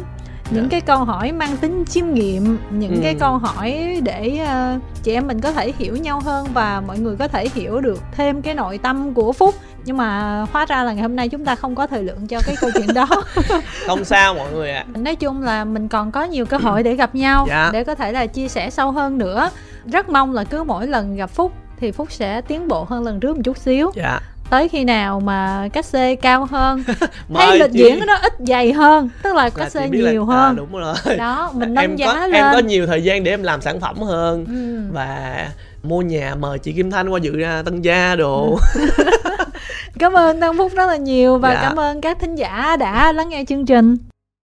Những 0.51 0.63
Dạ. 0.65 0.69
cái 0.71 0.81
câu 0.81 1.05
hỏi 1.05 1.33
mang 1.33 1.57
tính 1.57 1.85
chiêm 1.89 2.15
nghiệm 2.15 2.59
những 2.71 2.95
Ừ. 2.95 3.01
cái 3.03 3.15
câu 3.15 3.37
hỏi 3.39 4.01
để 4.03 4.39
ờ, 4.47 4.79
chị 5.03 5.13
em 5.13 5.27
mình 5.27 5.41
có 5.41 5.53
thể 5.53 5.73
hiểu 5.79 5.97
nhau 5.97 6.21
hơn 6.21 6.47
và 6.55 6.83
mọi 6.87 6.99
người 6.99 7.17
có 7.17 7.29
thể 7.29 7.47
hiểu 7.55 7.81
được 7.81 8.01
thêm 8.17 8.43
cái 8.43 8.55
nội 8.55 8.79
tâm 8.79 9.15
của 9.15 9.33
phúc. 9.33 9.55
Nhưng 9.85 9.97
mà 9.97 10.41
hóa 10.53 10.67
ra 10.67 10.83
là 10.85 10.93
ngày 10.93 11.03
hôm 11.03 11.17
nay 11.17 11.29
chúng 11.29 11.45
ta 11.45 11.55
không 11.55 11.75
có 11.75 11.87
thời 11.87 12.03
lượng 12.03 12.27
cho 12.27 12.41
cái 12.47 12.57
câu 12.61 12.71
chuyện 12.75 12.95
đó. 12.95 13.07
Không 13.87 14.05
sao 14.05 14.35
mọi 14.35 14.53
người 14.53 14.71
ạ. 14.73 14.85
Nói 14.95 15.17
chung 15.17 15.43
là 15.43 15.65
mình 15.65 15.89
còn 15.89 16.13
có 16.13 16.25
nhiều 16.25 16.47
cơ 16.47 16.57
hội 16.57 16.83
để 16.83 16.95
gặp 16.97 17.15
nhau 17.15 17.47
Dạ. 17.49 17.71
để 17.73 17.85
có 17.85 17.95
thể 17.95 18.13
là 18.13 18.27
chia 18.27 18.49
sẻ 18.49 18.71
sâu 18.71 18.91
hơn 18.91 19.19
nữa. 19.19 19.51
Rất 19.93 20.09
mong 20.09 20.33
là 20.33 20.45
cứ 20.45 20.63
mỗi 20.65 20.87
lần 20.87 21.17
gặp 21.17 21.31
phúc 21.31 21.53
thì 21.81 21.93
phúc 21.93 22.09
sẽ 22.13 22.41
tiến 22.41 22.69
bộ 22.69 22.85
hơn 22.85 23.05
lần 23.05 23.21
trước 23.21 23.37
một 23.37 23.43
chút 23.45 23.57
xíu. 23.59 23.91
Dạ 23.95 24.21
tới 24.53 24.69
khi 24.69 24.85
nào 24.85 25.21
mà 25.21 25.69
cách 25.73 25.85
xê 25.85 26.15
cao 26.17 26.45
hơn? 26.51 26.85
Hay 27.35 27.59
lịch 27.59 27.71
diễn 27.73 27.99
của 28.01 28.07
nó 28.07 28.15
ít 28.23 28.33
dày 28.39 28.73
hơn 28.73 29.09
tức 29.23 29.35
là 29.35 29.51
cách 29.51 29.73
xê 29.73 29.89
biết 29.89 30.01
là- 30.01 30.13
nhiều 30.13 30.31
à, 30.31 30.37
hơn. 30.37 30.57
đúng 30.57 30.73
rồi. 30.73 30.95
Đó 31.19 31.51
mình 31.55 31.75
nâng 31.75 31.83
em 31.85 31.97
giá 31.97 32.07
có 32.07 32.21
lên. 32.27 32.33
em 32.33 32.47
có 32.53 32.59
nhiều 32.59 32.87
thời 32.87 33.05
gian 33.05 33.25
để 33.25 33.31
em 33.31 33.43
làm 33.43 33.61
sản 33.61 33.81
phẩm 33.81 33.99
hơn 33.99 34.45
Ừ. 34.49 34.95
và 34.95 35.49
mua 35.83 36.03
nhà 36.03 36.35
mời 36.35 36.59
chị 36.59 36.73
Kim 36.73 36.91
Thanh 36.91 37.09
qua 37.09 37.19
dự 37.23 37.37
ra 37.37 37.63
tân 37.65 37.83
gia 37.83 38.17
đồ. 38.17 38.59
Cảm 39.99 40.13
ơn 40.13 40.41
Tân 40.41 40.59
Phúc 40.59 40.73
rất 40.75 40.87
là 40.87 40.97
nhiều 40.97 41.39
và 41.39 41.55
Dạ. 41.55 41.63
cảm 41.63 41.77
ơn 41.81 42.01
các 42.01 42.19
thính 42.21 42.35
giả 42.35 42.77
đã 42.81 43.13
lắng 43.13 43.29
nghe 43.29 43.45
chương 43.49 43.67
trình 43.67 43.97